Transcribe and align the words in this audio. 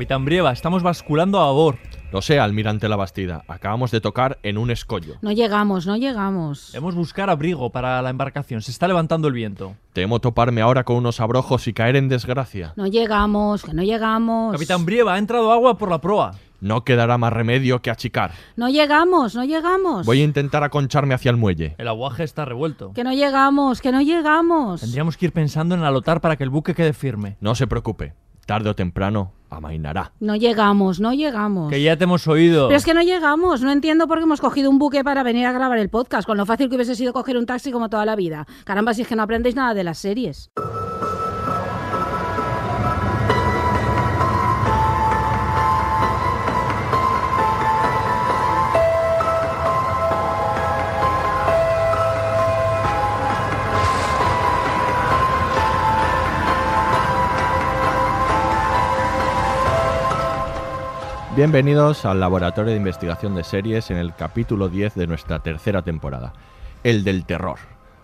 Capitán 0.00 0.24
Brieva, 0.24 0.50
estamos 0.50 0.82
basculando 0.82 1.38
a 1.38 1.44
babor. 1.44 1.76
Lo 2.10 2.22
sé, 2.22 2.40
almirante 2.40 2.88
La 2.88 2.96
Bastida. 2.96 3.44
Acabamos 3.48 3.90
de 3.90 4.00
tocar 4.00 4.38
en 4.42 4.56
un 4.56 4.70
escollo. 4.70 5.16
No 5.20 5.30
llegamos, 5.30 5.86
no 5.86 5.94
llegamos. 5.98 6.72
Debemos 6.72 6.94
buscar 6.94 7.28
abrigo 7.28 7.68
para 7.68 8.00
la 8.00 8.08
embarcación. 8.08 8.62
Se 8.62 8.70
está 8.70 8.88
levantando 8.88 9.28
el 9.28 9.34
viento. 9.34 9.76
Temo 9.92 10.18
toparme 10.18 10.62
ahora 10.62 10.84
con 10.84 10.96
unos 10.96 11.20
abrojos 11.20 11.68
y 11.68 11.74
caer 11.74 11.96
en 11.96 12.08
desgracia. 12.08 12.72
No 12.76 12.86
llegamos, 12.86 13.62
que 13.62 13.74
no 13.74 13.82
llegamos. 13.82 14.52
Capitán 14.52 14.86
Brieva, 14.86 15.12
ha 15.12 15.18
entrado 15.18 15.52
agua 15.52 15.76
por 15.76 15.90
la 15.90 16.00
proa. 16.00 16.30
No 16.62 16.82
quedará 16.82 17.18
más 17.18 17.34
remedio 17.34 17.82
que 17.82 17.90
achicar. 17.90 18.32
No 18.56 18.70
llegamos, 18.70 19.34
no 19.34 19.44
llegamos. 19.44 20.06
Voy 20.06 20.22
a 20.22 20.24
intentar 20.24 20.64
aconcharme 20.64 21.12
hacia 21.12 21.30
el 21.30 21.36
muelle. 21.36 21.74
El 21.76 21.88
aguaje 21.88 22.24
está 22.24 22.46
revuelto. 22.46 22.94
Que 22.94 23.04
no 23.04 23.12
llegamos, 23.12 23.82
que 23.82 23.92
no 23.92 24.00
llegamos. 24.00 24.80
Tendríamos 24.80 25.18
que 25.18 25.26
ir 25.26 25.32
pensando 25.32 25.74
en 25.74 25.82
alotar 25.82 26.22
para 26.22 26.36
que 26.36 26.44
el 26.44 26.48
buque 26.50 26.74
quede 26.74 26.94
firme. 26.94 27.36
No 27.42 27.54
se 27.54 27.66
preocupe. 27.66 28.14
Tarde 28.50 28.68
o 28.68 28.74
temprano 28.74 29.30
amainará. 29.48 30.10
No 30.18 30.34
llegamos, 30.34 30.98
no 30.98 31.12
llegamos. 31.14 31.70
Que 31.70 31.80
ya 31.80 31.96
te 31.96 32.02
hemos 32.02 32.26
oído. 32.26 32.66
Pero 32.66 32.78
es 32.78 32.84
que 32.84 32.94
no 32.94 33.02
llegamos. 33.02 33.62
No 33.62 33.70
entiendo 33.70 34.08
por 34.08 34.18
qué 34.18 34.24
hemos 34.24 34.40
cogido 34.40 34.68
un 34.70 34.80
buque 34.80 35.04
para 35.04 35.22
venir 35.22 35.46
a 35.46 35.52
grabar 35.52 35.78
el 35.78 35.88
podcast, 35.88 36.26
con 36.26 36.36
lo 36.36 36.44
fácil 36.46 36.68
que 36.68 36.74
hubiese 36.74 36.96
sido 36.96 37.12
coger 37.12 37.36
un 37.36 37.46
taxi 37.46 37.70
como 37.70 37.88
toda 37.88 38.04
la 38.04 38.16
vida. 38.16 38.48
Caramba, 38.64 38.92
si 38.92 39.02
es 39.02 39.06
que 39.06 39.14
no 39.14 39.22
aprendéis 39.22 39.54
nada 39.54 39.72
de 39.72 39.84
las 39.84 39.98
series. 39.98 40.50
Bienvenidos 61.40 62.04
al 62.04 62.20
Laboratorio 62.20 62.72
de 62.72 62.76
Investigación 62.76 63.34
de 63.34 63.44
Series 63.44 63.90
en 63.90 63.96
el 63.96 64.14
capítulo 64.14 64.68
10 64.68 64.94
de 64.94 65.06
nuestra 65.06 65.38
tercera 65.38 65.80
temporada, 65.80 66.34
el 66.84 67.02
del 67.02 67.24
terror. 67.24 67.58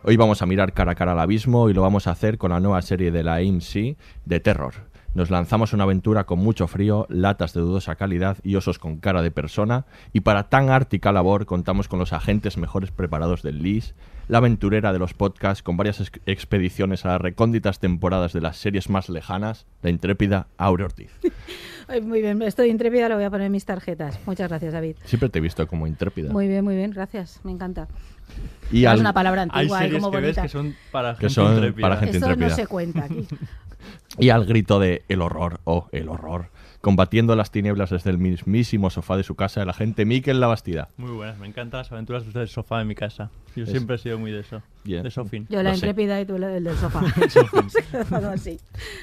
Hoy 0.04 0.16
vamos 0.16 0.40
a 0.40 0.46
mirar 0.46 0.72
cara 0.72 0.92
a 0.92 0.94
cara 0.94 1.12
al 1.12 1.20
abismo 1.20 1.68
y 1.68 1.74
lo 1.74 1.82
vamos 1.82 2.06
a 2.06 2.12
hacer 2.12 2.38
con 2.38 2.52
la 2.52 2.60
nueva 2.60 2.80
serie 2.80 3.10
de 3.10 3.22
la 3.22 3.34
AMC 3.34 3.98
de 4.24 4.40
terror. 4.40 4.85
Nos 5.16 5.30
lanzamos 5.30 5.72
a 5.72 5.76
una 5.76 5.84
aventura 5.84 6.24
con 6.24 6.40
mucho 6.40 6.66
frío, 6.68 7.06
latas 7.08 7.54
de 7.54 7.62
dudosa 7.62 7.94
calidad 7.96 8.36
y 8.42 8.56
osos 8.56 8.78
con 8.78 8.98
cara 8.98 9.22
de 9.22 9.30
persona, 9.30 9.86
y 10.12 10.20
para 10.20 10.50
tan 10.50 10.68
ártica 10.68 11.10
labor 11.10 11.46
contamos 11.46 11.88
con 11.88 11.98
los 11.98 12.12
agentes 12.12 12.58
mejores 12.58 12.90
preparados 12.90 13.42
del 13.42 13.62
LIS, 13.62 13.94
la 14.28 14.38
aventurera 14.38 14.92
de 14.92 14.98
los 14.98 15.14
podcasts 15.14 15.62
con 15.62 15.78
varias 15.78 16.00
ex- 16.02 16.20
expediciones 16.26 17.06
a 17.06 17.12
las 17.12 17.20
recónditas 17.22 17.78
temporadas 17.80 18.34
de 18.34 18.42
las 18.42 18.58
series 18.58 18.90
más 18.90 19.08
lejanas, 19.08 19.64
la 19.80 19.88
intrépida 19.88 20.48
Aurea 20.58 20.84
Ortiz. 20.84 21.10
Muy 22.02 22.20
bien, 22.20 22.42
estoy 22.42 22.68
intrépida, 22.68 23.08
lo 23.08 23.14
voy 23.14 23.24
a 23.24 23.30
poner 23.30 23.46
en 23.46 23.52
mis 23.52 23.64
tarjetas. 23.64 24.18
Muchas 24.26 24.48
gracias, 24.50 24.74
David. 24.74 24.96
Siempre 25.04 25.30
te 25.30 25.38
he 25.38 25.42
visto 25.42 25.66
como 25.66 25.86
intrépida. 25.86 26.30
Muy 26.30 26.46
bien, 26.46 26.62
muy 26.62 26.76
bien, 26.76 26.90
gracias. 26.90 27.40
Me 27.42 27.52
encanta. 27.52 27.88
Y 28.72 28.84
es 28.84 28.90
al- 28.90 29.00
una 29.00 29.12
palabra 29.12 29.42
Hay 29.42 29.48
antigua 29.60 29.78
y 29.78 29.82
series 29.84 30.02
como 30.02 30.10
que 30.10 30.16
ves 30.18 30.24
bonita. 30.36 30.42
que 30.42 30.48
son 30.48 30.74
para 30.90 31.14
Que 31.14 31.20
gente 31.20 31.34
son 31.34 31.54
intrépida. 31.54 31.82
para 31.88 31.96
gente 32.00 32.16
Esto 32.18 32.36
no 32.36 32.50
se 32.50 32.66
cuenta 32.66 33.04
aquí. 33.04 33.26
y 34.18 34.30
al 34.30 34.44
grito 34.46 34.80
de 34.80 35.04
el 35.08 35.22
horror, 35.22 35.60
oh, 35.64 35.88
el 35.92 36.08
horror, 36.08 36.50
combatiendo 36.80 37.36
las 37.36 37.50
tinieblas 37.50 37.90
desde 37.90 38.10
el 38.10 38.18
mismísimo 38.18 38.90
sofá 38.90 39.16
de 39.16 39.22
su 39.22 39.34
casa, 39.34 39.62
el 39.62 39.70
agente 39.70 40.04
Miquel 40.04 40.40
La 40.40 40.46
Bastida. 40.46 40.88
Muy 40.96 41.10
buenas, 41.12 41.38
me 41.38 41.46
encantan 41.46 41.78
las 41.78 41.92
aventuras 41.92 42.32
del 42.32 42.48
sofá 42.48 42.80
en 42.80 42.88
mi 42.88 42.94
casa. 42.94 43.30
Yo 43.54 43.64
Es- 43.64 43.70
siempre 43.70 43.96
he 43.96 43.98
sido 43.98 44.18
muy 44.18 44.32
de 44.32 44.40
eso. 44.40 44.62
Bien. 44.84 45.02
De 45.02 45.10
sofín. 45.10 45.46
Yo 45.48 45.62
la 45.62 45.70
Lo 45.70 45.76
sé. 45.76 45.86
intrépida 45.86 46.20
y 46.20 46.26
tú 46.26 46.36
el 46.36 46.64
del 46.64 46.76
sofá. 46.76 47.00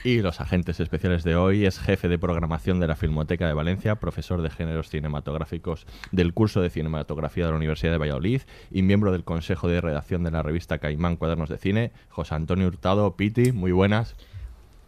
Y 0.04 0.22
los 0.22 0.42
agentes 0.42 0.80
especiales 0.80 1.24
de 1.24 1.36
hoy 1.36 1.66
es 1.66 1.80
jefe 1.80 2.08
de 2.08 2.18
programación 2.18 2.80
de 2.80 2.88
la 2.88 2.96
Filmoteca 2.96 3.48
de 3.48 3.54
Valencia, 3.54 3.96
profesor 3.96 4.42
de 4.42 4.50
géneros 4.50 4.90
cinematográficos 4.90 5.86
del 6.12 6.34
curso 6.34 6.62
de 6.62 6.70
cinematografía 6.70 7.46
de 7.46 7.52
la 7.52 7.58
Universidad 7.58 7.92
de 7.92 7.98
Valladolid 7.98 8.42
y 8.72 8.82
miembro 8.84 9.12
del 9.12 9.24
consejo 9.24 9.68
de 9.68 9.82
redacción 9.82 10.24
de 10.24 10.32
la 10.32 10.44
revista 10.44 10.78
Caimán 10.78 11.16
Cuadernos 11.18 11.50
de 11.50 11.58
Cine, 11.58 11.92
José 12.10 12.36
Antonio 12.36 12.68
Hurtado, 12.68 13.16
Piti, 13.16 13.52
muy 13.52 13.72
buenas. 13.72 14.16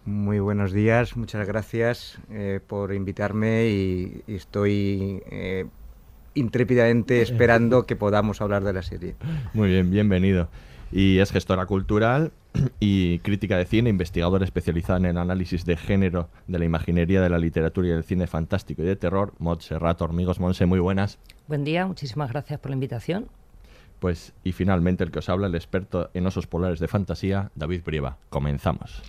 Muy 0.05 0.39
buenos 0.39 0.71
días, 0.71 1.17
muchas 1.17 1.47
gracias 1.47 2.19
eh, 2.29 2.59
por 2.65 2.93
invitarme 2.93 3.67
y, 3.67 4.21
y 4.27 4.35
estoy 4.35 5.23
eh, 5.31 5.65
intrépidamente 6.35 7.23
esperando 7.23 7.87
que 7.87 7.95
podamos 7.95 8.39
hablar 8.39 8.63
de 8.63 8.73
la 8.73 8.83
serie. 8.83 9.15
Muy 9.53 9.69
bien, 9.69 9.89
bienvenido. 9.89 10.49
Y 10.91 11.17
es 11.17 11.31
gestora 11.31 11.65
cultural 11.65 12.31
y 12.79 13.17
crítica 13.19 13.57
de 13.57 13.65
cine, 13.65 13.89
investigadora 13.89 14.45
especializada 14.45 14.99
en 14.99 15.05
el 15.05 15.17
análisis 15.17 15.65
de 15.65 15.75
género 15.75 16.29
de 16.47 16.59
la 16.59 16.65
imaginería 16.65 17.19
de 17.21 17.29
la 17.29 17.39
literatura 17.39 17.87
y 17.87 17.91
del 17.91 18.03
cine 18.03 18.27
fantástico 18.27 18.83
y 18.83 18.85
de 18.85 18.95
terror, 18.95 19.33
Montserrat 19.39 19.99
Hormigos. 20.01 20.39
Monse, 20.39 20.67
muy 20.67 20.79
buenas. 20.79 21.17
Buen 21.47 21.63
día, 21.63 21.87
muchísimas 21.87 22.31
gracias 22.31 22.59
por 22.59 22.69
la 22.69 22.75
invitación. 22.75 23.27
Pues, 23.99 24.33
y 24.43 24.51
finalmente 24.51 25.03
el 25.03 25.09
que 25.09 25.19
os 25.19 25.29
habla, 25.29 25.47
el 25.47 25.55
experto 25.55 26.11
en 26.13 26.27
osos 26.27 26.45
polares 26.45 26.79
de 26.79 26.87
fantasía, 26.87 27.49
David 27.55 27.81
Brieva. 27.83 28.17
Comenzamos. 28.29 29.01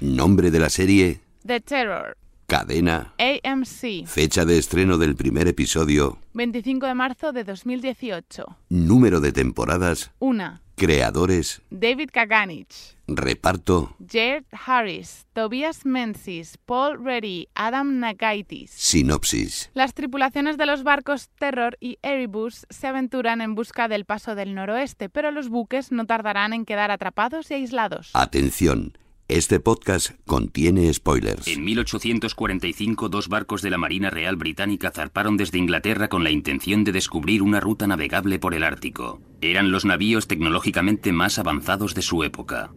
Nombre 0.00 0.50
de 0.50 0.58
la 0.58 0.68
serie, 0.68 1.20
The 1.46 1.60
Terror, 1.60 2.16
cadena, 2.46 3.14
AMC, 3.18 4.06
fecha 4.06 4.44
de 4.44 4.58
estreno 4.58 4.98
del 4.98 5.16
primer 5.16 5.48
episodio, 5.48 6.18
25 6.34 6.86
de 6.86 6.94
marzo 6.94 7.32
de 7.32 7.44
2018. 7.44 8.44
número 8.68 9.20
de 9.20 9.32
temporadas, 9.32 10.10
Una, 10.18 10.60
creadores, 10.76 11.62
David 11.70 12.10
Kaganich, 12.12 12.96
reparto, 13.06 13.96
Jared 14.06 14.44
Harris, 14.66 15.24
Tobias 15.32 15.86
Menzies, 15.86 16.58
Paul 16.66 17.02
Reddy, 17.02 17.48
Adam 17.54 17.98
Nakaitis. 18.00 18.70
sinopsis. 18.72 19.70
Las 19.74 19.94
tripulaciones 19.94 20.58
de 20.58 20.66
los 20.66 20.82
barcos 20.82 21.30
Terror 21.38 21.78
y 21.80 21.98
Erebus 22.02 22.66
se 22.68 22.88
aventuran 22.88 23.40
en 23.40 23.54
busca 23.54 23.88
del 23.88 24.04
paso 24.04 24.34
del 24.34 24.54
noroeste, 24.54 25.08
pero 25.08 25.30
los 25.30 25.48
buques 25.48 25.92
no 25.92 26.04
tardarán 26.04 26.52
en 26.52 26.66
quedar 26.66 26.90
atrapados 26.90 27.50
y 27.50 27.54
aislados. 27.54 28.10
Atención, 28.12 28.98
este 29.28 29.58
podcast 29.58 30.10
contiene 30.26 30.92
spoilers. 30.92 31.46
En 31.48 31.64
1845, 31.64 33.08
dos 33.08 33.28
barcos 33.28 33.62
de 33.62 33.70
la 33.70 33.78
Marina 33.78 34.10
Real 34.10 34.36
Británica 34.36 34.90
zarparon 34.90 35.38
desde 35.38 35.58
Inglaterra 35.58 36.08
con 36.08 36.24
la 36.24 36.30
intención 36.30 36.84
de 36.84 36.92
descubrir 36.92 37.42
una 37.42 37.58
ruta 37.58 37.86
navegable 37.86 38.38
por 38.38 38.54
el 38.54 38.62
Ártico. 38.62 39.22
Eran 39.40 39.70
los 39.70 39.86
navíos 39.86 40.26
tecnológicamente 40.26 41.12
más 41.12 41.38
avanzados 41.38 41.94
de 41.94 42.02
su 42.02 42.22
época. 42.22 42.72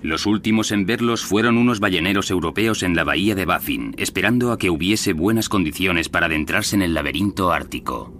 Los 0.00 0.26
últimos 0.26 0.70
en 0.70 0.86
verlos 0.86 1.24
fueron 1.24 1.58
unos 1.58 1.80
balleneros 1.80 2.30
europeos 2.30 2.84
en 2.84 2.94
la 2.94 3.02
bahía 3.02 3.34
de 3.34 3.46
Baffin, 3.46 3.94
esperando 3.98 4.52
a 4.52 4.58
que 4.58 4.70
hubiese 4.70 5.12
buenas 5.12 5.48
condiciones 5.48 6.08
para 6.08 6.26
adentrarse 6.26 6.76
en 6.76 6.82
el 6.82 6.94
laberinto 6.94 7.50
ártico. 7.50 8.14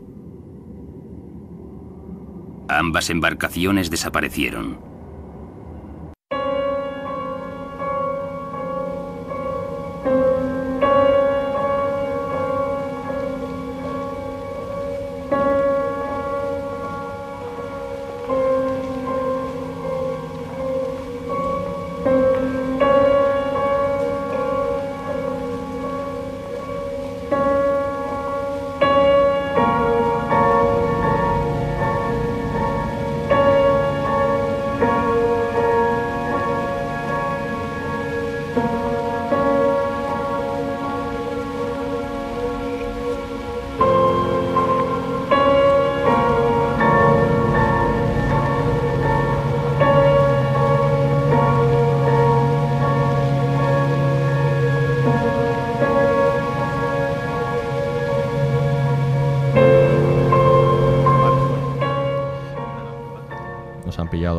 Ambas 2.69 3.11
embarcaciones 3.11 3.91
desaparecieron. 3.91 4.88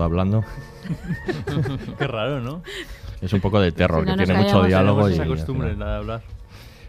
Hablando. 0.10 0.44
Qué 1.98 2.08
raro, 2.08 2.40
¿no? 2.42 2.62
Es 3.22 3.34
un 3.34 3.42
poco 3.42 3.60
de 3.60 3.72
terror, 3.72 4.04
Si 4.04 4.10
no 4.12 4.18
que 4.18 4.26
tiene 4.26 4.42
mucho 4.44 4.64
diálogo. 4.64 5.02
No 5.02 5.10
y 5.10 5.16
se 5.16 5.22
al 5.22 5.32
acostumbren 5.32 5.74
final- 5.74 5.88
a 5.90 5.98
hablar. 5.98 6.22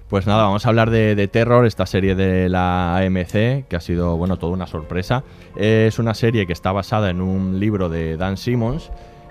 Pues 0.09 0.27
nada, 0.27 0.43
vamos 0.43 0.67
a 0.67 0.69
hablar 0.71 0.91
de, 0.91 1.15
de 1.15 1.29
Terror, 1.29 1.65
esta 1.67 1.87
serie 1.87 2.17
de 2.17 2.49
la 2.49 2.97
AMC, 2.97 3.69
que 3.69 3.77
ha 3.77 3.81
sido, 3.81 4.17
bueno, 4.17 4.39
toda 4.39 4.53
una 4.53 4.67
sorpresa. 4.67 5.23
Es 5.55 6.01
una 6.01 6.15
serie 6.15 6.49
que 6.49 6.53
está 6.53 6.73
basada 6.73 7.11
en 7.11 7.21
un 7.21 7.61
libro 7.61 7.89
de 7.89 8.17
Dan 8.17 8.37
Simmons, 8.37 8.91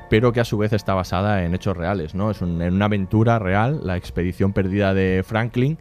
pero 0.10 0.32
que 0.32 0.40
a 0.40 0.46
su 0.46 0.58
vez 0.58 0.72
está 0.72 0.94
basada 0.94 1.44
en 1.44 1.54
hechos 1.54 1.76
reales, 1.76 2.16
¿no? 2.16 2.32
Es 2.32 2.42
un- 2.42 2.62
en 2.62 2.74
una 2.76 2.86
aventura 2.86 3.40
real, 3.40 3.82
la 3.84 3.98
expedición 3.98 4.54
perdida 4.54 4.94
de 4.94 5.22
Franklin, 5.28 5.78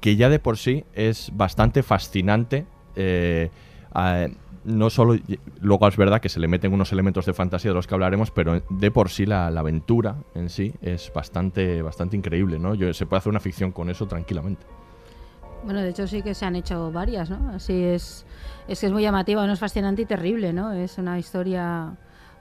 que 0.00 0.16
ya 0.16 0.28
de 0.28 0.40
por 0.40 0.58
sí 0.58 0.84
es 0.94 1.30
bastante 1.34 1.84
fascinante. 1.84 2.66
eh, 2.96 3.50
a- 3.92 4.26
no 4.64 4.90
solo, 4.90 5.16
luego 5.62 5.88
es 5.88 5.96
verdad 5.96 6.20
que 6.20 6.28
se 6.28 6.38
le 6.38 6.46
meten 6.46 6.72
unos 6.74 6.92
elementos 6.92 7.24
de 7.24 7.32
fantasía 7.32 7.70
de 7.70 7.74
los 7.74 7.86
que 7.86 7.94
hablaremos, 7.94 8.30
pero 8.30 8.60
de 8.68 8.90
por 8.90 9.08
sí 9.08 9.24
la, 9.24 9.50
la 9.50 9.60
aventura 9.60 10.16
en 10.34 10.50
sí 10.50 10.74
es 10.82 11.10
bastante, 11.14 11.80
bastante 11.80 12.16
increíble, 12.16 12.58
¿no? 12.58 12.74
Yo, 12.74 12.92
se 12.92 13.06
puede 13.06 13.18
hacer 13.18 13.30
una 13.30 13.40
ficción 13.40 13.72
con 13.72 13.88
eso 13.88 14.06
tranquilamente. 14.06 14.66
Bueno, 15.64 15.80
de 15.80 15.88
hecho 15.90 16.06
sí 16.06 16.22
que 16.22 16.34
se 16.34 16.44
han 16.44 16.56
hecho 16.56 16.90
varias, 16.92 17.30
¿no? 17.30 17.50
Así 17.54 17.72
es, 17.84 18.26
es 18.68 18.80
que 18.80 18.86
es 18.86 18.92
muy 18.92 19.02
llamativa, 19.02 19.46
no 19.46 19.52
es 19.54 19.58
fascinante 19.58 20.02
y 20.02 20.06
terrible, 20.06 20.52
¿no? 20.52 20.72
Es 20.72 20.98
una 20.98 21.18
historia, 21.18 21.94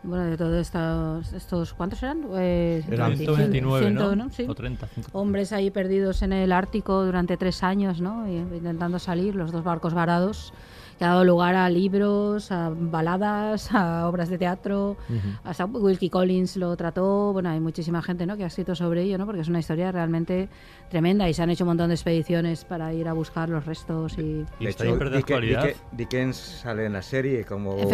bueno, 0.03 0.25
de 0.25 0.35
todos 0.37 0.55
estos, 0.59 1.31
estos 1.33 1.73
¿cuántos 1.73 2.03
eran? 2.03 2.25
Eh, 2.37 2.83
Eran 2.89 3.15
129, 3.17 3.79
129, 3.89 3.91
¿no? 3.91 4.15
¿no? 4.25 4.29
Sí. 4.31 4.45
O 4.47 4.55
30. 4.55 4.87
Hombres 5.13 5.51
ahí 5.53 5.69
perdidos 5.71 6.21
en 6.21 6.33
el 6.33 6.51
Ártico 6.51 7.03
durante 7.05 7.35
tres 7.37 7.63
años, 7.63 7.99
¿no? 8.01 8.27
Y 8.27 8.35
intentando 8.37 8.99
salir, 8.99 9.35
los 9.35 9.51
dos 9.51 9.63
barcos 9.65 9.93
varados, 9.93 10.53
que 10.99 11.05
ha 11.05 11.07
dado 11.07 11.23
lugar 11.23 11.55
a 11.55 11.69
libros, 11.69 12.51
a 12.51 12.69
baladas, 12.75 13.73
a 13.73 14.05
obras 14.09 14.27
de 14.29 14.37
teatro, 14.37 14.97
hasta 15.45 15.63
Wilkie 15.65 16.09
Collins 16.09 16.57
lo 16.57 16.75
trató, 16.75 17.31
bueno, 17.31 17.49
hay 17.49 17.61
muchísima 17.61 18.01
gente, 18.01 18.25
¿no? 18.25 18.35
Que 18.35 18.43
ha 18.43 18.47
escrito 18.47 18.75
sobre 18.75 19.03
ello, 19.03 19.17
¿no? 19.17 19.25
Porque 19.25 19.39
es 19.39 19.47
una 19.47 19.59
historia 19.59 19.93
realmente 19.93 20.49
tremenda 20.89 21.29
y 21.29 21.33
se 21.33 21.41
han 21.41 21.49
hecho 21.51 21.63
un 21.63 21.69
montón 21.69 21.87
de 21.87 21.95
expediciones 21.95 22.65
para 22.65 22.93
ir 22.93 23.07
a 23.07 23.13
buscar 23.13 23.47
los 23.47 23.65
restos 23.65 24.17
y... 24.17 24.45
Y 24.59 24.63
De 24.65 24.69
está 24.71 24.85
hiper 24.85 25.09
de 25.09 25.17
Dick- 25.17 25.23
actualidad. 25.23 25.63
Dick- 25.63 25.77
Dickens 25.93 26.35
sale 26.35 26.85
en 26.85 26.91
la 26.93 27.01
serie 27.01 27.45
como 27.45 27.75
un 27.75 27.89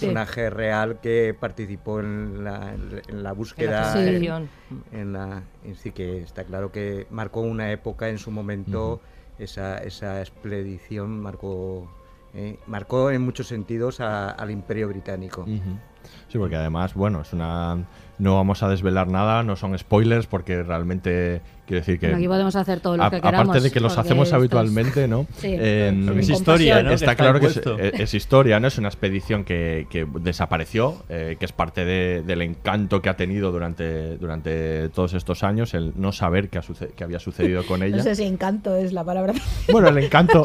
personaje 0.00 0.50
real 0.50 0.98
que 1.00 1.36
participó 1.38 2.00
en 2.00 2.42
la, 2.42 2.74
en 2.74 3.22
la 3.22 3.32
búsqueda. 3.32 3.92
En 4.92 5.12
la, 5.12 5.42
en 5.64 5.76
sí 5.76 5.92
que 5.92 6.22
está 6.22 6.42
claro 6.42 6.72
que 6.72 7.06
marcó 7.10 7.40
una 7.40 7.70
época 7.70 8.08
en 8.08 8.18
su 8.18 8.32
momento, 8.32 9.00
esa, 9.38 9.78
esa 9.78 10.20
expedición 10.20 11.20
marcó, 11.20 11.88
eh, 12.34 12.58
marcó 12.66 13.10
en 13.10 13.22
muchos 13.22 13.46
sentidos 13.46 14.00
al 14.00 14.50
imperio 14.50 14.88
británico. 14.88 15.46
Sí, 16.28 16.38
porque 16.38 16.56
además, 16.56 16.94
bueno, 16.94 17.20
es 17.22 17.32
una. 17.32 17.78
No 18.18 18.34
vamos 18.34 18.64
a 18.64 18.68
desvelar 18.68 19.06
nada, 19.06 19.44
no 19.44 19.54
son 19.54 19.78
spoilers, 19.78 20.26
porque 20.26 20.64
realmente 20.64 21.40
quiero 21.68 21.80
decir 21.82 22.00
que. 22.00 22.06
Bueno, 22.08 22.16
aquí 22.18 22.26
podemos 22.26 22.56
hacer 22.56 22.80
todo 22.80 22.96
lo 22.96 23.04
a- 23.04 23.10
que 23.10 23.20
queramos. 23.20 23.50
aparte 23.50 23.60
de 23.62 23.70
que 23.70 23.78
los 23.78 23.96
hacemos 23.96 24.24
esto 24.26 24.36
es- 24.36 24.40
habitualmente, 24.40 25.06
¿no? 25.06 25.24
Sí. 25.36 25.56
Que 25.56 25.88
es 26.18 26.28
historia. 26.28 26.82
¿no? 26.82 26.88
Que 26.88 26.94
Está 26.96 27.12
está 27.12 27.14
claro 27.14 27.38
que 27.38 27.46
es, 27.46 27.52
puesto. 27.60 27.78
es- 27.78 28.14
historia, 28.14 28.58
¿no? 28.58 28.66
Es 28.66 28.76
una 28.76 28.88
expedición 28.88 29.44
que, 29.44 29.86
que 29.88 30.04
desapareció, 30.20 30.96
eh, 31.08 31.36
que 31.38 31.44
es 31.44 31.52
parte 31.52 31.84
de- 31.84 32.22
del 32.22 32.42
encanto 32.42 33.00
que 33.02 33.08
ha 33.08 33.16
tenido 33.16 33.52
durante, 33.52 34.16
durante 34.18 34.88
todos 34.88 35.14
estos 35.14 35.44
años, 35.44 35.72
el 35.74 35.92
no 35.94 36.10
saber 36.10 36.48
qué, 36.48 36.58
ha 36.58 36.62
suce- 36.62 36.90
qué 36.96 37.04
había 37.04 37.20
sucedido 37.20 37.64
con 37.66 37.82
ella. 37.84 37.98
No 37.98 38.02
sé 38.02 38.16
si 38.16 38.24
encanto 38.24 38.74
es 38.74 38.92
la 38.92 39.04
palabra. 39.04 39.32
Bueno, 39.70 39.88
el 39.90 39.98
encanto. 39.98 40.44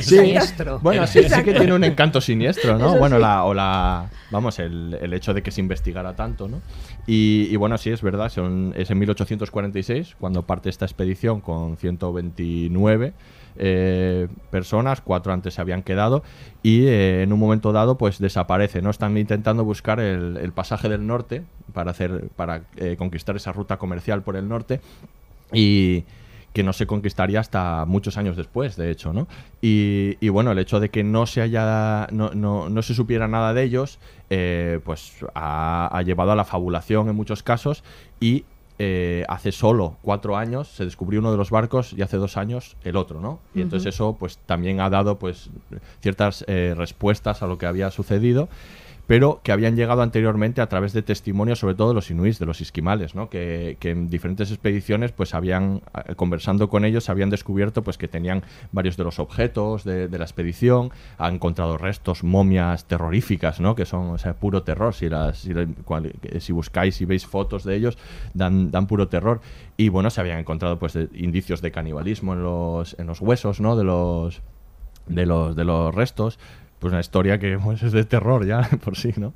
sí. 0.00 0.16
Siniestro. 0.16 0.78
Bueno, 0.80 1.06
sí, 1.06 1.22
sí 1.28 1.42
que 1.42 1.52
tiene 1.52 1.74
un 1.74 1.84
encanto 1.84 2.20
siniestro, 2.22 2.78
¿no? 2.78 2.88
Eso 2.90 2.98
bueno, 2.98 3.16
sí. 3.16 3.22
la, 3.22 3.44
o 3.44 3.52
la. 3.52 4.08
Vamos, 4.30 4.58
el, 4.58 4.96
el 5.02 5.12
hecho 5.20 5.34
de 5.34 5.42
que 5.42 5.50
se 5.50 5.60
investigara 5.60 6.16
tanto, 6.16 6.48
¿no? 6.48 6.60
Y, 7.06 7.54
bueno, 7.56 7.78
sí, 7.78 7.90
es 7.90 8.02
verdad, 8.02 8.28
son, 8.30 8.74
es 8.76 8.90
en 8.90 8.98
1846 8.98 10.16
cuando 10.18 10.42
parte 10.42 10.68
esta 10.68 10.84
expedición 10.84 11.40
con 11.40 11.76
129 11.76 13.12
eh, 13.56 14.28
personas, 14.50 15.00
cuatro 15.00 15.32
antes 15.32 15.54
se 15.54 15.60
habían 15.60 15.82
quedado, 15.82 16.22
y 16.62 16.86
eh, 16.86 17.22
en 17.22 17.32
un 17.32 17.38
momento 17.38 17.72
dado, 17.72 17.98
pues 17.98 18.18
desaparece, 18.18 18.82
¿no? 18.82 18.90
Están 18.90 19.16
intentando 19.16 19.64
buscar 19.64 20.00
el, 20.00 20.36
el 20.36 20.52
pasaje 20.52 20.88
del 20.88 21.06
norte 21.06 21.42
para, 21.72 21.90
hacer, 21.90 22.28
para 22.36 22.62
eh, 22.76 22.96
conquistar 22.98 23.36
esa 23.36 23.52
ruta 23.52 23.76
comercial 23.76 24.22
por 24.22 24.36
el 24.36 24.48
norte. 24.48 24.80
Y 25.52 26.04
que 26.52 26.62
no 26.62 26.72
se 26.72 26.86
conquistaría 26.86 27.40
hasta 27.40 27.84
muchos 27.86 28.16
años 28.16 28.36
después, 28.36 28.76
de 28.76 28.90
hecho, 28.90 29.12
¿no? 29.12 29.28
Y, 29.62 30.16
y 30.20 30.28
bueno, 30.30 30.52
el 30.52 30.58
hecho 30.58 30.80
de 30.80 30.88
que 30.88 31.04
no 31.04 31.26
se 31.26 31.42
haya, 31.42 32.08
no, 32.10 32.30
no, 32.30 32.68
no 32.68 32.82
se 32.82 32.94
supiera 32.94 33.28
nada 33.28 33.54
de 33.54 33.62
ellos, 33.62 33.98
eh, 34.30 34.80
pues 34.84 35.24
ha, 35.34 35.88
ha 35.92 36.02
llevado 36.02 36.32
a 36.32 36.36
la 36.36 36.44
fabulación 36.44 37.08
en 37.08 37.16
muchos 37.16 37.42
casos 37.42 37.84
y 38.18 38.44
eh, 38.82 39.26
hace 39.28 39.52
solo 39.52 39.98
cuatro 40.00 40.38
años 40.38 40.68
se 40.68 40.86
descubrió 40.86 41.20
uno 41.20 41.30
de 41.30 41.36
los 41.36 41.50
barcos 41.50 41.92
y 41.92 42.00
hace 42.00 42.16
dos 42.16 42.38
años 42.38 42.78
el 42.82 42.96
otro, 42.96 43.20
¿no? 43.20 43.38
Y 43.54 43.60
entonces 43.60 43.94
eso 43.94 44.16
pues 44.18 44.38
también 44.38 44.80
ha 44.80 44.88
dado 44.88 45.18
pues 45.18 45.50
ciertas 46.00 46.46
eh, 46.48 46.72
respuestas 46.74 47.42
a 47.42 47.46
lo 47.46 47.58
que 47.58 47.66
había 47.66 47.90
sucedido 47.90 48.48
pero 49.10 49.40
que 49.42 49.50
habían 49.50 49.74
llegado 49.74 50.02
anteriormente 50.02 50.60
a 50.60 50.68
través 50.68 50.92
de 50.92 51.02
testimonios, 51.02 51.58
sobre 51.58 51.74
todo 51.74 51.88
de 51.88 51.94
los 51.94 52.12
inuits, 52.12 52.38
de 52.38 52.46
los 52.46 52.60
esquimales, 52.60 53.16
¿no? 53.16 53.28
que, 53.28 53.76
en 53.82 54.08
diferentes 54.08 54.52
expediciones, 54.52 55.10
pues 55.10 55.34
habían, 55.34 55.82
eh, 56.06 56.14
conversando 56.14 56.68
con 56.68 56.84
ellos, 56.84 57.10
habían 57.10 57.28
descubierto 57.28 57.82
pues 57.82 57.98
que 57.98 58.06
tenían 58.06 58.44
varios 58.70 58.96
de 58.96 59.02
los 59.02 59.18
objetos 59.18 59.82
de, 59.82 60.08
la 60.16 60.24
expedición, 60.24 60.92
han 61.18 61.34
encontrado 61.34 61.76
restos, 61.76 62.22
momias 62.22 62.84
terroríficas, 62.84 63.58
¿no? 63.58 63.74
que 63.74 63.84
son 63.84 64.16
puro 64.38 64.62
terror, 64.62 64.94
si, 64.94 65.08
las, 65.08 65.44
cual- 65.84 66.12
si 66.38 66.52
buscáis 66.52 67.00
y 67.00 67.04
veis 67.04 67.26
fotos 67.26 67.64
de 67.64 67.74
ellos, 67.74 67.98
dan, 68.34 68.70
dan 68.70 68.86
puro 68.86 69.08
terror. 69.08 69.40
Y 69.76 69.88
bueno, 69.88 70.10
se 70.10 70.20
habían 70.20 70.38
encontrado 70.38 70.78
pues 70.78 70.92
de- 70.92 71.08
indicios 71.14 71.62
de 71.62 71.72
canibalismo 71.72 72.34
en 72.34 72.44
los, 72.44 72.94
en 72.96 73.08
los 73.08 73.20
huesos, 73.20 73.60
¿no? 73.60 73.74
de 73.74 73.82
los 73.82 74.40
de 75.06 75.26
los 75.26 75.56
de 75.56 75.64
los 75.64 75.94
restos 75.94 76.38
pues 76.80 76.90
una 76.92 77.00
historia 77.00 77.38
que 77.38 77.58
pues, 77.62 77.82
es 77.84 77.92
de 77.92 78.04
terror 78.04 78.44
ya 78.44 78.68
por 78.84 78.96
sí 78.96 79.12
no 79.16 79.32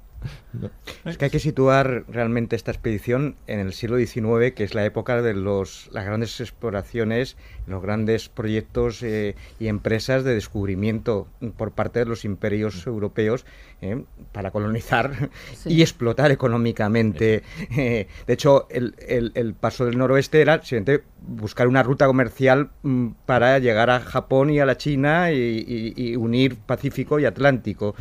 Es 1.05 1.19
que 1.19 1.27
hay 1.27 1.31
que 1.31 1.39
situar 1.39 2.05
realmente 2.09 2.57
esta 2.57 2.71
expedición 2.71 3.37
en 3.47 3.61
el 3.61 3.75
siglo 3.75 3.99
XIX, 3.99 4.55
que 4.55 4.65
es 4.65 4.75
la 4.75 4.83
época 4.87 5.21
de 5.21 5.35
los, 5.35 5.91
las 5.93 6.07
grandes 6.07 6.41
exploraciones, 6.41 7.37
los 7.67 7.83
grandes 7.83 8.31
proyectos 8.31 9.03
eh, 9.03 9.35
y 9.61 9.67
empresas 9.67 10.25
de 10.25 10.33
descubrimiento 10.33 11.29
por 11.59 11.73
parte 11.73 11.99
de 11.99 12.07
los 12.07 12.25
imperios 12.25 12.87
europeos 12.87 13.45
eh, 13.83 14.03
para 14.33 14.51
colonizar 14.51 15.29
Sí. 15.57 15.75
y 15.75 15.83
explotar 15.83 16.31
económicamente. 16.31 17.43
Eh, 17.77 18.07
de 18.27 18.33
hecho, 18.33 18.67
el, 18.71 18.95
el- 19.07 19.33
el 19.35 19.53
paso 19.53 19.85
del 19.85 19.99
noroeste 19.99 20.41
era 20.41 20.63
simplemente 20.63 21.05
buscar 21.27 21.69
una 21.69 21.83
ruta 21.83 22.07
comercial 22.07 22.71
mm, 22.83 23.09
para 23.27 23.59
llegar 23.59 23.91
a 23.91 24.01
Japón 24.01 24.51
y 24.51 24.61
a 24.61 24.67
la 24.67 24.77
China 24.77 25.33
y, 25.33 25.37
y- 25.37 25.95
y 25.97 26.17
unir 26.17 26.57
Pacífico 26.57 27.19
y 27.19 27.25
Atlántico. 27.25 27.95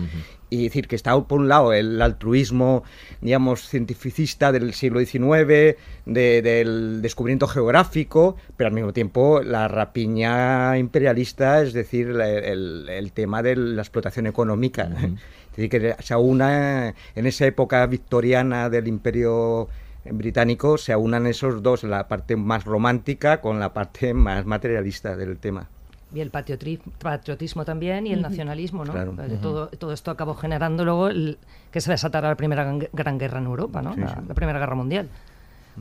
Y 0.49 0.65
decir 0.65 0.87
que 0.87 0.95
está 0.95 1.19
por 1.23 1.39
un 1.39 1.47
lado 1.47 1.73
el 1.73 1.99
altruismo, 2.01 2.83
digamos, 3.21 3.67
cientificista 3.67 4.51
del 4.51 4.73
siglo 4.73 4.99
XIX, 4.99 5.75
de- 6.05 6.41
del 6.43 7.01
descubrimiento 7.01 7.47
geográfico, 7.47 8.35
pero 8.55 8.67
al 8.67 8.73
mismo 8.73 8.93
tiempo 8.93 9.41
la 9.41 9.67
rapiña 9.67 10.77
imperialista, 10.77 11.61
es 11.63 11.73
decir, 11.73 12.09
el, 12.09 12.87
el 12.89 13.11
tema 13.13 13.41
de 13.41 13.55
la 13.55 13.81
explotación 13.81 14.27
económica. 14.27 14.83
Es 15.53 15.57
decir, 15.57 15.69
que 15.69 15.95
se 16.03 16.13
aúna 16.13 16.93
en 17.15 17.25
esa 17.27 17.45
época 17.45 17.85
victoriana 17.87 18.69
del 18.69 18.87
imperio 18.87 19.69
británico, 20.12 20.77
se 20.77 20.93
aunan 20.93 21.27
esos 21.27 21.63
dos, 21.63 21.83
la 21.83 22.07
parte 22.07 22.36
más 22.36 22.65
romántica 22.65 23.41
con 23.41 23.60
la 23.60 23.74
parte 23.74 24.13
más 24.13 24.45
materialista 24.45 25.15
del 25.15 25.38
tema. 25.38 25.67
Y 26.13 26.19
el 26.19 26.29
patriotismo 26.29 27.65
también 27.65 28.05
y 28.05 28.13
el 28.13 28.22
nacionalismo, 28.22 28.86
¿no? 28.86 28.91
Claro. 28.93 29.15
Todo, 29.41 29.67
todo 29.69 29.93
esto 29.93 30.12
acabó 30.12 30.36
generando 30.36 30.86
luego 30.86 31.07
el- 31.07 31.39
que 31.72 31.81
se 31.81 31.89
desatara 31.89 32.29
la 32.29 32.36
Primera 32.36 32.63
Gran- 32.93 33.17
Guerra 33.17 33.39
en 33.39 33.45
Europa, 33.45 33.81
¿no? 33.81 33.95
Sí, 33.95 34.01
la, 34.01 34.10
sí. 34.10 34.15
la 34.27 34.33
Primera 34.36 34.60
Guerra 34.60 34.75
Mundial. 34.75 35.10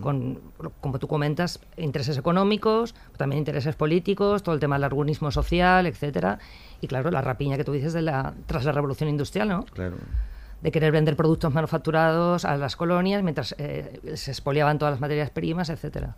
Con, 0.01 0.39
como 0.81 0.99
tú 0.99 1.07
comentas, 1.07 1.61
intereses 1.77 2.17
económicos, 2.17 2.95
también 3.19 3.41
intereses 3.41 3.77
políticos, 3.77 4.43
todo 4.43 4.55
el 4.55 4.61
tema 4.61 4.77
del 4.77 4.81
largunismo 4.81 5.31
social, 5.31 5.87
etcétera. 5.87 6.39
Y 6.81 6.87
claro, 6.87 7.11
la 7.11 7.21
rapiña 7.21 7.59
que 7.59 7.65
tú 7.65 7.73
dices 7.73 7.93
de 7.93 8.01
la, 8.01 8.33
tras 8.47 8.65
la 8.65 8.73
Revolución 8.73 9.11
Industrial, 9.11 9.47
¿no? 9.51 9.65
Claro. 9.67 9.97
De 10.63 10.71
querer 10.71 10.93
vender 10.93 11.17
productos 11.17 11.53
manufacturados 11.53 12.45
a 12.45 12.57
las 12.57 12.77
colonias 12.77 13.23
mientras 13.23 13.55
eh, 13.59 14.01
se 14.15 14.31
expoliaban 14.31 14.79
todas 14.79 14.93
las 14.93 15.01
materias 15.01 15.31
primas, 15.31 15.69
etcétera. 15.71 16.17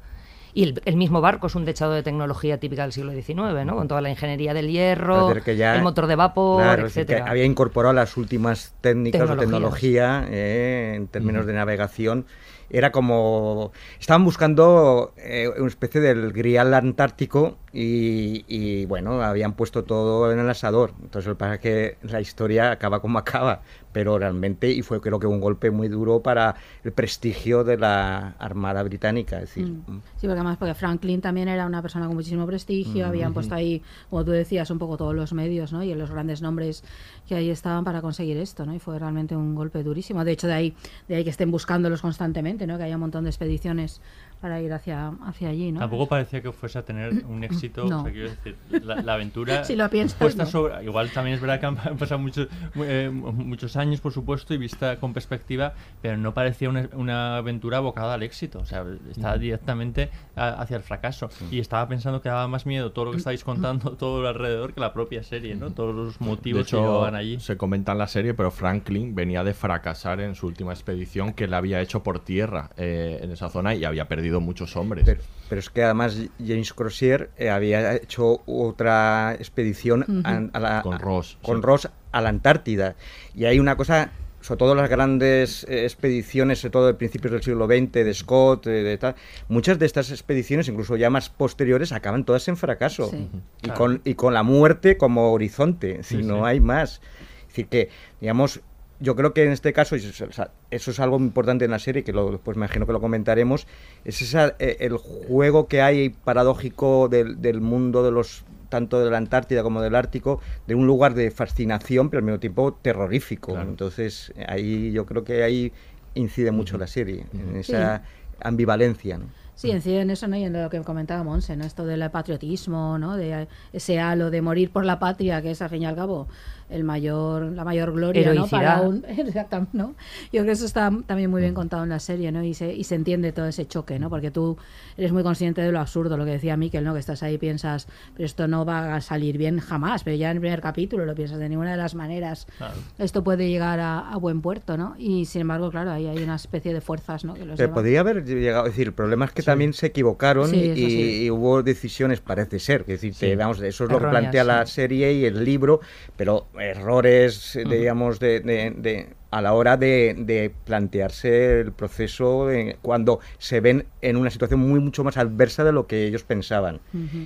Y 0.57 0.63
el, 0.63 0.83
el 0.85 0.97
mismo 0.97 1.21
barco 1.21 1.49
es 1.49 1.57
un 1.57 1.65
dechado 1.65 1.95
de 1.95 2.05
tecnología 2.05 2.61
típica 2.61 2.83
del 2.83 2.93
siglo 2.93 3.11
XIX, 3.13 3.65
¿no? 3.67 3.75
Con 3.75 3.89
toda 3.89 4.01
la 4.01 4.11
ingeniería 4.11 4.55
del 4.55 4.69
hierro, 4.71 5.27
Parece 5.27 5.45
que 5.45 5.57
ya- 5.57 5.75
el 5.75 5.83
motor 5.83 6.07
de 6.07 6.15
vapor, 6.15 6.63
Claro, 6.63 6.87
es 6.87 6.95
decir, 6.95 7.07
que 7.07 7.13
etcétera. 7.15 7.31
había 7.33 7.45
incorporado 7.45 7.93
las 7.93 8.17
últimas 8.17 8.73
técnicas 8.81 9.23
o 9.23 9.37
Tecnologías. 9.37 10.21
tecnología 10.21 10.27
eh, 10.31 10.93
en 10.95 11.09
términos 11.09 11.47
de 11.47 11.55
navegación 11.55 12.27
era 12.71 12.93
como... 12.93 13.73
Estaban 13.99 14.25
buscando 14.25 15.13
eh, 15.17 15.49
una 15.59 15.67
especie 15.67 16.01
del 16.01 16.33
grial 16.33 16.73
antártico 16.73 17.59
y, 17.73 18.45
y, 18.47 18.87
bueno, 18.87 19.23
habían 19.23 19.55
puesto 19.55 19.83
todo 19.83 20.31
en 20.33 20.39
el 20.39 20.49
asador. 20.49 20.93
Entonces 21.03 21.27
lo 21.27 21.35
que 21.35 21.39
pasa 21.39 21.55
es 21.55 21.61
que 21.61 21.99
la 22.03 22.21
historia 22.21 22.71
acaba 22.71 23.01
como 23.01 23.19
acaba, 23.19 23.63
pero 23.95 24.19
realmente, 24.19 24.71
y 24.71 24.83
fue 24.83 25.01
creo 25.01 25.19
que 25.19 25.27
un 25.27 25.41
golpe 25.41 25.71
muy 25.71 25.89
duro 25.89 26.21
para 26.21 26.57
el 26.83 26.93
prestigio 26.93 27.65
de 27.65 27.79
la 27.79 28.35
Armada 28.39 28.83
Británica. 28.83 29.37
Es 29.37 29.55
decir, 29.55 29.65
Mm. 29.69 30.01
Sí, 30.17 30.27
porque 30.27 30.33
además 30.33 30.59
porque 30.59 30.75
Franklin 30.75 31.21
también 31.23 31.49
era 31.49 31.65
una 31.65 31.81
persona 31.81 32.07
con 32.07 32.17
muchísimo 32.17 32.45
prestigio, 32.47 33.07
Mm. 33.07 33.09
habían 33.09 33.33
puesto 33.33 33.55
ahí, 33.55 33.81
como 34.11 34.25
tú 34.25 34.33
decías, 34.33 34.71
un 34.71 34.79
poco 34.79 34.97
todos 34.99 35.15
los 35.15 35.33
medios, 35.33 35.73
¿no? 35.73 35.83
Y 35.83 35.95
los 35.95 36.11
grandes 36.11 36.43
nombres 36.43 36.85
que 37.29 37.37
ahí 37.37 37.49
estaban 37.49 37.85
para 37.85 38.03
conseguir 38.03 38.37
esto, 38.37 38.67
¿no? 38.67 38.75
Y 38.75 38.81
fue 38.81 38.99
realmente 38.99 39.35
un 39.37 39.55
golpe 39.55 39.83
durísimo. 39.83 40.25
De 40.25 40.33
hecho, 40.33 40.49
de 40.49 40.53
ahí, 40.55 40.75
de 41.09 41.15
ahí 41.17 41.25
que 41.25 41.31
estén 41.31 41.51
buscándolos 41.51 42.03
constantemente, 42.03 42.67
¿no? 42.67 42.77
Que 42.77 42.83
haya 42.85 42.97
un 42.97 43.01
montón 43.03 43.25
de 43.25 43.31
expediciones 43.31 44.01
para 44.45 44.61
ir 44.61 44.71
hacia, 44.75 45.09
hacia 45.25 45.49
allí, 45.49 45.73
¿no? 45.73 45.81
Tampoco 45.81 46.07
parecía 46.07 46.43
que 46.43 46.53
fuese 46.53 46.79
a 46.79 46.85
tener 46.85 47.25
un 47.25 47.45
éxito. 47.51 47.87
No. 47.87 48.01
O 48.01 48.03
sea, 48.05 48.13
quiero 48.13 48.29
decir, 48.29 48.57
la, 48.83 48.97
la 49.01 49.15
aventura. 49.15 49.65
Si 49.65 49.75
lo 49.75 49.89
piensas, 49.89 50.19
puesta 50.19 50.45
no. 50.45 50.51
sobre- 50.51 50.85
igual 50.85 51.09
también 51.13 51.37
es 51.37 51.41
verdad 51.41 51.61
que 51.61 51.65
han 51.65 51.97
pasado 51.97 52.19
muchos, 52.19 52.49
eh, 52.77 53.09
muchos 53.11 53.75
años, 53.77 54.03
por 54.03 54.13
supuesto, 54.13 54.53
y 54.53 54.59
vista 54.59 54.97
con 55.01 55.15
perspectiva, 55.15 55.73
pero 56.03 56.19
no 56.19 56.35
parecía 56.35 56.69
una, 56.69 56.91
una 56.93 57.39
aventura 57.39 57.79
abocada 57.79 58.13
al 58.13 58.23
éxito. 58.23 58.59
O 58.59 58.67
sea, 58.67 58.85
estaba 59.11 59.39
directamente 59.39 60.11
a- 60.37 60.61
hacia 60.61 60.77
el 60.77 60.83
fracaso. 60.83 61.31
Y 61.51 61.59
estaba 61.59 61.89
pensando 61.89 62.21
que 62.21 62.29
daba 62.29 62.47
más 62.47 62.67
miedo 62.67 62.93
todo 62.93 63.07
lo 63.07 63.11
que 63.13 63.17
estáis 63.17 63.43
contando, 63.45 63.93
todo 63.97 64.21
lo 64.21 64.29
alrededor, 64.29 64.75
que 64.75 64.81
la 64.81 64.93
propia 64.93 65.23
serie, 65.23 65.55
¿no? 65.55 65.71
Todos 65.71 65.95
los 65.95 66.19
De 66.19 66.25
motivos 66.27 66.65
que 66.65 66.77
hecho, 66.77 66.81
llevaban 66.83 67.15
allí. 67.15 67.41
se 67.41 67.57
comenta 67.57 67.93
en 67.93 67.99
la 67.99 68.09
serie, 68.09 68.35
pero 68.35 68.51
Franklin 68.51 69.15
venía 69.15 69.43
de 69.43 69.55
fracasar 69.55 70.21
en 70.21 70.35
su 70.35 70.47
última 70.49 70.75
expedición 70.75 71.33
que 71.33 71.47
la 71.49 71.57
había 71.57 71.81
hecho 71.81 72.03
por 72.03 72.21
tierra 72.23 72.69
eh, 72.77 73.21
en 73.23 73.31
esa 73.31 73.49
zona 73.49 73.75
y 73.75 73.85
había 73.87 74.07
perdido 74.07 74.34
muchos 74.41 74.77
hombres. 74.77 75.05
Pero, 75.05 75.21
pero 75.49 75.59
es 75.59 75.71
que 75.71 75.83
además 75.83 76.17
James 76.39 76.73
Crozier 76.73 77.31
eh, 77.37 77.51
había 77.51 77.95
hecho 77.95 78.43
otra 78.47 79.35
expedición 79.39 80.05
Ujú. 80.09 80.21
a, 80.25 80.49
a 80.53 80.61
la, 80.61 80.83
Con 80.83 80.99
Ross, 80.99 81.39
con 81.43 81.57
sí. 81.59 81.63
Ross 81.63 81.89
a 82.13 82.21
la 82.21 82.29
Antártida. 82.29 82.97
Y 83.35 83.45
hay 83.47 83.59
una 83.59 83.77
cosa, 83.77 84.13
sobre 84.41 84.59
todo 84.59 84.75
las 84.75 84.89
grandes 84.89 85.65
eh, 85.69 85.85
expediciones, 85.85 86.61
sobre 86.61 86.71
todo 86.73 86.87
de 86.87 86.95
principios 86.95 87.33
del 87.33 87.43
siglo 87.43 87.67
XX, 87.67 87.93
de 87.93 88.15
Scott, 88.15 88.67
eh, 88.67 88.71
de 88.83 88.99
tal, 88.99 89.15
muchas 89.49 89.79
de 89.79 89.87
estas 89.87 90.11
expediciones, 90.11 90.69
incluso 90.69 90.97
ya 90.97 91.11
más 91.11 91.29
posteriores, 91.31 91.93
acaban 91.93 92.25
todas 92.25 92.47
en 92.49 92.57
fracaso. 92.57 93.11
Sí. 93.11 93.29
Y, 93.63 93.65
Claro. 93.67 93.79
con, 93.79 94.01
y 94.05 94.15
con 94.15 94.35
la 94.35 94.43
muerte 94.43 94.97
como 94.97 95.33
horizonte, 95.33 96.03
si 96.03 96.17
Sí, 96.19 96.23
no 96.23 96.37
sí. 96.37 96.43
hay 96.45 96.61
más. 96.61 97.01
Es 97.43 97.49
decir, 97.49 97.67
que, 97.69 97.89
digamos, 98.21 98.61
yo 99.01 99.17
creo 99.17 99.35
que 99.35 99.45
en 99.45 99.53
este 99.53 99.73
caso, 99.73 99.97
y 99.97 100.01
eso, 100.01 100.27
eso 100.71 100.91
es 100.91 101.01
algo 101.01 101.17
importante 101.19 101.65
en 101.65 101.71
la 101.71 101.79
serie, 101.79 102.05
que 102.05 102.13
lo, 102.13 102.31
después 102.31 102.57
me 102.57 102.65
imagino 102.65 102.87
que 102.87 102.93
lo 102.93 103.01
comentaremos, 103.01 103.67
es 104.05 104.23
esa, 104.23 104.55
eh, 104.59 104.77
el 104.81 104.97
juego 104.97 105.69
que 105.69 105.83
hay 105.83 106.11
paradójico 106.11 107.09
del, 107.09 107.41
del 107.41 107.61
mundo 107.61 108.03
de 108.03 108.11
los 108.11 108.45
tanto 108.69 109.05
de 109.05 109.09
la 109.09 109.19
Antártida 109.19 109.63
como 109.63 109.81
del 109.83 109.95
Ártico, 109.95 110.41
de 110.67 110.75
un 110.75 110.87
lugar 110.87 111.15
de 111.15 111.31
fascinación, 111.31 112.11
pero 112.11 112.19
al 112.19 112.25
mismo 112.25 112.41
tiempo 112.41 112.73
terrorífico. 112.73 113.57
Entonces, 113.57 114.33
ahí 114.49 114.91
yo 114.91 115.07
creo 115.07 115.23
que 115.23 115.45
ahí 115.45 115.73
incide 116.15 116.51
mucho 116.51 116.77
la 116.77 116.89
serie, 116.89 117.25
en 117.35 117.55
esa 117.55 118.03
ambivalencia. 118.41 119.19
¿no? 119.19 119.27
Sí, 119.55 119.71
incide 119.71 120.01
en 120.01 120.11
eso, 120.11 120.27
¿no? 120.27 120.37
Y 120.37 120.45
en 120.45 120.53
lo 120.53 120.69
que 120.69 120.81
comentaba 120.81 121.23
Monse, 121.23 121.57
¿no? 121.57 121.65
Esto 121.65 121.87
del 121.87 122.11
patriotismo, 122.11 122.99
¿no? 122.99 123.17
De 123.17 123.47
ese 123.73 124.01
halo 124.01 124.31
de 124.31 124.43
morir 124.43 124.71
por 124.71 124.85
la 124.85 124.99
patria, 124.99 125.41
que 125.43 125.53
es 125.53 125.63
al 125.63 125.71
fin 125.71 125.83
y 125.83 125.87
al 125.87 125.95
cabo 125.95 126.27
el 126.75 126.85
mayor, 126.85 127.45
la 127.53 127.65
mayor 127.65 127.93
gloria, 127.93 128.35
¿no? 128.35 128.47
Para 128.47 128.81
un, 128.83 129.05
Exactamente, 129.09 129.77
¿no? 129.77 129.95
Yo 130.25 130.43
creo 130.43 130.45
que 130.47 130.53
eso 130.53 130.67
está 130.67 130.91
también 131.07 131.31
muy 131.31 131.41
bien 131.41 131.55
contado 131.55 131.83
en 131.85 131.89
la 131.91 131.99
serie, 132.01 132.33
¿no? 132.33 132.43
Y 132.43 132.55
se, 132.55 132.73
y 132.75 132.85
se 132.85 132.95
entiende 132.95 133.33
todo 133.33 133.47
ese 133.47 133.67
choque, 133.67 133.99
¿no? 133.99 134.11
Porque 134.11 134.31
tú 134.31 134.57
eres 134.97 135.13
muy 135.13 135.23
consciente 135.23 135.61
de 135.63 135.73
lo 135.73 135.81
absurdo, 135.81 136.17
lo 136.17 136.25
que 136.25 136.33
decía 136.33 136.57
Miquel, 136.57 136.85
¿no? 136.85 136.93
Que 136.95 137.01
estás 137.01 137.23
ahí 137.23 137.35
y 137.35 137.39
piensas, 137.39 137.87
pero 138.15 138.27
esto 138.27 138.49
no 138.49 138.65
va 138.65 138.95
a 138.97 139.01
salir 139.01 139.39
bien 139.39 139.59
jamás, 139.61 140.05
pero 140.05 140.17
ya 140.17 140.31
en 140.31 140.37
el 140.37 140.41
primer 140.41 140.61
capítulo 140.61 141.05
lo 141.07 141.15
piensas 141.15 141.39
de 141.39 141.49
ninguna 141.49 141.71
de 141.73 141.77
las 141.77 141.95
maneras. 141.95 142.47
Claro. 142.59 142.75
Esto 142.99 143.25
puede 143.25 143.49
llegar 143.49 143.81
a, 143.81 144.11
a 144.11 144.17
buen 144.17 144.41
puerto, 144.41 144.77
¿no? 144.77 144.95
Y 144.99 145.25
sin 145.27 145.43
embargo, 145.43 145.71
claro, 145.71 145.91
ahí 145.93 146.07
hay 146.07 146.23
una 146.23 146.37
especie 146.37 146.73
de 146.75 146.81
fuerzas, 146.81 147.25
¿no? 147.25 147.35
Que 147.35 147.45
los 147.45 147.57
Pero 147.57 147.73
podría 147.73 148.01
haber 148.01 148.25
llegado, 148.25 148.67
es 148.67 148.73
decir, 148.73 148.89
el 148.89 148.93
problema 148.95 149.25
es 149.25 149.33
que 149.33 149.43
también 149.43 149.73
se 149.73 149.87
equivocaron 149.87 150.49
Sí, 150.51 150.57
y, 150.57 150.75
sí. 150.77 151.25
y 151.25 151.31
hubo 151.31 151.63
decisiones, 151.63 152.21
parece 152.21 152.59
ser, 152.59 152.83
es 152.83 152.87
decir, 152.87 153.13
que, 153.13 153.31
Sí. 153.31 153.35
vamos, 153.37 153.61
eso 153.61 153.85
es 153.85 153.91
lo 153.91 153.99
que 153.99 154.07
plantea 154.09 154.45
la 154.45 154.67
sí. 154.67 154.75
serie 154.75 155.13
y 155.13 155.25
el 155.25 155.45
libro, 155.45 155.81
pero 156.17 156.47
errores, 156.71 157.57
eh, 157.57 157.65
digamos, 157.69 158.19
de, 158.21 158.41
de- 158.41 158.73
de- 158.77 159.09
a 159.31 159.43
la 159.43 159.53
hora 159.55 159.77
de, 159.77 160.15
de 160.17 160.53
plantearse 160.65 161.61
el 161.61 161.73
proceso 161.73 162.47
cuando 162.83 163.19
se 163.39 163.59
ven 163.61 163.87
en 164.01 164.17
una 164.17 164.31
situación 164.31 164.61
muy 164.61 164.79
mucho 164.79 165.03
más 165.03 165.17
adversa 165.17 165.65
de 165.65 165.73
lo 165.73 165.89
que 165.89 166.07
ellos 166.07 166.23
pensaban. 166.23 166.81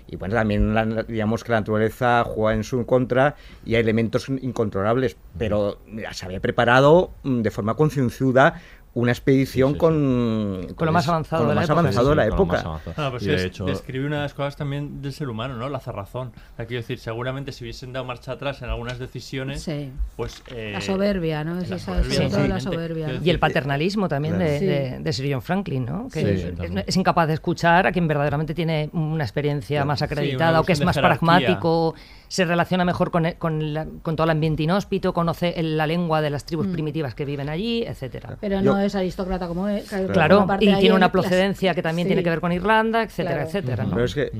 Y 0.06 0.16
bueno, 0.16 0.34
también 0.34 0.72
la- 0.74 1.02
digamos 1.02 1.44
que 1.44 1.52
la 1.52 1.60
naturaleza 1.60 2.24
juega 2.24 2.54
en 2.56 2.64
su 2.64 2.86
contra 2.86 3.36
y 3.66 3.74
hay 3.74 3.82
elementos 3.82 4.26
incontrolables, 4.30 5.18
pero 5.36 5.80
se 6.12 6.24
había 6.24 6.40
preparado 6.40 7.10
mm, 7.24 7.42
de 7.42 7.50
forma 7.50 7.74
concienzuda 7.74 8.58
una 9.00 9.12
expedición 9.12 9.74
con, 9.74 10.66
Con 10.74 10.86
lo 10.86 10.92
más 10.92 11.08
avanzado 11.08 11.42
con 11.42 11.46
lo 11.46 11.50
de 11.50 11.54
la 11.54 11.60
más 11.60 11.68
época. 11.68 11.80
avanzado 11.80 12.08
de 12.10 12.16
la 12.16 12.26
época. 12.26 12.80
Ah, 12.96 13.08
pues 13.10 13.24
de 13.24 13.34
es- 13.36 13.44
hecho- 13.44 13.64
describe 13.64 14.06
una 14.06 14.16
de 14.16 14.22
las 14.22 14.34
cosas 14.34 14.56
también 14.56 15.00
del 15.00 15.12
ser 15.12 15.28
humano, 15.28 15.54
¿no? 15.54 15.68
La 15.68 15.78
cerrazón. 15.80 16.28
O 16.28 16.56
sea, 16.56 16.66
quiero 16.66 16.80
decir, 16.82 16.98
seguramente 16.98 17.52
si 17.52 17.64
hubiesen 17.64 17.92
dado 17.92 18.04
marcha 18.04 18.32
atrás 18.32 18.60
en 18.62 18.70
algunas 18.70 18.98
decisiones, 18.98 19.62
Sí. 19.62 19.90
pues... 20.16 20.42
eh, 20.54 20.70
La 20.72 20.80
soberbia, 20.80 21.44
¿no? 21.44 21.58
Es 21.60 21.70
la 21.70 21.78
soberbia, 21.78 22.48
la 22.48 22.60
soberbia. 22.60 23.20
Y 23.22 23.30
el 23.30 23.38
paternalismo 23.38 24.08
también 24.08 24.34
Claro. 24.34 24.50
de, 24.50 24.58
Sí. 24.58 24.66
de- 24.66 24.98
de 25.00 25.12
Sir 25.12 25.32
John 25.32 25.42
Franklin, 25.42 25.84
¿no? 25.84 26.08
Que 26.12 26.20
Sí, 26.20 26.72
es, 26.86 26.96
incapaz 26.96 27.28
de 27.28 27.34
escuchar 27.34 27.86
a 27.86 27.92
quien 27.92 28.08
verdaderamente 28.08 28.54
tiene 28.54 28.90
una 28.92 29.22
experiencia 29.24 29.84
más 29.84 30.02
acreditada 30.02 30.50
una 30.50 30.60
o 30.60 30.64
que 30.64 30.72
es 30.72 30.84
más 30.84 30.96
jerarquía. 30.96 31.18
pragmático, 31.20 31.94
se 32.28 32.44
relaciona 32.44 32.84
mejor 32.84 33.10
con, 33.10 33.24
con, 33.38 33.72
la- 33.74 33.86
con 34.02 34.14
todo 34.16 34.24
el 34.24 34.30
ambiente 34.30 34.62
inhóspito, 34.62 35.12
conoce 35.14 35.54
el- 35.56 35.76
la 35.76 35.86
lengua 35.86 36.20
de 36.20 36.30
las 36.30 36.44
tribus 36.44 36.66
Mm. 36.68 36.72
primitivas 36.72 37.14
que 37.14 37.24
viven 37.24 37.48
allí, 37.48 37.82
etcétera. 37.84 38.36
Pero 38.40 38.56
Yo- 38.60 38.72
no 38.74 38.78
es 38.80 38.94
aristócrata 38.94 39.48
como 39.48 39.66
es. 39.68 39.88
Claro, 40.12 40.46
y 40.60 40.66
tiene 40.66 40.86
en 40.86 40.92
una 40.92 41.06
las- 41.06 41.10
procedencia 41.10 41.74
que 41.74 41.82
también 41.82 42.06
sí. 42.06 42.10
tiene 42.10 42.22
que 42.22 42.30
ver 42.30 42.40
con 42.40 42.52
Irlanda, 42.52 43.02
etcétera, 43.02 43.34
Claro. 43.36 43.48
etcétera. 43.48 43.84
¿no? 43.84 43.90
Pero 43.90 44.04
es 44.04 44.14
que, 44.14 44.30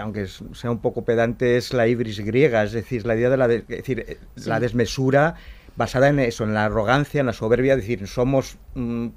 aunque 0.00 0.26
sea 0.26 0.70
un 0.70 0.78
poco 0.78 1.04
pedante, 1.04 1.56
es 1.56 1.72
la 1.72 1.86
ibris 1.86 2.20
griega, 2.20 2.62
es 2.62 2.72
decir, 2.72 3.04
la 3.06 3.16
idea 3.16 3.30
de 3.30 3.36
la, 3.36 3.48
de- 3.48 3.56
es 3.58 3.66
decir, 3.68 4.04
eh, 4.08 4.18
la 4.46 4.60
desmesura 4.60 5.34
basada 5.76 6.08
en 6.08 6.20
eso, 6.20 6.44
en 6.44 6.54
la 6.54 6.64
arrogancia, 6.66 7.18
en 7.20 7.26
la 7.26 7.32
soberbia, 7.32 7.74
es 7.74 7.80
decir, 7.80 8.06
somos 8.06 8.58
mm, 8.74 9.08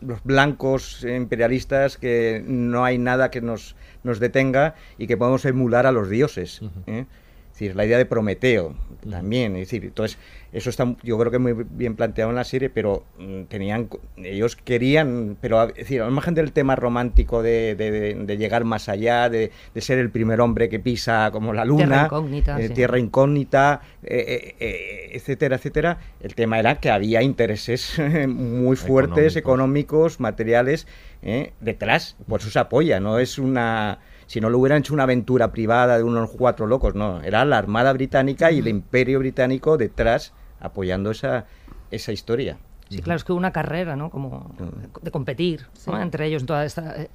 los 0.00 0.22
blancos 0.24 1.04
imperialistas 1.04 1.96
que 1.98 2.42
no 2.46 2.84
hay 2.84 2.98
nada 2.98 3.30
que 3.30 3.40
nos, 3.40 3.74
nos 4.04 4.20
detenga 4.20 4.74
y 4.96 5.06
que 5.06 5.16
podemos 5.16 5.44
emular 5.44 5.86
a 5.86 5.92
los 5.92 6.08
dioses. 6.08 6.60
¿eh? 6.86 7.04
Es 7.58 7.62
decir, 7.62 7.74
la 7.76 7.84
idea 7.84 7.98
de 7.98 8.06
Prometeo 8.06 8.72
también, 9.10 9.56
es 9.56 9.62
decir, 9.62 9.82
entonces 9.84 10.16
eso 10.52 10.70
está 10.70 10.94
yo 11.02 11.18
creo 11.18 11.32
que 11.32 11.38
muy 11.40 11.52
bien 11.70 11.96
planteado 11.96 12.30
en 12.30 12.36
la 12.36 12.44
serie, 12.44 12.70
pero 12.70 13.02
mm, 13.18 13.42
tenían 13.48 13.88
ellos 14.16 14.54
querían, 14.54 15.36
pero 15.40 15.64
es 15.70 15.74
decir, 15.74 16.00
al 16.02 16.12
margen 16.12 16.34
del 16.34 16.52
tema 16.52 16.76
romántico 16.76 17.42
de, 17.42 17.74
de- 17.74 17.90
de- 17.90 18.14
de 18.14 18.36
llegar 18.36 18.62
más 18.62 18.88
allá, 18.88 19.28
de, 19.28 19.50
de 19.74 19.80
ser 19.80 19.98
el 19.98 20.08
primer 20.10 20.40
hombre 20.40 20.68
que 20.68 20.78
pisa 20.78 21.30
como 21.32 21.52
la 21.52 21.64
luna, 21.64 21.84
Tierra 21.84 22.04
incógnita, 22.04 22.60
eh, 22.60 22.68
sí. 22.68 22.74
tierra 22.74 22.98
incógnita, 23.00 23.80
eh, 24.04 24.24
eh, 24.28 24.54
eh, 24.60 25.10
etcétera, 25.14 25.56
etcétera. 25.56 25.98
El 26.20 26.36
tema 26.36 26.60
era 26.60 26.76
que 26.76 26.90
había 26.90 27.22
intereses 27.22 28.00
muy 28.28 28.76
fuertes, 28.76 29.34
económicos, 29.34 30.20
materiales, 30.20 30.86
eh, 31.22 31.50
detrás. 31.60 32.14
Por 32.28 32.38
eso 32.40 32.50
se 32.50 32.58
apoya, 32.60 33.00
no 33.00 33.18
es 33.18 33.36
una... 33.36 33.98
Si 34.28 34.40
no 34.40 34.48
lo 34.50 34.58
hubieran 34.58 34.78
hecho 34.78 34.94
una 34.94 35.02
aventura 35.02 35.50
privada 35.50 35.96
de 35.98 36.04
unos 36.04 36.30
cuatro 36.30 36.66
locos, 36.68 36.94
no. 36.94 37.20
Era 37.22 37.44
la 37.44 37.58
Armada 37.58 37.92
Británica 37.92 38.52
y 38.52 38.58
el 38.60 38.68
Imperio 38.68 39.18
Británico 39.18 39.76
detrás 39.76 40.32
apoyando 40.60 41.10
esa, 41.10 41.46
esa 41.90 42.12
historia. 42.12 42.58
Sí, 42.90 43.00
claro, 43.00 43.16
es 43.16 43.24
que 43.24 43.32
hubo 43.32 43.38
una 43.38 43.52
carrera, 43.52 43.96
¿no? 43.96 44.10
Como 44.10 44.54
de 45.02 45.10
competir 45.10 45.62
¿no? 45.86 45.96
Sí. 45.96 46.02
entre 46.02 46.26
ellos 46.26 46.42
en 46.42 46.46
toda 46.46 46.64
esta... 46.64 47.02
eh, 47.02 47.10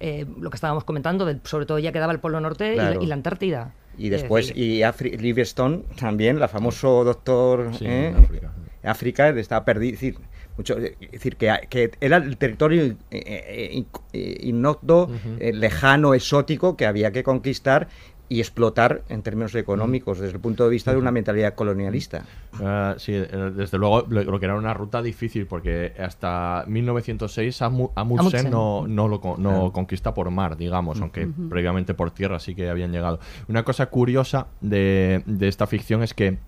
eh, 0.00 0.26
lo 0.40 0.50
que 0.50 0.56
estábamos 0.56 0.82
comentando, 0.84 1.24
del- 1.24 1.40
sobre 1.44 1.66
todo 1.66 1.78
ya 1.78 1.92
quedaba 1.92 2.12
el 2.12 2.18
Polo 2.18 2.40
Norte 2.40 2.72
y 2.72 2.76
la- 2.76 2.82
Claro. 2.88 3.02
y, 3.02 3.06
la, 3.06 3.14
Antártida. 3.14 3.74
Y 3.96 4.06
Es 4.06 4.22
después, 4.22 4.48
decir, 4.48 4.62
y 4.62 4.80
Afri- 4.80 5.16
Livingstone 5.18 5.84
también, 6.00 6.40
la 6.40 6.48
famoso 6.48 7.04
doctor 7.04 7.72
Sí, 7.78 7.86
¿eh? 7.86 8.08
en 8.08 8.16
África. 8.24 8.52
África 8.82 9.28
estaba 9.28 9.64
perdido. 9.64 9.94
Es 9.94 10.00
decir, 10.00 10.18
mucho, 10.56 10.76
es 10.78 11.10
decir 11.10 11.36
que, 11.36 11.52
que 11.68 11.90
era 12.00 12.16
el 12.18 12.36
territorio 12.36 12.82
eh, 12.84 12.96
eh, 13.10 13.84
eh, 14.12 14.38
ignoto, 14.42 15.10
eh, 15.40 15.52
lejano, 15.52 16.14
exótico 16.14 16.76
que 16.76 16.86
había 16.86 17.10
que 17.12 17.22
conquistar 17.22 17.88
y 18.26 18.40
explotar 18.40 19.02
en 19.10 19.22
términos 19.22 19.54
económicos 19.54 20.18
desde 20.18 20.34
el 20.36 20.40
punto 20.40 20.64
de 20.64 20.70
vista 20.70 20.90
de 20.92 20.96
una 20.96 21.10
mentalidad 21.10 21.54
colonialista. 21.54 22.24
Ah, 22.62 22.94
sí, 22.96 23.12
eh, 23.14 23.26
desde 23.54 23.76
luego 23.76 24.06
lo, 24.08 24.38
que 24.40 24.46
era 24.46 24.54
una 24.56 24.72
ruta 24.72 25.02
difícil 25.02 25.46
porque 25.46 25.92
hasta 25.98 26.64
1906 26.66 27.60
Amu- 27.60 27.90
Amundsen 27.94 28.46
Amundsen. 28.46 28.50
no, 28.50 28.86
no 28.88 29.08
lo 29.08 29.16
no 29.18 29.34
Claro. 29.36 29.72
conquista 29.72 30.14
por 30.14 30.30
mar, 30.30 30.56
digamos, 30.56 31.00
aunque 31.02 31.28
previamente 31.50 31.92
por 31.92 32.12
tierra 32.12 32.38
sí 32.40 32.54
que 32.54 32.70
habían 32.70 32.92
llegado. 32.92 33.20
Una 33.48 33.62
cosa 33.62 33.86
curiosa 33.86 34.46
de, 34.62 35.22
de 35.26 35.48
esta 35.48 35.66
ficción 35.66 36.02
es 36.02 36.14
que 36.14 36.38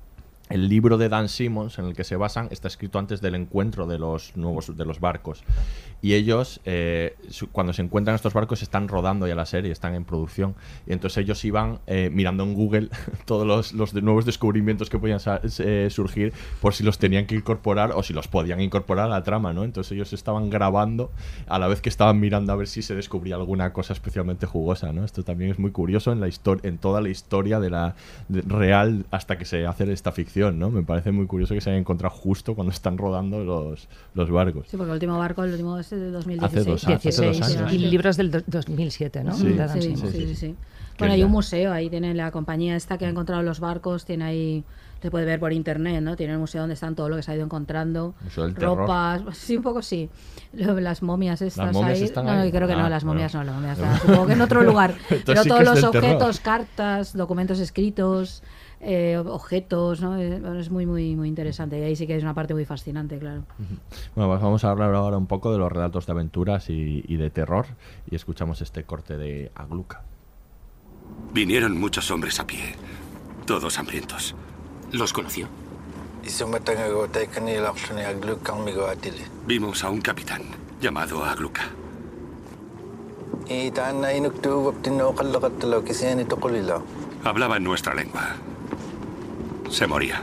el 0.49 0.69
libro 0.69 0.97
de 0.97 1.09
Dan 1.09 1.29
Simmons 1.29 1.79
en 1.79 1.87
el 1.87 1.95
que 1.95 2.05
se 2.05 2.17
basan 2.17 2.49
está 2.51 2.69
escrito 2.69 2.99
antes 2.99 3.21
del 3.21 3.35
encuentro 3.35 3.87
de 3.87 3.99
los 3.99 4.37
nuevos 4.37 4.77
de 4.77 4.85
los 4.85 5.01
barcos. 5.01 5.43
Y 6.03 6.15
ellos 6.15 6.61
eh, 6.65 7.17
cuando 7.53 7.73
se 7.73 7.83
encuentran 7.83 8.15
estos 8.15 8.33
barcos 8.33 8.63
están 8.63 8.87
rodando 8.87 9.27
ya 9.27 9.35
la 9.35 9.47
serie 9.47 9.73
están 9.73 9.95
en 9.95 10.05
producción. 10.05 10.55
Y 10.87 10.93
entonces 10.93 11.19
ellos 11.19 11.45
iban 11.45 11.81
eh, 11.87 12.11
mirando 12.13 12.45
en 12.45 12.55
Google 12.55 12.91
todos 13.25 13.47
los, 13.47 13.73
los 13.73 13.95
nuevos 13.95 14.25
descubrimientos 14.25 14.89
que 14.89 14.99
podían 14.99 15.21
eh, 15.59 15.89
surgir 15.91 16.33
por 16.61 16.75
si 16.75 16.85
los 16.85 16.99
tenían 16.99 17.27
que 17.27 17.35
incorporar 17.35 17.93
o 17.93 18.03
si 18.03 18.13
los 18.13 18.29
podían 18.29 18.61
incorporar 18.61 19.07
a 19.07 19.09
la 19.09 19.23
trama 19.23 19.53
no 19.53 19.65
entonces 19.65 19.93
ellos 19.93 20.13
estaban 20.13 20.51
grabando 20.51 21.11
a 21.47 21.59
la 21.59 21.67
vez 21.67 21.81
que 21.81 21.89
estaban 21.89 22.21
mirando 22.21 22.53
a 22.53 22.57
ver 22.57 22.69
si 22.69 22.83
se 22.83 22.95
descubría 22.95 23.37
alguna 23.37 23.73
cosa 23.73 23.93
especialmente 23.93 24.47
jugosa 24.47 24.93
no 24.93 25.05
esto 25.05 25.25
también 25.25 25.51
es 25.51 25.59
muy 25.59 25.71
curioso 25.71 26.13
en 26.13 26.21
la 26.21 26.29
historia 26.29 26.69
en 26.69 26.79
toda 26.79 27.01
la 27.01 27.09
historia 27.09 27.61
de 27.61 27.71
la 27.71 27.95
real 28.29 29.07
hasta 29.11 29.39
que 29.39 29.45
se 29.45 29.67
hace 29.67 29.91
esta 29.93 30.13
ficción 30.13 30.36
no 30.37 30.71
me 30.71 30.83
parece 30.83 31.13
muy 31.13 31.27
curioso 31.27 31.55
que 31.55 31.61
se 31.61 31.71
hayan 31.71 31.81
encontrado 31.81 32.15
justo 32.15 32.55
cuando 32.55 32.73
están 32.73 32.99
rodando 32.99 33.43
los, 33.45 33.89
los 34.15 34.31
barcos 34.31 34.67
Sí, 34.69 34.77
porque 34.77 34.91
el 34.91 34.95
último 34.95 35.19
barco, 35.19 35.45
el 35.45 35.53
último 35.53 35.79
es 35.79 35.91
de 35.91 36.11
2016. 36.11 36.61
Hace 36.61 36.71
dos 36.71 36.85
años, 36.87 36.99
hace 37.07 37.09
dos 37.27 37.37
16, 37.37 37.59
años. 37.61 37.73
y 37.73 37.77
el 37.85 37.91
libro 37.91 38.11
es 38.11 38.17
del 38.17 38.31
do- 38.31 38.43
2007, 38.47 39.25
¿no? 39.25 39.35
Sí. 39.35 39.49
De 39.49 39.69
Sí, 39.81 39.97
sí, 39.97 40.07
sí, 40.11 40.35
sí. 40.35 40.47
Que 40.97 41.01
Bueno, 41.01 41.15
hay 41.15 41.23
un 41.25 41.31
museo, 41.31 41.73
ahí 41.73 41.91
tiene 41.91 42.15
la 42.15 42.31
compañía 42.31 42.75
esta 42.77 42.97
que 42.97 43.05
ha 43.07 43.09
encontrado 43.11 43.43
los 43.43 43.61
barcos, 43.61 44.05
tiene 44.07 44.25
ahí, 44.25 44.65
se 45.03 45.11
puede 45.11 45.27
ver 45.27 45.39
por 45.39 45.53
internet, 45.53 46.01
¿no? 46.03 46.17
Tiene 46.17 46.33
el 46.33 46.39
museo 46.39 46.63
donde 46.63 46.73
están 46.73 46.95
todo 46.95 47.11
lo 47.11 47.17
que 47.17 47.23
se 47.23 47.33
ha 47.33 47.35
ido 47.35 47.45
encontrando, 47.45 48.15
ropas, 48.55 49.23
sí, 49.37 49.57
un 49.59 49.63
poco 49.63 49.83
sí. 49.83 50.09
Las 50.55 51.03
momias 51.03 51.43
estas 51.43 51.73
momias 51.73 51.99
ahí, 51.99 52.05
están 52.05 52.25
no, 52.27 52.33
ahí? 52.33 52.51
creo 52.51 52.67
que 52.67 52.73
Ah, 52.75 52.83
no, 52.83 52.89
las 52.89 53.05
bueno. 53.05 53.15
momias 53.21 53.35
no, 53.35 53.45
las 53.45 53.55
momias 53.55 53.79
están, 53.79 54.01
supongo 54.01 54.27
que 54.27 54.33
en 54.33 54.41
otro 54.41 54.63
lugar. 54.63 54.95
Pero 55.27 55.43
sí 55.43 55.49
todos 55.51 55.65
los 55.65 55.75
terror. 55.75 55.97
objetos, 55.97 56.41
cartas, 56.41 57.13
documentos 57.15 57.59
escritos, 57.61 58.43
eh, 58.81 59.17
objetos, 59.19 60.01
¿no? 60.01 60.17
Eh, 60.19 60.39
bueno, 60.41 60.59
es 60.59 60.71
muy, 60.71 60.87
muy, 60.87 61.17
muy 61.17 61.29
interesante 61.29 61.79
y 61.79 61.83
ahí 61.83 61.97
sí 61.97 62.07
que 62.07 62.17
es 62.17 62.23
una 62.23 62.35
parte 62.35 62.55
muy 62.55 62.65
fascinante, 62.65 63.19
claro. 63.19 63.43
Bueno, 64.15 64.31
pues 64.31 64.41
vamos 64.43 64.65
a 64.65 64.71
hablar 64.71 64.95
ahora 64.95 65.17
un 65.17 65.27
poco 65.27 65.53
de 65.53 65.59
los 65.59 65.71
relatos 65.71 66.07
de 66.07 66.13
aventuras 66.13 66.69
y, 66.71 67.05
y 67.07 67.17
de 67.17 67.31
terror 67.31 67.67
y 68.11 68.15
escuchamos 68.17 68.61
este 68.61 68.85
corte 68.85 69.17
de 69.17 69.51
Agluca. 69.55 70.03
Vinieron 71.33 71.79
muchos 71.79 72.11
hombres 72.11 72.39
a 72.41 72.47
pie, 72.47 72.75
todos 73.47 73.79
hambrientos. 73.79 74.35
¿Los 74.93 75.13
conoció? 75.13 75.49
Vimos 79.47 79.85
a 79.85 79.91
un 79.91 80.01
capitán 80.01 80.43
llamado 80.81 81.25
Agluka. 81.25 81.63
Hablaba 87.23 87.57
en 87.59 87.65
nuestra 87.65 87.95
lengua. 87.95 88.37
Se 89.71 89.87
moría. 89.87 90.23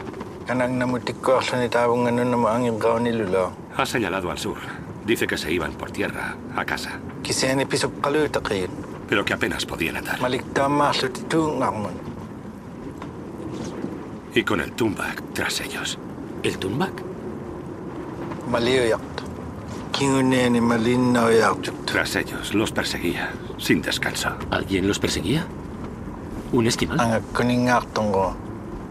Ha 3.78 3.86
señalado 3.86 4.32
al 4.32 4.38
sur. 4.38 4.58
Dice 5.06 5.28
que 5.28 5.38
se 5.38 5.52
iban 5.52 5.74
por 5.74 5.92
tierra, 5.92 6.36
a 6.56 6.66
casa. 6.66 7.00
Pero 9.08 9.25
que 9.25 9.34
apenas 9.34 9.66
podían 9.66 9.98
andar. 9.98 10.20
Y 14.34 14.44
con 14.44 14.62
el 14.62 14.72
Tumbak 14.72 15.22
tras 15.34 15.60
ellos. 15.62 15.98
¿El 16.42 16.58
Tumbak? 16.58 16.92
Tras 21.86 22.16
ellos, 22.16 22.53
los 22.53 22.72
perseguía, 22.72 23.32
sin 23.58 23.82
descanso. 23.82 24.29
¿Alguien 24.50 24.88
los 24.88 25.00
perseguía? 25.00 25.46
¿Un 26.51 26.68
esquimal? 26.68 27.00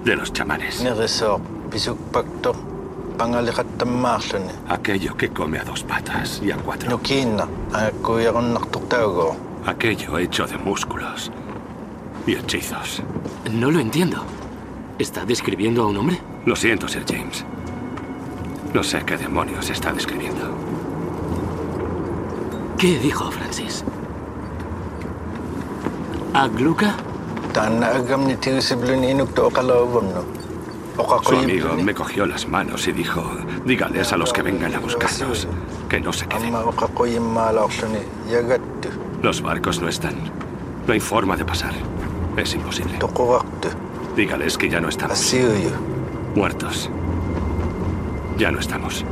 De 0.05 0.17
los 0.17 0.33
chamanes. 0.33 0.83
Aquello 4.69 5.17
que 5.17 5.29
come 5.29 5.59
a 5.59 5.65
dos 5.65 5.85
patas 5.85 6.41
y 6.43 6.51
a 6.51 6.57
cuatro. 6.57 6.91
Aquello 9.65 10.19
hecho 10.19 10.47
de 10.47 10.59
músculos 10.59 11.31
y 12.27 12.35
hechizos. 12.35 13.03
No 13.53 13.71
lo 13.71 13.79
entiendo. 13.79 14.25
¿Está 14.99 15.25
describiendo 15.25 15.85
a 15.85 15.87
un 15.87 15.97
hombre? 15.97 16.19
Lo 16.47 16.57
siento, 16.57 16.89
Sir 16.89 17.05
James. 17.09 17.45
No 18.75 18.83
sé 18.83 19.05
qué 19.05 19.17
demonios 19.17 19.71
está 19.71 19.93
describiendo. 19.93 20.51
¿Qué 22.77 22.99
dijo 22.99 23.31
Francis? 23.31 23.85
¿Agluca? 26.35 26.97
Su 31.25 31.35
amigo 31.37 31.69
me 31.85 31.95
cogió 31.95 32.27
las 32.27 32.47
manos 32.47 32.87
y 32.87 32.93
dijo, 32.93 33.23
dígales 33.65 34.13
a 34.13 34.17
los 34.17 34.33
que 34.33 34.43
vengan 34.43 34.75
a 34.75 34.79
buscarnos 34.79 35.49
que 35.89 36.01
no 36.01 36.13
se 36.13 36.27
queden. 36.27 36.53
Los 39.23 39.41
barcos 39.43 39.81
no 39.81 39.89
están. 39.89 40.15
No 40.87 40.93
hay 40.93 41.01
forma 41.01 41.37
de 41.37 41.45
pasar. 41.45 41.73
Es 42.37 42.55
imposible. 42.55 42.99
Dígales 44.17 44.59
que 44.59 44.69
ya 44.69 44.81
no 44.81 44.89
estamos. 44.89 45.19
Muertos. 46.35 46.91
Ya 48.39 48.51
no 48.51 48.59
estamos. 48.59 49.05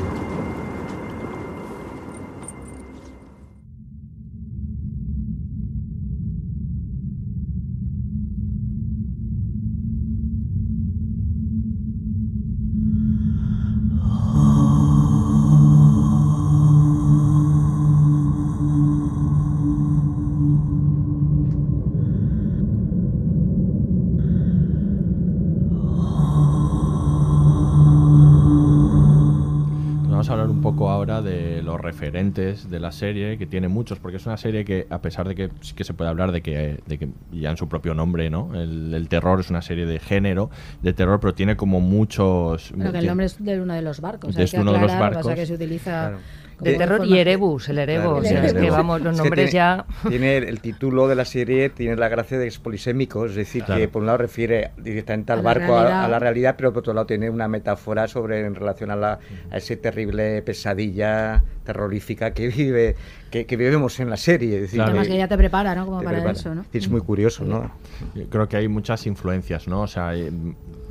De 32.34 32.80
la 32.80 32.92
serie, 32.92 33.38
que 33.38 33.46
tiene 33.46 33.68
muchos, 33.68 33.98
porque 33.98 34.16
es 34.16 34.26
una 34.26 34.36
serie 34.36 34.64
que, 34.64 34.86
a 34.90 35.00
pesar 35.00 35.28
de 35.28 35.34
que 35.34 35.50
sí 35.60 35.74
que 35.74 35.84
se 35.84 35.94
puede 35.94 36.10
hablar 36.10 36.32
de 36.32 36.42
que, 36.42 36.80
de 36.86 36.98
que 36.98 37.08
ya 37.32 37.50
en 37.50 37.56
su 37.56 37.68
propio 37.68 37.94
nombre, 37.94 38.30
¿no? 38.30 38.54
El, 38.54 38.94
el 38.94 39.08
terror 39.08 39.40
es 39.40 39.50
una 39.50 39.62
serie 39.62 39.86
de 39.86 39.98
género 39.98 40.50
de 40.82 40.92
terror, 40.92 41.20
pero 41.20 41.34
tiene 41.34 41.56
como 41.56 41.80
muchos... 41.80 42.72
Pero 42.76 42.92
que 42.92 42.98
el 42.98 43.06
nombre 43.06 43.26
es 43.26 43.42
de 43.42 43.60
uno 43.60 43.74
de 43.74 43.82
los 43.82 44.00
barcos. 44.00 44.36
Es 44.36 44.54
uno 44.54 44.72
de 44.72 44.80
los 44.80 44.90
pasa 44.90 45.00
barcos. 45.00 45.34
que 45.34 45.46
se 45.46 45.54
utiliza 45.54 46.12
De 46.60 46.74
terror 46.74 47.04
y. 47.06 47.18
Erebus, 47.18 47.68
el 47.68 47.78
Erebus. 47.78 48.02
Claro, 48.04 48.18
o 48.18 48.22
sea, 48.24 48.38
el 48.40 48.44
es 48.46 48.52
que 48.54 48.70
vamos, 48.70 49.00
los 49.00 49.14
Es 49.14 49.20
que 49.20 49.28
nombres 49.28 49.50
tiene- 49.50 49.52
ya. 49.52 49.86
Tiene 50.08 50.36
el 50.38 50.60
título 50.62 51.08
de 51.08 51.14
la 51.14 51.24
serie, 51.24 51.70
tiene 51.70 51.96
la 51.96 52.08
gracia 52.08 52.38
de 52.38 52.44
que 52.44 52.48
es 52.48 52.58
polisémico, 52.58 53.26
es 53.26 53.34
decir, 53.34 53.64
Claro. 53.64 53.80
que 53.80 53.88
por 53.88 54.00
un 54.02 54.06
lado 54.06 54.18
refiere 54.18 54.70
directamente 54.78 55.32
al 55.32 55.40
A 55.40 55.42
la 55.42 55.54
barco, 55.54 55.74
a, 55.76 56.04
a 56.04 56.08
la 56.08 56.18
realidad, 56.18 56.54
pero 56.56 56.72
por 56.72 56.80
otro 56.80 56.92
lado 56.94 57.06
tiene 57.06 57.30
una 57.30 57.48
metáfora 57.48 58.08
sobre 58.08 58.40
en 58.40 58.54
relación 58.54 58.90
a, 58.90 58.96
la, 58.96 59.18
a 59.50 59.56
ese 59.56 59.76
terrible 59.76 60.42
pesadilla 60.42 61.42
terrorífica 61.64 62.32
que 62.32 62.48
vive 62.48 62.96
que, 63.30 63.46
que 63.46 63.56
vivimos 63.56 63.98
en 64.00 64.10
la 64.10 64.16
serie. 64.16 64.56
Es 64.56 64.62
decir, 64.62 64.80
Además 64.80 65.06
que- 65.08 65.16
ya 65.16 65.28
te 65.28 65.36
prepara, 65.36 65.74
¿no? 65.74 65.86
Como 65.86 65.98
te 66.00 66.04
para 66.04 66.16
prepara. 66.18 66.38
eso, 66.38 66.54
¿no? 66.54 66.64
Es 66.72 66.88
muy 66.88 67.00
curioso, 67.00 67.44
¿no? 67.44 67.70
Yo 68.14 68.24
Creo 68.28 68.48
que 68.48 68.56
hay 68.56 68.68
muchas 68.68 69.06
influencias, 69.06 69.68
¿no? 69.68 69.82
O 69.82 69.86
sea, 69.86 70.16
eh, 70.16 70.30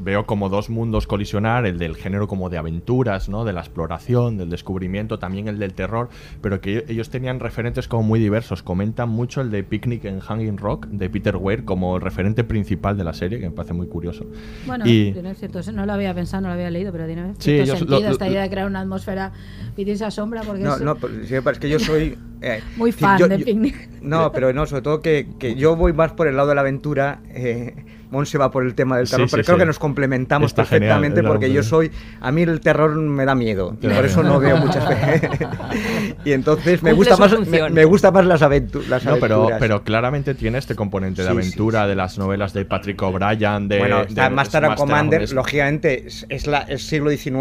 veo 0.02 0.25
como 0.25 0.47
dos 0.47 0.69
mundos 0.69 1.08
colisionar, 1.08 1.65
el 1.65 1.78
del 1.78 1.97
género 1.97 2.28
como 2.30 2.49
de 2.49 2.58
aventuras, 2.58 3.28
¿no? 3.28 3.43
De 3.43 3.52
la 3.52 3.60
exploración, 3.60 4.38
del 4.38 4.49
descubrimiento, 4.49 5.19
también 5.19 5.49
el 5.49 5.60
del 5.60 5.73
terror, 5.73 6.08
pero 6.41 6.62
que 6.62 6.86
ellos 6.88 7.10
tenían 7.10 7.41
referentes 7.41 7.89
como 7.89 8.04
muy 8.04 8.19
diversos. 8.21 8.63
Comentan 8.63 9.10
mucho 9.10 9.41
el 9.41 9.52
de 9.52 9.63
Picnic 9.63 10.06
en 10.06 10.21
Hanging 10.21 10.58
Rock, 10.58 10.88
de 10.88 11.10
Peter 11.10 11.36
Weir, 11.36 11.65
como 11.65 11.97
el 11.97 12.02
referente 12.02 12.45
principal 12.45 12.97
de 12.97 13.04
la 13.04 13.12
serie, 13.13 13.39
que 13.41 13.49
me 13.49 13.56
parece 13.56 13.73
muy 13.73 13.88
curioso. 13.88 14.25
Bueno, 14.65 14.86
y 14.88 15.12
tiene 15.12 15.36
cierto, 15.36 15.60
no 15.73 15.86
lo 15.86 15.91
había 15.91 16.13
pensado, 16.13 16.41
no 16.43 16.47
lo 16.47 16.54
había 16.54 16.69
leído, 16.71 16.93
pero 16.93 17.06
tiene 17.06 17.34
Sí, 17.39 17.52
cierto 17.56 17.73
lo- 17.73 17.78
sentido 17.80 17.99
lo- 18.02 18.12
esta 18.12 18.30
idea 18.30 18.41
de 18.43 18.49
crear 18.49 18.67
una 18.67 18.80
atmósfera 18.80 19.34
y 19.75 19.89
esa 19.89 20.12
sombra 20.12 20.43
porque 20.43 20.63
No, 20.63 20.75
es 20.75 20.82
no, 20.82 20.95
pero 20.95 21.13
sí, 21.25 21.36
es 21.36 21.60
que 21.60 21.69
yo 21.69 21.80
soy... 21.80 22.17
eh, 22.41 22.62
muy 22.78 22.91
fan 22.91 23.17
yo- 23.19 23.28
de 23.28 23.39
yo- 23.39 23.45
Picnic. 23.45 23.89
No, 24.02 24.32
pero 24.32 24.54
no, 24.54 24.65
sobre 24.65 24.82
todo 24.82 25.02
que, 25.02 25.28
que 25.39 25.56
yo 25.56 25.75
voy 25.75 25.93
más 25.93 26.13
por 26.13 26.28
el 26.28 26.36
lado 26.38 26.49
de 26.49 26.56
la 26.56 26.62
aventura. 26.62 27.19
Eh, 27.30 27.73
Monse 28.12 28.38
va 28.39 28.50
por 28.50 28.63
el 28.65 28.74
tema 28.74 28.98
del 28.98 29.06
Sí, 29.06 29.12
terror, 29.12 29.30
sí, 29.30 29.32
pero 29.36 29.43
creo 29.45 29.56
sí. 29.58 29.60
que 29.60 29.65
nos 29.67 29.78
complementamos 29.80 30.52
Está 30.52 30.65
genial, 30.65 30.80
perfectamente 31.00 31.22
la 31.22 31.30
porque 31.30 31.54
yo 31.54 31.62
soy. 31.63 31.91
A 32.22 32.32
mí 32.32 32.41
el 32.41 32.60
terror 32.60 32.95
me 32.95 33.24
da 33.26 33.36
miedo 33.36 33.78
y 33.82 33.88
por 33.88 34.04
eso 34.06 34.24
no 34.24 34.39
veo 34.39 34.58
muchas 34.58 34.88
veces. 34.89 35.30
y 36.26 36.32
entonces 36.32 36.82
me 36.82 36.93
gusta, 36.93 37.17
más, 37.17 37.38
me, 37.48 37.69
me 37.69 37.86
gusta 37.86 38.10
más 38.12 38.26
las, 38.26 38.41
aventu- 38.41 38.86
las 38.88 39.06
No, 39.06 39.17
pero, 39.17 39.36
aventuras. 39.36 39.60
pero 39.60 39.84
claramente 39.84 40.34
tiene 40.34 40.58
este 40.58 40.76
componente 40.76 41.22
de 41.22 41.28
Sí, 41.30 41.34
sí, 41.34 41.38
aventura 41.39 41.86
de 41.88 41.95
las 41.95 42.17
novelas 42.17 42.54
de 42.54 42.65
Patrick 42.65 43.02
O'Brien, 43.02 43.67
de. 43.67 43.78
bueno, 43.80 44.06
de 44.06 44.06
Master 44.06 44.26
and 44.26 44.36
Master 44.36 44.76
Commander, 44.76 45.22
es- 45.22 45.34
lógicamente, 45.34 46.08
es, 46.08 46.26
es 46.30 46.48
la, 46.48 46.60
es 46.62 46.88
siglo 46.88 47.12
XIX, 47.12 47.34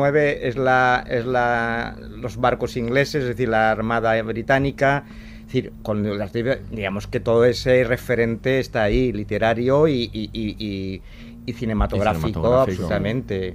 es, 0.43 0.57
la, 0.57 1.05
es 1.09 1.25
la, 1.25 1.97
los 2.19 2.37
barcos 2.37 2.77
ingleses, 2.77 3.23
es 3.23 3.29
decir, 3.29 3.49
la 3.49 3.71
Armada 3.71 4.21
Británica. 4.23 5.05
Es 5.49 5.55
decir, 5.55 5.73
con 5.83 6.19
las, 6.19 6.31
digamos 6.71 7.07
que 7.07 7.21
todo 7.21 7.47
ese 7.47 7.83
referente 7.85 8.59
está 8.59 8.83
ahí, 8.83 9.13
literario 9.15 9.89
y, 9.89 10.11
y- 10.13 10.29
y- 10.31 10.57
y- 10.59 11.03
y 11.47 11.53
cinematográfico, 11.55 12.27
cinematográfico. 12.29 12.83
absolutamente. 12.85 13.55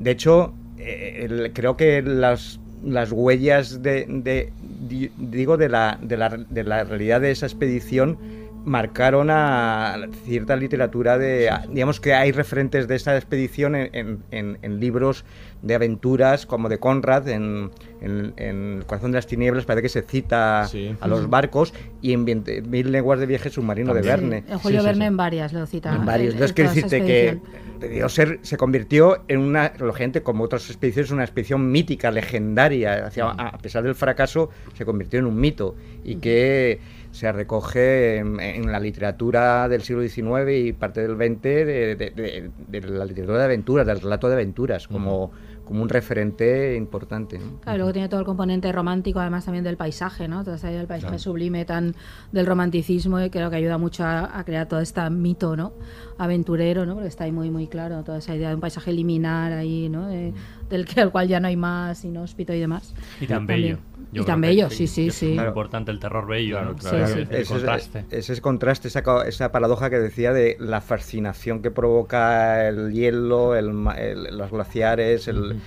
De 0.00 0.10
hecho, 0.10 0.52
eh, 0.78 1.20
el- 1.30 1.52
creo 1.52 1.76
que 1.76 2.02
las, 2.02 2.58
las 2.84 3.12
huellas 3.12 3.80
de, 3.80 4.06
de- 4.08 4.52
di- 4.88 5.12
digo 5.18 5.56
de 5.56 5.68
la, 5.68 6.00
de, 6.02 6.16
la, 6.16 6.30
de 6.30 6.64
la 6.64 6.82
realidad 6.82 7.20
de 7.20 7.30
esa 7.30 7.46
expedición 7.46 8.18
marcaron 8.64 9.28
a 9.30 9.96
cierta 10.26 10.56
literatura 10.56 11.16
de 11.16 11.48
a- 11.48 11.64
digamos 11.72 12.00
que 12.00 12.12
hay 12.12 12.32
referentes 12.32 12.88
de 12.88 12.96
esa 12.96 13.16
expedición 13.16 13.76
en, 13.76 13.88
en- 13.94 14.18
en- 14.32 14.58
en 14.62 14.80
libros 14.80 15.24
de 15.62 15.76
aventuras 15.76 16.44
como 16.44 16.68
de 16.68 16.78
Conrad 16.78 17.28
en, 17.28 17.70
en- 18.00 18.32
en 18.36 18.76
El 18.78 18.84
corazón 18.86 19.12
de 19.12 19.18
las 19.18 19.26
tinieblas 19.26 19.64
parece 19.64 19.82
que 19.82 19.88
se 19.88 20.02
cita 20.02 20.66
a 21.00 21.08
los 21.08 21.28
barcos 21.28 21.72
y 22.02 22.12
en 22.12 22.24
20 22.24 22.62
Mil 22.62 22.90
lenguas 22.92 23.20
de 23.20 23.26
viaje 23.26 23.50
submarino 23.50 23.92
de 23.94 24.02
Verne. 24.02 24.44
En 24.48 24.58
Julio 24.58 24.82
Verne 24.82 25.06
en 25.06 25.16
varias 25.16 25.52
lo 25.52 25.66
cita. 25.66 25.94
en 25.94 26.04
varios. 26.06 26.34
en- 26.34 26.42
Entonces, 26.42 26.64
esa 26.64 26.74
decirte 26.74 27.04
que 27.06 27.38
debió 27.80 28.08
ser, 28.08 28.38
se 28.42 28.56
convirtió 28.56 29.22
en 29.28 29.38
una, 29.40 29.72
lógicamente, 29.78 30.22
como 30.22 30.44
otras 30.44 30.68
expediciones, 30.68 31.10
una 31.10 31.24
expedición 31.24 31.70
mítica, 31.72 32.10
legendaria. 32.10 33.06
Hacia- 33.06 33.30
a, 33.30 33.56
pesar 33.58 33.82
del 33.82 33.94
fracaso, 33.94 34.50
se 34.74 34.84
convirtió 34.84 35.18
en 35.18 35.26
un 35.26 35.40
mito 35.40 35.74
y 36.04 36.16
que 36.16 36.78
se 37.10 37.32
recoge 37.32 38.18
en, 38.18 38.38
en 38.38 38.70
la 38.70 38.78
literatura 38.78 39.68
del 39.68 39.82
siglo 39.82 40.02
XIX 40.06 40.48
y 40.68 40.72
parte 40.72 41.00
del 41.06 41.16
XX 41.16 41.42
de, 41.42 41.96
de- 41.96 42.10
de- 42.10 42.50
de 42.68 42.80
la 42.88 43.04
literatura 43.04 43.38
de 43.38 43.44
aventuras, 43.46 43.86
del 43.86 44.00
relato 44.00 44.28
de 44.28 44.34
aventuras, 44.34 44.86
como, 44.86 45.32
como 45.70 45.84
un 45.84 45.88
referente 45.88 46.74
importante. 46.74 47.38
¿no? 47.38 47.60
Claro, 47.60 47.78
luego 47.78 47.92
tiene 47.92 48.08
todo 48.08 48.18
el 48.18 48.26
componente 48.26 48.72
romántico, 48.72 49.20
además 49.20 49.44
también 49.44 49.62
del 49.62 49.76
paisaje, 49.76 50.26
¿no? 50.26 50.42
Toda 50.42 50.56
esa 50.56 50.66
idea 50.68 50.78
del 50.80 50.88
paisaje 50.88 51.10
Claro. 51.12 51.18
sublime 51.22 51.64
tan 51.64 51.94
del 52.32 52.44
romanticismo 52.44 53.20
y 53.20 53.30
creo 53.30 53.50
que 53.50 53.56
ayuda 53.56 53.78
mucho 53.78 54.02
a, 54.04 54.36
a 54.36 54.44
crear 54.44 54.66
todo 54.66 54.80
este 54.80 55.08
mito, 55.10 55.54
¿no? 55.54 55.72
Aventurero, 56.18 56.84
¿no? 56.86 56.94
Porque 56.94 57.08
está 57.08 57.22
ahí 57.24 57.32
muy 57.32 57.50
muy 57.50 57.68
claro 57.68 58.02
toda 58.02 58.18
esa 58.18 58.34
idea 58.34 58.48
de 58.48 58.56
un 58.56 58.60
paisaje 58.60 58.92
liminar 58.92 59.52
ahí, 59.52 59.88
¿no? 59.88 60.08
De- 60.08 60.32
del 60.70 60.86
que 60.86 61.00
al 61.00 61.10
cual 61.10 61.28
ya 61.28 61.40
no 61.40 61.48
hay 61.48 61.56
más, 61.56 62.04
inhóspito 62.04 62.54
y 62.54 62.60
demás. 62.60 62.94
Y 63.20 63.26
tan 63.26 63.38
También. 63.46 63.60
bello. 63.62 63.78
Yo 64.12 64.22
Y 64.22 64.24
tan 64.24 64.40
que 64.40 64.48
bello, 64.48 64.70
sí, 64.70 64.86
sí, 64.88 65.08
es 65.08 65.14
sí. 65.14 65.26
muy 65.26 65.34
Claro. 65.34 65.48
importante 65.50 65.90
el 65.92 66.00
terror 66.00 66.26
bello, 66.26 66.60
¿no? 66.64 66.74
claro. 66.74 67.06
Sí, 67.06 67.12
sí. 67.14 67.20
El 67.30 67.36
Ese, 67.36 67.52
contraste. 67.52 68.04
ese 68.10 68.32
es 68.32 68.40
contraste, 68.40 68.88
esa, 68.88 69.02
esa 69.26 69.52
paradoja 69.52 69.88
que 69.90 69.98
decía 70.00 70.32
de 70.32 70.56
la 70.58 70.80
fascinación 70.80 71.62
que 71.62 71.70
provoca 71.70 72.66
el 72.68 72.92
hielo, 72.92 73.54
el 73.54 73.72
ma- 73.72 73.94
el- 73.94 74.36
los 74.36 74.50
glaciares, 74.50 75.28
el, 75.28 75.60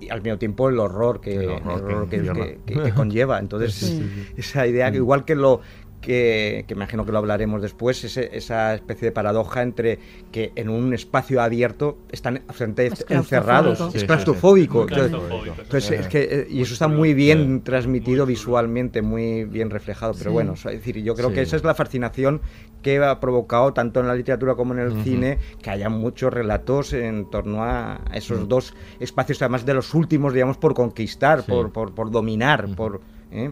y 0.00 0.08
al 0.10 0.20
mismo 0.20 0.36
tiempo 0.38 0.68
el 0.68 0.78
horror 0.78 1.20
que, 1.22 1.36
el 1.36 1.48
horror 1.50 2.08
que, 2.10 2.16
encierra. 2.16 2.44
que- 2.46 2.58
que- 2.66 2.82
que 2.82 2.92
conlleva. 2.92 3.38
Entonces, 3.38 3.72
Sí, 3.74 3.86
sí, 3.98 4.10
sí. 4.26 4.32
esa 4.36 4.66
idea, 4.66 4.90
que 4.90 4.98
igual 4.98 5.24
que 5.24 5.34
lo 5.36 5.60
que, 6.00 6.64
que 6.66 6.74
imagino 6.74 7.04
que 7.04 7.12
lo 7.12 7.18
hablaremos 7.18 7.60
después, 7.60 8.02
ese- 8.04 8.30
esa 8.36 8.74
especie 8.74 9.06
de 9.08 9.12
paradoja 9.12 9.62
entre 9.62 9.98
que 10.32 10.52
en 10.56 10.68
un 10.70 10.94
espacio 10.94 11.42
abierto 11.42 11.98
están 12.10 12.42
absolutamente 12.48 13.04
Es 13.04 13.10
encerrados, 13.10 13.78
claustrofóbico. 13.78 13.88
es 13.88 13.92
Sí, 13.92 14.00
sí, 14.00 14.06
claustrofóbico. 14.06 14.86
sí. 14.86 14.92
Entonces, 14.94 15.10
Claustrofóbico, 15.10 15.62
entonces, 15.62 15.90
eso 15.90 16.00
es 16.00 16.08
que, 16.08 16.20
eh, 16.22 16.46
y 16.48 16.62
eso 16.62 16.72
está 16.72 16.88
muy 16.88 17.12
bien 17.14 17.60
transmitido 17.62 18.24
visualmente, 18.26 19.02
muy 19.02 19.44
bien 19.44 19.70
reflejado. 19.70 20.12
Pero 20.14 20.30
Sí. 20.30 20.34
bueno, 20.34 20.52
es 20.54 20.62
decir, 20.64 21.02
yo 21.02 21.14
creo 21.14 21.28
Sí. 21.28 21.34
que 21.34 21.42
esa 21.42 21.56
es 21.56 21.64
la 21.64 21.74
fascinación 21.74 22.40
que 22.82 22.98
ha 22.98 23.20
provocado 23.20 23.72
tanto 23.74 24.00
en 24.00 24.06
la 24.06 24.14
literatura 24.14 24.54
como 24.54 24.72
en 24.72 24.80
el 24.80 25.02
cine 25.04 25.38
que 25.62 25.68
haya 25.70 25.90
muchos 25.90 26.32
relatos 26.32 26.94
en 26.94 27.28
torno 27.30 27.62
a 27.62 28.00
esos 28.14 28.48
dos 28.48 28.74
espacios, 29.00 29.42
además 29.42 29.66
de 29.66 29.74
los 29.74 29.92
últimos, 29.94 30.32
digamos, 30.32 30.56
por 30.56 30.72
conquistar, 30.74 31.42
Sí. 31.42 31.50
por, 31.50 31.72
por, 31.72 31.94
por 31.94 32.10
dominar, 32.10 32.74
por... 32.74 33.00
¿eh? 33.30 33.50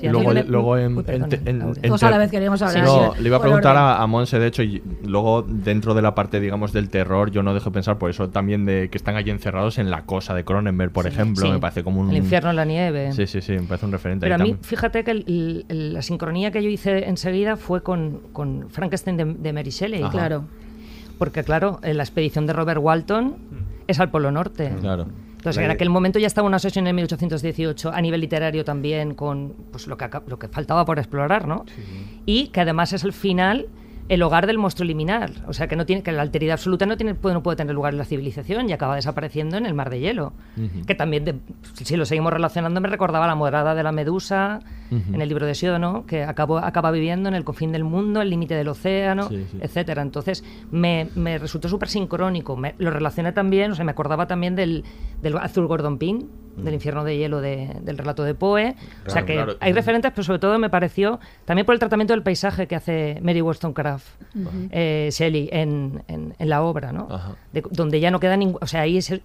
Sí, 0.00 0.08
luego, 0.08 0.32
luego 0.32 0.76
en, 0.78 0.92
Uy, 0.92 0.98
en- 1.00 1.04
perdón, 1.04 1.28
en- 1.46 1.58
Laura. 1.58 1.80
en- 1.82 1.88
Todos 1.88 2.02
a 2.02 2.10
la 2.10 2.18
vez 2.18 2.30
queríamos 2.30 2.60
hablar. 2.62 2.84
No, 2.84 3.12
así, 3.12 3.22
le 3.22 3.28
iba 3.28 3.36
a 3.38 3.40
preguntar 3.40 3.72
orden. 3.76 3.88
a, 3.88 4.02
a 4.02 4.06
Monse, 4.06 4.38
de 4.38 4.46
hecho, 4.46 4.62
y 4.62 4.82
luego 5.04 5.42
dentro 5.42 5.94
de 5.94 6.02
la 6.02 6.14
parte, 6.14 6.38
digamos, 6.40 6.72
del 6.72 6.90
terror, 6.90 7.30
yo 7.30 7.42
no 7.42 7.54
dejo 7.54 7.70
de 7.70 7.74
pensar 7.74 7.96
por 7.98 8.10
eso 8.10 8.28
también 8.28 8.64
de 8.66 8.88
que 8.90 8.98
están 8.98 9.16
allí 9.16 9.30
encerrados 9.30 9.78
en 9.78 9.90
la 9.90 10.02
cosa 10.02 10.34
de 10.34 10.44
Cronenberg, 10.44 10.92
por 10.92 11.06
ejemplo, 11.06 11.46
Sí. 11.46 11.50
me 11.52 11.58
parece 11.58 11.82
como 11.82 12.00
un... 12.00 12.10
El 12.10 12.16
infierno 12.18 12.50
en 12.50 12.56
la 12.56 12.64
nieve. 12.64 13.12
Sí, 13.12 13.26
sí, 13.26 13.40
sí, 13.40 13.52
me 13.52 13.62
parece 13.62 13.86
un 13.86 13.92
referente. 13.92 14.26
Pero 14.26 14.34
a 14.34 14.38
mí, 14.38 14.56
fíjate 14.60 15.02
que 15.04 15.10
el- 15.12 15.64
el- 15.68 15.94
la 15.94 16.02
sincronía 16.02 16.50
que 16.50 16.62
yo 16.62 16.68
hice 16.68 17.08
enseguida 17.08 17.56
fue 17.56 17.82
con, 17.82 18.20
con 18.32 18.66
Frankenstein 18.70 19.16
de, 19.16 19.24
de 19.24 19.52
Mary 19.52 19.70
Shelley. 19.70 20.02
Ajá. 20.02 20.10
Claro. 20.12 20.44
Porque, 21.18 21.42
claro, 21.44 21.80
la 21.82 22.02
expedición 22.02 22.46
de 22.46 22.52
Robert 22.52 22.80
Walton 22.82 23.36
es 23.86 23.98
al 24.00 24.10
Polo 24.10 24.30
Norte. 24.30 24.72
Claro. 24.80 25.06
Entonces, 25.46 25.64
en 25.64 25.70
aquel 25.70 25.90
momento 25.90 26.18
ya 26.18 26.26
estaba 26.26 26.48
una 26.48 26.58
sesión 26.58 26.88
en 26.88 26.96
1818, 26.96 27.92
a 27.92 28.00
nivel 28.00 28.20
literario 28.20 28.64
también, 28.64 29.14
con 29.14 29.54
pues, 29.70 29.86
lo, 29.86 29.96
que, 29.96 30.08
lo 30.26 30.40
que 30.40 30.48
faltaba 30.48 30.84
por 30.84 30.98
explorar, 30.98 31.46
¿no? 31.46 31.64
Y 32.24 32.48
que 32.48 32.62
además 32.62 32.92
es 32.92 33.04
el 33.04 33.12
final, 33.12 33.68
el 34.08 34.22
hogar 34.22 34.46
del 34.46 34.56
monstruo 34.58 34.86
liminal. 34.86 35.32
O 35.48 35.52
sea, 35.52 35.66
que 35.66 35.74
no 35.76 35.84
tiene 35.86 36.02
que 36.02 36.12
la 36.12 36.22
alteridad 36.22 36.54
absoluta 36.54 36.86
no, 36.86 36.96
tiene, 36.96 37.14
puede, 37.14 37.34
no 37.34 37.42
puede 37.42 37.56
tener 37.56 37.74
lugar 37.74 37.92
en 37.92 37.98
la 37.98 38.04
civilización 38.04 38.68
y 38.68 38.72
acaba 38.72 38.94
desapareciendo 38.94 39.56
en 39.56 39.66
el 39.66 39.74
mar 39.74 39.90
de 39.90 39.98
hielo. 40.00 40.32
Que 40.86 40.94
también, 40.94 41.24
de- 41.24 41.34
si 41.74 41.96
lo 41.96 42.04
seguimos 42.06 42.32
relacionando, 42.32 42.80
me 42.80 42.88
recordaba 42.88 43.26
la 43.26 43.34
morada 43.34 43.74
de 43.74 43.82
la 43.82 43.92
medusa 43.92 44.60
en 44.90 45.20
el 45.20 45.28
libro 45.28 45.46
de 45.46 45.54
Siodo, 45.56 46.06
que 46.06 46.22
acabó, 46.22 46.58
acaba 46.58 46.92
viviendo 46.92 47.28
en 47.28 47.34
el 47.34 47.42
confín 47.42 47.72
del 47.72 47.82
mundo, 47.82 48.22
el 48.22 48.30
límite 48.30 48.54
del 48.54 48.68
océano, 48.68 49.28
Sí, 49.28 49.44
sí. 49.50 49.58
etcétera. 49.60 50.02
Entonces, 50.02 50.44
me, 50.70 51.08
me 51.16 51.38
resultó 51.38 51.68
súper 51.68 51.88
sincrónico. 51.88 52.56
Me- 52.56 52.76
lo 52.78 52.90
relacioné 52.92 53.32
también, 53.32 53.72
o 53.72 53.74
sea, 53.74 53.84
me 53.84 53.90
acordaba 53.90 54.26
también 54.28 54.54
del, 54.54 54.84
del 55.22 55.36
Azul 55.38 55.66
Gordon 55.66 55.98
Pym, 55.98 56.26
del 56.56 56.74
infierno 56.74 57.04
de 57.04 57.16
hielo 57.18 57.40
de- 57.40 57.70
del 57.82 57.98
relato 57.98 58.24
de 58.24 58.34
Poe. 58.34 58.74
o 59.06 59.10
sea, 59.10 59.24
que 59.24 59.34
claro. 59.34 59.56
hay 59.60 59.72
referentes, 59.72 60.10
pero 60.12 60.24
sobre 60.24 60.38
todo 60.38 60.58
me 60.58 60.70
pareció, 60.70 61.20
también 61.44 61.66
por 61.66 61.74
el 61.74 61.78
tratamiento 61.78 62.12
del 62.14 62.22
paisaje 62.22 62.66
que 62.66 62.74
hace 62.76 63.18
Mary 63.22 63.40
Wollstonecraft, 63.42 64.06
eh, 64.70 65.08
Shelley, 65.12 65.48
en, 65.52 66.02
en- 66.08 66.34
en 66.38 66.48
la 66.48 66.62
obra, 66.62 66.92
¿no? 66.92 67.08
Ajá. 67.10 67.36
De- 67.52 67.62
donde 67.70 68.00
ya 68.00 68.10
no 68.10 68.20
queda 68.20 68.36
ningún... 68.36 68.58
O 68.60 68.66
sea, 68.66 68.80
ahí 68.82 68.96
es 68.96 69.10
el, 69.10 69.22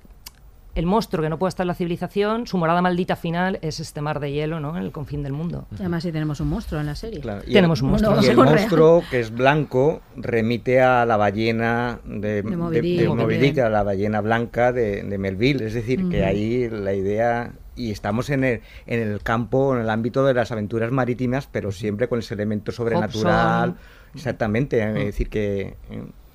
el 0.73 0.85
monstruo 0.85 1.21
que 1.21 1.29
no 1.29 1.37
puede 1.37 1.49
estar 1.49 1.65
en 1.65 1.67
la 1.69 1.73
civilización, 1.73 2.47
su 2.47 2.57
morada 2.57 2.81
maldita 2.81 3.15
final 3.15 3.59
es 3.61 3.79
este 3.79 3.99
mar 4.01 4.19
de 4.19 4.31
hielo, 4.31 4.59
¿no? 4.59 4.77
En 4.77 4.83
el 4.83 4.91
confín 4.91 5.21
del 5.21 5.33
mundo. 5.33 5.67
Y 5.71 5.75
además 5.75 6.03
sí 6.03 6.11
tenemos 6.11 6.39
un 6.39 6.47
monstruo 6.47 6.79
en 6.79 6.87
la 6.87 6.95
serie. 6.95 7.19
Claro, 7.19 7.41
y 7.45 7.53
Tenemos 7.53 7.79
el, 7.79 7.85
un 7.85 7.91
monstruo. 7.91 8.15
y 8.21 8.27
el 8.27 8.35
real. 8.37 8.49
monstruo, 8.49 9.03
que 9.11 9.19
es 9.19 9.31
blanco, 9.31 10.01
remite 10.15 10.81
a 10.81 11.05
la 11.05 11.17
ballena 11.17 11.99
de, 12.05 12.41
De 12.41 12.43
Moby 12.43 12.79
Dick 12.81 12.99
de 13.01 13.07
Moby 13.09 13.19
también. 13.19 13.41
Dick, 13.41 13.57
a 13.59 13.69
la 13.69 13.83
ballena 13.83 14.21
blanca 14.21 14.71
de, 14.71 15.03
de 15.03 15.17
Melville. 15.17 15.65
Es 15.65 15.73
decir, 15.73 16.07
que 16.09 16.23
ahí 16.23 16.69
la 16.69 16.93
idea... 16.93 17.53
Y 17.75 17.91
estamos 17.91 18.29
en 18.29 18.43
el, 18.43 18.61
en 18.85 18.99
el 19.01 19.23
campo, 19.23 19.73
en 19.75 19.81
el 19.81 19.89
ámbito 19.89 20.25
de 20.25 20.33
las 20.33 20.51
aventuras 20.51 20.91
marítimas, 20.91 21.47
pero 21.51 21.71
siempre 21.71 22.07
con 22.07 22.19
ese 22.19 22.33
elemento 22.33 22.71
sobrenatural. 22.71 23.75
Exactamente. 24.13 24.87
Es 24.87 25.05
decir, 25.05 25.29
que... 25.29 25.75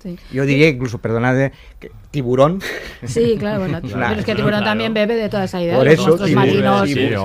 Sí. 0.06 0.16
Yo 0.32 0.46
diría 0.46 0.68
incluso, 0.68 0.98
perdonad, 0.98 1.40
eh, 1.40 1.52
que 1.80 1.90
tiburón. 2.12 2.60
Sí, 3.04 3.36
claro, 3.38 3.60
bueno, 3.60 3.78
Es 3.84 3.92
una- 3.92 4.08
pero 4.08 4.20
es 4.20 4.26
que 4.26 4.34
Tiburón 4.36 4.62
también 4.64 4.94
bebe 4.94 5.16
de 5.16 5.28
toda 5.28 5.44
esa 5.44 5.60
idea. 5.60 5.76
Por 5.76 5.84
los 5.86 5.94
eso, 5.94 6.14
o 6.14 6.16
Del- 6.16 6.38
Ali. 6.38 6.56
de 6.56 7.16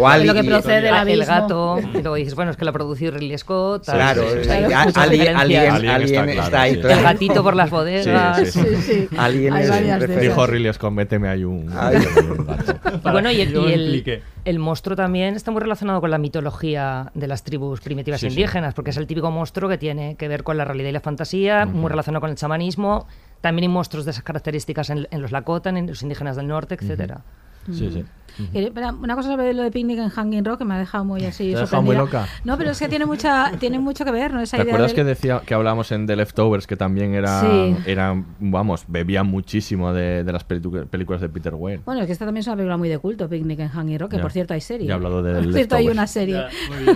O 0.00 0.06
Ali 0.08 0.26
lo 0.26 0.34
que 0.34 0.44
procede 0.44 0.80
del 0.82 0.94
abismo. 0.94 1.22
el 1.22 1.28
gato, 1.28 1.78
y 1.94 2.02
luego 2.02 2.14
dices, 2.16 2.34
bueno, 2.34 2.50
es 2.50 2.56
que 2.56 2.64
la 2.64 2.72
produjo 2.72 3.10
Ridley 3.12 3.38
Scott. 3.38 3.84
Claro, 3.84 4.22
Alien, 4.28 4.36
está 4.36 5.06
claro, 5.06 6.56
ahí. 6.58 6.76
claro. 6.80 6.96
El 6.96 7.02
gatito 7.02 7.42
por 7.42 7.54
las 7.56 7.70
bodegas. 7.70 8.38
Sí, 8.38 8.46
sí, 8.46 8.60
sí. 8.60 8.76
Sí, 8.82 9.08
sí. 9.10 9.16
Alien 9.16 9.56
es. 9.56 10.20
Dijo 10.20 10.46
Ridley 10.46 10.72
Scott, 10.74 10.92
méteme 10.92 11.28
ahí 11.28 11.44
un... 11.44 11.66
Gato. 11.66 11.98
Y 13.04 13.10
bueno, 13.10 13.30
y, 13.30 13.40
el, 13.40 14.04
el- 14.44 14.58
monstruo 14.58 14.96
también 14.96 15.34
está 15.34 15.50
muy 15.50 15.60
relacionado 15.62 16.00
con 16.00 16.10
la 16.10 16.18
mitología 16.18 17.10
de 17.14 17.26
las 17.26 17.42
tribus 17.44 17.80
primitivas 17.80 18.20
Sí, 18.20 18.28
sí. 18.28 18.32
indígenas, 18.34 18.74
porque 18.74 18.90
es 18.90 18.96
el 18.96 19.06
típico 19.06 19.30
monstruo 19.30 19.68
que 19.68 19.78
tiene 19.78 20.16
que 20.16 20.28
ver 20.28 20.42
con 20.44 20.56
la 20.56 20.64
realidad 20.64 20.88
y 20.88 20.92
la 20.92 21.00
fantasía, 21.00 21.66
muy 21.66 21.90
relacionado 21.90 22.20
con 22.20 22.30
el 22.30 22.36
chamanismo. 22.36 23.06
También 23.40 23.64
hay 23.64 23.68
monstruos 23.74 24.04
de 24.04 24.12
esas 24.12 24.22
características 24.24 24.90
en, 24.90 25.06
en 25.10 25.20
los 25.22 25.32
Lakota, 25.32 25.70
en 25.70 25.86
los 25.86 26.02
indígenas 26.02 26.36
del 26.36 26.46
norte, 26.48 26.76
etcétera. 26.80 27.22
Sí, 27.72 27.90
sí. 27.92 28.04
Espera, 28.52 28.90
Una 28.92 29.14
cosa 29.14 29.28
sobre 29.28 29.54
lo 29.54 29.62
de 29.62 29.70
Picnic 29.70 29.96
en 30.00 30.08
Hanging 30.08 30.44
Rock 30.44 30.58
que 30.58 30.64
me 30.64 30.74
ha 30.74 30.78
dejado 30.78 31.04
muy 31.04 31.24
así. 31.24 31.52
Te 31.52 31.56
ha 31.56 31.60
dejado 31.60 31.82
muy 31.82 31.94
loca. 31.94 32.26
No, 32.42 32.58
pero 32.58 32.72
es 32.72 32.80
que 32.80 32.88
tiene 32.88 33.06
mucha, 33.06 33.52
tiene 33.60 33.78
mucho 33.78 34.04
que 34.04 34.10
ver, 34.10 34.32
¿no? 34.34 34.40
Esa 34.40 34.56
¿Te 34.56 34.64
idea 34.64 34.72
acuerdas 34.74 34.90
del- 34.90 34.96
que 34.96 35.04
decía 35.04 35.42
que 35.46 35.54
hablábamos 35.54 35.92
en 35.92 36.08
The 36.08 36.16
Leftovers 36.16 36.66
que 36.66 36.74
también 36.74 37.14
era, 37.14 37.40
Sí. 37.42 37.76
era 37.86 38.12
vamos, 38.40 38.86
bebía 38.88 39.22
muchísimo 39.22 39.92
de, 39.92 40.24
de 40.24 40.32
las 40.32 40.42
películas 40.42 41.20
de 41.20 41.28
Peter 41.28 41.54
Weir? 41.54 41.78
Bueno, 41.84 42.00
es 42.00 42.06
que 42.08 42.12
esta 42.12 42.24
también 42.24 42.40
es 42.40 42.48
una 42.48 42.56
película 42.56 42.76
muy 42.76 42.88
de 42.88 42.98
culto, 42.98 43.28
Picnic 43.28 43.60
en 43.60 43.68
Hanging 43.68 44.00
Rock, 44.00 44.10
que 44.10 44.16
Ya. 44.16 44.22
por 44.22 44.32
cierto 44.32 44.52
hay 44.52 44.60
serie. 44.60 44.88
Ya 44.88 44.94
he 44.94 44.96
hablado 44.96 45.22
de 45.22 45.40
Por 45.40 45.52
cierto 45.54 45.76
hay 45.76 45.88
una 45.88 46.08
serie. 46.08 46.42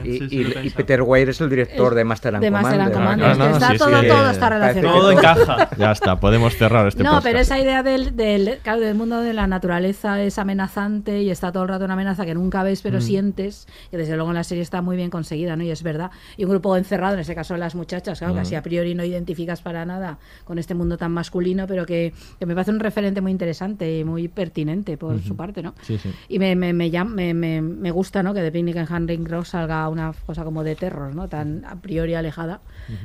Y, 0.04 0.08
y- 0.24 0.54
y 0.64 0.70
Peter 0.70 1.02
Weir 1.02 1.28
es 1.28 1.40
el 1.40 1.48
director 1.50 1.94
de 1.94 2.02
Master 2.04 2.34
and 2.34 2.42
de 2.42 2.50
Master 2.50 2.80
and 2.80 2.92
Commander. 2.92 3.28
Commander. 3.30 3.46
Ah, 3.46 3.50
no, 3.50 3.56
está 3.56 3.70
sí, 3.70 3.78
todo, 3.78 4.30
está 4.32 4.48
relacionado. 4.48 4.98
Todo 4.98 5.12
encaja. 5.12 5.68
Ya 5.78 5.92
está, 5.92 6.18
podemos 6.18 6.56
cerrar 6.56 6.88
este 6.88 7.04
No, 7.04 7.10
podcast. 7.10 7.26
pero 7.26 7.38
esa 7.38 7.60
idea 7.60 7.84
del, 7.84 8.16
del, 8.16 8.58
claro, 8.64 8.80
del 8.80 8.96
mundo 8.96 9.20
de 9.20 9.34
la 9.34 9.46
naturaleza 9.46 10.20
es 10.20 10.36
amenazada 10.36 10.57
amenazante 10.58 11.22
y 11.22 11.30
está 11.30 11.52
todo 11.52 11.62
el 11.62 11.68
rato 11.68 11.84
una 11.84 11.94
amenaza 11.94 12.26
que 12.26 12.34
nunca 12.34 12.62
ves 12.62 12.82
pero 12.82 12.98
Mm. 12.98 13.02
sientes, 13.02 13.66
que 13.90 13.96
desde 13.96 14.16
luego 14.16 14.30
en 14.30 14.34
la 14.36 14.44
serie 14.44 14.62
está 14.62 14.82
muy 14.82 14.96
bien 14.96 15.08
conseguida, 15.10 15.54
¿no? 15.56 15.62
Y 15.62 15.70
es 15.70 15.82
verdad. 15.82 16.10
Y 16.36 16.44
un 16.44 16.50
grupo 16.50 16.76
encerrado, 16.76 17.14
en 17.14 17.20
ese 17.20 17.34
caso 17.34 17.56
las 17.56 17.74
muchachas, 17.74 18.18
claro, 18.18 18.34
que 18.34 18.40
Mm. 18.40 18.42
así 18.42 18.54
a 18.56 18.62
priori 18.62 18.94
no 18.94 19.04
identificas 19.04 19.62
para 19.62 19.84
nada 19.86 20.18
con 20.44 20.58
este 20.58 20.74
mundo 20.74 20.96
tan 20.98 21.12
masculino, 21.12 21.66
pero 21.66 21.86
que, 21.86 22.12
que 22.38 22.46
me 22.46 22.54
parece 22.54 22.72
un 22.72 22.80
referente 22.80 23.20
muy 23.20 23.30
interesante 23.30 23.98
y 23.98 24.04
muy 24.04 24.28
pertinente 24.28 24.96
por 24.96 25.20
su 25.22 25.36
parte, 25.36 25.62
¿no? 25.62 25.74
Sí, 25.82 25.98
sí. 25.98 26.10
Y 26.28 26.38
me, 26.38 26.56
me, 26.56 26.72
me, 26.72 27.90
gusta, 27.90 28.22
¿no? 28.22 28.34
Que 28.34 28.40
de 28.42 28.50
Picnic 28.52 28.76
en 28.76 28.86
Handling 28.92 29.26
Rock 29.26 29.44
salga 29.44 29.88
una 29.88 30.12
cosa 30.26 30.44
como 30.44 30.64
de 30.64 30.74
terror, 30.74 31.14
¿no? 31.14 31.28
Tan 31.28 31.64
a 31.64 31.76
priori 31.76 32.14
alejada, 32.14 32.60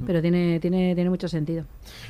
pero 0.06 0.22
tiene, 0.22 0.60
tiene, 0.60 0.96
tiene 0.96 1.10
mucho 1.10 1.28
sentido. 1.28 1.66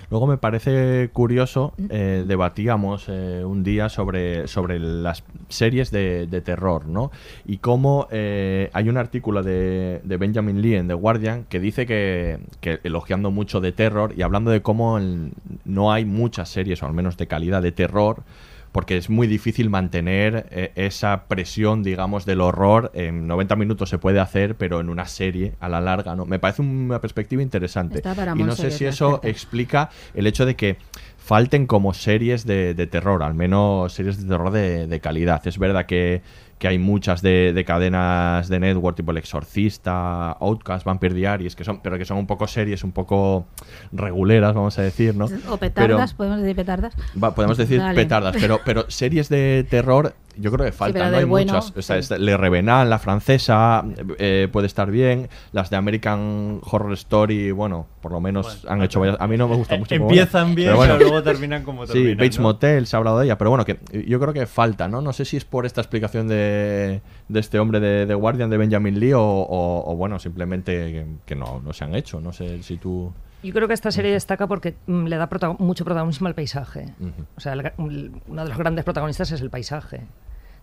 Luego 0.09 0.27
me 0.27 0.37
parece 0.37 1.09
curioso, 1.13 1.73
eh, 1.89 2.23
debatíamos 2.27 3.05
eh, 3.09 3.43
un 3.45 3.63
día 3.63 3.89
sobre, 3.89 4.47
sobre 4.47 4.79
las 4.79 5.23
series 5.49 5.91
de, 5.91 6.27
de 6.27 6.41
terror, 6.41 6.85
¿no? 6.87 7.11
Y 7.45 7.57
cómo 7.57 8.07
eh, 8.11 8.69
hay 8.73 8.89
un 8.89 8.97
artículo 8.97 9.43
de, 9.43 10.01
de 10.03 10.17
Benjamin 10.17 10.61
Lee 10.61 10.75
en 10.75 10.87
The 10.87 10.93
Guardian 10.93 11.43
que 11.45 11.59
dice 11.59 11.85
que, 11.85 12.39
que 12.61 12.79
elogiando 12.83 13.31
mucho 13.31 13.61
de 13.61 13.71
terror 13.71 14.13
y 14.17 14.21
hablando 14.21 14.51
de 14.51 14.61
cómo 14.61 14.97
el- 14.97 15.31
no 15.65 15.91
hay 15.91 16.05
muchas 16.05 16.49
series, 16.49 16.81
o 16.83 16.85
al 16.87 16.93
menos 16.93 17.17
de 17.17 17.27
calidad, 17.27 17.61
de 17.61 17.71
terror, 17.71 18.23
porque 18.71 18.97
es 18.97 19.07
muy 19.07 19.27
difícil 19.27 19.69
mantener 19.69 20.47
eh, 20.49 20.71
esa 20.73 21.25
presión, 21.27 21.83
digamos, 21.83 22.25
del 22.25 22.41
horror. 22.41 22.89
En 22.95 23.27
90 23.27 23.55
minutos 23.55 23.87
se 23.89 23.99
puede 23.99 24.19
hacer, 24.19 24.55
pero 24.55 24.79
en 24.79 24.89
una 24.89 25.05
serie 25.05 25.53
a 25.59 25.69
la 25.69 25.79
larga, 25.79 26.15
¿no? 26.15 26.25
Me 26.25 26.39
parece 26.39 26.63
una 26.63 26.99
perspectiva 26.99 27.43
interesante. 27.43 27.99
Y 28.35 28.43
no 28.43 28.55
sé 28.55 28.71
si 28.71 28.85
eso 28.85 29.19
explica 29.29 29.91
el 30.15 30.25
hecho 30.25 30.47
de 30.47 30.55
que 30.55 30.77
falten 31.23 31.67
como 31.67 31.93
series 31.93 32.45
de, 32.45 32.73
de 32.73 32.85
terror, 32.87 33.23
al 33.23 33.33
menos 33.33 33.93
series 33.93 34.21
de 34.21 34.27
terror 34.27 34.51
de, 34.51 34.87
de 34.87 34.99
calidad. 34.99 35.41
Es 35.47 35.57
verdad 35.57 35.85
que, 35.85 36.21
que 36.59 36.67
hay 36.67 36.77
muchas 36.77 37.21
de, 37.21 37.53
de 37.53 37.63
cadenas 37.63 38.49
de 38.49 38.59
network, 38.59 38.97
tipo 38.97 39.11
El 39.11 39.17
Exorcista, 39.19 40.31
Outcast, 40.31 40.85
Vampire 40.85 41.13
Diaries, 41.15 41.55
que 41.55 41.63
son, 41.63 41.79
pero 41.81 41.97
que 41.97 42.03
son 42.03 42.17
un 42.17 42.27
poco 42.27 42.45
series, 42.47 42.83
un 42.83 42.91
poco 42.91 43.45
reguleras, 43.93 44.53
vamos 44.53 44.77
a 44.79 44.81
decir, 44.81 45.15
¿no? 45.15 45.25
O 45.25 45.29
Pero- 45.29 45.57
petardas, 45.59 46.13
podemos 46.13 46.41
decir 46.41 46.55
petardas. 46.57 46.93
Va, 47.23 47.33
podemos 47.33 47.57
decir 47.57 47.79
Dale. 47.79 47.95
petardas, 47.95 48.35
pero, 48.39 48.59
pero 48.65 48.85
series 48.89 49.29
de 49.29 49.65
terror 49.69 50.13
yo 50.37 50.51
creo 50.51 50.65
que 50.65 50.71
faltan, 50.71 51.01
pero 51.01 51.11
no 51.11 51.17
hay 51.17 51.23
bueno, 51.25 51.53
muchas. 51.53 51.73
O 51.77 51.81
sea, 51.81 52.01
sí. 52.01 52.13
es- 52.13 52.19
Le 52.19 52.35
Revenant, 52.37 52.89
la 52.89 52.99
francesa, 52.99 53.83
eh, 54.17 54.47
puede 54.51 54.67
estar 54.67 54.89
bien. 54.91 55.29
Las 55.51 55.69
de 55.69 55.75
American 55.77 56.59
Horror 56.63 56.93
Story, 56.93 57.51
bueno, 57.51 57.87
por 58.01 58.11
lo 58.11 58.19
menos 58.19 58.65
han 58.67 58.81
hecho 58.81 58.99
varias. 58.99 59.17
A 59.19 59.27
mí 59.27 59.37
no 59.37 59.47
me 59.47 59.55
gusta 59.55 59.75
Eh, 59.75 59.79
mucho. 59.79 59.95
empiezan 59.95 60.43
bueno, 60.43 60.55
bien, 60.55 60.67
pero 60.69 60.77
bueno. 60.77 60.93
pero 60.97 61.09
luego 61.09 61.23
terminan 61.23 61.63
como 61.63 61.85
Sí, 61.85 61.93
terminan, 61.93 62.17
Bates 62.17 62.37
¿no? 62.37 62.43
Motel, 62.43 62.87
se 62.87 62.95
ha 62.95 62.97
hablado 62.99 63.19
de 63.19 63.25
ella, 63.25 63.37
pero 63.37 63.49
bueno, 63.49 63.65
que 63.65 63.79
yo 64.07 64.19
creo 64.19 64.33
que 64.33 64.45
falta, 64.45 64.87
¿no? 64.87 65.01
No 65.01 65.13
sé 65.13 65.25
si 65.25 65.37
es 65.37 65.45
por 65.45 65.65
esta 65.65 65.81
explicación 65.81 66.27
de, 66.27 67.01
de 67.27 67.39
este 67.39 67.59
hombre 67.59 67.79
de, 67.79 68.05
de 68.05 68.13
Guardian, 68.13 68.49
de 68.49 68.57
Benjamin 68.57 68.99
Lee, 68.99 69.13
o, 69.13 69.21
o- 69.21 69.91
o, 69.91 69.95
bueno, 69.95 70.19
simplemente 70.19 70.73
que, 70.91 71.05
que 71.25 71.35
no, 71.35 71.61
no 71.63 71.73
se 71.73 71.83
han 71.83 71.95
hecho. 71.95 72.19
No 72.19 72.33
sé 72.33 72.61
si 72.63 72.77
tú. 72.77 73.11
Yo 73.43 73.53
creo 73.53 73.67
que 73.67 73.73
esta 73.73 73.91
serie 73.91 74.11
destaca 74.13 74.47
porque 74.47 74.75
mm, 74.87 75.05
le 75.05 75.17
da 75.17 75.27
mucho 75.59 75.83
protagonismo 75.85 76.27
al 76.27 76.33
paisaje. 76.35 76.93
O 77.35 77.39
sea, 77.39 77.53
el 77.53 77.71
un- 77.77 78.21
uno 78.27 78.43
de 78.43 78.49
los 78.49 78.57
grandes 78.57 78.85
protagonistas 78.85 79.31
es 79.31 79.41
el 79.41 79.49
paisaje. 79.49 80.01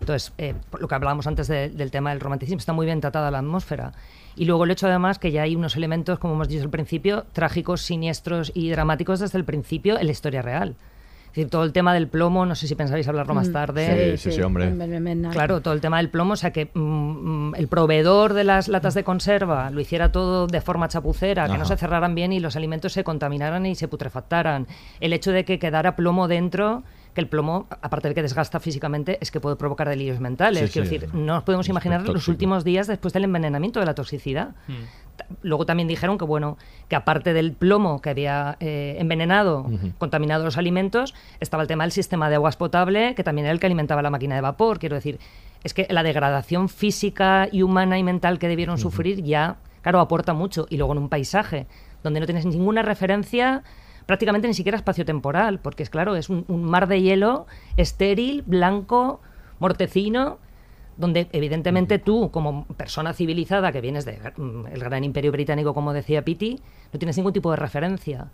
Entonces, 0.00 0.32
eh, 0.38 0.54
lo 0.78 0.88
que 0.88 0.94
hablábamos 0.94 1.26
antes 1.26 1.46
de- 1.46 1.68
del 1.68 1.90
tema 1.90 2.08
del 2.10 2.20
romanticismo, 2.20 2.58
está 2.58 2.72
muy 2.72 2.86
bien 2.86 3.02
tratada 3.02 3.30
la 3.30 3.40
atmósfera. 3.40 3.92
Y 4.34 4.46
luego 4.46 4.64
el 4.64 4.70
hecho, 4.70 4.86
además, 4.86 5.18
que 5.18 5.30
ya 5.30 5.42
hay 5.42 5.54
unos 5.54 5.76
elementos, 5.76 6.18
como 6.18 6.32
hemos 6.34 6.48
dicho 6.48 6.62
al 6.62 6.70
principio, 6.70 7.26
trágicos, 7.34 7.82
siniestros 7.82 8.50
y 8.54 8.70
dramáticos 8.70 9.20
desde 9.20 9.36
el 9.36 9.44
principio 9.44 9.98
en 9.98 10.06
la 10.06 10.12
historia 10.12 10.40
real. 10.40 10.74
Es 11.30 11.36
decir, 11.36 11.48
todo 11.50 11.62
el 11.62 11.72
tema 11.72 11.94
del 11.94 12.08
plomo, 12.08 12.44
no 12.44 12.56
sé 12.56 12.66
si 12.66 12.74
pensáis 12.74 13.06
hablarlo 13.06 13.34
más 13.34 13.48
Mm, 13.48 13.52
tarde. 13.52 14.16
Sí, 14.18 14.30
sí, 14.30 14.36
sí, 14.36 14.42
hombre. 14.42 14.66
Claro, 15.30 15.60
todo 15.60 15.74
el 15.74 15.80
tema 15.80 15.98
del 15.98 16.08
plomo, 16.08 16.32
o 16.32 16.36
sea 16.36 16.50
que 16.52 16.70
mm, 16.74 16.80
mm, 16.80 17.54
el 17.54 17.68
proveedor 17.68 18.34
de 18.34 18.42
las 18.44 18.66
latas 18.66 18.94
de 18.94 19.04
conserva 19.04 19.70
lo 19.70 19.80
hiciera 19.80 20.10
todo 20.10 20.48
de 20.48 20.60
forma 20.60 20.88
chapucera, 20.88 21.46
que 21.48 21.56
no 21.56 21.64
se 21.64 21.76
cerraran 21.76 22.14
bien 22.16 22.32
y 22.32 22.40
los 22.40 22.56
alimentos 22.56 22.92
se 22.92 23.04
contaminaran 23.04 23.64
y 23.66 23.76
se 23.76 23.86
putrefactaran. 23.86 24.66
El 24.98 25.12
hecho 25.12 25.30
de 25.30 25.44
que 25.44 25.58
quedara 25.60 25.94
plomo 25.94 26.26
dentro, 26.26 26.82
que 27.20 27.24
el 27.24 27.28
plomo, 27.28 27.66
aparte 27.82 28.08
de 28.08 28.14
que 28.14 28.22
desgasta 28.22 28.58
físicamente, 28.60 29.18
es 29.20 29.30
que 29.30 29.40
puede 29.40 29.56
provocar 29.56 29.88
delirios 29.88 30.20
mentales. 30.20 30.70
Sí, 30.70 30.72
Quiero 30.72 30.88
sí. 30.88 30.98
decir, 30.98 31.14
no 31.14 31.34
nos 31.34 31.42
podemos 31.44 31.66
Es 31.66 31.70
imaginar 31.70 32.08
los 32.08 32.26
últimos 32.28 32.64
días 32.64 32.86
después 32.86 33.12
del 33.12 33.24
envenenamiento 33.24 33.78
de 33.80 33.86
la 33.86 33.94
toxicidad. 33.94 34.50
Ta- 35.16 35.26
Luego 35.42 35.66
también 35.66 35.86
dijeron 35.88 36.16
que 36.18 36.24
bueno, 36.24 36.56
que 36.88 36.96
aparte 36.96 37.32
del 37.34 37.52
plomo 37.52 38.00
que 38.00 38.10
había 38.10 38.56
eh, 38.60 38.96
envenenado, 38.98 39.66
contaminado 39.98 40.44
los 40.44 40.56
alimentos, 40.56 41.14
estaba 41.40 41.62
el 41.62 41.68
tema 41.68 41.84
del 41.84 41.92
sistema 41.92 42.28
de 42.30 42.36
aguas 42.36 42.56
potable, 42.56 43.14
que 43.14 43.22
también 43.22 43.44
era 43.46 43.52
el 43.52 43.60
que 43.60 43.66
alimentaba 43.66 44.00
la 44.02 44.10
máquina 44.10 44.34
de 44.34 44.40
vapor. 44.40 44.78
Quiero 44.78 44.96
decir, 44.96 45.18
es 45.62 45.74
que 45.74 45.86
la 45.90 46.02
degradación 46.02 46.68
física 46.68 47.48
y 47.52 47.62
humana 47.62 47.98
y 47.98 48.02
mental 48.02 48.38
que 48.38 48.48
debieron 48.48 48.78
sufrir 48.78 49.22
ya, 49.22 49.56
claro, 49.82 50.00
aporta 50.00 50.32
mucho. 50.32 50.66
Y 50.70 50.78
luego 50.78 50.92
en 50.94 50.98
un 51.00 51.08
paisaje 51.10 51.66
donde 52.02 52.18
no 52.20 52.24
tienes 52.26 52.46
ninguna 52.46 52.80
referencia, 52.82 53.62
prácticamente 54.10 54.48
ni 54.48 54.54
siquiera 54.54 54.76
espacio-temporal, 54.76 55.60
porque 55.60 55.84
es 55.84 55.88
claro, 55.88 56.16
es 56.16 56.28
un, 56.28 56.44
un 56.48 56.64
mar 56.64 56.88
de 56.88 57.00
hielo 57.00 57.46
estéril, 57.76 58.42
blanco, 58.44 59.20
mortecino 59.60 60.38
donde 60.96 61.28
evidentemente 61.30 62.00
tú, 62.00 62.32
como 62.32 62.66
persona 62.66 63.12
civilizada 63.14 63.70
que 63.70 63.80
vienes 63.80 64.04
del 64.04 64.18
gran 64.80 65.04
imperio 65.04 65.30
británico, 65.30 65.72
como 65.74 65.92
decía 65.92 66.22
Pitti, 66.22 66.60
no 66.92 66.98
tienes 66.98 67.16
ningún 67.16 67.32
tipo 67.32 67.52
de 67.52 67.56
referencia, 67.56 68.26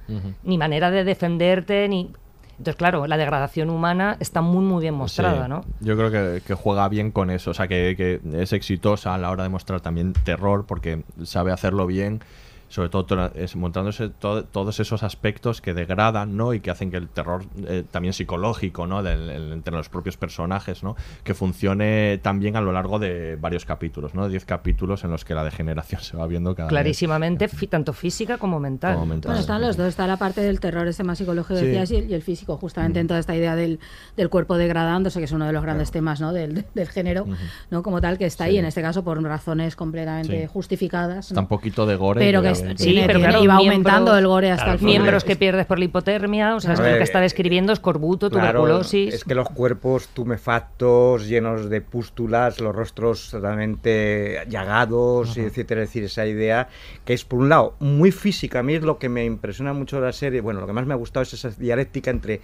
ni 0.42 0.56
manera 0.56 0.90
de 0.90 1.04
defenderte, 1.04 1.86
ni... 1.88 2.10
Entonces, 2.52 2.76
claro, 2.76 3.06
la 3.06 3.18
degradación 3.18 3.68
humana 3.68 4.16
está 4.18 4.40
muy, 4.40 4.64
muy 4.64 4.80
bien 4.80 4.94
mostrada, 4.94 5.44
Sí, 5.44 5.48
¿no? 5.50 5.60
Yo 5.80 5.94
creo 5.94 6.10
que, 6.10 6.42
que 6.42 6.54
juega 6.54 6.88
bien 6.88 7.12
con 7.12 7.28
eso, 7.28 7.50
o 7.50 7.54
sea, 7.54 7.68
que, 7.68 7.94
que 7.94 8.20
es 8.40 8.54
exitosa 8.54 9.14
a 9.14 9.18
la 9.18 9.30
hora 9.30 9.42
de 9.42 9.50
mostrar 9.50 9.82
también 9.82 10.14
terror 10.24 10.64
porque 10.66 11.02
sabe 11.22 11.52
hacerlo 11.52 11.86
bien, 11.86 12.22
sobre 12.68 12.88
todo 12.88 13.31
es, 13.35 13.55
mostrándose 13.57 14.09
to- 14.09 14.44
todos 14.44 14.81
esos 14.81 15.02
aspectos 15.02 15.61
que 15.61 15.72
degradan, 15.74 16.37
¿no? 16.37 16.52
Y 16.55 16.61
que 16.61 16.70
hacen 16.70 16.90
que 16.90 16.96
el 16.96 17.09
terror 17.09 17.44
eh, 17.66 17.85
también 17.90 18.12
psicológico, 18.12 18.87
¿no? 18.87 19.02
Del- 19.02 19.31
el- 19.31 19.52
entre 19.52 19.74
los 19.74 19.88
propios 19.88 20.16
personajes, 20.16 20.83
¿no? 20.83 20.96
Que 21.24 21.35
funcione 21.35 22.18
también 22.22 22.57
a 22.57 22.61
lo 22.61 22.72
largo 22.72 22.98
de 22.98 23.37
varios 23.37 23.64
capítulos, 23.64 24.14
¿no? 24.14 24.29
Diez 24.29 24.44
capítulos 24.44 25.05
en 25.05 25.11
los 25.11 25.24
que 25.24 25.35
la 25.35 25.44
degeneración 25.44 26.00
se 26.02 26.16
va 26.16 26.26
viendo 26.26 26.55
cada 26.55 26.66
vez. 26.66 26.70
Clarísimamente, 26.70 27.48
fi- 27.48 27.66
tanto 27.66 27.92
física 27.92 28.38
como 28.38 28.61
mental. 28.61 28.94
Como 28.94 29.07
mental. 29.07 29.31
Bueno, 29.31 29.40
están 29.40 29.61
los 29.62 29.76
dos. 29.76 29.88
Está 29.88 30.07
la 30.07 30.16
parte 30.16 30.40
del 30.40 30.61
terror, 30.61 30.87
ese 30.88 31.05
más 31.05 31.18
psicológico, 31.18 31.59
Sí. 31.59 31.66
decías, 31.66 31.90
y 31.92 31.96
el, 31.96 32.11
y 32.11 32.14
el 32.14 32.22
físico, 32.22 32.57
justamente 32.57 33.00
en 33.00 33.07
toda 33.07 33.20
esta 33.20 33.35
idea 33.35 33.57
del, 33.57 33.79
del 34.16 34.29
cuerpo 34.29 34.57
degradándose, 34.59 35.18
que 35.18 35.24
es 35.26 35.33
uno 35.33 35.46
de 35.46 35.52
los 35.52 35.62
grandes 35.62 35.90
temas 35.90 36.20
¿no? 36.20 36.33
del, 36.33 36.64
del 36.74 36.88
género, 36.88 37.26
¿no? 37.70 37.83
como 37.83 38.00
tal, 38.00 38.18
que 38.18 38.26
está 38.26 38.44
ahí, 38.44 38.59
en 38.59 38.64
este 38.66 38.83
caso, 38.83 39.05
por 39.05 39.22
razones 39.22 39.76
completamente 39.76 40.42
Sí. 40.42 40.46
justificadas. 40.46 41.26
Está 41.29 41.37
¿no? 41.37 41.42
un 41.42 41.48
poquito 41.48 41.87
de 41.87 41.96
gore. 41.96 42.20
Pero 42.20 42.42
que 42.42 42.48
que- 42.48 42.52
es- 42.62 42.80
Sí, 42.80 42.94
pero 43.06 43.18
tiene- 43.18 43.28
claro, 43.28 43.44
y 43.44 43.46
va 43.46 43.56
miembros- 43.56 43.58
aumentando 43.58 44.18
el 44.18 44.26
gore 44.26 44.50
hasta 44.50 44.64
Claro, 44.64 44.72
el 44.74 44.78
final. 44.78 44.92
Miembros 44.92 45.24
que 45.24 45.36
pierdes 45.36 45.66
por 45.66 45.78
la 45.78 45.84
hipotermia, 45.86 46.54
o 46.56 46.60
sea, 46.60 46.72
es 46.74 46.78
lo 46.78 46.84
que 46.84 47.02
está 47.02 47.20
describiendo 47.20 47.72
escorbuto, 47.72 48.30
Claro, 48.30 48.60
tuberculosis. 48.60 49.14
es 49.14 49.24
que 49.24 49.34
los 49.34 49.48
cuerpos 49.50 50.08
tumefactos, 50.08 51.28
llenos 51.28 51.68
de 51.70 51.80
pústulas, 51.80 52.60
los 52.60 52.74
rostros 52.74 53.30
totalmente 53.30 54.42
llagados, 54.48 55.36
etcétera. 55.36 55.82
Es 55.82 55.88
decir, 55.90 56.04
esa 56.04 56.26
idea 56.26 56.68
que 57.04 57.14
es, 57.14 57.24
por 57.24 57.38
un 57.40 57.48
lado, 57.48 57.74
muy 57.80 58.10
física. 58.12 58.60
A 58.60 58.62
mí 58.62 58.74
es 58.74 58.82
lo 58.82 58.98
que 58.98 59.08
me 59.08 59.24
impresiona 59.24 59.72
mucho 59.72 59.96
de 60.00 60.06
la 60.06 60.12
serie. 60.12 60.40
Bueno, 60.40 60.60
lo 60.60 60.66
que 60.66 60.72
más 60.72 60.86
me 60.86 60.94
ha 60.94 60.96
gustado 60.96 61.22
es 61.22 61.32
esa 61.32 61.50
dialéctica 61.50 62.10
entre 62.10 62.40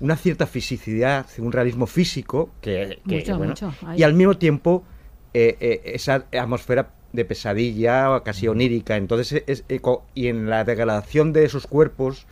una 0.00 0.16
cierta 0.16 0.46
fisicidad, 0.46 1.26
un 1.38 1.52
realismo 1.52 1.86
físico, 1.86 2.50
que, 2.60 3.00
que, 3.08 3.16
Mucho, 3.16 3.38
bueno, 3.38 3.52
mucho, 3.52 3.74
y 3.96 4.02
al 4.02 4.12
mismo 4.12 4.36
tiempo 4.36 4.84
eh, 5.32 5.56
eh, 5.60 5.80
esa 5.94 6.26
atmósfera 6.38 6.90
de 7.16 7.24
pesadilla 7.24 8.10
o 8.12 8.22
casi 8.22 8.46
onírica. 8.46 8.96
Entonces, 8.96 9.42
es- 9.46 9.64
eh, 9.68 9.80
co- 9.80 10.04
y 10.14 10.28
en 10.28 10.48
la 10.48 10.62
degradación 10.64 11.32
de 11.32 11.44
esos 11.44 11.66
cuerpos, 11.66 12.26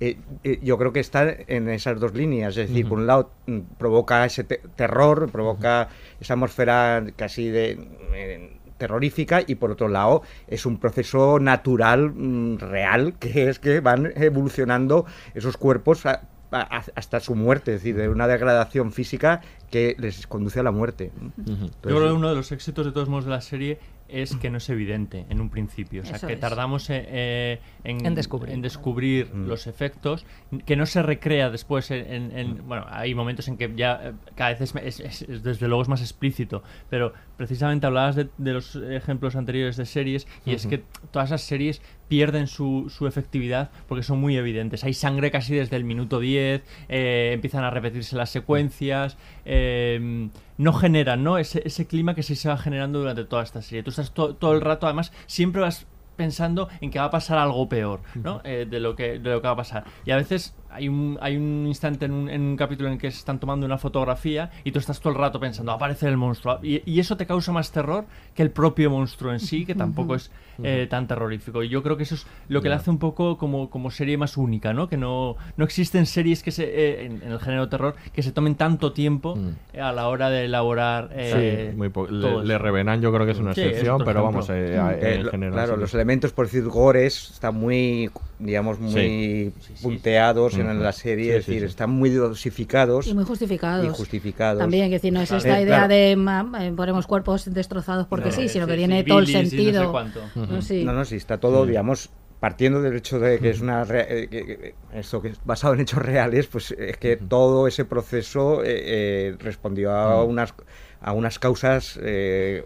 eh, 0.00 0.16
eh, 0.44 0.60
yo 0.62 0.78
creo 0.78 0.92
que 0.92 1.00
está 1.00 1.28
en 1.48 1.68
esas 1.68 1.98
dos 2.00 2.14
líneas. 2.14 2.56
Es 2.56 2.68
decir, 2.68 2.84
por 2.88 2.98
un 2.98 3.06
lado, 3.06 3.30
mm, 3.46 3.58
provoca 3.78 4.24
ese 4.24 4.44
te- 4.44 4.62
terror, 4.76 5.28
provoca 5.30 5.88
esa 6.20 6.34
atmósfera 6.34 7.04
casi 7.16 7.48
de. 7.50 7.78
eh, 8.14 8.54
terrorífica 8.78 9.42
y 9.44 9.56
por 9.56 9.72
otro 9.72 9.88
lado 9.88 10.22
es 10.46 10.64
un 10.64 10.78
proceso 10.78 11.40
natural 11.40 12.12
mm, 12.14 12.58
real 12.58 13.14
que 13.18 13.48
es 13.48 13.58
que 13.58 13.80
van 13.80 14.12
evolucionando 14.14 15.04
esos 15.34 15.56
cuerpos 15.56 16.06
a- 16.06 16.22
a- 16.52 16.84
hasta 16.94 17.18
su 17.18 17.34
muerte, 17.34 17.74
es 17.74 17.80
decir, 17.82 17.96
de 17.96 18.08
una 18.08 18.28
degradación 18.28 18.92
física 18.92 19.40
que 19.68 19.96
les 19.98 20.28
conduce 20.28 20.60
a 20.60 20.62
la 20.62 20.70
muerte. 20.70 21.10
Yo 21.16 21.22
Entonces, 21.36 21.74
creo 21.82 21.98
que 22.06 22.12
uno 22.12 22.28
de 22.30 22.36
los 22.36 22.52
éxitos 22.52 22.86
de 22.86 22.92
todos 22.92 23.08
modos 23.08 23.24
de 23.24 23.30
la 23.32 23.40
serie 23.40 23.80
es 24.08 24.36
que 24.36 24.50
no 24.50 24.58
es 24.58 24.68
evidente 24.70 25.26
en 25.28 25.40
un 25.40 25.50
principio. 25.50 26.02
O 26.02 26.04
sea, 26.04 26.16
Eso 26.16 26.26
que 26.26 26.32
es. 26.34 26.40
tardamos 26.40 26.88
eh, 26.90 27.04
eh, 27.08 27.60
en, 27.84 28.04
En 28.06 28.14
descubrir. 28.14 28.54
en 28.54 28.62
descubrir 28.62 29.32
Mm. 29.34 29.46
los 29.46 29.66
efectos, 29.66 30.24
que 30.66 30.76
no 30.76 30.86
se 30.86 31.02
recrea 31.02 31.50
después 31.50 31.90
en... 31.90 32.06
en- 32.12 32.38
en- 32.38 32.66
bueno, 32.68 32.86
hay 32.88 33.14
momentos 33.14 33.48
en 33.48 33.56
que 33.56 33.72
ya 33.76 34.00
eh, 34.02 34.12
cada 34.34 34.50
vez 34.50 34.60
es, 34.62 34.74
es- 34.76 35.00
es- 35.00 35.22
es- 35.22 35.42
desde 35.42 35.68
luego 35.68 35.82
es 35.82 35.88
más 35.88 36.00
explícito, 36.00 36.62
pero 36.88 37.12
precisamente 37.38 37.86
hablabas 37.86 38.14
de, 38.16 38.28
de 38.36 38.52
los 38.52 38.76
ejemplos 38.76 39.34
anteriores 39.36 39.78
de 39.78 39.86
series 39.86 40.26
y 40.44 40.52
es 40.52 40.66
que 40.66 40.82
todas 41.10 41.30
esas 41.30 41.40
series 41.42 41.80
pierden 42.08 42.46
su, 42.48 42.92
su 42.94 43.06
efectividad 43.06 43.70
porque 43.86 44.02
son 44.02 44.20
muy 44.20 44.36
evidentes. 44.36 44.84
Hay 44.84 44.92
sangre 44.92 45.30
casi 45.30 45.54
desde 45.54 45.76
el 45.76 45.84
minuto 45.84 46.20
10, 46.20 46.62
eh, 46.90 47.30
empiezan 47.32 47.64
a 47.64 47.70
repetirse 47.70 48.16
las 48.16 48.28
secuencias, 48.28 49.16
eh, 49.46 50.28
no 50.58 50.72
generan 50.72 51.22
¿no? 51.24 51.38
Ese, 51.38 51.62
ese 51.64 51.86
clima 51.86 52.14
que 52.14 52.22
sí 52.22 52.34
se 52.36 52.48
va 52.48 52.58
generando 52.58 52.98
durante 52.98 53.24
toda 53.24 53.42
esta 53.44 53.62
serie. 53.62 53.82
Tú 53.82 53.90
estás 53.90 54.12
to- 54.12 54.34
todo 54.34 54.52
el 54.54 54.60
rato, 54.60 54.86
además, 54.86 55.12
siempre 55.26 55.62
vas 55.62 55.86
pensando 56.18 56.68
en 56.82 56.90
que 56.90 56.98
va 56.98 57.06
a 57.06 57.10
pasar 57.10 57.38
algo 57.38 57.66
peor 57.70 58.00
¿no? 58.14 58.42
Eh, 58.44 58.66
de, 58.68 58.80
lo 58.80 58.94
que, 58.94 59.18
de 59.18 59.30
lo 59.30 59.40
que 59.40 59.46
va 59.46 59.54
a 59.54 59.56
pasar. 59.56 59.84
Y 60.04 60.10
a 60.10 60.16
veces 60.16 60.54
hay 60.70 60.86
un, 60.86 61.16
hay 61.22 61.34
un 61.38 61.64
instante 61.66 62.04
en 62.04 62.12
un, 62.12 62.28
en 62.28 62.42
un 62.42 62.56
capítulo 62.56 62.90
en 62.90 62.98
que 62.98 63.10
se 63.10 63.16
están 63.18 63.38
tomando 63.40 63.64
una 63.64 63.78
fotografía 63.78 64.50
y 64.64 64.72
tú 64.72 64.78
estás 64.78 65.00
todo 65.00 65.14
el 65.14 65.18
rato 65.18 65.40
pensando, 65.40 65.70
va 65.70 65.74
a 65.74 65.76
aparecer 65.76 66.10
el 66.10 66.18
monstruo. 66.18 66.58
Y, 66.62 66.82
y 66.84 67.00
eso 67.00 67.16
te 67.16 67.24
causa 67.24 67.52
más 67.52 67.72
terror 67.72 68.04
que 68.34 68.42
el 68.42 68.50
propio 68.50 68.90
monstruo 68.90 69.32
en 69.32 69.40
sí, 69.40 69.64
que 69.64 69.74
tampoco 69.74 70.14
es 70.16 70.30
eh, 70.62 70.86
tan 70.90 71.06
terrorífico. 71.06 71.62
Y 71.62 71.70
yo 71.70 71.82
creo 71.82 71.96
que 71.96 72.02
eso 72.02 72.16
es 72.16 72.26
lo 72.48 72.60
que 72.60 72.68
le 72.68 72.74
hace 72.74 72.90
un 72.90 72.98
poco 72.98 73.38
como, 73.38 73.70
como 73.70 73.90
serie 73.90 74.18
más 74.18 74.36
única, 74.36 74.74
¿no? 74.74 74.88
Que 74.88 74.98
no, 74.98 75.36
no 75.56 75.64
existen 75.64 76.04
series 76.04 76.42
que 76.42 76.50
se, 76.50 76.64
eh, 76.64 77.06
en, 77.06 77.22
en 77.22 77.32
el 77.32 77.38
género 77.38 77.68
terror 77.70 77.94
que 78.12 78.22
se 78.22 78.32
tomen 78.32 78.56
tanto 78.56 78.92
tiempo 78.92 79.38
eh, 79.72 79.80
a 79.80 79.92
la 79.92 80.08
hora 80.08 80.28
de 80.28 80.44
elaborar 80.46 81.10
eh, 81.14 81.70
Sí, 81.70 81.76
muy 81.76 81.90
Le, 82.10 82.44
Le. 82.44 82.58
Revenant 82.58 83.02
yo 83.02 83.12
creo 83.12 83.24
que 83.24 83.32
es 83.32 83.38
una 83.38 83.54
Sí, 83.54 83.60
es 83.62 83.66
excepción, 83.68 83.98
pero 83.98 84.20
ejemplo. 84.20 84.24
vamos, 84.24 84.50
eh, 84.50 84.74
Eh, 85.00 85.14
en 85.14 85.24
lo- 85.24 85.30
general. 85.30 85.52
claro, 85.54 85.76
los 85.76 85.94
elementos, 85.94 86.07
por 86.32 86.46
decir, 86.46 86.64
gores, 86.64 87.30
están 87.34 87.54
muy, 87.54 88.10
digamos, 88.38 88.78
muy 88.80 89.52
punteados 89.82 90.54
en 90.56 90.82
la 90.82 90.92
serie, 90.92 91.32
Sí, 91.32 91.38
es 91.38 91.44
sí, 91.44 91.50
decir, 91.52 91.66
sí. 91.68 91.70
están 91.70 91.90
muy 91.90 92.10
dosificados. 92.10 93.06
Y 93.06 93.14
muy 93.14 93.24
justificados. 93.24 93.84
Y 93.86 93.88
justificados. 93.90 94.58
También, 94.58 94.88
que 94.88 94.94
decir, 94.94 95.12
no 95.12 95.20
es 95.20 95.30
Eh, 95.30 95.36
esta 95.36 95.60
idea 95.60 95.86
claro. 95.86 95.88
de 95.88 96.12
eh, 96.12 96.72
ponemos 96.74 97.06
cuerpos 97.06 97.52
destrozados 97.52 98.06
porque 98.06 98.30
No, 98.30 98.32
sí, 98.32 98.48
sino 98.48 98.64
sí, 98.64 98.70
que 98.70 98.76
sí, 98.76 98.78
tiene 98.78 99.04
todo 99.04 99.18
el 99.18 99.28
y 99.28 99.32
no 99.34 99.38
sé 99.40 99.46
sentido. 99.50 99.90
cuánto. 99.92 100.20
¿no? 100.34 100.62
Sí. 100.62 100.84
No, 100.84 100.92
no, 100.94 101.04
sí, 101.04 101.16
está 101.16 101.38
todo, 101.38 101.66
digamos, 101.66 102.10
partiendo 102.40 102.80
del 102.80 102.96
hecho 102.96 103.18
de 103.18 103.38
que 103.40 103.50
es 103.50 103.60
una 103.60 103.84
re- 103.84 104.22
eh, 104.24 104.28
que- 104.28 104.46
que- 104.46 104.74
esto 104.94 105.20
que 105.20 105.28
es 105.28 105.40
basado 105.44 105.74
en 105.74 105.80
hechos 105.80 106.00
reales, 106.00 106.46
pues 106.46 106.70
es 106.70 106.96
que 106.96 107.16
todo 107.16 107.66
ese 107.66 107.84
proceso 107.84 108.62
eh, 108.64 108.68
eh, 108.68 109.36
respondió 109.40 109.90
a 109.92 110.24
unas 110.24 110.54
a 111.00 111.12
unas 111.12 111.38
causas 111.38 111.98
eh, 112.02 112.64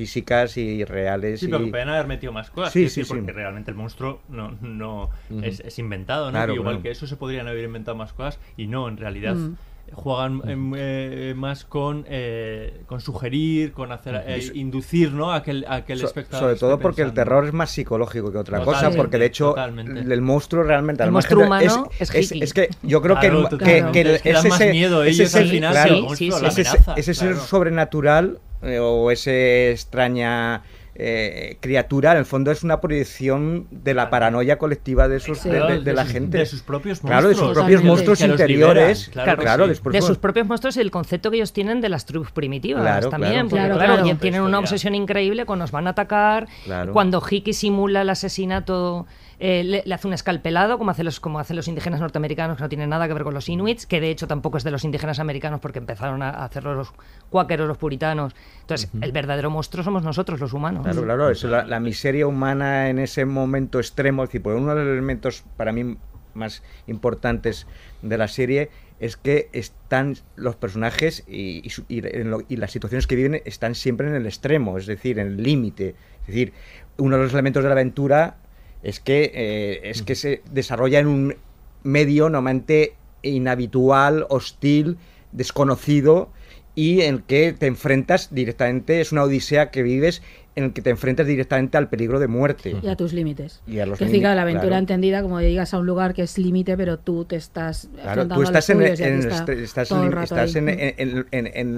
físicas 0.00 0.56
y 0.56 0.84
reales. 0.84 1.40
Sí, 1.40 1.46
y... 1.46 1.48
pero 1.50 1.64
que 1.64 1.70
pueden 1.70 1.88
haber 1.90 2.06
metido 2.06 2.32
más 2.32 2.50
cosas. 2.50 2.72
Sí, 2.72 2.80
sí, 2.80 2.84
decir, 3.00 3.04
sí. 3.06 3.12
porque 3.14 3.32
realmente 3.32 3.70
el 3.70 3.76
monstruo 3.76 4.20
no, 4.30 4.52
no 4.62 5.10
Ujú. 5.28 5.40
es, 5.44 5.60
es 5.60 5.78
inventado, 5.78 6.26
¿no? 6.26 6.32
Claro, 6.32 6.54
igual 6.54 6.76
claro. 6.76 6.82
que 6.82 6.90
eso 6.92 7.06
se 7.06 7.16
podrían 7.16 7.48
haber 7.48 7.64
inventado 7.64 7.96
más 7.96 8.12
cosas 8.14 8.38
y 8.56 8.66
no, 8.66 8.88
en 8.88 8.96
realidad 8.96 9.34
Mm. 9.34 9.56
juegan 9.92 10.40
em, 10.48 10.72
eh, 10.76 11.34
más 11.36 11.64
con, 11.64 12.04
eh, 12.08 12.82
con 12.86 13.00
sugerir, 13.00 13.72
con 13.72 13.90
hacer 13.90 14.22
eh, 14.26 14.50
inducir, 14.54 15.12
¿no? 15.12 15.32
A 15.32 15.42
que 15.42 15.50
el, 15.50 15.64
a 15.68 15.84
que 15.84 15.94
el 15.94 15.98
So- 16.00 16.06
espectador 16.06 16.40
sobre 16.42 16.54
esté 16.54 16.64
todo 16.66 16.78
porque 16.78 17.02
el 17.02 17.12
terror 17.12 17.44
es 17.44 17.52
más 17.52 17.70
psicológico 17.70 18.30
que 18.30 18.38
otra 18.38 18.58
cosa, 18.60 18.72
Totalmente, 18.90 18.96
porque 18.98 19.18
de 19.18 19.26
hecho 19.26 19.48
totalmente. 19.48 20.00
el, 20.00 20.12
el 20.12 20.20
monstruo 20.22 20.62
realmente... 20.62 21.02
El 21.02 21.08
al 21.08 21.12
monstruo 21.12 21.44
humano 21.44 21.88
es 21.98 22.14
es, 22.14 22.30
hippie. 22.30 22.44
es 22.44 22.54
que 22.54 22.68
yo 22.82 23.02
creo 23.02 23.18
Claro, 23.18 23.20
que, 23.20 23.26
el- 23.56 23.58
que, 23.58 23.64
totalmente. 23.82 24.02
que 24.04 24.14
Es 24.14 24.22
que 24.22 24.30
es 24.30 24.44
más 24.44 24.60
ese- 24.60 24.70
miedo 24.70 25.02
ese 25.02 25.22
ellos 25.22 25.34
al 25.34 25.48
final 25.48 25.72
claro, 25.72 25.94
el 25.94 26.02
monstruo, 26.02 26.38
la 26.40 26.48
ese, 26.48 26.60
amenaza, 26.68 26.94
ese 26.96 27.14
ser 27.14 27.28
claro. 27.32 27.46
sobrenatural 27.46 28.26
eh, 28.36 28.49
o 28.62 29.10
ese 29.10 29.70
extraña 29.70 30.62
eh, 31.02 31.56
criatura, 31.60 32.12
en 32.12 32.18
el 32.18 32.24
fondo 32.26 32.50
es 32.50 32.62
una 32.62 32.80
proyección 32.82 33.66
de 33.70 33.94
la 33.94 34.10
paranoia 34.10 34.58
colectiva 34.58 35.08
de, 35.08 35.16
esos, 35.16 35.42
de, 35.44 35.50
de- 35.58 35.80
de 35.80 35.92
la 35.94 36.02
sus- 36.02 36.12
gente. 36.12 36.36
de 36.38 36.44
sus 36.44 36.60
propios 36.60 37.00
Claro, 37.00 37.28
de 37.28 37.34
sus 37.34 37.44
monstruos. 37.44 37.64
propios 37.64 37.84
monstruos 37.84 38.20
interiores. 38.20 39.06
liberan, 39.08 39.24
claro, 39.24 39.42
claro 39.42 39.64
sí. 39.64 39.92
de 39.92 40.02
sus 40.02 40.18
propios 40.18 40.46
monstruos 40.46 40.76
y 40.76 40.80
el 40.80 40.90
concepto 40.90 41.30
que 41.30 41.38
ellos 41.38 41.54
tienen 41.54 41.80
de 41.80 41.88
las 41.88 42.04
tribus 42.04 42.32
primitivas 42.32 42.82
Claro, 42.82 43.08
también. 43.08 43.32
claro. 43.32 43.48
porque, 43.48 43.56
Claro, 43.64 43.74
claro, 43.78 43.94
claro. 44.02 44.08
y 44.10 44.14
tienen 44.20 44.42
una 44.42 44.58
obsesión 44.58 44.94
increíble 44.94 45.46
con 45.46 45.58
nos 45.58 45.70
van 45.70 45.86
a 45.86 45.90
atacar. 45.90 46.48
Claro. 46.64 46.92
Cuando 46.92 47.22
Hickey 47.26 47.54
simula 47.54 48.02
el 48.02 48.10
asesinato, 48.10 49.06
eh, 49.40 49.64
le, 49.64 49.82
le 49.84 49.94
hace 49.94 50.06
un 50.06 50.12
escalpelado, 50.12 50.78
como 50.78 50.90
hacen, 50.90 51.04
los, 51.06 51.18
como 51.18 51.38
hacen 51.40 51.56
los 51.56 51.66
indígenas 51.66 51.98
norteamericanos, 52.00 52.56
que 52.58 52.62
no 52.62 52.68
tiene 52.68 52.86
nada 52.86 53.08
que 53.08 53.14
ver 53.14 53.24
con 53.24 53.34
los 53.34 53.48
inuits, 53.48 53.86
que 53.86 54.00
de 54.00 54.10
hecho 54.10 54.26
tampoco 54.28 54.58
es 54.58 54.64
de 54.64 54.70
los 54.70 54.84
indígenas 54.84 55.18
americanos 55.18 55.60
porque 55.60 55.78
empezaron 55.78 56.22
a 56.22 56.30
hacerlo 56.44 56.74
los 56.74 56.92
cuáqueros, 57.30 57.66
los 57.66 57.78
puritanos. 57.78 58.34
Entonces, 58.60 58.90
el 59.00 59.12
verdadero 59.12 59.50
monstruo 59.50 59.82
somos 59.82 60.02
nosotros, 60.04 60.38
los 60.40 60.52
humanos. 60.52 60.84
Claro, 60.84 61.02
claro, 61.02 61.30
es 61.30 61.42
la, 61.44 61.64
la 61.64 61.80
miseria 61.80 62.26
humana 62.26 62.88
en 62.90 62.98
ese 62.98 63.24
momento 63.24 63.78
extremo. 63.80 64.22
Es 64.22 64.28
decir, 64.28 64.42
pues 64.42 64.56
uno 64.56 64.74
de 64.74 64.84
los 64.84 64.92
elementos 64.92 65.42
para 65.56 65.72
mí 65.72 65.96
más 66.34 66.62
importantes 66.86 67.66
de 68.02 68.16
la 68.18 68.28
serie 68.28 68.70
es 69.00 69.16
que 69.16 69.48
están 69.52 70.16
los 70.36 70.54
personajes 70.56 71.24
y, 71.26 71.60
y 71.66 71.70
su- 71.70 71.84
y 71.88 72.06
en 72.06 72.30
lo- 72.30 72.42
y 72.48 72.56
las 72.56 72.70
situaciones 72.70 73.06
que 73.06 73.16
viven 73.16 73.40
están 73.46 73.74
siempre 73.74 74.06
en 74.06 74.14
el 74.14 74.26
extremo, 74.26 74.76
es 74.78 74.86
decir, 74.86 75.18
en 75.18 75.26
el 75.28 75.42
límite. 75.42 75.94
Es 76.20 76.26
decir, 76.26 76.52
uno 76.98 77.16
de 77.16 77.22
los 77.24 77.32
elementos 77.32 77.62
de 77.62 77.68
la 77.70 77.72
aventura 77.72 78.36
es 78.82 79.00
que, 79.00 79.30
eh, 79.34 79.80
es 79.84 80.02
que 80.02 80.14
se 80.14 80.42
desarrolla 80.50 80.98
en 80.98 81.06
un 81.06 81.36
medio 81.82 82.24
normalmente 82.24 82.94
inhabitual, 83.22 84.26
hostil, 84.28 84.98
desconocido 85.32 86.30
y 86.74 87.02
en 87.02 87.16
el 87.16 87.22
que 87.24 87.52
te 87.52 87.66
enfrentas 87.66 88.32
directamente, 88.32 89.00
es 89.00 89.12
una 89.12 89.24
odisea 89.24 89.70
que 89.70 89.82
vives 89.82 90.22
en 90.56 90.64
el 90.64 90.72
que 90.72 90.82
te 90.82 90.90
enfrentas 90.90 91.26
directamente 91.26 91.78
al 91.78 91.88
peligro 91.88 92.18
de 92.18 92.26
muerte. 92.26 92.76
Y 92.82 92.88
a 92.88 92.96
tus 92.96 93.12
límites. 93.12 93.62
Y 93.66 93.78
a 93.78 93.86
los 93.86 93.98
que 93.98 94.04
límites, 94.04 94.20
fíjate, 94.20 94.34
la 94.36 94.42
aventura 94.42 94.66
claro. 94.68 94.80
entendida 94.80 95.22
como 95.22 95.40
llegas 95.40 95.72
a 95.74 95.78
un 95.78 95.86
lugar 95.86 96.12
que 96.12 96.22
es 96.22 96.38
límite, 96.38 96.76
pero 96.76 96.98
tú 96.98 97.24
te 97.24 97.36
estás 97.36 97.88
Claro, 98.02 98.26
tú 98.26 98.42
estás, 98.42 98.68
en, 98.70 98.82
en- 98.82 98.88
está 98.92 99.28
estás, 99.28 99.48
estás 99.50 99.88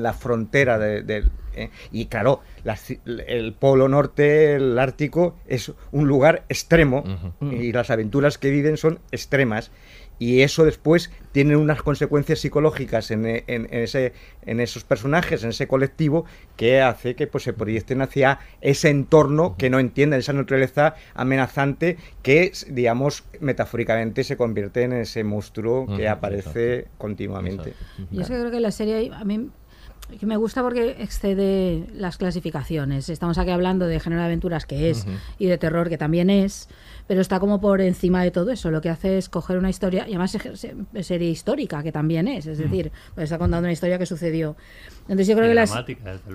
la 0.02 0.12
frontera 0.14 0.78
de, 0.78 1.02
de- 1.02 1.24
eh, 1.54 1.68
y 1.90 2.06
claro, 2.06 2.40
ci- 2.64 2.98
el 3.26 3.52
Polo 3.52 3.86
Norte, 3.88 4.54
el 4.54 4.78
Ártico, 4.78 5.36
es 5.46 5.70
un 5.90 6.08
lugar 6.08 6.44
extremo 6.48 7.04
y 7.42 7.72
las 7.72 7.90
aventuras 7.90 8.38
que 8.38 8.50
viven 8.50 8.78
son 8.78 9.00
extremas 9.10 9.70
y 10.22 10.42
eso 10.42 10.64
después 10.64 11.10
tiene 11.32 11.56
unas 11.56 11.82
consecuencias 11.82 12.38
psicológicas 12.40 13.10
en, 13.10 13.24
en- 13.26 13.42
en 13.48 13.66
ese, 13.70 14.12
en 14.46 14.60
esos 14.60 14.84
personajes, 14.84 15.42
en 15.42 15.50
ese 15.50 15.66
colectivo, 15.66 16.24
que 16.56 16.80
hace 16.80 17.14
que 17.16 17.26
pues, 17.26 17.44
se 17.44 17.52
proyecten 17.52 18.02
hacia 18.02 18.38
ese 18.60 18.90
entorno 18.90 19.56
que 19.56 19.70
no 19.70 19.78
entienden, 19.80 20.20
esa 20.20 20.32
naturaleza 20.32 20.94
amenazante 21.14 21.96
que, 22.22 22.52
digamos, 22.68 23.24
metafóricamente 23.40 24.22
se 24.24 24.36
convierte 24.36 24.82
en 24.82 24.92
ese 24.92 25.24
monstruo 25.24 25.86
que 25.96 26.08
aparece 26.08 26.86
continuamente. 26.98 27.74
Yo 28.10 28.26
creo 28.26 28.50
que 28.50 28.60
la 28.60 28.70
serie 28.70 29.10
a 29.12 29.24
mí 29.24 29.48
que 30.18 30.26
me 30.26 30.36
gusta 30.36 30.62
porque 30.62 30.96
excede 31.00 31.84
las 31.94 32.16
clasificaciones. 32.18 33.08
Estamos 33.08 33.38
aquí 33.38 33.50
hablando 33.50 33.86
de 33.86 33.98
género 34.00 34.20
de 34.22 34.26
aventuras 34.26 34.66
que 34.66 34.90
es 34.90 35.06
y 35.38 35.46
de 35.46 35.58
terror 35.58 35.88
que 35.88 35.98
también 35.98 36.30
es, 36.30 36.68
pero 37.06 37.20
está 37.20 37.40
como 37.40 37.60
por 37.60 37.80
encima 37.80 38.22
de 38.22 38.30
todo 38.30 38.50
eso. 38.50 38.70
Lo 38.70 38.80
que 38.80 38.88
hace 38.90 39.18
es 39.18 39.28
coger 39.28 39.58
una 39.58 39.70
historia, 39.70 40.04
y 40.06 40.10
además 40.12 40.36
serie 41.02 41.30
histórica 41.30 41.82
que 41.82 41.92
también 41.92 42.28
es, 42.28 42.46
es 42.46 42.58
decir, 42.58 42.92
pues 43.14 43.24
está 43.24 43.38
contando 43.38 43.64
una 43.66 43.72
historia 43.72 43.98
que 43.98 44.06
sucedió. 44.06 44.56
Entonces 45.02 45.26
yo 45.26 45.34
creo 45.34 45.46
Y 45.46 45.50
que. 45.50 45.54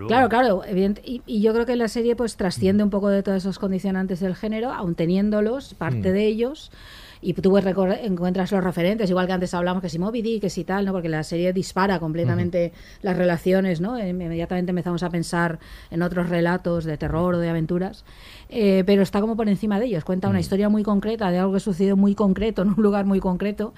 Claro, 0.08 0.30
claro, 0.30 0.64
evidente- 0.66 1.02
y, 1.06 1.22
y 1.26 1.42
yo 1.42 1.54
creo 1.54 1.66
que 1.66 1.76
la 1.76 1.88
serie 1.88 2.16
pues 2.16 2.36
trasciende 2.38 2.84
un 2.84 2.90
poco 2.90 3.10
de 3.10 3.24
todos 3.24 3.38
esos 3.38 3.60
condicionantes 3.60 4.20
del 4.20 4.36
género, 4.36 4.72
aun 4.74 4.96
teniéndolos, 4.96 5.74
parte 5.74 6.10
Mm. 6.10 6.14
de 6.14 6.26
ellos, 6.26 6.72
y 7.22 7.34
tú 7.34 7.58
encuentras 7.58 8.52
los 8.52 8.64
referentes, 8.64 9.10
igual 9.10 9.28
que 9.28 9.34
antes 9.34 9.54
hablamos 9.54 9.82
que 9.82 9.90
si 9.90 10.00
Moby 10.00 10.22
Dick, 10.22 10.42
que 10.42 10.50
si 10.50 10.64
tal, 10.64 10.86
¿no? 10.86 10.92
Porque 10.92 11.10
la 11.10 11.24
serie 11.24 11.54
dispara 11.54 12.00
completamente 12.00 12.74
las 13.02 13.18
relaciones, 13.18 13.82
¿no? 13.82 13.98
Em- 13.98 14.22
Inmediatamente 14.22 14.72
empezamos 14.72 15.04
a 15.04 15.10
pensar 15.10 15.60
en 15.90 16.02
otros 16.02 16.30
relatos 16.30 16.84
de 16.84 16.98
terror 16.98 17.36
o 17.36 17.40
de 17.40 17.50
aventuras, 17.50 18.04
eh, 18.50 18.84
pero 18.86 19.02
está 19.02 19.22
como 19.22 19.36
por 19.36 19.48
encima 19.48 19.80
de 19.80 19.86
ellos, 19.86 20.04
cuenta 20.04 20.28
una 20.28 20.40
historia 20.40 20.70
muy 20.70 20.84
concreta 20.84 21.32
de 21.32 21.40
algo 21.40 21.54
que 21.54 21.60
sucedió 21.60 21.96
muy 21.96 22.14
concreto, 22.14 22.62
en 22.62 22.70
un 22.70 22.84
lugar 22.84 23.06
muy 23.06 23.20
concreto. 23.20 23.74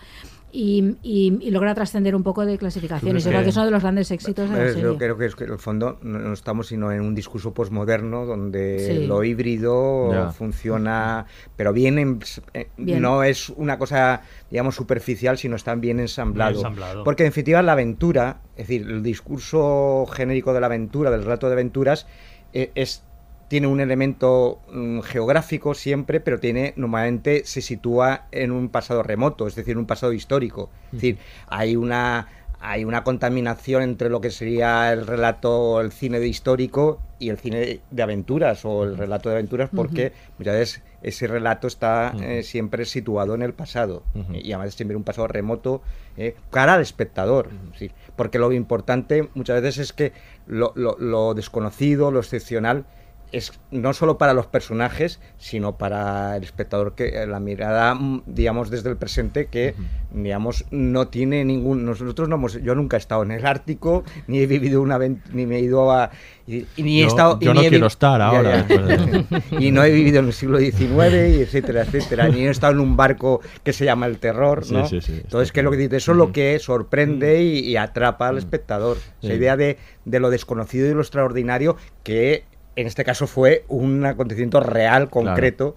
Y, 0.51 0.95
y- 1.03 1.37
y 1.41 1.51
logra 1.51 1.75
trascender 1.75 2.15
un 2.15 2.23
poco 2.23 2.45
de 2.45 2.57
clasificaciones. 2.57 3.23
Yo 3.23 3.29
creo 3.29 3.43
que 3.43 3.49
es 3.49 3.55
uno 3.55 3.65
de 3.65 3.71
los 3.71 3.83
grandes 3.83 4.09
éxitos 4.09 4.49
de 4.49 4.57
la 4.57 4.67
serie. 4.69 4.81
Yo 4.83 4.97
creo 4.97 5.15
que, 5.17 5.25
es 5.27 5.35
que 5.35 5.43
en 5.43 5.51
el 5.51 5.59
fondo 5.59 5.99
no, 6.01 6.33
estamos 6.33 6.67
sino 6.67 6.91
en 6.91 7.01
un 7.01 7.13
discurso 7.13 7.53
posmoderno 7.53 8.25
donde 8.25 8.79
Sí. 8.79 9.05
lo 9.07 9.23
híbrido 9.23 10.11
Ya. 10.11 10.31
funciona, 10.31 11.25
pero 11.55 11.71
bien, 11.71 11.99
en- 11.99 12.19
eh, 12.53 12.69
Bien. 12.77 13.01
no 13.01 13.23
es 13.23 13.49
una 13.49 13.77
cosa, 13.77 14.21
digamos, 14.49 14.75
superficial, 14.75 15.37
sino 15.37 15.55
está 15.55 15.75
bien 15.75 15.99
ensamblado. 15.99 16.51
Bien 16.51 16.59
ensamblado. 16.65 17.03
Porque 17.03 17.23
en 17.23 17.29
definitiva 17.29 17.61
la 17.61 17.73
aventura, 17.73 18.41
es 18.57 18.67
decir, 18.67 18.87
el 18.89 19.03
discurso 19.03 20.05
genérico 20.11 20.53
de 20.53 20.61
la 20.61 20.65
aventura, 20.65 21.11
del 21.11 21.23
relato 21.23 21.47
de 21.47 21.53
aventuras, 21.53 22.07
eh, 22.53 22.71
es 22.73 23.03
tiene 23.49 23.67
un 23.67 23.81
elemento 23.81 24.59
mm, 24.71 24.99
geográfico 25.01 25.73
siempre, 25.73 26.21
pero 26.21 26.39
tiene 26.39 26.73
normalmente 26.77 27.43
se 27.45 27.61
sitúa 27.61 28.27
en 28.31 28.51
un 28.51 28.69
pasado 28.69 29.03
remoto, 29.03 29.45
es 29.47 29.55
decir, 29.55 29.77
un 29.77 29.85
pasado 29.85 30.13
histórico. 30.13 30.69
Es 30.87 30.91
decir, 30.93 31.17
hay 31.47 31.75
una 31.75 32.27
hay 32.61 32.83
una 32.83 33.05
contaminación 33.05 33.83
entre 33.83 34.09
lo 34.09 34.19
que 34.19 34.31
sería 34.31 34.91
el 34.91 35.07
relato, 35.07 35.79
el 35.79 35.93
cine 35.93 36.19
de 36.19 36.27
histórico 36.27 36.99
y 37.17 37.29
el 37.29 37.37
cine 37.37 37.79
de 37.89 38.03
aventuras 38.03 38.65
o 38.65 38.83
el 38.83 38.97
relato 38.97 39.29
de 39.29 39.35
aventuras, 39.35 39.69
porque 39.73 40.11
muchas 40.37 40.55
veces 40.55 40.83
ese 41.01 41.27
relato 41.27 41.67
está 41.67 42.13
eh, 42.21 42.43
siempre 42.43 42.83
situado 42.83 43.33
en 43.33 43.43
el 43.43 43.53
pasado. 43.53 44.03
Y 44.33 44.51
además 44.51 44.73
siempre 44.75 44.97
un 44.97 45.05
pasado 45.05 45.27
remoto 45.29 45.81
eh, 46.17 46.35
cara 46.51 46.73
al 46.73 46.81
espectador. 46.81 47.47
sí, 47.77 47.91
porque 48.17 48.39
lo 48.39 48.51
importante 48.51 49.29
muchas 49.35 49.61
veces 49.61 49.77
es 49.85 49.93
que 49.93 50.11
lo, 50.45 50.73
lo- 50.75 50.97
lo 50.99 51.33
desconocido, 51.35 52.11
lo 52.11 52.19
excepcional, 52.19 52.83
es 53.31 53.53
no 53.71 53.93
solo 53.93 54.17
para 54.17 54.33
los 54.33 54.47
personajes, 54.47 55.19
sino 55.37 55.77
para 55.77 56.35
el 56.37 56.43
espectador 56.43 56.93
que 56.95 57.25
la 57.27 57.39
mirada, 57.39 57.93
mm, 57.95 58.23
digamos, 58.25 58.69
desde 58.69 58.89
el 58.89 58.97
presente 58.97 59.45
que, 59.47 59.75
digamos, 60.11 60.65
no 60.71 61.07
tiene 61.09 61.45
ningún... 61.45 61.85
Nosotros 61.85 62.27
no 62.29 62.35
hemos... 62.35 62.61
Yo 62.61 62.75
nunca 62.75 62.97
he 62.97 62.99
estado 62.99 63.23
en 63.23 63.31
el 63.31 63.45
Ártico, 63.45 64.03
ni 64.27 64.39
he 64.39 64.47
vivido 64.47 64.81
una... 64.81 64.97
Ni 64.99 65.45
me 65.45 65.57
he 65.57 65.59
ido 65.61 65.91
a... 65.91 66.09
Y, 66.47 66.65
ni 66.77 66.99
he 66.99 67.01
Yo- 67.03 67.07
estado... 67.07 67.39
yo 67.39 67.51
y 67.51 67.53
no 67.53 67.61
he 67.61 67.69
quiero 67.69 67.85
estar 67.87 68.19
ahora, 68.21 68.65
Ya, 68.67 68.77
ya. 68.77 68.85
después 69.05 69.43
y 69.59 69.71
no 69.71 69.83
he 69.83 69.91
vivido 69.91 70.19
en 70.19 70.25
el 70.25 70.33
siglo 70.33 70.57
XIX, 70.57 70.89
y 71.37 71.41
etcétera, 71.41 71.83
etcétera. 71.83 72.27
Ni 72.29 72.41
he 72.47 72.49
estado 72.49 72.73
en 72.73 72.79
un 72.79 72.97
barco 72.97 73.41
que 73.63 73.71
se 73.73 73.85
llama 73.85 74.07
el 74.07 74.17
terror, 74.17 74.65
Sí, 74.65 74.73
¿no? 74.73 74.87
sí, 74.87 75.01
sí, 75.01 75.19
Entonces, 75.23 75.51
¿qué 75.51 75.59
es 75.59 75.63
lo 75.63 75.69
que 75.71 75.77
dice? 75.77 75.97
Eso 75.97 76.11
es 76.13 76.17
lo 76.17 76.31
que 76.31 76.57
sorprende 76.57 77.43
y, 77.43 77.59
y 77.59 77.77
atrapa 77.77 78.27
al 78.29 78.37
espectador. 78.39 78.97
Esa 78.97 79.33
Sí. 79.33 79.33
idea 79.33 79.55
de, 79.57 79.77
de 80.05 80.19
lo 80.19 80.31
desconocido 80.31 80.89
y 80.89 80.93
lo 80.95 81.01
extraordinario 81.01 81.77
que 82.03 82.43
en 82.75 82.87
este 82.87 83.03
caso 83.03 83.27
fue 83.27 83.65
un 83.67 84.05
acontecimiento 84.05 84.59
real, 84.59 85.09
concreto. 85.09 85.75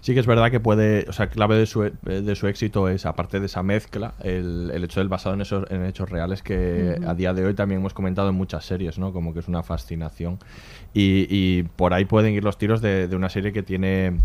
Sí 0.00 0.14
que 0.14 0.20
es 0.20 0.26
verdad 0.26 0.50
que 0.50 0.60
puede, 0.60 1.04
o 1.08 1.12
sea, 1.12 1.28
clave 1.28 1.56
de 1.56 1.66
su, 1.66 1.90
de 2.02 2.34
su 2.34 2.46
éxito 2.48 2.88
es, 2.88 3.06
aparte 3.06 3.40
de 3.40 3.46
esa 3.46 3.62
mezcla, 3.62 4.14
el, 4.22 4.70
el 4.72 4.84
hecho 4.84 5.00
del 5.00 5.08
basado 5.08 5.34
en, 5.34 5.42
esos, 5.42 5.70
en 5.70 5.84
hechos 5.84 6.10
reales 6.10 6.42
que 6.42 6.98
a 7.06 7.14
día 7.14 7.34
de 7.34 7.44
hoy 7.44 7.54
también 7.54 7.80
hemos 7.80 7.94
comentado 7.94 8.30
en 8.30 8.34
muchas 8.34 8.64
series, 8.64 8.98
¿no? 8.98 9.12
Como 9.12 9.34
que 9.34 9.40
es 9.40 9.48
una 9.48 9.62
fascinación. 9.62 10.38
Y, 10.94 11.26
y 11.28 11.64
por 11.64 11.94
ahí 11.94 12.04
pueden 12.04 12.34
ir 12.34 12.44
los 12.44 12.58
tiros 12.58 12.80
de, 12.80 13.08
de 13.08 13.16
una 13.16 13.28
serie 13.28 13.52
que 13.52 13.62
tiene, 13.62 14.18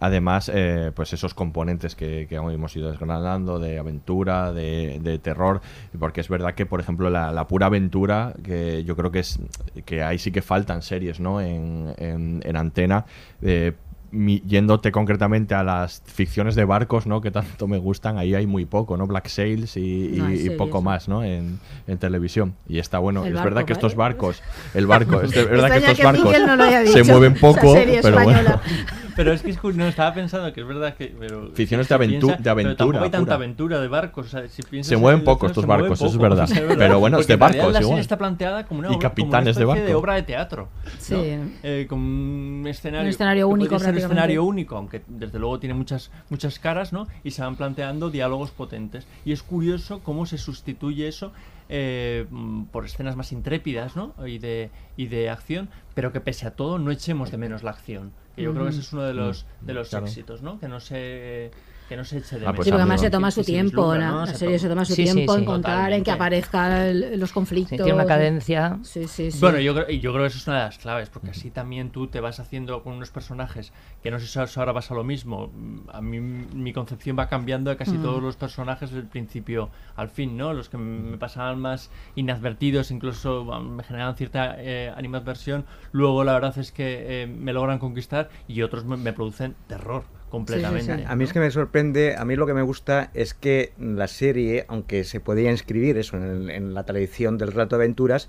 además, 0.00 0.50
eh, 0.52 0.92
pues 0.94 1.12
esos 1.12 1.34
componentes 1.34 1.94
que, 1.94 2.26
que 2.28 2.34
hemos 2.36 2.74
ido 2.76 2.90
desgranando, 2.90 3.58
de 3.58 3.78
aventura, 3.78 4.52
de, 4.52 4.98
de 5.00 5.18
terror, 5.18 5.60
porque 5.98 6.20
es 6.20 6.28
verdad 6.28 6.54
que, 6.54 6.66
por 6.66 6.80
ejemplo, 6.80 7.10
la, 7.10 7.46
pura 7.46 7.66
aventura, 7.66 8.34
que 8.42 8.82
yo 8.84 8.96
creo 8.96 9.10
que 9.10 9.20
es 9.20 9.38
que 9.84 10.02
ahí 10.02 10.18
sí 10.18 10.32
que 10.32 10.42
faltan 10.42 10.82
series, 10.82 11.20
¿no? 11.20 11.40
En, 11.40 11.94
en, 11.98 12.40
en 12.44 12.56
antena. 12.56 13.04
eh, 13.42 13.72
mi- 14.12 14.40
yéndote 14.46 14.92
concretamente 14.92 15.54
a 15.54 15.62
las 15.62 16.02
ficciones 16.06 16.54
de 16.54 16.64
barcos, 16.64 17.06
¿no? 17.06 17.20
Que 17.20 17.30
tanto 17.30 17.66
me 17.68 17.78
gustan, 17.78 18.18
ahí 18.18 18.34
hay 18.34 18.46
muy 18.46 18.64
poco, 18.64 18.96
¿no? 18.96 19.06
Black 19.06 19.28
Sails 19.28 19.76
y, 19.76 20.12
No 20.16 20.56
poco 20.56 20.82
más, 20.82 21.08
¿no? 21.08 21.22
En, 21.24 21.58
en 21.86 21.98
televisión. 21.98 22.54
Y 22.68 22.78
está 22.78 22.98
bueno. 22.98 23.22
El 23.22 23.28
es 23.28 23.34
barco, 23.34 23.48
verdad 23.50 23.64
que 23.66 23.72
estos 23.72 23.94
barcos, 23.94 24.42
el 24.74 24.86
barco, 24.86 25.20
es 25.22 25.30
de- 25.30 25.44
verdad 25.44 25.70
que 25.70 25.78
estos 25.78 25.96
que 25.96 26.04
barcos 26.04 26.24
no 26.24 26.86
se 26.92 27.04
mueven 27.04 27.34
poco, 27.34 27.74
pero 28.02 28.22
bueno. 28.22 28.60
Pero 29.16 29.32
es 29.32 29.42
que 29.42 29.50
es 29.50 29.58
no, 29.74 29.86
estaba 29.86 30.14
pensando 30.14 30.50
que 30.52 30.60
es 30.62 30.66
verdad 30.66 30.94
que. 30.94 31.14
Pero, 31.18 31.50
Ficciones 31.52 31.88
si 31.88 31.92
de 31.92 31.98
aventu- 32.00 32.08
piensa- 32.20 32.36
de 32.36 32.42
pero 32.42 32.50
aventura 32.52 32.76
tampoco 32.76 33.04
hay 33.04 33.10
tanta 33.10 33.24
pura. 33.26 33.34
aventura 33.34 33.80
de 33.80 33.88
barcos. 33.88 34.26
o 34.26 34.28
sea, 34.30 34.48
si 34.48 34.62
piensas 34.62 34.88
Se 34.88 34.94
en 34.94 35.00
mueven 35.00 35.24
poco 35.24 35.46
estos 35.48 35.66
barcos, 35.66 36.00
eso 36.00 36.06
es 36.10 36.16
verdad. 36.16 36.48
Pero 36.78 37.00
bueno, 37.00 37.18
es 37.18 37.26
de 37.26 37.36
barcos 37.36 37.72
La 37.74 37.80
igual. 37.82 37.98
está 37.98 38.16
planteada 38.16 38.64
como 38.64 38.80
una, 38.80 38.88
Y 38.88 38.94
obra- 38.94 39.10
como 39.10 39.26
una 39.26 39.30
capitanes 39.32 39.56
de 39.56 39.64
barco. 39.66 39.98
obra 39.98 40.14
de 40.14 40.22
teatro. 40.22 40.68
¿no? 40.84 40.90
Sí. 40.98 41.36
Eh, 41.62 41.86
con 41.88 41.98
un 41.98 42.64
escenario, 42.66 43.02
Un 43.04 43.08
escenario 43.10 43.46
que 43.48 43.52
único, 43.52 43.78
ser. 43.78 43.88
Escenario 44.04 44.44
único, 44.44 44.76
aunque 44.76 45.02
desde 45.08 45.38
luego 45.38 45.58
tiene 45.60 45.74
muchas, 45.74 46.10
muchas 46.28 46.58
caras, 46.58 46.92
¿no? 46.92 47.06
Y 47.24 47.30
se 47.32 47.42
van 47.42 47.56
planteando 47.56 48.10
diálogos 48.10 48.50
potentes. 48.50 49.06
Y 49.24 49.32
es 49.32 49.42
curioso 49.42 50.00
cómo 50.00 50.26
se 50.26 50.38
sustituye 50.38 51.08
eso 51.08 51.32
eh, 51.68 52.26
mm, 52.30 52.64
por 52.64 52.84
escenas 52.84 53.16
más 53.16 53.32
intrépidas, 53.32 53.96
¿no? 53.96 54.14
Y 54.26 54.38
de, 54.38 54.70
y 54.96 55.06
de 55.06 55.30
acción, 55.30 55.68
pero 55.94 56.12
que 56.12 56.20
pese 56.20 56.46
a 56.46 56.52
todo 56.56 56.78
no 56.78 56.90
echemos 56.90 57.30
de 57.30 57.38
menos 57.38 57.62
la 57.62 57.70
acción. 57.70 58.12
Que 58.36 58.42
yo 58.42 58.52
creo 58.52 58.64
que 58.64 58.70
ese 58.70 58.80
es 58.80 58.92
uno 58.92 59.02
de 59.02 59.14
los, 59.14 59.46
de 59.60 59.74
los 59.74 59.88
Claro. 59.90 60.06
éxitos, 60.06 60.40
¿no? 60.42 60.58
Que 60.58 60.68
no 60.68 60.80
se 60.80 61.50
que 61.90 61.96
no 61.96 62.04
se 62.04 62.18
eche 62.18 62.38
de 62.38 62.46
Ah, 62.46 62.52
pues 62.54 62.66
Sí, 62.66 62.70
porque 62.70 62.82
además 62.82 63.00
se 63.00 63.10
toma 63.10 63.28
Que- 63.28 63.32
su 63.32 63.42
tiempo, 63.42 63.94
la, 63.96 64.10
¿no? 64.10 64.20
la 64.20 64.26
Se 64.28 64.36
serie 64.38 64.58
se 64.60 64.68
toma 64.68 64.84
su 64.84 64.94
Sí, 64.94 65.02
tiempo 65.02 65.32
sí. 65.34 65.40
en 65.40 65.44
contar, 65.44 65.92
en 65.92 66.04
que 66.04 66.12
aparezcan 66.12 67.18
los 67.18 67.32
conflictos. 67.32 67.76
tiene 67.76 67.92
una 67.94 68.06
cadencia. 68.06 68.78
Sí, 68.84 69.08
sí, 69.08 69.32
sí. 69.32 69.40
Bueno, 69.40 69.58
yo 69.58 69.74
creo, 69.74 69.90
y 69.90 69.98
yo 69.98 70.12
creo 70.12 70.22
que 70.22 70.28
eso 70.28 70.38
es 70.38 70.46
una 70.46 70.58
de 70.58 70.64
las 70.66 70.78
claves, 70.78 71.10
porque 71.10 71.30
así 71.30 71.50
también 71.50 71.90
tú 71.90 72.06
te 72.06 72.20
vas 72.20 72.38
haciendo 72.38 72.82
con 72.84 72.92
unos 72.92 73.10
personajes 73.10 73.72
que 74.04 74.12
no 74.12 74.20
sé 74.20 74.28
si 74.28 74.58
ahora 74.60 74.72
pasa 74.72 74.94
lo 74.94 75.02
mismo. 75.02 75.50
A 75.92 76.00
mí 76.00 76.20
mi 76.20 76.72
concepción 76.72 77.18
va 77.18 77.28
cambiando 77.28 77.70
de 77.70 77.76
casi 77.76 77.98
Mm. 77.98 78.02
todos 78.02 78.22
los 78.22 78.36
personajes 78.36 78.92
del 78.92 79.06
principio 79.06 79.70
al 79.96 80.10
fin, 80.10 80.36
¿no? 80.36 80.54
Los 80.54 80.68
que 80.68 80.76
me 80.78 81.18
pasaban 81.18 81.58
más 81.60 81.90
inadvertidos, 82.14 82.92
incluso 82.92 83.44
me 83.60 83.82
generaban 83.82 84.14
cierta 84.14 84.54
eh, 84.58 84.92
animadversión, 84.96 85.64
luego 85.90 86.22
la 86.22 86.34
verdad 86.34 86.56
es 86.58 86.70
que 86.70 87.22
eh, 87.22 87.26
me 87.26 87.52
logran 87.52 87.80
conquistar 87.80 88.30
y 88.46 88.62
otros 88.62 88.84
me, 88.84 88.96
me 88.96 89.12
producen 89.12 89.56
terror 89.66 90.04
completamente. 90.30 90.92
A 91.12 91.16
mí 91.16 91.24
es 91.24 91.32
que 91.32 91.40
me 91.40 91.50
sorprende, 91.50 92.16
a 92.16 92.24
mí 92.24 92.36
lo 92.36 92.46
que 92.46 92.54
me 92.54 92.62
gusta 92.62 93.10
es 93.14 93.34
que 93.34 93.72
la 93.78 94.08
serie, 94.08 94.64
aunque 94.68 95.04
se 95.04 95.20
podía 95.20 95.50
inscribir 95.50 95.98
eso 95.98 96.16
en, 96.16 96.22
el- 96.22 96.50
en 96.50 96.72
la 96.74 96.84
tradición 96.84 97.36
del 97.36 97.52
relato 97.52 97.76
de 97.76 97.84
aventuras, 97.84 98.28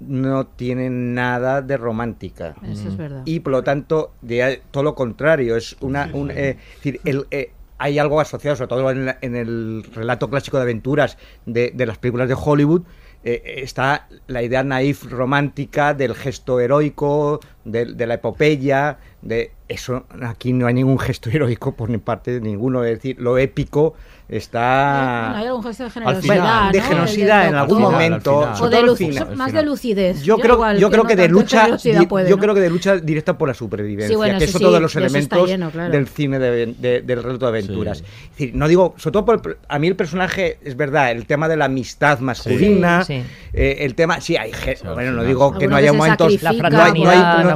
no 0.00 0.46
tiene 0.46 0.90
nada 0.90 1.62
de 1.62 1.76
romántica. 1.78 2.56
Eso 2.70 2.88
es 2.88 2.96
verdad. 2.98 3.22
Y 3.24 3.40
por 3.40 3.52
lo 3.52 3.62
tanto, 3.64 4.12
de, 4.20 4.60
todo 4.70 4.82
lo 4.82 4.94
contrario, 4.94 5.56
es 5.56 5.76
una... 5.80 6.10
un, 6.12 6.30
eh, 6.30 6.50
es 6.50 6.76
decir, 6.76 7.00
el, 7.06 7.26
eh, 7.30 7.52
hay 7.78 7.98
algo 7.98 8.20
asociado, 8.20 8.56
sobre 8.56 8.68
todo 8.68 8.90
en, 8.90 9.06
la- 9.06 9.18
en 9.22 9.36
el 9.36 9.84
relato 9.94 10.28
clásico 10.28 10.56
de 10.58 10.64
aventuras 10.64 11.16
de, 11.46 11.72
de 11.74 11.86
las 11.86 11.96
películas 11.98 12.28
de 12.28 12.36
Hollywood, 12.38 12.82
eh, 13.26 13.62
está 13.64 14.06
la 14.28 14.40
idea 14.40 14.62
naif 14.62 15.02
romántica 15.02 15.94
del 15.94 16.14
gesto 16.14 16.60
heroico, 16.60 17.40
de, 17.64 17.86
de 17.86 18.06
la 18.06 18.14
epopeya, 18.14 18.98
de 19.20 19.50
eso 19.66 20.04
aquí 20.22 20.52
no 20.52 20.68
hay 20.68 20.74
ningún 20.74 21.00
gesto 21.00 21.28
heroico 21.32 21.74
por 21.74 21.90
parte 21.98 22.30
de 22.30 22.40
ninguno, 22.40 22.84
es 22.84 22.94
decir, 22.98 23.20
lo 23.20 23.36
épico 23.36 23.94
está 24.28 25.36
Hay 25.38 25.46
algún 25.46 25.62
gesto 25.62 25.84
de 25.84 25.90
generosidad, 25.90 26.34
final, 26.34 26.72
de 26.72 26.80
generosidad 26.80 27.48
en 27.48 27.54
algún 27.54 27.80
momento, 27.82 28.44
Al 28.46 28.62
O 28.62 28.68
de 28.68 28.82
luz- 28.82 29.36
más 29.36 29.52
de 29.52 29.62
lucidez. 29.62 30.22
Yo 30.22 30.38
creo, 30.38 30.54
igual, 30.54 30.78
yo 30.78 30.88
que 30.88 30.92
creo 30.92 31.02
no 31.04 31.08
que 31.08 31.16
de 31.16 31.28
lucha, 31.28 31.68
di- 31.76 32.06
puede, 32.06 32.28
yo 32.28 32.36
¿no? 32.36 32.42
creo 32.42 32.54
que 32.54 32.60
de 32.60 32.70
lucha 32.70 32.96
directa 32.96 33.38
por 33.38 33.48
la 33.48 33.54
supervivencia, 33.54 34.08
Sí, 34.08 34.16
bueno, 34.16 34.38
que 34.38 34.44
eso 34.44 34.58
es 34.58 34.64
otro 34.64 34.76
sí, 34.76 34.82
los 34.82 34.94
de 34.94 35.00
elementos 35.00 35.48
lleno, 35.48 35.70
claro. 35.70 35.92
del 35.92 36.08
cine 36.08 36.38
de, 36.38 36.66
de- 36.66 37.02
del 37.02 37.22
relato 37.22 37.46
de 37.46 37.48
aventuras. 37.58 37.98
Es 38.00 38.30
decir, 38.30 38.52
no 38.54 38.68
digo, 38.68 38.94
sobre 38.96 39.12
todo 39.12 39.24
por 39.24 39.42
el- 39.46 39.56
a 39.68 39.78
mí 39.78 39.86
el 39.88 39.96
personaje 39.96 40.58
es 40.64 40.76
verdad, 40.76 41.10
el 41.12 41.26
tema 41.26 41.48
de 41.48 41.56
la 41.56 41.66
amistad 41.66 42.18
masculina, 42.20 43.04
Sí, 43.04 43.20
sí. 43.20 43.26
eh, 43.52 43.76
el 43.80 43.94
tema, 43.94 44.20
sí 44.20 44.36
hay, 44.36 44.52
ge- 44.52 44.78
al 44.84 44.94
bueno, 44.94 45.12
no 45.12 45.22
digo 45.24 45.56
que 45.56 45.66
no 45.68 45.76
haya 45.76 45.92
momentos, 45.92 46.32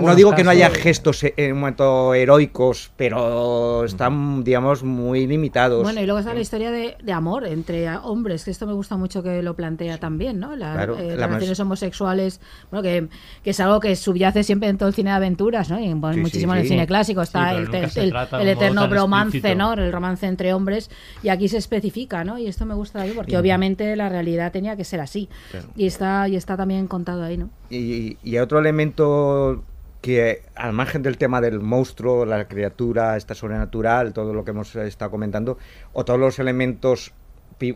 no, 0.03 0.15
digo 0.15 0.35
que 0.35 0.45
no 0.45 0.51
haya 0.51 0.71
gestos 0.71 1.25
eh, 1.25 1.35
en 1.37 1.53
un 1.55 1.61
momento 1.61 2.15
heroicos, 2.15 2.91
pero 2.97 3.85
están, 3.85 4.45
digamos, 4.45 4.83
muy 4.83 5.27
limitados. 5.27 5.83
Bueno, 5.83 6.01
y 6.01 6.05
luego 6.07 6.21
está 6.21 6.35
la 6.35 6.41
historia 6.41 6.60
de, 6.71 6.97
de 7.03 7.13
amor 7.13 7.47
entre 7.47 7.89
hombres, 7.99 8.45
que 8.45 8.51
esto 8.51 8.67
me 8.67 8.73
gusta 8.73 8.97
mucho 8.97 9.23
que 9.23 9.43
lo 9.43 9.55
plantea 9.55 9.99
también, 9.99 10.39
¿no? 10.41 10.55
Claro, 10.55 10.99
eh, 10.99 11.17
la 11.17 11.27
relaciones 11.27 11.51
más- 11.51 11.61
homosexuales, 11.61 12.41
bueno, 12.71 12.83
que, 12.83 13.09
que 13.43 13.51
es 13.51 13.61
algo 13.61 13.81
que 13.81 13.95
subyace 13.97 14.43
siempre 14.45 14.69
en 14.69 14.77
todo 14.79 14.89
el 14.89 14.95
cine 14.95 15.11
de 15.11 15.17
aventuras, 15.17 15.71
¿no? 15.71 15.79
Y 15.81 15.93
bueno, 15.95 16.15
Sí, 16.17 16.21
muchísimo 16.21 16.53
sí, 16.53 16.57
en 16.59 16.61
el 16.63 16.67
sí. 16.67 16.75
cine 16.75 16.87
clásico 16.87 17.23
está 17.23 17.53
el, 17.55 17.69
el- 17.73 18.49
eterno 18.49 18.89
bromance, 18.89 19.39
explícito. 19.39 19.59
¿no? 19.59 19.73
El 19.75 19.93
romance 19.93 20.27
entre 20.27 20.53
hombres, 20.53 20.91
y 21.23 21.29
aquí 21.29 21.49
se 21.49 21.57
especifica, 21.59 22.25
¿no? 22.25 22.37
Y 22.39 22.47
esto 22.47 22.67
me 22.67 22.75
gusta 22.75 23.01
ahí 23.03 23.13
porque 23.15 23.39
obviamente 23.39 23.95
la 23.97 24.09
realidad 24.09 24.53
tenía 24.53 24.77
que 24.77 24.85
ser 24.85 25.01
así. 25.01 25.29
Claro. 25.51 25.69
Y 25.77 25.87
está 25.87 26.29
y 26.29 26.37
está 26.37 26.57
también 26.57 26.87
contado 26.89 27.23
ahí, 27.23 27.37
¿no? 27.39 27.51
Y, 27.71 28.19
y 28.23 28.39
otro 28.39 28.59
elemento 28.59 29.63
que, 30.01 30.43
al 30.55 30.73
margen 30.73 31.03
del 31.03 31.19
tema 31.19 31.41
del 31.41 31.61
monstruo, 31.61 32.25
la 32.25 32.49
criatura, 32.49 33.17
esta 33.17 33.35
sobrenatural, 33.35 34.13
todo 34.13 34.33
lo 34.33 34.45
que 34.45 34.53
hemos 34.53 34.75
estado 34.77 35.11
comentando, 35.11 35.59
o 35.93 36.05
todos 36.05 36.19
los 36.19 36.39
elementos 36.39 37.13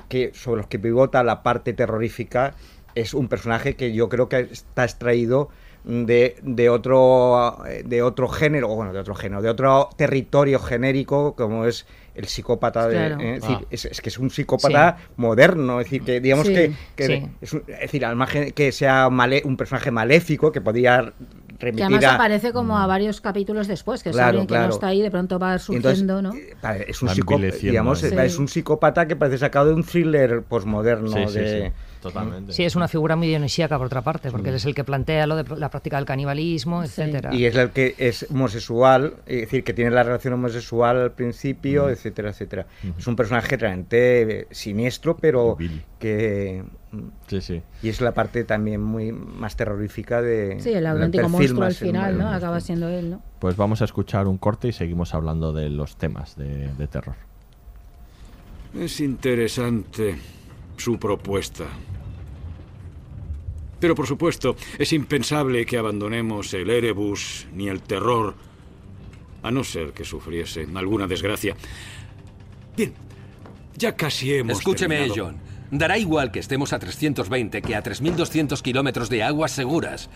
que, 0.09 0.31
sobre 0.33 0.59
los 0.63 0.67
que 0.69 0.79
pivota 0.79 1.23
la 1.23 1.43
parte 1.43 1.73
terrorífica, 1.75 2.55
es 2.95 3.13
un 3.13 3.29
personaje 3.29 3.75
que 3.77 3.93
yo 3.93 4.09
creo 4.09 4.29
que 4.29 4.39
está 4.41 4.85
extraído 4.85 5.51
de, 5.85 6.37
de 6.43 6.71
otro 6.71 7.59
de 7.85 8.01
otro 8.01 8.27
género, 8.29 8.71
o 8.71 8.77
bueno, 8.77 8.95
de 8.95 9.01
otro 9.01 9.15
género, 9.15 9.43
de 9.43 9.51
otro 9.51 9.91
territorio 9.99 10.59
genérico 10.59 11.35
como 11.35 11.67
es 11.67 11.85
el 12.15 12.25
psicópata 12.27 12.89
de, 12.89 12.95
Claro. 12.97 13.21
eh, 13.21 13.35
es, 13.35 13.41
decir, 13.43 13.57
Ah. 13.61 13.67
es, 13.71 13.85
es 13.85 14.01
que 14.01 14.09
es 14.09 14.19
un 14.19 14.31
psicópata 14.31 14.97
moderno, 15.17 15.81
es 15.81 15.87
decir, 15.87 16.03
que 16.05 16.21
digamos 16.21 16.47
Sí, 16.47 16.55
que, 16.55 16.73
que 16.97 17.07
sí. 17.07 17.27
es, 17.43 17.53
un- 17.53 17.65
es 17.67 17.81
decir, 17.81 18.07
al 18.07 18.17
margen 18.17 18.53
que 18.53 18.73
sea 18.73 19.11
male- 19.11 19.43
un 19.45 19.59
personaje 19.59 19.91
maléfico 19.91 20.53
que 20.53 20.63
podía 20.63 21.13
Que 21.73 21.83
además 21.83 22.05
a 22.05 22.15
aparece 22.15 22.53
como 22.53 22.79
a 22.79 22.87
varios 22.87 23.21
capítulos 23.21 23.67
después, 23.69 24.03
que 24.03 24.11
es 24.11 24.17
Claro, 24.17 24.29
alguien 24.29 24.47
que 24.47 24.53
claro. 24.53 24.69
no 24.69 24.75
está 24.75 24.89
ahí, 24.89 25.03
de 25.03 25.11
pronto 25.11 25.39
va 25.39 25.53
entonces, 25.55 25.65
surgiendo, 25.65 26.23
¿no? 26.23 26.35
eh, 26.35 26.85
es 26.89 27.03
un 27.03 27.09
digamos, 27.61 28.03
es 28.03 28.39
un 28.39 28.49
psicópata 28.49 29.07
que 29.07 29.17
parece 29.17 29.39
sacado 29.39 29.69
de 29.69 29.75
un 29.75 29.85
thriller 29.85 30.43
posmoderno 30.49 31.09
Sí, 31.09 31.27
sí, 31.29 31.39
de 31.39 31.47
sí, 31.69 31.73
totalmente. 32.13 32.53
Sí, 32.53 32.65
es 32.65 32.77
una 32.77 32.89
figura 32.89 33.17
muy 33.17 33.27
dionisíaca 33.29 33.77
por 33.79 33.87
otra 33.87 34.03
parte, 34.03 34.31
porque 34.31 34.51
él 34.51 34.55
es 34.57 34.65
el 34.65 34.75
que 34.75 34.85
plantea 34.85 35.27
lo 35.27 35.37
de 35.37 35.57
la 35.57 35.71
práctica 35.71 35.97
del 35.97 36.05
canibalismo, 36.07 36.85
Sí. 36.87 37.03
etcétera. 37.03 37.35
y 37.35 37.45
es 37.45 37.57
el 37.57 37.71
que 37.71 37.95
es 37.99 38.27
homosexual, 38.31 39.15
es 39.27 39.41
decir, 39.43 39.65
que 39.65 39.73
tiene 39.75 39.91
la 39.91 40.03
relación 40.03 40.35
homosexual 40.35 40.97
al 40.99 41.13
principio, 41.13 41.89
etcétera, 41.91 42.31
etcétera. 42.31 42.67
Es 42.99 43.07
un 43.07 43.17
personaje 43.17 43.57
realmente 43.57 44.41
eh, 44.41 44.47
siniestro, 44.51 45.17
pero 45.17 45.57
que 45.99 46.63
Sí, 47.27 47.41
sí. 47.41 47.63
y 47.83 47.89
es 47.89 48.01
la 48.01 48.13
parte 48.15 48.45
también 48.45 48.81
muy 48.81 49.11
más 49.11 49.57
terrorífica 49.57 50.23
de 50.23 50.59
Sí, 50.61 50.71
el 50.73 50.87
auténtico 50.87 51.29
monstruo 51.29 51.65
al 51.65 51.75
final, 51.75 52.17
¿no? 52.19 52.29
Acaba 52.31 52.61
siendo 52.61 52.89
él, 52.89 53.11
¿no? 53.11 53.23
Pues 53.41 53.57
vamos 53.57 53.83
a 53.83 53.85
escuchar 53.85 54.29
un 54.29 54.39
corte 54.39 54.69
y 54.69 54.73
seguimos 54.73 55.13
hablando 55.15 55.53
de 55.53 55.71
los 55.71 55.97
temas 55.97 56.37
de, 56.37 56.69
de 56.75 56.87
terror. 56.87 57.17
Es 58.79 59.01
interesante 59.01 60.17
su 60.77 60.99
propuesta. 60.99 61.67
Pero 63.81 63.95
por 63.95 64.07
supuesto, 64.07 64.57
es 64.79 64.93
impensable 64.93 65.67
que 65.67 65.77
abandonemos 65.77 66.55
el 66.55 66.71
Erebus 66.71 67.47
ni 67.53 67.69
el 67.69 67.83
terror, 67.83 68.35
a 69.43 69.51
no 69.51 69.63
ser 69.63 69.93
que 69.93 70.05
sufriese 70.05 70.67
alguna 70.75 71.07
desgracia. 71.07 71.55
Bien, 72.77 72.95
ya 73.77 73.95
casi 73.95 74.35
hemos. 74.35 74.59
Escúcheme, 74.59 74.97
terminado. 74.97 75.27
John. 75.27 75.37
Dará 75.71 75.99
igual 75.99 76.31
que 76.31 76.39
estemos 76.39 76.73
a 76.73 76.79
320 76.79 77.61
que 77.61 77.75
a 77.75 77.83
3.200 77.83 78.63
kilómetros 78.63 79.11
de 79.11 79.23
aguas 79.23 79.53
seguras. 79.53 80.09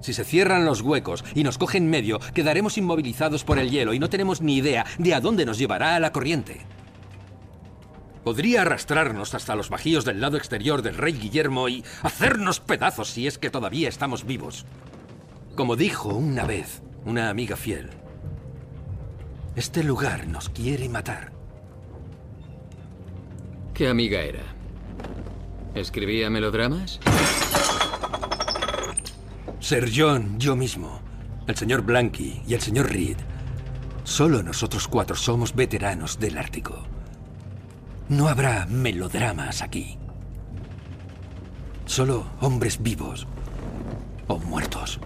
Si 0.00 0.12
se 0.12 0.24
cierran 0.24 0.64
los 0.64 0.80
huecos 0.80 1.24
y 1.34 1.44
nos 1.44 1.58
cogen 1.58 1.88
medio, 1.88 2.20
quedaremos 2.34 2.78
inmovilizados 2.78 3.44
por 3.44 3.58
el 3.58 3.70
hielo 3.70 3.94
y 3.94 3.98
no 3.98 4.08
tenemos 4.08 4.40
ni 4.40 4.56
idea 4.56 4.86
de 4.98 5.14
a 5.14 5.20
dónde 5.20 5.44
nos 5.44 5.58
llevará 5.58 5.98
la 5.98 6.12
corriente. 6.12 6.60
Podría 8.24 8.62
arrastrarnos 8.62 9.34
hasta 9.34 9.54
los 9.54 9.70
bajíos 9.70 10.04
del 10.04 10.20
lado 10.20 10.36
exterior 10.36 10.82
del 10.82 10.96
rey 10.96 11.14
Guillermo 11.14 11.68
y 11.68 11.84
hacernos 12.02 12.60
pedazos 12.60 13.10
si 13.10 13.26
es 13.26 13.38
que 13.38 13.50
todavía 13.50 13.88
estamos 13.88 14.24
vivos. 14.24 14.66
Como 15.54 15.76
dijo 15.76 16.10
una 16.10 16.44
vez 16.44 16.82
una 17.04 17.30
amiga 17.30 17.56
fiel, 17.56 17.90
este 19.56 19.82
lugar 19.82 20.28
nos 20.28 20.48
quiere 20.48 20.88
matar. 20.88 21.32
¿Qué 23.74 23.88
amiga 23.88 24.20
era? 24.20 24.42
¿Escribía 25.74 26.30
melodramas? 26.30 27.00
Sir 29.60 29.90
John, 29.94 30.38
yo 30.38 30.56
mismo, 30.56 31.00
el 31.46 31.56
señor 31.56 31.82
Blanky 31.82 32.42
y 32.46 32.54
el 32.54 32.60
señor 32.60 32.90
Reed. 32.90 33.16
Solo 34.04 34.42
nosotros 34.42 34.88
cuatro 34.88 35.16
somos 35.16 35.54
veteranos 35.54 36.18
del 36.18 36.38
Ártico. 36.38 36.86
No 38.08 38.28
habrá 38.28 38.64
melodramas 38.64 39.60
aquí. 39.60 39.98
Solo 41.84 42.24
hombres 42.40 42.82
vivos 42.82 43.26
o 44.26 44.38
muertos. 44.38 44.98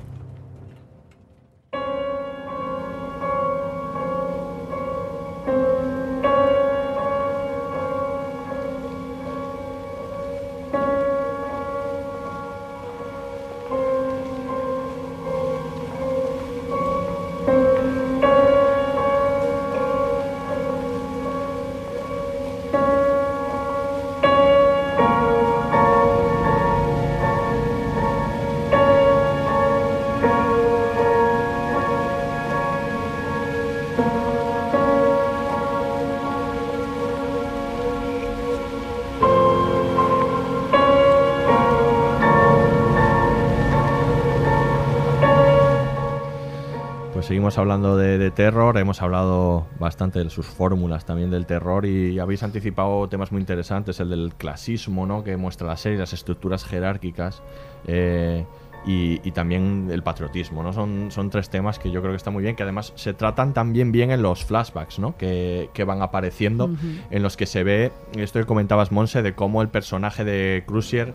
Seguimos 47.52 47.70
hablando 47.70 47.96
de, 47.98 48.16
de 48.16 48.30
terror, 48.30 48.78
hemos 48.78 49.02
hablado 49.02 49.66
bastante 49.78 50.24
de 50.24 50.30
sus 50.30 50.46
fórmulas 50.46 51.04
también 51.04 51.30
del 51.30 51.44
terror 51.44 51.84
y 51.84 52.18
habéis 52.18 52.42
anticipado 52.42 53.06
temas 53.10 53.30
muy 53.30 53.42
interesantes, 53.42 54.00
el 54.00 54.08
del 54.08 54.32
clasismo, 54.34 55.04
¿no? 55.04 55.22
que 55.22 55.36
muestra 55.36 55.66
la 55.66 55.76
serie, 55.76 55.98
las 55.98 56.14
estructuras 56.14 56.64
jerárquicas 56.64 57.42
eh, 57.86 58.46
y, 58.86 59.20
y 59.22 59.32
también 59.32 59.90
el 59.92 60.02
patriotismo. 60.02 60.62
¿no? 60.62 60.72
Son, 60.72 61.10
son 61.10 61.28
tres 61.28 61.50
temas 61.50 61.78
que 61.78 61.90
yo 61.90 62.00
creo 62.00 62.14
que 62.14 62.16
están 62.16 62.32
muy 62.32 62.42
bien, 62.42 62.56
que 62.56 62.62
además 62.62 62.94
se 62.96 63.12
tratan 63.12 63.52
también 63.52 63.92
bien 63.92 64.12
en 64.12 64.22
los 64.22 64.46
flashbacks 64.46 64.98
¿no? 64.98 65.18
que, 65.18 65.68
que 65.74 65.84
van 65.84 66.00
apareciendo, 66.00 66.70
en 67.10 67.22
los 67.22 67.36
que 67.36 67.44
se 67.44 67.64
ve, 67.64 67.92
esto 68.16 68.38
que 68.38 68.46
comentabas 68.46 68.92
Monse, 68.92 69.20
de 69.20 69.34
cómo 69.34 69.60
el 69.60 69.68
personaje 69.68 70.24
de 70.24 70.64
Crucier 70.66 71.12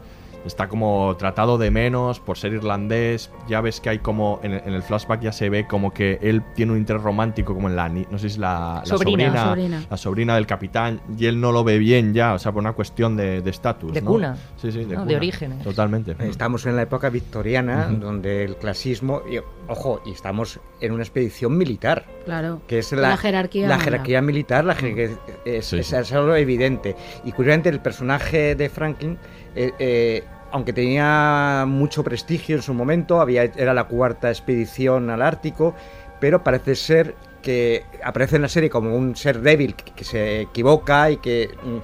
está 0.47 0.67
como 0.67 1.15
tratado 1.17 1.57
de 1.57 1.69
menos 1.71 2.19
por 2.19 2.37
ser 2.37 2.53
irlandés. 2.53 3.29
Ya 3.47 3.61
ves 3.61 3.79
que 3.81 3.89
hay 3.89 3.99
como 3.99 4.39
en 4.43 4.53
el, 4.53 4.61
en 4.65 4.73
el 4.73 4.83
flashback 4.83 5.21
ya 5.21 5.31
se 5.31 5.49
ve 5.49 5.67
como 5.67 5.93
que 5.93 6.19
él 6.21 6.41
tiene 6.55 6.71
un 6.73 6.77
interés 6.77 7.01
romántico 7.03 7.53
como 7.53 7.67
en 7.69 7.75
la 7.75 7.87
no 7.89 8.17
sé 8.17 8.19
si 8.19 8.27
es 8.27 8.37
la, 8.37 8.81
la 8.81 8.85
Sobrina, 8.85 9.25
sobrina, 9.27 9.43
sobrina. 9.45 9.83
la 9.89 9.97
sobrina 9.97 10.35
del 10.35 10.47
capitán 10.47 11.01
y 11.17 11.25
él 11.27 11.39
no 11.39 11.51
lo 11.51 11.63
ve 11.63 11.77
bien 11.77 12.13
ya, 12.13 12.33
o 12.33 12.39
sea, 12.39 12.51
por 12.51 12.61
una 12.61 12.73
cuestión 12.73 13.15
de 13.15 13.41
de 13.41 13.49
estatus, 13.49 13.93
De 13.93 14.01
¿no? 14.01 14.11
cuna. 14.11 14.35
Sí, 14.57 14.71
sí, 14.71 14.79
de, 14.79 14.95
No, 14.95 15.01
de 15.01 15.05
cuna. 15.05 15.17
orígenes. 15.17 15.63
Totalmente. 15.63 16.15
Estamos 16.19 16.65
en 16.65 16.75
la 16.75 16.81
época 16.83 17.09
victoriana, 17.09 17.87
donde 17.87 18.43
el 18.43 18.55
clasismo, 18.57 19.21
y, 19.29 19.37
ojo, 19.67 20.01
y 20.05 20.11
estamos 20.11 20.59
en 20.81 20.91
una 20.93 21.03
expedición 21.03 21.57
militar. 21.57 22.05
Claro. 22.25 22.61
Que 22.67 22.79
es 22.79 22.91
La 22.93 23.09
la, 23.09 23.17
jerarquía 23.17 23.63
La 23.63 23.75
manda. 23.75 23.83
jerarquía 23.83 24.21
militar, 24.21 24.65
la 24.65 24.75
jerarquía- 24.75 25.17
es, 25.45 25.65
Sí, 25.65 25.79
es- 25.79 25.87
sí. 25.87 25.95
es 25.95 26.11
algo 26.13 26.35
evidente. 26.35 26.95
Y 27.23 27.31
curiosamente, 27.31 27.69
el 27.69 27.79
personaje 27.79 28.55
de 28.55 28.69
Franklin, 28.69 29.17
eh, 29.55 29.71
eh, 29.79 30.23
aunque 30.51 30.73
tenía 30.73 31.65
mucho 31.67 32.03
prestigio 32.03 32.55
en 32.55 32.61
su 32.61 32.73
momento, 32.73 33.21
había, 33.21 33.43
era 33.43 33.73
la 33.73 33.85
cuarta 33.85 34.29
expedición 34.29 35.09
al 35.09 35.21
Ártico, 35.21 35.75
pero 36.19 36.43
parece 36.43 36.75
ser 36.75 37.15
que 37.41 37.85
aparece 38.03 38.37
en 38.37 38.41
la 38.41 38.49
serie 38.49 38.69
como 38.69 38.95
un 38.95 39.15
ser 39.15 39.41
débil 39.41 39.75
que, 39.75 40.03
se 40.03 40.41
equivoca 40.41 41.11
y 41.11 41.17
que. 41.17 41.49
mm, 41.63 41.77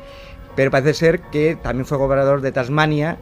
Pero 0.55 0.71
parece 0.71 0.93
ser 0.93 1.21
que 1.21 1.55
también 1.55 1.85
fue 1.85 1.97
gobernador 1.97 2.41
de 2.41 2.51
Tasmania. 2.51 3.17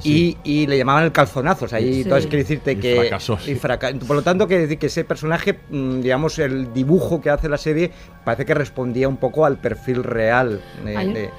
Sí. 0.00 0.36
Y, 0.44 0.62
y 0.62 0.66
le 0.66 0.78
llamaban 0.78 1.04
el 1.04 1.12
calzonazos. 1.12 1.72
Ahí 1.72 1.94
Sí. 1.94 2.00
entonces 2.02 2.26
quiere 2.26 2.42
decirte 2.44 2.72
Y 2.72 2.76
que. 2.76 2.96
fracasó, 2.96 3.38
y 3.46 3.54
fraca- 3.54 3.92
Por 4.06 4.16
lo 4.16 4.22
tanto, 4.22 4.46
quiere 4.46 4.62
decir 4.62 4.78
que 4.78 4.86
ese 4.86 5.04
personaje, 5.04 5.58
mm, 5.70 6.00
digamos, 6.00 6.38
el 6.38 6.72
dibujo 6.72 7.20
que 7.20 7.30
hace 7.30 7.48
la 7.48 7.58
serie, 7.58 7.90
parece 8.24 8.44
que 8.44 8.54
respondía 8.54 9.08
un 9.08 9.16
poco 9.16 9.44
al 9.46 9.58
perfil 9.58 10.02
real 10.04 10.60
de. 10.84 10.96
Hay- 10.96 11.12
de- 11.12 11.30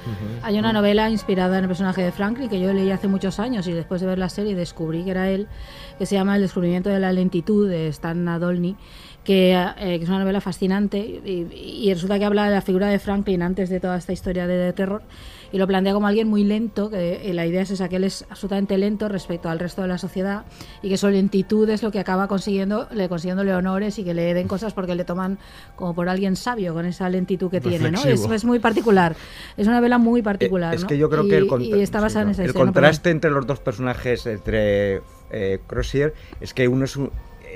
Hay 0.43 0.58
una 0.60 0.74
novela 0.74 1.10
inspirada 1.10 1.58
en 1.58 1.64
el 1.66 1.68
personaje 1.68 2.01
de 2.01 2.12
Franklin 2.12 2.49
que 2.49 2.60
yo 2.60 2.74
leí 2.74 2.91
hace 2.91 3.08
muchos 3.08 3.39
años 3.39 3.68
y 3.68 3.74
después 3.74 4.01
de 4.01 4.08
ver 4.08 4.18
la 4.20 4.30
serie 4.30 4.55
descubrí 4.55 5.03
que 5.03 5.12
era 5.12 5.30
él, 5.30 5.47
que 5.97 6.05
se 6.05 6.16
llama 6.16 6.36
El 6.36 6.41
descubrimiento 6.41 6.89
de 6.89 6.99
la 6.99 7.12
lentitud 7.14 7.70
de 7.70 7.88
Stan 7.89 8.24
Nadolny, 8.24 8.76
que, 9.24 9.53
eh, 9.53 9.97
que 9.97 10.03
es 10.03 10.08
una 10.10 10.20
novela 10.20 10.39
fascinante 10.39 10.97
y, 10.99 11.47
y 11.53 11.93
resulta 11.93 12.18
que 12.18 12.24
habla 12.26 12.45
de 12.45 12.51
la 12.51 12.62
figura 12.62 12.88
de 12.88 12.97
Franklin 12.97 13.41
antes 13.41 13.70
de 13.70 13.80
toda 13.82 13.97
esta 13.97 14.14
historia 14.14 14.47
de, 14.47 14.55
de 14.55 14.72
terror 14.74 15.01
y 15.52 15.58
lo 15.58 15.68
plantea 15.68 15.93
como 15.93 16.08
alguien 16.08 16.28
muy 16.28 16.43
lento, 16.43 16.89
que 16.89 17.30
eh, 17.30 17.34
la 17.34 17.45
idea 17.45 17.62
es 17.62 17.72
esa, 17.72 17.89
que 17.89 17.98
él 17.98 18.04
es 18.04 18.26
absolutamente 18.30 18.78
lento 18.78 19.08
respecto 19.10 19.50
al 19.50 19.60
resto 19.60 19.82
de 19.82 19.88
la 19.88 19.98
sociedad 19.98 20.45
y 20.82 20.89
que 20.89 20.98
su 20.98 21.08
lentitud 21.10 21.70
es 21.70 21.84
lo 21.84 21.91
que 21.91 22.00
acaba 22.00 22.28
consiguiendo, 22.28 22.88
le 22.91 23.10
consiguiéndole 23.10 23.54
honores 23.54 23.98
y 24.00 24.04
que 24.04 24.14
le 24.14 24.34
den 24.34 24.48
cosas 24.48 24.74
porque 24.74 24.95
le 24.95 25.04
toman 25.06 25.38
como 25.76 25.93
por 25.95 26.10
alguien 26.10 26.36
sabio 26.36 26.74
con 26.74 26.86
esa 26.86 27.10
lentitud 27.10 27.50
que 27.50 27.62
tiene, 27.62 27.91
¿no? 27.91 28.04
Es, 28.04 28.26
es 28.26 28.45
muy 28.45 28.60
particular, 28.60 29.16
es 29.58 29.68
una 29.68 29.78
novela 29.78 29.98
muy 29.98 30.22
particular, 30.22 30.74
es 30.74 30.82
¿no? 30.84 30.88
que 30.88 30.98
yo 30.98 31.10
creo 31.10 31.24
y, 31.26 31.30
que 31.30 31.38
el, 31.38 31.48
contra- 31.48 31.78
y 31.78 31.82
está 31.82 32.00
basada 32.02 32.24
en 32.26 32.30
esa 32.32 32.43
el 32.43 32.54
contraste 32.54 33.10
entre 33.10 33.32
los 33.32 33.45
dos 33.48 33.60
personajes, 33.60 34.26
entre 34.26 35.02
eh, 35.32 35.60
Crozier, 35.68 36.14
es 36.41 36.54
que 36.54 36.68
uno 36.68 36.86
es 36.86 36.95
un- 36.95 37.12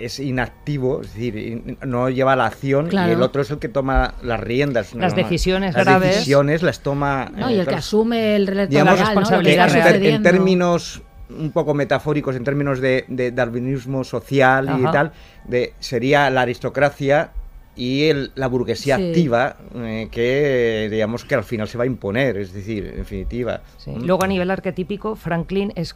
es 0.05 0.19
inactivo, 0.19 1.01
es 1.01 1.13
decir, 1.13 1.77
no 1.85 2.09
lleva 2.09 2.35
la 2.35 2.45
acción 2.45 2.87
Claro. 2.87 3.09
y 3.11 3.13
el 3.15 3.21
otro 3.21 3.41
es 3.41 3.51
el 3.51 3.59
que 3.59 3.69
toma 3.69 4.15
las 4.23 4.39
riendas. 4.39 4.93
Las 4.93 5.15
decisiones 5.15 5.73
las 5.75 5.85
graves. 5.85 6.15
decisiones 6.15 6.63
las 6.63 6.81
toma. 6.81 7.31
¿no? 7.35 7.49
eh, 7.49 7.53
Y 7.55 7.59
el 7.59 7.67
que 7.67 7.75
asume 7.75 8.35
el 8.35 8.67
digamos, 8.69 8.99
legal, 9.43 9.67
está 9.69 9.89
en, 9.95 10.23
términos 10.23 11.01
un 11.29 11.51
poco 11.51 11.73
metafóricos, 11.73 12.35
en 12.35 12.43
términos 12.43 12.81
de, 12.81 13.05
de 13.07 13.31
darwinismo 13.31 14.03
social 14.03 14.69
y 14.79 14.83
tal, 14.91 15.11
de, 15.45 15.73
sería 15.79 16.29
la 16.29 16.41
aristocracia 16.41 17.31
y 17.73 18.03
el- 18.09 18.31
la 18.35 18.47
burguesía 18.47 18.97
Sí. 18.97 19.07
activa 19.09 19.55
eh, 19.75 20.09
que 20.11 20.89
digamos 20.91 21.23
que 21.23 21.35
al 21.35 21.45
final 21.45 21.69
se 21.69 21.77
va 21.77 21.85
a 21.85 21.87
imponer, 21.87 22.35
es 22.35 22.51
decir, 22.51 22.85
en 22.85 22.97
definitiva. 22.97 23.61
Sí. 23.77 23.93
Luego 24.03 24.23
a 24.25 24.27
nivel 24.27 24.51
arquetípico, 24.51 25.15
Franklin 25.15 25.71
es 25.75 25.95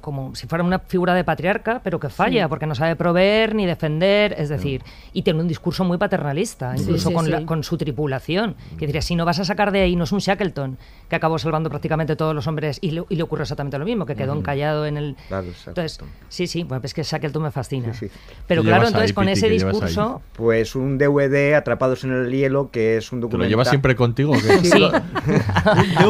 como 0.00 0.34
si 0.34 0.46
fuera 0.46 0.64
una 0.64 0.78
figura 0.78 1.14
de 1.14 1.24
patriarca, 1.24 1.80
pero 1.84 2.00
que 2.00 2.08
falla, 2.08 2.44
Sí. 2.44 2.48
porque 2.48 2.66
no 2.66 2.74
sabe 2.74 2.96
proveer 2.96 3.54
ni 3.54 3.66
defender, 3.66 4.34
es 4.38 4.48
decir, 4.48 4.82
y 5.12 5.22
tiene 5.22 5.40
un 5.40 5.48
discurso 5.48 5.84
muy 5.84 5.98
paternalista, 5.98 6.74
incluso 6.76 7.08
sí, 7.10 7.14
con, 7.14 7.24
sí. 7.26 7.30
la- 7.30 7.44
con 7.44 7.62
su 7.64 7.76
tripulación. 7.76 8.54
Que 8.78 8.86
diría, 8.86 9.02
si 9.02 9.16
no 9.16 9.24
vas 9.24 9.38
a 9.40 9.44
sacar 9.44 9.72
de 9.72 9.80
ahí, 9.82 9.96
no 9.96 10.04
es 10.04 10.12
un 10.12 10.20
Shackleton, 10.20 10.78
que 11.08 11.16
acabó 11.16 11.38
salvando 11.38 11.68
prácticamente 11.70 12.16
todos 12.16 12.34
los 12.34 12.46
hombres, 12.46 12.78
y 12.80 12.90
le, 12.92 13.04
y 13.08 13.16
le 13.16 13.22
ocurrió 13.22 13.42
exactamente 13.42 13.78
lo 13.78 13.84
mismo, 13.84 14.06
que 14.06 14.14
quedó 14.16 14.32
Ujú. 14.32 14.40
encallado 14.40 14.86
en 14.86 14.96
el... 14.96 15.16
Claro, 15.28 15.46
Entonces, 15.66 16.00
sí, 16.28 16.46
sí, 16.46 16.62
bueno, 16.64 16.82
es 16.84 16.94
que 16.94 17.02
Shackleton 17.02 17.42
me 17.42 17.50
fascina. 17.50 17.92
Sí, 17.94 18.08
sí. 18.08 18.14
Pero 18.46 18.62
¿Qué 18.62 18.68
claro, 18.68 18.86
entonces 18.86 19.10
ahí, 19.10 19.14
con 19.14 19.26
Piti? 19.26 19.38
ese 19.38 19.48
discurso... 19.48 20.22
Pues 20.34 20.74
un 20.74 20.98
DVD, 20.98 21.54
Atrapados 21.54 22.04
en 22.04 22.12
el 22.12 22.30
Hielo, 22.30 22.70
que 22.70 22.96
es 22.96 23.12
un 23.12 23.18
¿Te 23.18 23.22
lo 23.22 23.28
documental. 23.28 23.50
llevas 23.50 23.68
siempre 23.68 23.94
contigo 23.96 24.32
un 24.32 24.38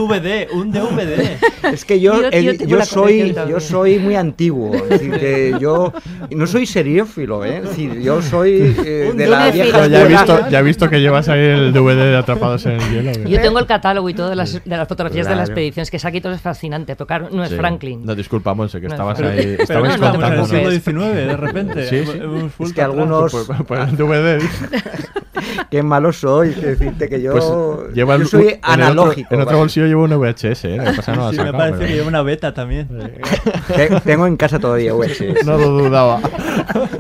DVD, 0.09 0.49
un 0.53 0.71
DVD. 0.73 1.39
Es 1.73 1.85
que 1.85 2.01
yo, 2.01 2.23
Yo- 2.23 2.29
el- 2.31 2.59
yo 2.59 2.67
yo, 2.79 2.85
soy, 2.85 3.35
yo 3.49 3.61
soy 3.61 3.99
muy 3.99 4.15
antiguo. 4.17 4.75
Es 4.75 4.89
decir, 4.89 5.11
que 5.13 5.57
yo 5.61 5.93
no 6.31 6.47
soy 6.47 6.67
seriófilo, 6.67 7.45
¿eh? 7.45 7.59
Es 7.59 7.63
decir, 7.71 8.01
yo 8.01 8.21
soy 8.23 8.75
eh, 8.85 9.13
de 9.15 9.27
la 9.27 9.51
vieja 9.51 9.87
ya, 9.87 10.03
he 10.03 10.09
visto, 10.09 10.49
ya 10.51 10.59
he 10.59 10.63
visto 10.63 10.89
que 10.91 11.01
llevas 11.01 11.29
ahí 11.29 11.41
el 11.41 11.73
DVD 11.73 11.97
de 12.11 12.17
Atrapados 12.17 12.65
en 12.67 12.73
el 12.81 12.91
Hielo. 12.93 13.11
¿eh? 13.11 13.25
Yo 13.29 13.41
tengo 13.41 13.59
el 13.59 13.67
catálogo 13.67 14.09
y 14.09 14.15
todo 14.15 14.31
de 14.31 14.37
las, 14.37 14.53
de 14.65 14.77
las 14.77 14.89
fotografías 14.89 15.27
de 15.27 15.31
la 15.35 15.37
Claro. 15.45 15.51
expedición. 15.53 15.83
Es 15.83 15.91
que 15.91 15.99
Saquito 15.99 16.31
es 16.33 16.41
fascinante. 16.41 16.97
Pero 16.97 17.07
claro, 17.07 17.29
no 17.31 17.43
es 17.45 17.51
Sí. 17.51 17.57
Franklin. 17.57 18.05
No, 18.05 18.15
disculpa, 18.15 18.55
Monse, 18.55 18.81
que 18.81 18.89
No 18.89 18.95
es 18.95 19.01
estabas 19.01 19.21
ahí. 19.21 19.57
Pero 19.57 19.63
Estabais 19.63 19.99
no, 20.01 20.07
estamos 20.07 20.53
en 20.53 20.59
el 20.67 20.81
siglo 20.83 21.03
XIX, 21.05 21.15
de 21.15 21.37
repente. 21.37 21.89
Sí, 21.89 22.05
sí. 22.05 22.21
Es 22.65 22.73
que 22.73 22.83
algunos. 22.83 23.33
Pues, 23.33 23.47
pues 23.67 23.89
el 23.89 23.97
DVD. 23.97 24.43
Qué 25.71 25.83
malo 25.83 26.13
soy, 26.13 26.53
que 26.53 26.67
decirte 26.67 27.09
que 27.09 27.21
yo, 27.23 27.33
Pues 27.33 27.95
lleva 27.95 28.17
yo 28.17 28.23
el- 28.23 28.29
soy 28.29 28.41
en 28.43 28.49
el 28.49 28.55
otro- 28.59 28.73
analógico. 28.73 29.35
En 29.35 29.41
otro, 29.41 29.59
bolsillo 29.59 29.87
llevo 29.87 30.05
un 30.05 30.11
VHS, 30.19 30.65
¿eh? 30.65 30.79
Que 30.85 30.93
pasa 30.97 31.15
no 31.15 31.27
lo 31.27 31.31
Sí, 31.33 31.39
me 31.39 31.53
parece 31.53 31.79
pero- 31.79 31.89
que 31.89 31.95
lleva 31.95 32.09
una 32.09 32.23
beta 32.23 32.55
también. 32.55 32.89
Te- 33.75 34.01
Tengo 34.01 34.27
en 34.27 34.37
casa 34.37 34.59
todavía 34.59 34.95
VHS. 34.95 35.45
No 35.45 35.57
lo 35.59 35.69
dudaba. 35.71 36.21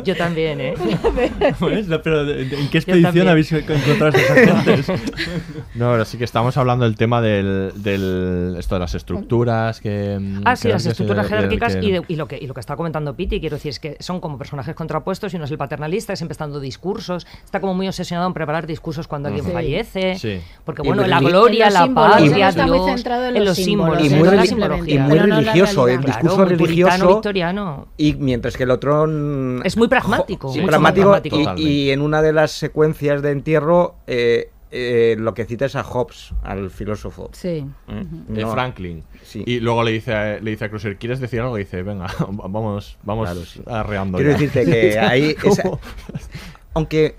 Yo 0.05 0.16
también, 0.16 0.61
¿eh? 0.61 0.74
Pues, 1.59 1.87
no, 1.89 2.01
pero 2.03 2.28
¿en 2.30 2.68
qué 2.70 2.78
expedición 2.78 3.28
habéis 3.28 3.51
encontrado 3.53 4.09
esas 4.09 4.30
agentes? 4.30 4.87
No, 5.74 5.91
pero 5.93 6.05
sí 6.05 6.18
que 6.18 6.24
estamos 6.24 6.57
hablando 6.57 6.84
del 6.84 6.97
tema 6.97 7.20
del, 7.20 7.72
del 7.76 8.57
esto 8.59 8.74
de 8.76 8.80
las 8.80 8.95
estructuras 8.95 9.80
que 9.80 10.18
mm, 10.20 10.43
Ah, 10.45 10.57
sí, 10.57 10.68
las 10.68 10.84
estructuras 10.87 11.26
jerárquicas 11.28 11.76
que- 11.76 11.84
y, 11.84 11.91
de- 11.93 12.03
y 12.09 12.16
lo 12.16 12.26
que, 12.28 12.39
y 12.41 12.47
lo 12.47 12.55
que 12.55 12.61
está 12.61 12.76
comentando 12.76 13.14
Piti, 13.14 13.41
quiero 13.41 13.57
decir, 13.57 13.70
es 13.70 13.80
que 13.80 13.97
son 14.01 14.20
como 14.20 14.39
personajes 14.39 14.74
contrapuestos 14.74 15.32
y 15.32 15.37
uno 15.37 15.45
es 15.45 15.51
el 15.51 15.59
paternalista, 15.59 16.12
es 16.12 16.18
siempre 16.18 16.32
está 16.32 16.45
dando 16.45 16.61
discursos, 16.61 17.26
está 17.45 17.61
como 17.61 17.74
muy 17.74 17.89
obsesionado 17.89 18.26
en 18.27 18.35
preparar 18.35 18.66
discursos 18.66 19.07
cuando 19.09 19.29
alguien 19.29 19.45
fallece, 19.53 20.16
Sí. 20.18 20.41
porque 20.64 20.83
bueno, 20.83 21.07
la 21.07 21.20
gloria, 21.20 21.70
la 21.70 21.83
símbolos, 21.85 22.12
paz, 22.12 22.22
y 22.22 22.29
no 22.29 22.37
está 22.49 22.66
muy 22.66 22.77
Dios, 22.79 22.87
centrado 22.91 23.24
en 23.27 23.45
los 23.45 23.57
símbolos, 23.57 24.03
Y 24.03 24.07
en 24.07 24.12
muy, 24.18 24.22
toda 24.24 24.35
la 24.37 24.43
reli- 24.43 24.49
simbología. 24.49 24.95
y 24.95 24.99
muy 24.99 25.11
Pero 25.11 25.27
no 25.27 25.39
en 25.39 25.45
la 25.47 25.53
religioso, 25.53 25.89
el 25.89 25.95
realidad. 25.95 26.07
discurso 26.14 26.37
Claro, 26.37 26.51
religioso. 26.57 27.09
victoriano. 27.09 27.89
Y 27.97 28.14
mientras 28.14 28.57
que 28.57 28.62
el 28.64 28.70
otro. 28.70 29.05
Es 29.64 29.77
muy 29.77 29.89
pragmático, 29.89 30.53
sí, 30.53 30.61
pragmático. 30.62 31.16
y- 31.57 31.62
Y, 31.87 31.91
en 31.91 32.01
una 32.01 32.22
de 32.22 32.33
las 32.33 32.53
secuencias 32.53 33.22
de 33.22 33.31
entierro, 33.31 33.95
eh, 34.07 34.51
eh, 34.72 35.16
lo 35.18 35.33
que 35.33 35.45
cita 35.45 35.64
es 35.64 35.77
a 35.77 35.85
Hobbes, 35.85 36.33
al 36.43 36.70
filósofo. 36.70 37.31
Sí. 37.33 37.64
Mm, 37.87 38.35
de 38.35 38.43
no. 38.43 38.53
Franklin. 38.53 39.05
Sí. 39.22 39.43
Y 39.47 39.61
luego 39.61 39.83
le 39.85 39.93
dice, 39.93 40.12
a- 40.14 40.41
le 40.41 40.51
dice 40.51 40.64
a 40.66 40.68
Cruiser, 40.68 40.97
¿quieres 40.99 41.20
decir 41.20 41.41
algo? 41.41 41.57
Y 41.57 41.62
dice, 41.64 41.83
venga, 41.83 42.07
vamos, 42.29 42.99
vamos 43.05 43.31
Claro, 43.31 43.45
sí. 43.47 43.61
arreando. 43.66 44.18
Quiero 44.18 44.33
ya". 44.33 44.39
decirte 44.39 44.64
que 44.70 44.99
ahí. 44.99 45.37
aunque. 46.74 47.16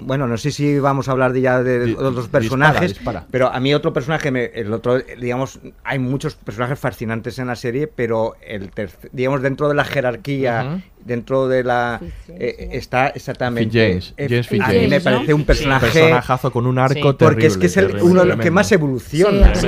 Bueno, 0.00 0.26
no 0.26 0.36
sé 0.36 0.50
si 0.50 0.78
vamos 0.78 1.08
a 1.08 1.12
hablar 1.12 1.32
de 1.32 1.40
ya 1.40 1.62
de 1.62 1.94
otros 1.94 2.28
personajes, 2.28 2.94
dispara. 2.94 3.26
pero 3.30 3.52
a 3.52 3.60
mí 3.60 3.74
otro 3.74 3.92
personaje, 3.92 4.30
me- 4.30 4.46
el 4.46 4.72
otro, 4.72 4.98
digamos, 4.98 5.60
hay 5.84 5.98
muchos 5.98 6.34
personajes 6.34 6.78
fascinantes 6.78 7.38
en 7.38 7.46
la 7.48 7.56
serie, 7.56 7.86
pero 7.86 8.34
el 8.46 8.70
digamos, 9.12 9.42
dentro 9.42 9.68
de 9.68 9.74
la 9.74 9.84
jerarquía. 9.84 10.82
Dentro 11.04 11.48
de 11.48 11.64
la... 11.64 12.00
eh, 12.28 12.68
está 12.72 13.08
exactamente... 13.08 13.70
James, 13.90 14.14
eh, 14.16 14.26
James 14.28 14.62
a 14.62 14.68
mí 14.72 14.86
me 14.88 15.00
parece 15.00 15.34
un 15.34 15.44
personaje... 15.44 15.86
personajazo 15.86 16.50
con 16.52 16.66
un 16.66 16.78
arco 16.78 16.90
Sí. 16.94 17.00
terrible. 17.00 17.16
Porque 17.18 17.46
es 17.46 17.56
que 17.58 17.66
es 17.66 17.76
el- 17.76 17.86
terrible, 17.88 18.10
uno 18.10 18.20
de 18.22 18.26
los 18.28 18.36
que 18.40 18.50
más 18.50 18.70
evoluciona. 18.72 19.54
Sí. 19.54 19.66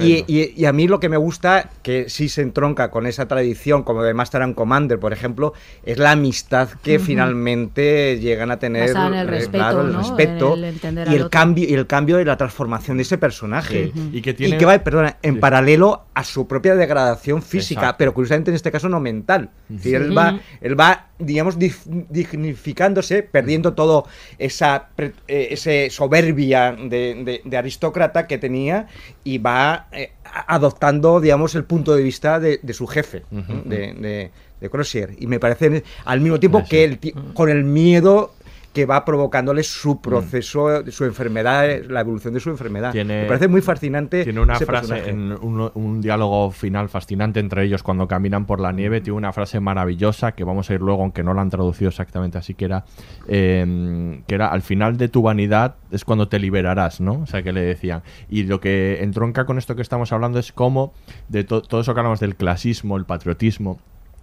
Y, 0.00 0.24
y- 0.40 0.54
y 0.56 0.64
a 0.66 0.72
mí 0.72 0.88
lo 0.88 1.00
que 1.00 1.08
me 1.08 1.16
gusta, 1.16 1.70
que 1.82 2.08
sí 2.08 2.28
se 2.28 2.42
entronca 2.42 2.90
con 2.90 3.06
esa 3.06 3.26
tradición, 3.28 3.82
como 3.82 4.02
de 4.02 4.14
Master 4.14 4.42
and 4.42 4.54
Commander, 4.54 4.98
por 4.98 5.12
ejemplo, 5.12 5.52
es 5.84 5.98
la 5.98 6.12
amistad 6.12 6.68
que 6.82 6.98
finalmente 6.98 8.18
llegan 8.20 8.50
a 8.50 8.58
tener. 8.58 8.90
El 8.90 9.14
eh, 9.14 9.24
respeto, 9.24 9.50
claro, 9.58 9.80
el 9.82 9.92
¿no? 9.92 9.98
respeto 9.98 10.54
el 10.54 10.64
y 10.64 11.14
el 11.14 11.22
otro. 11.22 11.30
cambio 11.30 11.68
y 11.68 11.74
el 11.74 11.86
cambio 11.86 12.20
y 12.20 12.24
la 12.24 12.36
transformación 12.36 12.96
de 12.96 13.02
ese 13.02 13.18
personaje. 13.18 13.90
Sí, 13.94 14.10
y 14.12 14.22
que 14.22 14.34
tiene- 14.34 14.56
Y 14.56 14.58
que 14.58 14.64
va, 14.66 14.78
perdona, 14.78 15.16
en 15.22 15.34
Sí. 15.34 15.40
paralelo 15.40 16.04
a 16.14 16.24
su 16.24 16.46
propia 16.46 16.74
degradación 16.74 17.42
física, 17.42 17.80
Exacto. 17.80 17.96
pero 17.98 18.14
curiosamente 18.14 18.50
en 18.50 18.54
este 18.54 18.70
caso 18.70 18.88
no 18.88 19.00
mental. 19.00 19.50
Decir, 19.68 19.96
él 19.96 20.16
va, 20.16 20.38
él 20.62 20.78
va, 20.78 21.08
digamos, 21.18 21.56
dignificándose, 21.58 23.22
perdiendo 23.22 23.74
todo 23.74 24.06
esa 24.38 24.88
pre- 24.94 25.12
eh, 25.28 25.48
ese 25.50 25.90
soberbia 25.90 26.72
de, 26.72 27.22
de- 27.24 27.42
de 27.44 27.56
aristócrata 27.56 28.26
que 28.26 28.38
tenía 28.38 28.86
y 29.24 29.38
va 29.38 29.88
eh, 29.92 30.12
adoptando, 30.46 31.20
digamos, 31.20 31.54
el 31.54 31.64
punto 31.64 31.94
de 31.94 32.02
vista 32.02 32.40
de, 32.40 32.60
de 32.62 32.72
su 32.74 32.86
jefe, 32.86 33.22
de, 33.30 33.92
de, 33.94 34.30
de 34.60 34.70
Crozier. 34.70 35.10
Y 35.18 35.26
me 35.26 35.38
parece 35.40 35.82
al 36.04 36.20
mismo 36.20 36.38
tiempo 36.40 36.62
que 36.68 36.84
el 36.84 36.98
con 37.34 37.48
el 37.50 37.64
miedo 37.64 38.34
que 38.72 38.86
va 38.86 39.04
provocándole 39.04 39.62
su 39.62 40.00
proceso, 40.00 40.82
su 40.90 41.04
enfermedad, 41.04 41.68
la 41.88 42.00
evolución 42.00 42.32
de 42.32 42.40
su 42.40 42.48
enfermedad. 42.50 42.92
Tiene- 42.92 43.22
me 43.22 43.28
parece 43.28 43.46
muy 43.48 43.60
fascinante. 43.60 44.24
Tiene 44.24 44.40
una 44.40 44.54
ese 44.54 44.64
frase, 44.64 44.94
personaje. 44.94 45.10
en 45.10 45.32
un, 45.32 45.70
un 45.74 46.00
diálogo 46.00 46.50
final 46.50 46.88
fascinante 46.88 47.38
entre 47.40 47.64
ellos 47.64 47.82
cuando 47.82 48.08
caminan 48.08 48.46
por 48.46 48.60
la 48.60 48.72
nieve. 48.72 49.00
Tiene 49.02 49.16
una 49.18 49.32
frase 49.32 49.60
maravillosa 49.60 50.32
que 50.32 50.44
vamos 50.44 50.70
a 50.70 50.74
ir 50.74 50.80
luego, 50.80 51.02
aunque 51.02 51.22
no 51.22 51.34
la 51.34 51.42
han 51.42 51.50
traducido 51.50 51.90
exactamente 51.90 52.38
así, 52.38 52.54
que 52.54 52.64
era, 52.64 52.84
eh, 53.28 54.22
que 54.26 54.34
era 54.34 54.48
al 54.48 54.62
final 54.62 54.96
de 54.96 55.08
tu 55.08 55.22
vanidad 55.22 55.74
es 55.90 56.04
cuando 56.04 56.28
te 56.28 56.38
liberarás, 56.38 57.00
¿no? 57.00 57.20
O 57.22 57.26
sea, 57.26 57.42
que 57.42 57.52
le 57.52 57.60
decían. 57.60 58.02
Y 58.30 58.44
lo 58.44 58.60
que 58.60 59.02
entronca 59.02 59.44
con 59.44 59.58
esto 59.58 59.76
que 59.76 59.82
estamos 59.82 60.12
hablando 60.12 60.38
es 60.38 60.52
cómo, 60.52 60.94
de 61.28 61.44
to- 61.44 61.62
todo 61.62 61.80
eso 61.82 61.92
que 61.94 62.00
hablamos 62.00 62.20
del 62.20 62.36
clasismo, 62.36 62.96
el 62.96 63.04
patriotismo, 63.04 63.78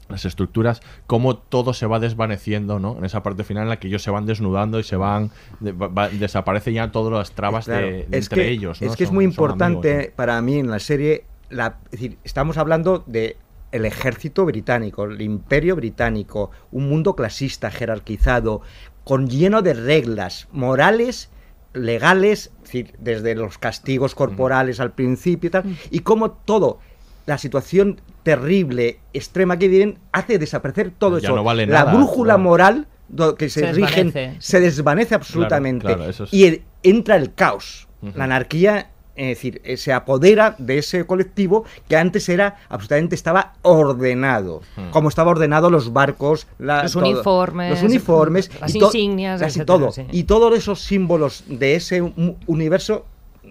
las 0.09 0.25
estructuras, 0.25 0.81
cómo 1.07 1.37
todo 1.37 1.73
se 1.73 1.85
va 1.85 1.99
desvaneciendo, 1.99 2.79
¿no? 2.79 2.97
En 2.97 3.05
esa 3.05 3.21
parte 3.23 3.43
final 3.43 3.63
en 3.63 3.69
la 3.69 3.77
que 3.79 3.87
ellos 3.87 4.01
se 4.01 4.11
van 4.11 4.25
desnudando 4.25 4.79
y 4.79 4.83
se 4.83 4.95
van, 4.95 5.29
de- 5.59 5.71
va- 5.71 6.09
desaparecen 6.09 6.73
ya 6.73 6.91
todas 6.91 7.13
las 7.13 7.31
trabas 7.31 7.65
Claro, 7.65 7.85
de, 7.87 8.07
entre 8.11 8.43
que, 8.43 8.49
ellos, 8.49 8.81
¿no? 8.81 8.87
Es 8.87 8.95
que 8.95 9.03
es 9.03 9.11
muy 9.11 9.23
importante 9.23 9.91
amigos, 9.91 10.07
¿no? 10.09 10.15
para 10.15 10.41
mí 10.41 10.57
en 10.59 10.69
la 10.71 10.79
serie, 10.79 11.25
la, 11.49 11.77
es 11.85 11.91
decir, 11.91 12.17
estamos 12.23 12.57
hablando 12.57 13.03
de 13.05 13.37
el 13.71 13.85
ejército 13.85 14.45
británico, 14.45 15.03
el 15.03 15.21
imperio 15.21 15.75
británico, 15.75 16.49
un 16.71 16.89
mundo 16.89 17.15
clasista, 17.15 17.69
jerarquizado, 17.69 18.61
con 19.03 19.27
lleno 19.29 19.61
de 19.61 19.75
reglas 19.75 20.47
morales, 20.51 21.29
legales, 21.73 22.51
es 22.57 22.63
decir, 22.63 22.95
desde 22.99 23.35
los 23.35 23.59
castigos 23.59 24.15
corporales 24.15 24.79
al 24.79 24.91
principio 24.93 25.49
y 25.49 25.51
tal, 25.51 25.77
y 25.91 25.99
como 25.99 26.31
todo, 26.31 26.79
la 27.27 27.37
situación 27.37 28.01
terrible, 28.35 28.99
extrema 29.13 29.57
que 29.57 29.67
viven, 29.67 29.97
hace 30.11 30.37
desaparecer 30.37 30.91
todo 30.97 31.17
Ya 31.19 31.27
eso. 31.27 31.35
no 31.35 31.43
vale 31.43 31.65
la 31.65 31.79
nada, 31.85 31.93
brújula 31.93 32.33
claro. 32.35 32.43
moral 32.43 32.87
do- 33.07 33.35
que 33.35 33.49
se, 33.49 33.61
Se 33.61 33.71
rigen 33.73 34.07
desvanece. 34.11 34.35
se 34.39 34.59
desvanece 34.59 35.15
absolutamente 35.15 35.85
claro, 35.85 36.09
eso 36.09 36.25
es- 36.25 36.33
y 36.33 36.45
el- 36.45 36.61
entra 36.83 37.15
el 37.15 37.33
caos, 37.33 37.87
la 38.15 38.23
anarquía, 38.25 38.91
es 39.15 39.27
decir, 39.29 39.61
eh, 39.65 39.75
se 39.75 39.91
apodera 39.91 40.55
de 40.59 40.77
ese 40.77 41.05
colectivo 41.05 41.65
que 41.89 41.97
antes 41.97 42.29
era 42.29 42.55
absolutamente 42.69 43.15
estaba 43.15 43.53
ordenado, 43.63 44.61
como 44.91 45.09
estaba 45.09 45.31
ordenado 45.31 45.69
los 45.69 45.91
barcos, 45.91 46.47
la- 46.57 46.83
Los 46.83 46.93
todo. 46.93 47.03
uniformes, 47.05 47.71
los 47.71 47.83
uniformes, 47.83 48.49
las 48.61 48.73
y 48.75 48.79
insignias, 48.79 49.41
casi 49.41 49.59
etcétera, 49.59 49.65
todo, 49.79 49.91
sí. 49.91 50.03
y 50.11 50.23
todos 50.23 50.57
esos 50.57 50.79
símbolos 50.81 51.43
de 51.47 51.75
ese 51.75 52.01
universo 52.47 53.05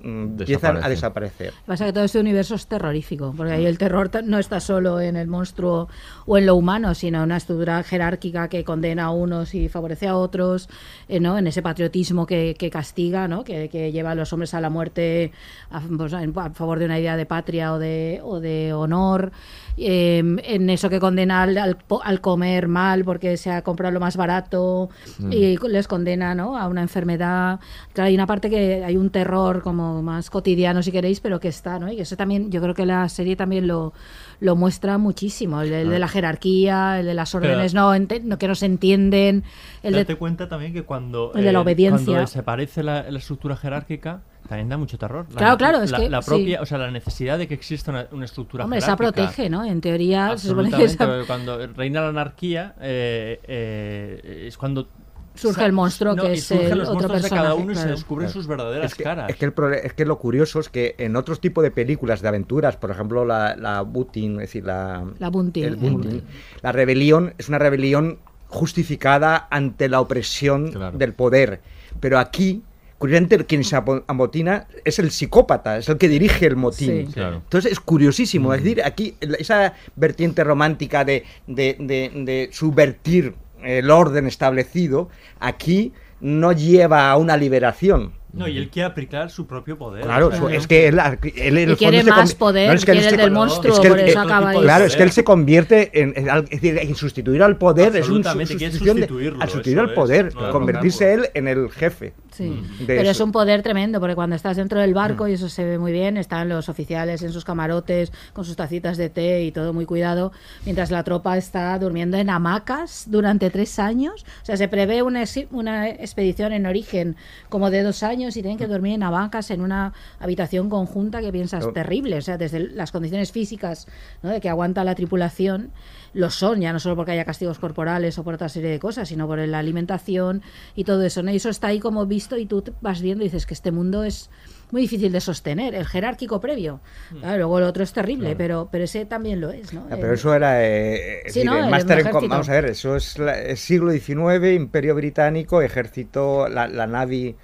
empiezan 0.04 0.76
a 0.84 0.88
desaparecer. 0.88 1.52
Pasa 1.66 1.86
que 1.86 1.92
todo 1.92 2.04
este 2.04 2.18
universo 2.20 2.54
es 2.54 2.66
terrorífico, 2.66 3.34
porque 3.36 3.52
ahí 3.52 3.66
el 3.66 3.78
terror 3.78 4.10
no 4.24 4.38
está 4.38 4.60
solo 4.60 5.00
en 5.00 5.16
el 5.16 5.28
monstruo 5.28 5.88
o 6.26 6.38
en 6.38 6.46
lo 6.46 6.54
humano, 6.54 6.94
sino 6.94 7.18
en 7.18 7.24
una 7.24 7.36
estructura 7.36 7.82
jerárquica 7.82 8.48
que 8.48 8.64
condena 8.64 9.04
a 9.04 9.10
unos 9.10 9.54
y 9.54 9.68
favorece 9.68 10.06
a 10.08 10.16
otros, 10.16 10.68
eh, 11.08 11.20
¿no? 11.20 11.36
en 11.38 11.46
ese 11.46 11.62
patriotismo 11.62 12.26
que, 12.26 12.54
que 12.58 12.70
castiga, 12.70 13.28
¿no? 13.28 13.44
que, 13.44 13.68
que 13.68 13.92
lleva 13.92 14.12
a 14.12 14.14
los 14.14 14.32
hombres 14.32 14.54
a 14.54 14.60
la 14.60 14.70
muerte 14.70 15.32
a, 15.70 15.80
pues, 15.80 16.12
en- 16.12 16.32
a 16.38 16.50
favor 16.50 16.78
de 16.78 16.84
una 16.84 16.98
idea 16.98 17.16
de 17.16 17.26
patria 17.26 17.72
o 17.72 17.78
de, 17.78 18.20
o 18.22 18.40
de 18.40 18.72
honor, 18.72 19.32
eh, 19.80 20.18
en 20.18 20.70
eso 20.70 20.88
que 20.90 20.98
condena 21.00 21.42
al, 21.42 21.56
al 21.58 22.20
comer 22.20 22.68
mal 22.68 23.04
porque 23.04 23.36
se 23.36 23.50
ha 23.50 23.62
comprado 23.62 23.92
lo 23.92 24.00
más 24.00 24.16
barato 24.16 24.88
Mm. 25.18 25.32
y 25.32 25.56
les 25.68 25.88
condena 25.88 26.34
¿no? 26.34 26.56
a 26.58 26.68
una 26.68 26.82
enfermedad. 26.82 27.60
Claro, 27.92 28.08
hay 28.08 28.14
una 28.14 28.26
parte 28.26 28.50
que 28.50 28.84
hay 28.84 28.96
un 28.96 29.10
terror 29.10 29.62
como 29.62 30.02
más 30.02 30.30
cotidiano, 30.30 30.82
si 30.82 30.92
queréis, 30.92 31.20
pero 31.20 31.40
que 31.40 31.48
está, 31.48 31.78
¿no? 31.78 31.90
Y 31.92 32.00
eso 32.00 32.16
también, 32.16 32.50
yo 32.50 32.60
creo 32.60 32.74
que 32.74 32.86
la 32.86 33.08
serie 33.08 33.36
también 33.36 33.66
lo, 33.66 33.92
lo 34.40 34.56
muestra 34.56 34.98
muchísimo, 34.98 35.60
el, 35.62 35.72
el 35.72 35.90
de 35.90 35.98
la 35.98 36.08
jerarquía, 36.08 37.00
el 37.00 37.06
de 37.06 37.14
las 37.14 37.32
Pero- 37.32 37.44
órdenes 37.44 37.74
no, 37.74 37.94
ente- 37.94 38.22
no- 38.22 38.38
que 38.38 38.48
no 38.48 38.54
se 38.54 38.66
entienden, 38.66 39.44
el 39.82 39.94
Date 39.94 40.12
de... 40.12 40.16
cuenta 40.18 40.48
también 40.48 40.72
que 40.72 40.82
cuando, 40.82 41.32
el 41.34 41.44
de 41.44 41.52
la 41.52 41.58
eh, 41.58 41.62
obediencia. 41.62 42.04
cuando 42.04 42.20
desaparece 42.20 42.82
la, 42.82 43.10
la 43.10 43.18
estructura 43.18 43.56
jerárquica, 43.56 44.20
también 44.48 44.68
da 44.68 44.76
mucho 44.78 44.96
terror. 44.98 45.26
La- 45.30 45.36
Claro, 45.36 45.56
claro, 45.58 45.82
es 45.82 45.90
la, 45.90 45.98
que 45.98 46.08
la 46.10 46.22
sí. 46.22 46.28
propia, 46.30 46.62
o 46.62 46.66
sea, 46.66 46.78
la 46.78 46.90
necesidad 46.90 47.36
de 47.38 47.46
que 47.46 47.54
exista 47.54 47.90
una, 47.90 48.06
una 48.12 48.24
estructura 48.24 48.64
Hombre, 48.64 48.78
esa 48.78 48.96
protege, 48.96 49.50
¿no? 49.50 49.64
En 49.64 49.80
teoría 49.80 50.36
se 50.38 50.48
supone 50.48 50.70
que 50.70 50.76
Absolutamente, 50.76 51.20
esa- 51.22 51.26
cuando 51.26 51.66
reina 51.76 52.00
la 52.00 52.08
anarquía 52.08 52.74
eh, 52.80 53.38
eh, 53.44 54.44
es 54.48 54.56
cuando 54.56 54.88
Surge 55.34 55.64
el 55.64 55.72
monstruo 55.72 56.16
no, 56.16 56.22
que 56.24 56.32
es 56.32 56.50
el 56.50 56.78
los 56.78 56.88
otro 56.88 56.94
monstruos 57.08 57.22
de 57.22 57.28
cada 57.30 57.54
uno 57.54 57.70
y 57.70 57.76
se 57.76 57.86
descubren 57.86 58.26
Claro. 58.26 58.32
sus 58.40 58.48
verdaderas 58.48 58.90
es 58.90 58.94
que, 58.96 59.04
caras. 59.04 59.30
Es 59.30 59.36
que, 59.36 59.44
el 59.44 59.52
es 59.84 59.92
que 59.92 60.04
lo 60.04 60.18
curioso 60.18 60.58
es 60.58 60.68
que 60.68 60.96
en 60.98 61.14
otros 61.14 61.40
tipos 61.40 61.62
de 61.62 61.70
películas 61.70 62.22
de 62.22 62.26
aventuras, 62.28 62.76
por 62.76 62.90
ejemplo 62.90 63.24
la, 63.24 63.54
la 63.54 63.82
Butin, 63.82 64.32
es 64.32 64.38
decir, 64.48 64.64
la, 64.64 65.04
La 65.20 65.28
Bunting, 65.28 65.62
el 65.62 65.68
el 65.74 65.76
Bunting, 65.76 66.00
Bunting. 66.10 66.22
la 66.60 66.72
rebelión 66.72 67.34
es 67.38 67.48
una 67.48 67.60
rebelión 67.60 68.18
justificada 68.48 69.46
ante 69.50 69.88
la 69.88 70.00
opresión 70.00 70.72
Claro. 70.72 70.98
del 70.98 71.12
poder. 71.12 71.60
Pero 72.00 72.18
aquí, 72.18 72.62
curiosamente 72.98 73.44
quien 73.46 73.62
se 73.64 73.76
amotina 74.06 74.66
es 74.84 74.98
el 74.98 75.10
psicópata, 75.10 75.78
es 75.78 75.88
el 75.88 75.98
que 75.98 76.08
dirige 76.08 76.46
el 76.46 76.56
motín. 76.56 77.06
Sí. 77.06 77.12
Claro. 77.14 77.36
Entonces 77.36 77.72
es 77.72 77.80
curiosísimo, 77.80 78.52
es 78.54 78.62
decir, 78.62 78.82
aquí 78.84 79.14
la- 79.20 79.36
esa 79.36 79.74
vertiente 79.96 80.42
romántica 80.44 81.04
de, 81.04 81.24
de- 81.46 81.76
de- 81.78 82.10
de 82.24 82.48
subvertir 82.52 83.34
el 83.62 83.90
orden 83.90 84.26
establecido, 84.26 85.08
aquí 85.40 85.92
no 86.20 86.52
lleva 86.52 87.10
a 87.10 87.16
una 87.16 87.36
liberación. 87.36 88.12
No, 88.38 88.48
y 88.48 88.56
él 88.58 88.70
quiere 88.70 88.86
aplicar 88.86 89.30
su 89.30 89.46
propio 89.46 89.76
poder. 89.76 90.04
Claro, 90.04 90.30
es 90.48 90.66
que 90.66 90.88
él, 90.88 90.98
él 91.36 91.58
en 91.58 91.68
Y 91.68 91.72
el 91.72 91.76
quiere 91.76 91.98
fondo 92.02 92.16
más 92.16 92.34
poder, 92.34 92.74
es 92.74 92.84
que 92.84 92.92
quiere 92.92 93.08
el 93.08 93.16
del 93.16 93.30
monstruo, 93.30 93.72
es 93.74 93.80
que 93.80 93.86
él- 93.88 93.92
por 93.94 94.00
eso 94.00 94.20
acaba 94.20 94.50
ahí. 94.50 94.60
Claro, 94.60 94.84
es 94.84 94.96
que 94.96 95.02
él 95.02 95.10
se 95.12 95.24
convierte 95.24 96.00
en, 96.00 96.12
en 96.16 96.30
al- 96.30 96.44
es 96.44 96.60
decir, 96.60 96.78
en 96.78 96.94
sustituir 96.94 97.42
al 97.42 97.56
poder, 97.58 97.94
es 97.96 98.08
un 98.08 98.22
sustitución 98.24 98.96
de- 98.96 99.02
sustituirlo, 99.02 99.42
al 99.42 99.48
sustituir 99.48 99.78
al 99.80 99.92
poder, 99.94 100.34
no 100.34 100.50
convertirse 100.50 101.12
él 101.14 101.28
en 101.34 101.48
el 101.48 101.70
jefe. 101.70 102.12
Sí. 102.30 102.50
de 102.78 102.86
Pero 102.86 103.02
eso. 103.02 103.10
es 103.10 103.20
un 103.20 103.32
poder 103.32 103.62
tremendo, 103.62 103.98
porque 103.98 104.14
cuando 104.14 104.36
estás 104.36 104.56
dentro 104.56 104.78
del 104.80 104.94
barco, 104.94 105.26
y 105.26 105.32
eso 105.32 105.48
se 105.48 105.64
ve 105.64 105.76
muy 105.78 105.90
bien, 105.90 106.16
están 106.16 106.48
los 106.48 106.68
oficiales 106.68 107.22
en 107.22 107.32
sus 107.32 107.44
camarotes, 107.44 108.12
con 108.32 108.44
sus 108.44 108.54
tacitas 108.54 108.96
de 108.96 109.08
té 109.10 109.42
y 109.42 109.50
todo 109.50 109.72
muy 109.72 109.86
cuidado, 109.86 110.30
mientras 110.64 110.92
la 110.92 111.02
tropa 111.02 111.36
está 111.36 111.76
durmiendo 111.80 112.16
en 112.16 112.30
hamacas 112.30 113.06
durante 113.08 113.50
tres 113.50 113.78
años. 113.80 114.24
O 114.42 114.46
sea, 114.46 114.56
se 114.56 114.68
prevé 114.68 115.02
una, 115.02 115.24
una 115.50 115.88
expedición 115.88 116.52
en 116.52 116.66
origen 116.66 117.16
como 117.48 117.70
de 117.70 117.82
dos 117.82 118.02
años 118.04 118.27
y 118.36 118.42
tienen 118.42 118.58
que 118.58 118.66
dormir 118.66 118.94
en 118.94 119.02
hamacas 119.02 119.50
en 119.50 119.60
una 119.60 119.92
habitación 120.20 120.68
conjunta 120.68 121.20
que 121.20 121.32
piensas 121.32 121.64
Oh. 121.66 121.72
terrible. 121.72 122.16
O 122.18 122.22
sea, 122.22 122.36
desde 122.38 122.60
las 122.60 122.92
condiciones 122.92 123.32
físicas 123.32 123.86
¿no? 124.22 124.30
de 124.30 124.40
que 124.40 124.48
aguanta 124.48 124.84
la 124.84 124.94
tripulación, 124.94 125.70
lo 126.14 126.30
son, 126.30 126.60
ya 126.60 126.72
no 126.72 126.80
solo 126.80 126.96
porque 126.96 127.12
haya 127.12 127.24
castigos 127.24 127.58
corporales 127.58 128.18
o 128.18 128.24
por 128.24 128.34
otra 128.34 128.48
serie 128.48 128.70
de 128.70 128.78
cosas, 128.78 129.08
sino 129.08 129.26
por 129.26 129.38
la 129.38 129.58
alimentación 129.58 130.42
y 130.74 130.84
todo 130.84 131.02
eso. 131.02 131.22
¿no? 131.22 131.30
Y 131.30 131.36
eso 131.36 131.48
está 131.50 131.68
ahí 131.68 131.80
como 131.80 132.06
visto 132.06 132.36
y 132.36 132.46
tú 132.46 132.62
te 132.62 132.72
vas 132.80 133.00
viendo 133.02 133.22
y 133.24 133.26
dices 133.28 133.46
que 133.46 133.54
este 133.54 133.72
mundo 133.72 134.04
es 134.04 134.30
muy 134.70 134.82
difícil 134.82 135.10
de 135.12 135.20
sostener, 135.22 135.74
el 135.74 135.86
jerárquico 135.86 136.40
previo. 136.42 136.80
Claro, 137.20 137.38
luego 137.38 137.58
el 137.58 137.64
otro 137.64 137.82
es 137.82 137.92
terrible, 137.94 138.36
pero, 138.36 138.68
pero 138.70 138.84
ese 138.84 139.06
también 139.06 139.40
lo 139.40 139.50
es. 139.50 139.72
¿no? 139.72 139.86
Ah, 139.90 139.96
pero 139.98 140.12
eso 140.12 140.34
era. 140.34 140.62
eh, 140.62 141.20
Sí, 141.28 141.40
decir, 141.40 141.44
¿no? 141.46 141.56
el 141.64 141.70
máster 141.70 142.00
en. 142.00 142.12
Vamos 142.28 142.48
a 142.50 142.52
ver, 142.52 142.66
eso 142.66 142.94
es 142.96 143.18
la- 143.18 143.38
el 143.40 143.56
siglo 143.56 143.90
XIX, 143.92 144.52
Imperio 144.54 144.94
Británico, 144.94 145.62
ejército, 145.62 146.48
la, 146.48 146.68
la 146.68 146.86
Navy. 146.86 147.34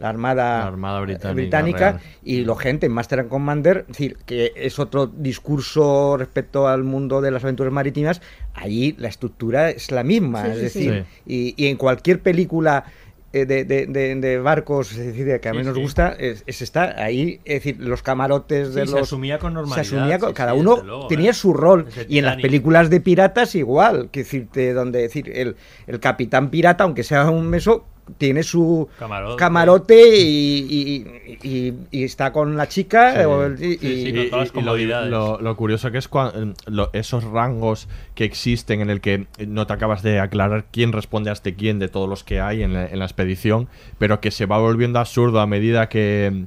La 0.00 0.08
Armada, 0.08 0.60
La 0.60 0.66
Armada 0.68 1.00
Británica, 1.00 2.00
y 2.24 2.44
lo 2.44 2.56
gente 2.56 2.86
en 2.86 2.92
Master 2.92 3.20
and 3.20 3.28
Commander, 3.28 3.80
es 3.82 3.86
decir, 3.88 4.16
que 4.26 4.52
es 4.56 4.78
otro 4.78 5.06
discurso 5.06 6.16
respecto 6.16 6.68
al 6.68 6.84
mundo 6.84 7.20
de 7.20 7.30
las 7.30 7.44
aventuras 7.44 7.72
marítimas, 7.72 8.20
allí 8.54 8.94
la 8.98 9.08
estructura 9.08 9.70
es 9.70 9.90
la 9.90 10.02
misma, 10.02 10.44
Sí, 10.46 10.50
es 10.50 10.56
sí, 10.72 10.86
decir, 10.86 11.04
y, 11.26 11.54
y 11.62 11.68
en 11.68 11.76
cualquier 11.76 12.20
película 12.20 12.84
eh, 13.32 13.46
de, 13.46 13.64
de- 13.64 13.86
de- 13.86 14.16
de 14.16 14.38
barcos, 14.40 14.90
es 14.90 15.06
decir, 15.06 15.24
de 15.24 15.38
que 15.38 15.48
a 15.48 15.52
mí 15.52 15.60
Sí, 15.60 15.66
nos 15.66 15.76
sí. 15.76 15.82
gusta, 15.82 16.16
es, 16.18 16.42
es 16.48 16.62
estar 16.62 16.98
ahí, 16.98 17.38
es 17.44 17.62
decir, 17.62 17.76
los 17.78 18.02
camarotes 18.02 18.74
de 18.74 18.86
Sí, 18.86 18.90
los... 18.90 18.98
se 18.98 18.98
asumía 19.04 19.38
con 19.38 19.54
normalidad. 19.54 19.84
Se 19.84 19.94
asumía 19.96 20.18
con- 20.18 20.30
sí, 20.30 20.34
cada 20.34 20.52
sí, 20.54 20.58
uno 20.58 20.82
luego, 20.82 21.06
tenía 21.06 21.30
¿eh? 21.30 21.34
su 21.34 21.52
rol. 21.52 21.86
Y 22.08 22.18
en 22.18 22.24
las 22.24 22.38
películas 22.38 22.90
de 22.90 23.00
piratas 23.00 23.54
igual, 23.54 24.08
que 24.10 24.20
decirte, 24.20 24.72
donde 24.72 25.02
decir, 25.02 25.30
el, 25.32 25.54
el 25.86 26.00
capitán 26.00 26.50
pirata, 26.50 26.82
aunque 26.82 27.04
sea 27.04 27.30
un 27.30 27.46
meso, 27.48 27.86
tiene 28.18 28.42
su 28.42 28.88
Camarote. 28.98 29.36
camarote 29.36 30.16
y, 30.18 30.58
y- 30.68 31.38
y- 31.42 31.74
y 31.90 32.04
está 32.04 32.32
con 32.32 32.56
la 32.56 32.68
chica. 32.68 33.14
Sí. 33.14 33.24
o 33.24 33.44
el- 33.44 33.54
y- 33.62 33.78
Sí, 33.78 33.78
sí, 33.80 34.08
y- 34.08 34.12
con 34.14 34.30
todas 34.30 34.46
las 34.46 34.48
lo, 34.48 34.60
comodidades. 34.60 35.10
lo- 35.10 35.40
lo 35.40 35.56
curioso 35.56 35.90
que 35.90 35.98
es 35.98 36.10
cua- 36.10 36.54
lo- 36.66 36.90
esos 36.92 37.24
rangos 37.24 37.88
que 38.14 38.24
existen 38.24 38.80
en 38.80 38.90
el 38.90 39.00
que 39.00 39.26
no 39.46 39.66
te 39.66 39.72
acabas 39.72 40.02
de 40.02 40.20
aclarar 40.20 40.64
quién 40.70 40.92
responde 40.92 41.30
a 41.30 41.32
este 41.32 41.54
quién 41.54 41.78
de 41.78 41.88
todos 41.88 42.08
los 42.08 42.24
que 42.24 42.40
hay 42.40 42.62
en 42.62 42.72
la, 42.72 42.86
en 42.86 42.98
la 42.98 43.04
expedición, 43.04 43.68
pero 43.98 44.20
que 44.20 44.30
se 44.30 44.46
va 44.46 44.58
volviendo 44.58 44.98
absurdo 44.98 45.40
a 45.40 45.46
medida 45.46 45.88
que 45.88 46.44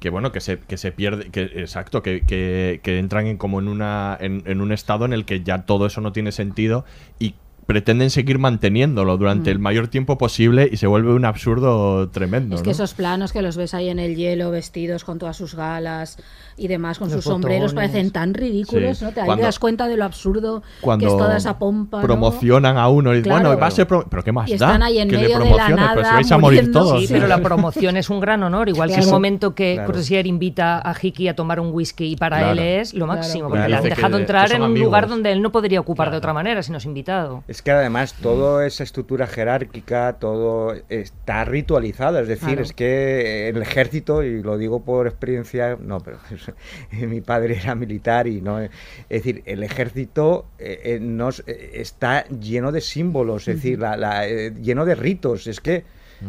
que 0.00 0.10
bueno 0.10 0.32
que 0.32 0.40
se, 0.40 0.58
que 0.58 0.76
se 0.76 0.92
pierde 0.92 1.30
que 1.30 1.42
exacto 1.42 2.02
que, 2.02 2.22
que- 2.26 2.80
que 2.82 2.98
entran 2.98 3.26
en 3.26 3.38
como 3.38 3.58
en 3.60 3.68
una 3.68 4.18
en, 4.20 4.42
en 4.44 4.60
un 4.60 4.70
estado 4.70 5.06
en 5.06 5.14
el 5.14 5.24
que 5.24 5.42
ya 5.42 5.62
todo 5.64 5.86
eso 5.86 6.02
no 6.02 6.12
tiene 6.12 6.30
sentido 6.30 6.84
y 7.18 7.34
pretenden 7.66 8.10
seguir 8.10 8.38
manteniéndolo 8.38 9.16
durante 9.16 9.50
Mm. 9.50 9.52
el 9.52 9.58
mayor 9.58 9.88
tiempo 9.88 10.18
posible 10.18 10.68
y 10.70 10.76
se 10.76 10.86
vuelve 10.86 11.12
un 11.14 11.24
absurdo 11.24 12.08
tremendo 12.10 12.56
Es 12.56 12.62
que 12.62 12.68
¿no? 12.68 12.72
esos 12.72 12.94
planos 12.94 13.32
que 13.32 13.42
los 13.42 13.56
ves 13.56 13.74
ahí 13.74 13.88
en 13.88 13.98
el 13.98 14.16
hielo, 14.16 14.50
vestidos 14.50 15.04
con 15.04 15.18
todas 15.18 15.36
sus 15.36 15.54
galas 15.54 16.18
y 16.56 16.68
demás, 16.68 16.98
con 16.98 17.08
Los 17.08 17.16
sus 17.16 17.24
sombreros, 17.24 17.72
botones. 17.72 17.90
parecen 17.90 18.10
tan 18.12 18.34
ridículos, 18.34 18.98
Sí. 18.98 19.04
¿no? 19.04 19.12
Te, 19.12 19.20
ahí 19.20 19.26
Cuando- 19.26 19.42
te 19.42 19.46
das 19.46 19.58
cuenta 19.58 19.88
de 19.88 19.96
lo 19.96 20.04
absurdo 20.04 20.62
cuando 20.80 21.06
que 21.06 21.12
es 21.12 21.18
toda 21.18 21.36
esa 21.36 21.58
pompa. 21.58 21.98
¿no? 21.98 22.02
promocionan 22.04 22.76
a 22.76 22.88
uno 22.88 23.12
y 23.12 23.16
dicen, 23.18 23.30
Claro. 23.32 23.48
bueno 23.48 23.60
va 23.60 23.66
a 23.66 23.70
ser 23.70 23.86
pro- 23.86 24.06
pero 24.08 24.22
qué 24.22 24.32
más 24.32 24.48
Y 24.48 24.56
da 24.56 24.66
están 24.66 24.82
ahí 24.82 24.98
en 24.98 25.08
que 25.08 25.16
le 25.16 25.22
medio 25.22 25.38
de 25.38 25.44
la 25.44 25.50
promocionen 25.50 25.76
pero 25.88 25.94
si 25.96 26.02
nada, 26.02 26.14
vais 26.14 26.32
a 26.32 26.38
morir 26.38 26.72
todos 26.72 27.00
Sí, 27.00 27.08
pero 27.10 27.26
la 27.26 27.38
promoción 27.42 27.96
es 27.96 28.10
un 28.10 28.20
gran 28.20 28.42
honor, 28.42 28.68
igual 28.68 28.88
que 28.88 28.94
Claro. 28.96 29.08
el 29.08 29.12
momento 29.12 29.54
que 29.54 29.74
Claro. 29.74 29.92
Crozier 29.92 30.26
invita 30.26 30.78
a 30.88 30.94
Hickey 31.00 31.28
a 31.28 31.34
tomar 31.36 31.60
un 31.60 31.72
whisky 31.72 32.12
y 32.12 32.16
para 32.16 32.38
Claro. 32.38 32.52
él 32.52 32.58
es 32.60 32.94
lo 32.94 33.06
máximo, 33.06 33.48
Claro. 33.48 33.50
porque 33.50 33.68
le 33.68 33.76
han 33.76 33.82
que- 33.82 33.88
dejado 33.90 34.16
que 34.16 34.22
entrar 34.22 34.52
en 34.52 34.62
un 34.62 34.78
lugar 34.78 35.08
donde 35.08 35.32
él 35.32 35.42
no 35.42 35.50
podría 35.50 35.80
ocupar 35.80 36.10
de 36.10 36.16
otra 36.18 36.32
manera 36.32 36.62
si 36.62 36.70
no 36.72 36.78
es 36.78 36.84
invitado. 36.84 37.42
Es 37.54 37.62
que 37.62 37.70
además 37.70 38.14
toda 38.14 38.66
esa 38.66 38.82
estructura 38.82 39.28
jerárquica, 39.28 40.14
todo 40.18 40.74
está 40.88 41.44
ritualizada. 41.44 42.20
Es 42.22 42.26
decir, 42.26 42.48
Claro. 42.48 42.62
es 42.62 42.72
que 42.72 43.48
el 43.48 43.62
ejército, 43.62 44.24
y 44.24 44.42
lo 44.42 44.58
digo 44.58 44.82
por 44.82 45.06
experiencia, 45.06 45.78
no, 45.80 46.00
pero 46.00 46.18
mi 46.90 47.20
padre 47.20 47.56
era 47.62 47.76
militar 47.76 48.26
y 48.26 48.40
no. 48.40 48.58
Es 48.60 48.70
decir, 49.08 49.42
el 49.46 49.62
ejército 49.62 50.46
eh, 50.58 50.80
eh, 50.82 50.98
nos, 51.00 51.44
eh, 51.46 51.70
está 51.74 52.26
lleno 52.26 52.72
de 52.72 52.80
símbolos, 52.80 53.46
es 53.46 53.56
decir, 53.62 53.78
la- 53.78 53.96
la, 53.96 54.26
eh, 54.26 54.52
lleno 54.60 54.84
de 54.84 54.96
ritos. 54.96 55.46
Es 55.46 55.60
que. 55.60 55.84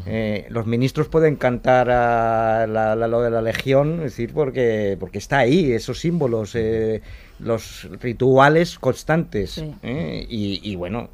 Eh, 0.06 0.46
los 0.50 0.66
ministros 0.66 1.08
pueden 1.08 1.36
cantar 1.36 1.90
a 1.90 2.68
la- 2.68 2.96
la- 2.96 3.08
lo 3.08 3.22
de 3.22 3.30
la 3.32 3.42
legión, 3.42 3.96
es 3.98 4.12
decir, 4.18 4.32
porque, 4.34 4.98
porque 5.00 5.18
está 5.18 5.40
ahí, 5.40 5.72
esos 5.72 6.00
símbolos, 6.00 6.54
eh, 6.56 7.02
los 7.40 7.88
rituales 8.02 8.78
constantes. 8.80 9.52
Sí. 9.52 9.74
¿eh? 9.84 10.26
Y, 10.30 10.60
y 10.64 10.76
bueno, 10.76 11.10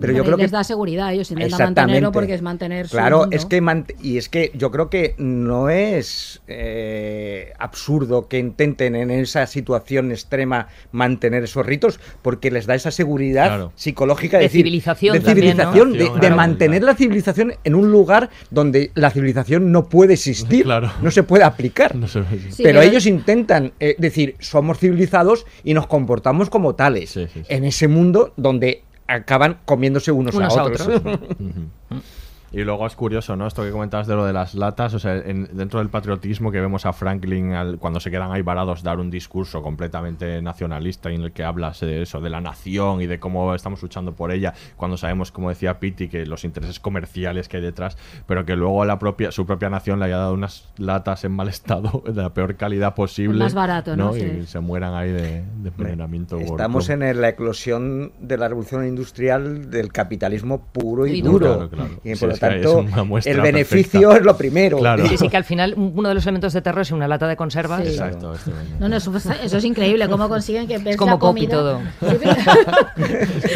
pero 0.00 0.12
yo 0.12 0.24
creo 0.24 0.36
les 0.36 0.50
que 0.50 0.56
da 0.56 0.64
seguridad, 0.64 1.12
ellos 1.12 1.30
intentan 1.30 1.74
mantenerlo 1.74 2.10
porque 2.12 2.34
es 2.34 2.42
mantener 2.42 2.88
su 2.88 2.96
Claro, 2.96 3.20
mundo. 3.20 3.36
es 3.36 3.44
que 3.46 3.60
y 4.02 4.16
es 4.18 4.28
que 4.28 4.50
yo 4.54 4.70
creo 4.70 4.88
que 4.90 5.14
no 5.18 5.68
es 5.70 6.40
eh, 6.48 7.52
absurdo 7.58 8.26
que 8.28 8.38
intenten 8.38 8.96
en 8.96 9.10
esa 9.10 9.46
situación 9.46 10.10
extrema 10.10 10.68
mantener 10.92 11.44
esos 11.44 11.64
ritos 11.66 12.00
porque 12.22 12.50
les 12.50 12.66
da 12.66 12.74
esa 12.74 12.90
seguridad 12.90 13.46
Claro. 13.48 13.72
psicológica 13.76 14.38
De 14.38 14.44
decir, 14.44 14.60
civilización 14.64 15.12
de 15.14 15.20
también, 15.20 15.56
¿no? 15.56 15.72
civilización, 15.72 15.92
de, 15.92 15.98
de 15.98 16.10
Claro. 16.20 16.36
mantener 16.36 16.82
la 16.82 16.94
civilización 16.94 17.54
en 17.64 17.74
un 17.74 17.90
lugar 17.92 18.30
donde 18.50 18.90
la 18.94 19.10
civilización 19.10 19.70
no 19.72 19.88
puede 19.88 20.14
existir, 20.14 20.64
Claro. 20.64 20.90
no 21.02 21.10
se 21.10 21.22
puede 21.22 21.44
aplicar. 21.44 21.94
No 21.96 22.08
sé. 22.08 22.22
Sí, 22.50 22.62
pero 22.62 22.80
ellos 22.80 23.06
intentan 23.06 23.72
eh, 23.80 23.94
decir, 23.98 24.36
somos 24.38 24.78
civilizados 24.78 25.46
y 25.64 25.74
nos 25.74 25.86
comportamos 25.86 26.48
como 26.50 26.74
tales. 26.74 27.10
Sí, 27.10 27.26
sí, 27.32 27.40
sí. 27.40 27.46
En 27.48 27.64
ese 27.64 27.88
mundo 27.88 28.32
donde 28.36 28.82
acaban 29.10 29.58
comiéndose 29.64 30.12
unos, 30.12 30.34
Unos 30.34 30.56
a 30.56 30.60
a 30.60 30.64
otros. 30.64 30.88
Y 32.52 32.64
luego 32.64 32.84
es 32.86 32.96
curioso, 32.96 33.36
¿no? 33.36 33.46
Esto 33.46 33.62
que 33.62 33.70
comentabas 33.70 34.08
de 34.08 34.16
lo 34.16 34.24
de 34.24 34.32
las 34.32 34.54
latas, 34.54 34.92
o 34.94 34.98
sea, 34.98 35.16
en- 35.16 35.48
dentro 35.52 35.78
del 35.78 35.88
patriotismo 35.88 36.50
que 36.50 36.60
vemos 36.60 36.84
a 36.84 36.92
Franklin 36.92 37.52
al- 37.52 37.78
cuando 37.78 38.00
se 38.00 38.10
quedan 38.10 38.32
ahí 38.32 38.42
varados 38.42 38.82
dar 38.82 38.98
un 38.98 39.08
discurso 39.08 39.62
completamente 39.62 40.42
nacionalista 40.42 41.10
en 41.10 41.22
el 41.22 41.32
que 41.32 41.44
hablas 41.44 41.78
de 41.80 42.02
eso, 42.02 42.20
de 42.20 42.28
la 42.28 42.40
nación 42.40 43.02
y 43.02 43.06
de 43.06 43.20
cómo 43.20 43.54
estamos 43.54 43.80
luchando 43.82 44.14
por 44.14 44.32
ella, 44.32 44.52
cuando 44.76 44.96
sabemos, 44.96 45.30
como 45.30 45.48
decía 45.48 45.78
Pitti, 45.78 46.08
que 46.08 46.26
los 46.26 46.44
intereses 46.44 46.80
comerciales 46.80 47.48
que 47.48 47.58
hay 47.58 47.62
detrás, 47.62 47.96
pero 48.26 48.44
que 48.44 48.56
luego 48.56 48.84
la 48.84 48.98
propia, 48.98 49.30
su 49.30 49.46
propia 49.46 49.70
nación 49.70 50.00
le 50.00 50.06
haya 50.06 50.16
dado 50.16 50.34
unas 50.34 50.72
latas 50.76 51.24
en 51.24 51.30
mal 51.32 51.48
estado, 51.48 52.02
de 52.06 52.14
la 52.20 52.34
peor 52.34 52.56
calidad 52.56 52.96
posible. 52.96 53.38
más 53.44 53.54
barato, 53.54 53.96
¿no? 53.96 54.16
Y 54.16 54.20
Sí. 54.20 54.46
se 54.46 54.58
mueran 54.60 54.94
ahí 54.94 55.10
de, 55.12 55.44
de 55.62 55.68
envenenamiento. 55.68 56.36
Estamos 56.38 56.90
en 56.90 57.02
el- 57.04 57.20
la 57.20 57.28
eclosión 57.28 58.12
de 58.20 58.36
la 58.36 58.48
revolución 58.48 58.84
industrial 58.88 59.70
del 59.70 59.92
capitalismo 59.92 60.66
puro 60.72 61.06
y, 61.06 61.18
Y 61.18 61.22
duro. 61.22 61.38
duro. 61.54 61.68
Claro, 61.68 61.70
claro. 61.70 62.00
Y 62.02 62.14
Sí, 62.14 62.20
por 62.20 62.28
lo 62.30 62.34
es 62.34 62.39
tanto, 62.40 62.80
el 63.24 63.40
beneficio 63.40 64.00
perfecta. 64.00 64.16
es 64.18 64.24
lo 64.24 64.36
primero. 64.36 64.78
Claro. 64.78 65.06
Sí, 65.06 65.16
sí, 65.16 65.28
que 65.28 65.36
al 65.36 65.44
final 65.44 65.74
uno 65.76 66.08
de 66.08 66.14
los 66.14 66.24
elementos 66.24 66.52
de 66.52 66.62
terror 66.62 66.82
es 66.82 66.90
una 66.90 67.06
lata 67.06 67.28
de 67.28 67.36
conservas. 67.36 67.82
Sí. 67.84 67.90
Exacto. 67.90 68.34
No, 68.80 68.88
no, 68.88 68.96
eso, 68.96 69.12
eso 69.16 69.56
es 69.56 69.64
increíble, 69.64 70.08
cómo 70.08 70.28
consiguen 70.28 70.66
que 70.66 70.78
ves 70.78 70.96
como 70.96 71.12
la 71.12 71.18
comida... 71.18 71.50
todo. 71.50 71.80
Sí, 72.00 72.16
pero- 72.18 72.32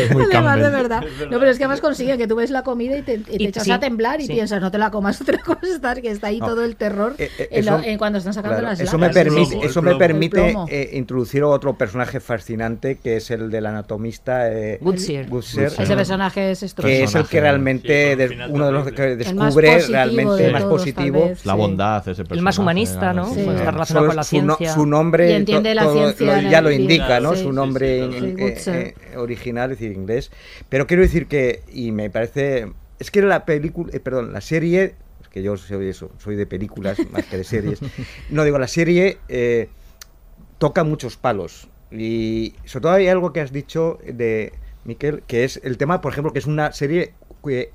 es 0.05 0.11
muy 0.13 0.23
Además, 0.25 0.59
de 0.61 0.71
verdad. 0.71 1.03
No, 1.31 1.39
pero 1.39 1.51
es 1.51 1.59
que 1.59 1.65
además 1.65 1.81
consiguen 1.81 2.19
que 2.19 2.27
tú 2.27 2.37
ves 2.37 2.51
la 2.51 2.63
comida 2.63 2.97
y 2.97 3.03
te, 3.03 3.15
y 3.15 3.19
te 3.23 3.43
Y 3.43 3.47
echas 3.47 3.65
sí, 3.65 3.71
a 3.73 3.81
temblar 3.81 4.21
y 4.21 4.27
sí. 4.27 4.33
piensas, 4.33 4.61
no 4.61 4.71
te 4.71 4.79
la 4.79 4.91
comas 4.91 5.21
otra 5.21 5.39
cosa, 5.39 5.95
que 6.01 6.11
está 6.11 6.29
ahí 6.29 6.41
No. 6.41 6.47
todo 6.47 6.65
el 6.65 6.77
terror 6.77 7.15
Eh, 7.19 7.31
eh, 7.39 7.49
en 7.51 7.67
lo- 7.67 7.79
eso- 7.79 7.85
en 7.89 7.99
cuando 7.99 8.19
están 8.19 8.35
sacando 8.35 8.59
Claro, 8.59 8.69
las 8.71 8.81
eso 8.81 8.99
me 8.99 9.11
permite, 9.11 9.51
plomo, 9.51 9.65
eso 9.65 9.79
el 9.81 9.85
me 9.85 9.91
plomo. 9.93 9.99
permite 9.99 10.55
eh, 10.69 10.91
introducir 10.95 11.43
otro 11.45 11.77
personaje 11.77 12.21
fascinante 12.21 12.99
que 13.03 13.17
es 13.17 13.31
el 13.31 13.51
del 13.51 13.67
anatomista 13.67 14.51
eh, 14.53 14.79
Goodsir. 14.81 15.29
Goodsir, 15.29 15.65
Ese 15.65 15.97
personaje 15.97 16.51
es 16.51 16.63
estupendo. 16.63 16.97
que 16.99 17.05
es 17.05 17.15
el 17.15 17.27
que 17.27 17.41
realmente 17.41 18.17
uno 18.51 18.67
de 18.67 18.73
El 18.81 19.19
descubre 19.19 19.73
positivo 19.75 19.93
realmente 19.93 20.43
de 20.43 20.53
más 20.53 20.63
todos, 20.63 20.81
positivo 20.81 21.29
vez. 21.29 21.47
La 21.47 21.53
Sí. 21.55 21.59
bondad, 21.59 21.99
ese 22.01 22.11
personaje. 22.15 22.35
El 22.39 22.43
más 22.43 22.59
humanista, 22.59 23.13
¿no? 23.13 23.33
sí. 23.33 23.41
Está 23.41 23.71
relacionado 23.71 24.07
con 24.07 24.17
la 24.17 24.25
ciencia. 24.25 24.75
su 24.75 24.87
nombre 24.87 25.31
Y 25.31 25.35
entiende 25.35 25.71
to- 25.71 25.75
la 25.75 25.83
todo 25.85 25.93
ciencia 25.95 26.43
lo- 26.43 26.51
ya 26.51 26.61
lo 26.61 26.69
el- 26.71 26.81
indica, 26.81 27.21
¿no? 27.21 27.35
sí, 27.35 27.43
su 27.43 27.53
nombre 27.53 28.05
eh, 28.05 28.55
eh, 28.67 28.95
original, 29.17 29.73
es 29.73 29.79
decir, 29.79 29.97
inglés. 29.97 30.31
Pero 30.69 30.87
quiero 30.87 31.03
decir 31.03 31.27
que, 31.27 31.63
y 31.73 31.93
me 31.93 32.11
parece, 32.11 32.73
es 32.99 33.11
que 33.11 33.23
la 33.23 33.45
película, 33.45 33.91
eh, 33.95 34.01
perdón, 34.01 34.33
la 34.33 34.41
serie, 34.41 34.95
que 35.31 35.43
yo 35.43 35.57
soy 35.57 35.89
eso, 35.89 36.11
soy 36.19 36.37
de 36.37 36.47
películas 36.47 36.97
más 37.11 37.25
que 37.27 37.37
de 37.39 37.45
series. 37.45 37.81
No 38.31 38.45
digo, 38.45 38.59
la 38.59 38.69
serie 38.69 39.19
eh, 39.29 39.69
toca 40.59 40.85
muchos 40.85 41.17
palos. 41.17 41.69
Y 41.91 42.55
sobre 42.65 42.83
todo 42.83 42.93
hay 42.93 43.09
algo 43.09 43.33
que 43.33 43.41
has 43.41 43.53
dicho 43.53 43.99
de 44.05 44.53
Miquel, 44.85 45.23
que 45.27 45.45
es 45.45 45.61
el 45.65 45.77
tema, 45.79 46.01
por 46.01 46.13
ejemplo, 46.13 46.33
que 46.33 46.39
es 46.41 46.47
una 46.47 46.73
serie 46.73 47.15
que, 47.45 47.71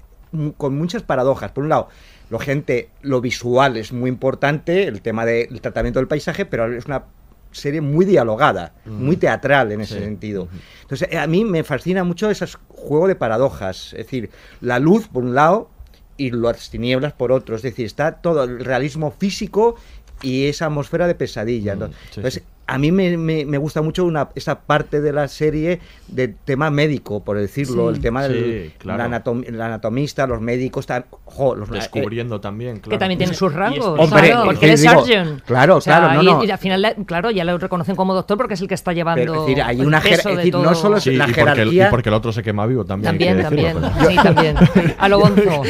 con 0.58 0.78
muchas 0.78 1.04
paradojas. 1.04 1.52
Por 1.52 1.64
un 1.64 1.70
lado, 1.70 1.90
lo 2.30 2.40
gente, 2.40 2.90
lo 3.02 3.22
visual 3.22 3.78
es 3.78 3.92
muy 3.92 4.10
importante, 4.10 4.84
el 4.88 5.02
tema 5.02 5.26
del 5.26 5.62
tratamiento 5.62 6.00
del 6.00 6.08
paisaje, 6.08 6.46
pero 6.46 6.72
es 6.74 6.86
una 6.86 7.06
serie 7.52 7.82
muy 7.82 8.06
dialogada, 8.06 8.74
muy 8.86 9.18
teatral 9.18 9.72
en 9.72 9.82
ese 9.82 9.96
Sí. 9.96 10.02
sentido. 10.02 10.48
Entonces, 10.84 11.16
a 11.16 11.26
mí 11.26 11.44
me 11.46 11.64
fascina 11.64 12.04
mucho 12.04 12.30
ese 12.30 12.46
juego 12.68 13.08
de 13.08 13.16
paradojas, 13.16 13.94
es 13.94 14.06
decir, 14.06 14.30
la 14.62 14.78
luz 14.78 15.08
por 15.08 15.24
un 15.24 15.34
lado 15.34 15.70
y 16.16 16.30
las 16.30 16.70
tinieblas 16.70 17.14
por 17.14 17.32
otro, 17.32 17.56
es 17.56 17.64
decir, 17.64 17.88
está 17.88 18.22
todo 18.22 18.44
el 18.44 18.64
realismo 18.64 19.10
físico 19.10 19.76
y 20.22 20.46
esa 20.46 20.66
atmósfera 20.68 21.08
de 21.08 21.16
pesadilla. 21.16 21.74
Entonces, 21.74 22.44
a 22.70 22.78
mí 22.78 22.92
me, 22.92 23.18
me- 23.18 23.46
me 23.46 23.58
gusta 23.58 23.82
mucho 23.82 24.06
una, 24.06 24.30
esa 24.36 24.60
parte 24.62 25.02
de 25.02 25.12
la 25.12 25.28
serie 25.28 25.80
de 26.08 26.28
tema 26.28 26.70
médico, 26.70 27.24
por 27.24 27.38
decirlo, 27.38 27.90
Sí. 27.90 27.96
el 27.96 28.02
tema 28.02 28.24
del 28.28 28.34
Sí, 28.70 28.74
claro. 28.78 28.98
la 29.10 29.10
anatom- 29.24 29.44
el 29.48 29.62
anatomista, 29.62 30.28
los 30.28 30.40
médicos, 30.42 30.86
ta- 30.86 31.06
jo, 31.26 31.56
los, 31.56 31.70
Descubriendo 31.70 32.40
también, 32.42 32.78
claro. 32.80 32.92
Que 32.92 32.98
también 32.98 33.18
tiene 33.18 33.34
sus 33.34 33.54
rasgos. 33.54 34.00
Hombre, 34.00 34.30
claro, 34.30 34.46
porque 34.46 34.60
que 34.60 34.66
él 34.68 34.72
es 34.74 34.82
digo, 34.82 35.04
claro, 35.46 35.78
O 35.78 35.82
sea, 35.82 35.98
claro, 36.00 36.14
no, 36.16 36.22
y, 36.22 36.26
no. 36.26 36.44
y 36.44 36.52
al 36.52 36.58
final, 36.58 36.96
claro, 37.06 37.32
ya 37.32 37.44
lo 37.44 37.58
reconocen 37.58 37.96
como 37.96 38.14
doctor 38.14 38.38
porque 38.38 38.54
es 38.54 38.62
el 38.62 38.68
que 38.68 38.76
está 38.76 38.94
llevando. 38.94 39.22
Pero, 39.22 39.34
es 39.34 39.42
decir, 39.48 39.64
hay 39.64 39.80
el 39.80 39.88
una 39.88 40.00
jer- 40.02 40.10
peso 40.18 40.30
es 40.30 40.36
de 40.38 40.44
decir, 40.44 40.56
no 40.56 40.76
solo 40.76 40.98
es 40.98 41.04
Sí, 41.04 41.12
la 41.16 41.26
y 41.26 41.28
porque, 41.34 41.42
el, 41.42 41.48
y 41.48 41.72
jerarquía- 41.72 41.90
porque 41.90 42.10
el 42.10 42.16
otro 42.16 42.32
se 42.32 42.44
quema 42.44 42.66
vivo 42.66 42.86
también. 42.86 43.12
También, 43.12 43.38
decirlo, 43.38 43.64
también. 43.74 43.94
pero- 44.00 44.10
Sí, 44.10 44.16
también. 44.18 44.56
A 45.00 45.10
lo 45.10 45.20
bonzo. 45.20 45.64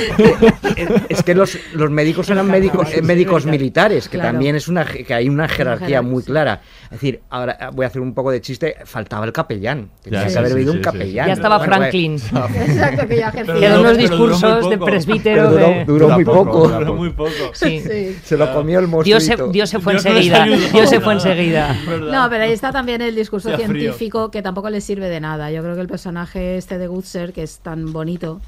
es 1.10 1.24
que 1.24 1.36
los, 1.36 1.58
los 1.74 1.89
médicos 1.89 2.30
eran 2.30 2.47
médicos, 2.47 2.93
eh, 2.93 3.02
médicos 3.02 3.45
militares, 3.45 4.10
que 4.10 4.18
Claro. 4.18 4.34
también 4.34 4.56
es 4.56 4.68
una 4.68 4.86
que 4.86 5.14
hay 5.14 5.30
una 5.30 5.47
jerarquía 5.47 5.60
jerarquía, 5.60 6.02
muy 6.02 6.24
clara. 6.24 6.62
Es 6.90 6.94
decir, 6.94 7.22
ahora 7.30 7.56
eh, 7.62 7.66
voy 7.72 7.84
a 7.84 7.88
hacer 7.88 8.02
un 8.02 8.16
poco 8.16 8.32
de 8.32 8.42
chiste, 8.42 8.76
faltaba 8.84 9.24
el 9.24 9.32
capellán. 9.32 9.90
Tenía 10.02 10.24
Ya, 10.26 10.34
que 10.34 10.40
haber 10.40 10.52
habido 10.54 10.72
sí, 10.72 10.78
un 10.80 10.84
sí, 10.84 10.90
sí. 10.90 10.98
capellán. 10.98 11.28
Ya 11.28 11.34
estaba 11.34 11.58
Bueno, 11.60 11.74
Franklin. 11.76 12.14
Exacto, 12.56 13.08
que 13.08 13.18
ya 13.18 13.30
ejercía. 13.30 13.80
Unos 13.80 13.98
discursos 13.98 14.70
de 14.72 14.78
presbítero. 14.80 15.50
Pero 15.52 15.52
duró, 15.52 15.86
duró 15.86 16.10
muy 16.10 16.26
poco. 16.26 16.68
Duró 16.68 16.94
muy 16.96 17.10
poco. 17.12 17.30
Sí. 17.54 17.84
Se 18.24 18.38
lo 18.38 18.52
comió 18.54 18.80
el 18.80 18.88
monstruo. 18.88 19.04
Dios 19.04 19.24
se, 19.24 19.38
Dios 19.52 19.70
se 19.70 19.80
fue 19.80 19.94
Dios 19.94 20.06
no 20.06 20.12
enseguida. 20.12 20.44
ayudó. 20.44 20.68
Dios 20.72 20.90
se 20.90 21.00
fue 21.00 21.14
enseguida. 21.14 21.76
No, 22.12 22.28
pero 22.30 22.44
ahí 22.44 22.52
está 22.54 22.72
también 22.72 23.02
el 23.02 23.16
discurso 23.16 23.56
científico 23.56 24.32
que 24.32 24.42
tampoco 24.42 24.70
le 24.72 24.82
sirve 24.82 25.10
de 25.10 25.20
nada. 25.20 25.52
Yo 25.52 25.62
creo 25.62 25.76
que 25.76 25.82
el 25.82 25.88
personaje 25.88 26.58
este 26.58 26.78
de 26.80 26.88
Gutser, 26.88 27.34
que 27.34 27.44
es 27.44 27.60
tan 27.60 27.94
bonito, 27.94 28.42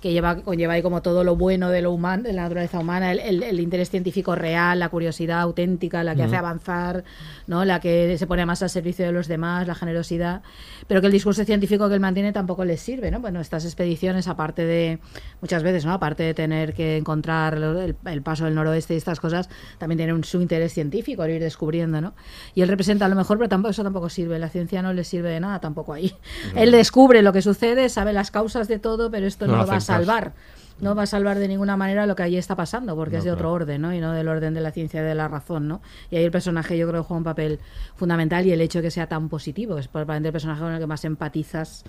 que 0.00 0.12
lleva, 0.12 0.36
conlleva 0.42 0.74
ahí 0.74 0.82
como 0.82 1.02
todo 1.02 1.24
lo 1.24 1.34
bueno 1.34 1.70
de 1.70 1.82
lo 1.82 1.90
humano, 1.92 2.22
de 2.22 2.32
la 2.32 2.42
naturaleza 2.42 2.78
humana, 2.78 3.10
el, 3.10 3.18
el- 3.18 3.42
el 3.42 3.58
interés 3.60 3.90
científico 3.90 4.34
real, 4.36 4.78
la 4.78 4.88
curiosidad 4.90 5.40
auténtica, 5.40 6.04
la 6.04 6.14
que 6.14 6.22
hace 6.22 6.36
avanzar, 6.36 7.04
¿no? 7.48 7.64
la 7.64 7.80
que 7.80 8.16
se 8.16 8.26
pone 8.28 8.46
más 8.46 8.62
al 8.62 8.70
servicio 8.70 9.04
de 9.04 9.10
los 9.12 9.26
demás, 9.26 9.66
la 9.66 9.74
generosidad, 9.74 10.42
pero 10.86 11.00
que 11.00 11.06
el 11.08 11.12
discurso 11.12 11.44
científico 11.44 11.88
que 11.88 11.94
él 11.94 12.00
mantiene 12.00 12.32
tampoco 12.32 12.64
le 12.64 12.76
sirve, 12.76 13.10
¿no? 13.10 13.18
Bueno, 13.20 13.40
estas 13.40 13.64
expediciones, 13.64 14.28
aparte 14.28 14.64
de, 14.64 15.00
muchas 15.40 15.62
veces, 15.64 15.84
¿no? 15.84 15.92
Aparte 15.92 16.22
de 16.22 16.34
tener 16.34 16.74
que 16.74 16.96
encontrar 16.96 17.54
el, 17.54 17.96
el 18.06 18.22
paso 18.22 18.44
del 18.44 18.54
noroeste 18.54 18.94
y 18.94 18.98
estas 18.98 19.18
cosas, 19.18 19.48
también 19.78 19.96
tiene 19.98 20.12
un, 20.12 20.22
su 20.22 20.40
interés 20.40 20.72
científico, 20.74 21.24
el 21.24 21.32
ir 21.32 21.42
descubriendo, 21.42 22.00
¿no? 22.00 22.14
Y 22.54 22.62
él 22.62 22.68
representa 22.68 23.06
a 23.06 23.08
lo 23.08 23.16
mejor, 23.16 23.38
pero 23.38 23.48
tampoco, 23.48 23.70
eso 23.70 23.82
tampoco 23.82 24.08
sirve, 24.08 24.38
la 24.38 24.48
ciencia 24.48 24.80
no 24.80 24.92
le 24.92 25.02
sirve 25.02 25.30
de 25.30 25.40
nada 25.40 25.58
tampoco 25.60 25.92
ahí. 25.92 26.14
Él 26.54 26.70
descubre 26.70 27.22
lo 27.22 27.32
que 27.32 27.42
sucede, 27.42 27.88
sabe 27.88 28.12
las 28.12 28.30
causas 28.30 28.68
de 28.68 28.78
todo, 28.78 29.10
pero 29.10 29.26
esto 29.26 29.46
no, 29.46 29.52
No 29.54 29.58
lo 29.62 29.66
va 29.66 29.74
a. 29.74 29.80
salvar. 29.88 30.32
No 30.80 30.94
va 30.94 31.02
a 31.02 31.06
salvar 31.06 31.38
de 31.38 31.48
ninguna 31.48 31.76
manera 31.76 32.06
lo 32.06 32.14
que 32.14 32.22
allí 32.22 32.36
está 32.36 32.54
pasando, 32.56 32.94
porque 32.94 33.14
No, 33.14 33.18
es 33.18 33.24
de 33.24 33.32
otro 33.32 33.52
orden, 33.52 33.82
¿no? 33.82 33.92
Y 33.94 34.00
no 34.00 34.12
del 34.12 34.28
orden 34.28 34.54
de 34.54 34.60
la 34.60 34.70
ciencia 34.70 35.00
y 35.00 35.04
de 35.04 35.14
la 35.14 35.26
razón, 35.28 35.66
¿no? 35.68 35.80
Y 36.10 36.16
ahí 36.16 36.24
el 36.24 36.30
personaje 36.30 36.78
yo 36.78 36.88
creo 36.88 37.02
que 37.02 37.08
juega 37.08 37.18
un 37.18 37.24
papel 37.24 37.58
fundamental 37.96 38.46
y 38.46 38.52
el 38.52 38.60
hecho 38.60 38.78
de 38.78 38.84
que 38.84 38.90
sea 38.90 39.06
tan 39.08 39.28
positivo, 39.28 39.78
es 39.78 39.88
probablemente 39.88 40.28
el 40.28 40.32
personaje 40.32 40.60
con 40.60 40.72
el 40.72 40.78
que 40.78 40.86
más 40.86 41.04
empatizas 41.04 41.84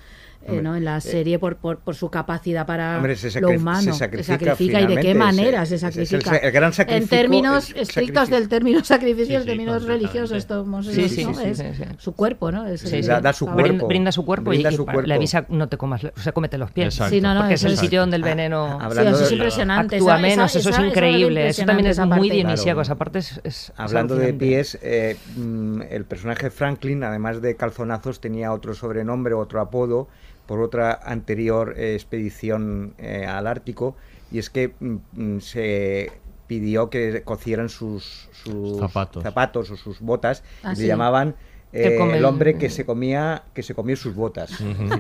eh, 0.48 0.62
¿no? 0.62 0.76
en 0.78 0.86
la 0.86 0.98
eh, 0.98 1.02
serie 1.02 1.38
por, 1.38 1.58
por, 1.58 1.80
por 1.80 1.96
su 1.96 2.10
capacidad 2.10 2.66
para 2.66 2.96
Hombre, 2.96 3.16
se 3.18 3.42
lo 3.42 3.50
humano. 3.50 3.82
se 3.82 3.92
Se 3.94 4.24
sacrifica 4.24 4.80
y 4.82 4.88
de 4.88 4.98
qué 5.02 5.14
manera 5.14 5.66
se- 5.66 5.78
se 5.78 5.88
es- 5.88 5.98
es 5.98 6.14
el- 6.14 6.22
sacrifica. 6.22 6.38
el 6.48 6.52
gran 6.54 6.72
en 6.88 7.08
términos 7.10 7.70
estrictos 7.76 7.88
sacrificio. 8.30 8.36
del 8.40 8.48
término 8.50 8.84
sacrificio, 8.86 9.26
Sí, 9.28 9.34
en 9.36 9.42
sí, 9.42 9.48
términos 9.48 9.84
religiosos, 9.84 10.38
esto 10.38 10.64
¿no? 10.66 10.82
Sí, 10.82 11.02
Es- 11.04 11.12
sí, 11.14 11.26
¿no? 11.26 11.34
sí, 11.34 11.44
Es 11.44 11.58
sí, 11.58 11.64
sí. 11.76 11.84
su 11.98 12.14
cuerpo, 12.14 12.52
¿no? 12.54 12.66
Es- 12.66 12.82
Sí, 12.82 12.96
es-. 12.98 13.08
Da- 13.08 13.20
da 13.20 13.34
su 13.34 13.46
está- 13.46 13.56
Brinda, 13.62 13.86
brinda 13.86 14.12
su 14.14 14.26
cuerpo 14.26 14.50
Brinda 14.52 14.70
y, 14.72 14.74
y 14.74 14.78
su 14.78 14.86
cuerpo. 14.86 15.02
le 15.02 15.14
avisa 15.14 15.46
no 15.50 15.68
te 15.68 15.78
comas, 15.78 16.02
se 16.16 16.32
comete 16.32 16.58
los 16.58 16.72
pies. 16.72 16.88
Exacto. 16.96 17.14
Sí, 17.16 17.20
no, 17.22 17.34
no, 17.34 17.42
porque 17.42 17.56
eso 17.56 17.68
es 17.68 17.74
el 17.74 17.76
es- 17.76 17.80
sitio 17.82 18.00
donde 18.00 18.16
el 18.16 18.24
veneno 18.24 18.79
Ah, 18.79 18.79
hablando 18.82 19.12
Sí, 19.12 19.16
eso 19.16 19.24
es 19.24 19.30
de- 19.30 19.36
impresionante. 19.36 19.96
actúa 19.98 20.16
esa- 20.16 20.28
esa- 20.28 20.28
menos, 20.36 20.52
eso 20.56 20.60
esa- 20.60 20.70
es 20.70 20.76
eso 20.76 20.84
es 20.84 20.90
increíble. 20.90 21.48
Eso 21.50 21.66
también 21.66 21.86
es 21.88 21.92
esa 21.94 22.06
muy 22.06 22.30
parte. 22.30 22.34
dionisíaco, 22.36 22.64
Claro. 22.78 22.82
esa 22.82 22.96
parte 22.96 23.20
es, 23.20 23.32
es- 23.32 23.70
es 23.70 23.74
Hablando 23.78 24.16
de 24.16 24.34
pies, 24.34 24.78
eh, 24.82 25.18
mm, 25.36 25.82
el 25.90 26.06
personaje 26.06 26.50
Franklin, 26.50 27.04
además 27.04 27.42
de 27.42 27.56
calzonazos, 27.56 28.20
tenía 28.20 28.52
otro 28.54 28.74
sobrenombre, 28.74 29.34
otro 29.34 29.62
apodo, 29.62 30.08
por 30.46 30.62
otra 30.62 30.94
anterior 31.04 31.76
eh, 31.78 31.94
expedición 31.94 32.94
eh, 32.98 33.26
al 33.26 33.46
Ártico, 33.48 33.96
y 34.32 34.40
es 34.40 34.50
que 34.50 34.74
mm, 34.80 34.96
mm, 35.14 35.40
se 35.42 36.12
pidió 36.48 36.90
que 36.90 37.22
cocieran 37.24 37.70
sus, 37.70 38.28
sus 38.32 38.80
Zapatos. 38.80 39.22
zapatos 39.22 39.70
o 39.70 39.76
sus 39.78 40.00
botas, 40.00 40.44
Ah, 40.64 40.74
y 40.74 40.78
sí. 40.78 40.82
le 40.84 40.88
llamaban 40.88 41.36
eh, 41.72 41.96
come 42.00 42.18
el 42.18 42.26
hombre 42.26 42.58
que 42.58 42.70
se 42.70 42.84
comía 42.86 43.44
que 43.54 43.62
se 43.62 43.76
comió 43.76 43.96
sus 43.96 44.16
botas. 44.16 44.52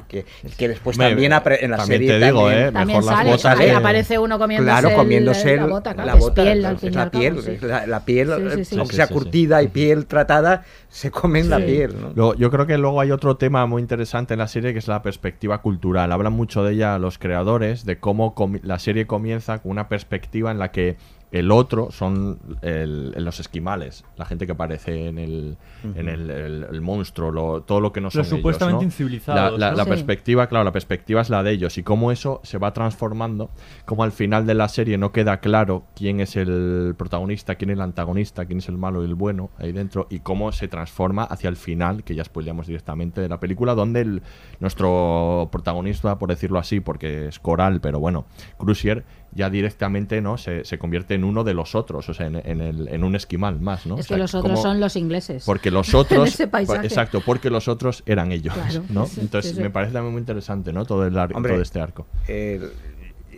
Que, 0.07 0.26
que 0.57 0.67
después 0.67 0.97
Me- 0.97 1.09
también 1.09 1.32
en 1.34 1.72
la 1.72 1.78
también 1.78 1.86
serie 2.01 2.20
te 2.20 2.26
digo, 2.26 2.41
también- 2.47 2.67
eh, 2.67 2.72
También 2.72 2.88
mejor 2.99 3.03
las 3.05 3.15
sale, 3.17 3.32
botas 3.32 3.57
que- 3.59 3.72
aparece 3.72 4.20
uno 4.20 4.38
comiéndose, 4.38 4.72
Claro, 4.72 4.89
el- 4.89 4.95
comiéndose 4.95 5.55
la 5.57 5.65
bota, 5.65 5.93
claro, 5.93 6.07
la 6.07 6.15
bota, 6.15 6.43
piel, 6.43 6.65
es 6.82 6.95
la 6.95 7.09
piel, 7.11 7.41
sí. 7.41 7.57
la, 7.61 7.88
la 7.88 8.05
piel, 8.05 8.28
Sí, 8.28 8.34
sí, 8.55 8.59
eh, 8.61 8.65
sí. 8.65 8.76
aunque 8.78 8.91
Sí, 8.91 8.95
sea 8.97 9.07
sí, 9.07 9.13
sí. 9.13 9.20
curtida 9.20 9.63
y 9.63 9.67
piel 9.67 10.05
tratada, 10.05 10.63
se 10.89 11.09
comen 11.11 11.49
la 11.49 11.57
Sí. 11.57 11.63
piel. 11.63 11.95
¿no? 12.01 12.11
Luego, 12.15 12.36
yo 12.36 12.51
creo 12.51 12.67
que 12.67 12.78
luego 12.78 13.01
hay 13.01 13.11
otro 13.11 13.38
tema 13.38 13.65
muy 13.65 13.82
interesante 13.82 14.34
en 14.36 14.39
la 14.39 14.47
serie 14.47 14.74
que 14.74 14.80
es 14.80 14.88
la 14.88 15.01
perspectiva 15.01 15.61
cultural. 15.61 16.11
Hablan 16.11 16.34
mucho 16.34 16.63
de 16.63 16.74
ella 16.74 16.97
los 16.99 17.17
creadores, 17.17 17.86
de 17.86 17.97
cómo 17.99 18.36
la 18.63 18.80
serie 18.80 19.07
comienza 19.07 19.57
con 19.59 19.72
una 19.72 19.88
perspectiva 19.89 20.51
en 20.51 20.59
la 20.59 20.72
que 20.72 20.97
el 21.32 21.51
otro 21.51 21.91
son 21.91 22.39
el- 22.61 23.11
los 23.23 23.39
esquimales, 23.39 24.03
la 24.17 24.25
gente 24.25 24.45
que 24.47 24.53
aparece 24.53 25.07
en 25.07 25.19
el, 25.19 25.57
en 25.95 26.09
el, 26.09 26.30
el- 26.32 26.67
el 26.71 26.82
monstruo, 26.82 27.32
lo- 27.32 27.61
todo 27.61 27.82
lo 27.82 27.91
que 27.93 28.01
no 28.01 28.09
son 28.09 28.19
Los 28.21 28.27
ellos, 28.30 28.39
supuestamente 28.39 28.77
¿no? 28.80 28.84
incivilizados, 28.86 29.51
La, 29.51 29.57
la- 29.67 29.71
¿no? 29.71 29.77
la 29.77 29.84
Sí. 29.84 29.89
perspectiva, 29.89 30.47
claro, 30.47 30.65
la 30.65 30.71
perspectiva 30.71 31.21
es 31.21 31.30
la 31.30 31.43
de 31.43 31.51
ellos 31.51 31.77
y 31.77 31.84
cómo 31.84 32.11
eso 32.11 32.39
se 32.43 32.57
va 32.57 32.73
transformando, 32.73 33.51
como 33.86 34.03
al 34.03 34.11
final 34.11 34.47
de 34.47 34.55
la 34.55 34.67
serie 34.69 34.97
no 34.97 35.11
queda 35.11 35.39
claro 35.39 35.84
quién 35.95 36.19
es 36.19 36.36
el 36.36 36.95
protagonista, 36.97 37.55
quién 37.55 37.69
es 37.69 37.75
el 37.75 37.82
antagonista, 37.82 38.45
quién 38.45 38.57
es 38.59 38.67
el 38.69 38.77
malo 38.80 39.03
y 39.03 39.05
el 39.05 39.15
bueno 39.15 39.51
ahí 39.59 39.71
dentro 39.71 40.07
y 40.09 40.19
cómo 40.21 40.51
se 40.51 40.67
transforma 40.67 41.23
hacia 41.25 41.49
el 41.49 41.57
final, 41.57 42.03
que 42.03 42.15
ya 42.15 42.23
spoileamos 42.23 42.65
directamente 42.65 43.21
de 43.21 43.30
la 43.30 43.39
película, 43.39 43.75
donde 43.75 44.01
el, 44.01 44.21
nuestro 44.59 45.49
protagonista, 45.51 46.17
por 46.19 46.30
decirlo 46.30 46.59
así, 46.59 46.80
porque 46.80 47.27
es 47.27 47.39
coral, 47.39 47.82
pero 47.82 47.99
bueno, 47.99 48.25
Crucier 48.57 49.03
ya 49.34 49.49
directamente 49.49 50.21
no 50.21 50.38
se, 50.38 50.65
se 50.65 50.80
convierte 50.80 51.13
en 51.13 51.23
uno 51.23 51.43
de 51.43 51.53
los 51.53 51.75
otros, 51.75 52.09
o 52.09 52.13
sea, 52.13 52.27
en, 52.27 52.38
en 52.38 52.61
el- 52.61 52.88
en 52.88 53.03
un 53.03 53.15
esquimal 53.15 53.59
más, 53.59 53.86
¿no? 53.86 53.95
Es 53.95 54.05
O 54.05 54.07
sea, 54.07 54.15
que 54.17 54.21
los 54.21 54.34
otros 54.36 54.51
como- 54.51 54.61
son 54.63 54.80
los 54.80 54.95
ingleses. 54.95 55.43
porque 55.45 55.69
los 55.71 55.88
En 55.93 55.99
otros 55.99 56.30
ese 56.39 56.43
exacto 56.84 57.21
porque 57.21 57.49
los 57.49 57.67
otros 57.67 58.03
eran 58.05 58.32
ellos 58.32 58.53
Claro, 58.53 58.84
no 58.89 59.05
sí, 59.05 59.21
entonces 59.21 59.51
sí, 59.51 59.57
sí. 59.57 59.61
me 59.63 59.69
parece 59.69 59.93
también 59.93 60.13
muy 60.13 60.19
interesante 60.19 60.73
no 60.73 60.86
todo 60.86 61.05
el 61.05 61.17
ar- 61.17 61.36
Hombre, 61.36 61.53
todo 61.53 61.61
este 61.61 61.80
arco 61.80 62.07
El, 62.27 62.71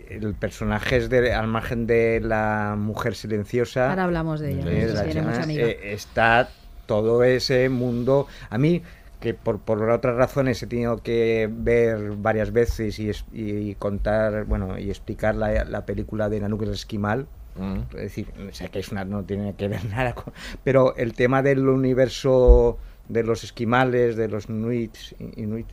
el 0.08 0.34
personaje 0.34 0.96
es 0.96 1.08
de, 1.10 1.32
al 1.32 1.46
margen 1.48 1.86
de 1.86 2.20
la 2.22 2.74
mujer 2.78 3.14
silenciosa. 3.14 3.90
Ahora 3.90 4.04
hablamos 4.04 4.40
de 4.40 4.52
ella, 4.52 4.62
sí, 4.88 4.94
la 4.94 5.04
tiene 5.04 5.20
chama, 5.20 5.30
mucha 5.32 5.42
amiga. 5.44 5.64
eh, 5.64 5.78
está 5.92 6.48
todo 6.86 7.22
ese 7.24 7.68
mundo. 7.68 8.26
A 8.50 8.58
mí, 8.58 8.82
que 9.22 9.32
por, 9.32 9.60
por 9.60 9.88
otras 9.88 10.16
razones 10.16 10.62
he 10.62 10.66
tenido 10.66 10.98
que 10.98 11.48
ver 11.50 12.10
varias 12.18 12.52
veces 12.52 12.98
y, 12.98 13.08
es- 13.08 13.24
y 13.32 13.74
contar, 13.76 14.44
bueno, 14.44 14.78
y 14.78 14.90
explicar 14.90 15.34
la, 15.34 15.64
la 15.64 15.86
película 15.86 16.28
de 16.28 16.40
Nanuk 16.40 16.62
el 16.64 16.72
Esquimal. 16.72 17.26
Es 17.92 17.96
decir, 18.02 18.26
o 18.50 18.52
sea, 18.52 18.68
que 18.68 18.78
es 18.80 18.90
una, 18.92 19.04
no 19.04 19.22
tiene 19.24 19.54
que 19.54 19.68
ver 19.68 19.84
nada 19.90 20.14
con... 20.14 20.32
Pero 20.64 20.94
el 20.96 21.14
tema 21.14 21.42
del 21.42 21.66
universo 21.68 22.78
de 23.08 23.22
los 23.22 23.44
esquimales, 23.44 24.16
de 24.16 24.28
los 24.28 24.48
inuits, 24.48 25.14
inuit, 25.36 25.66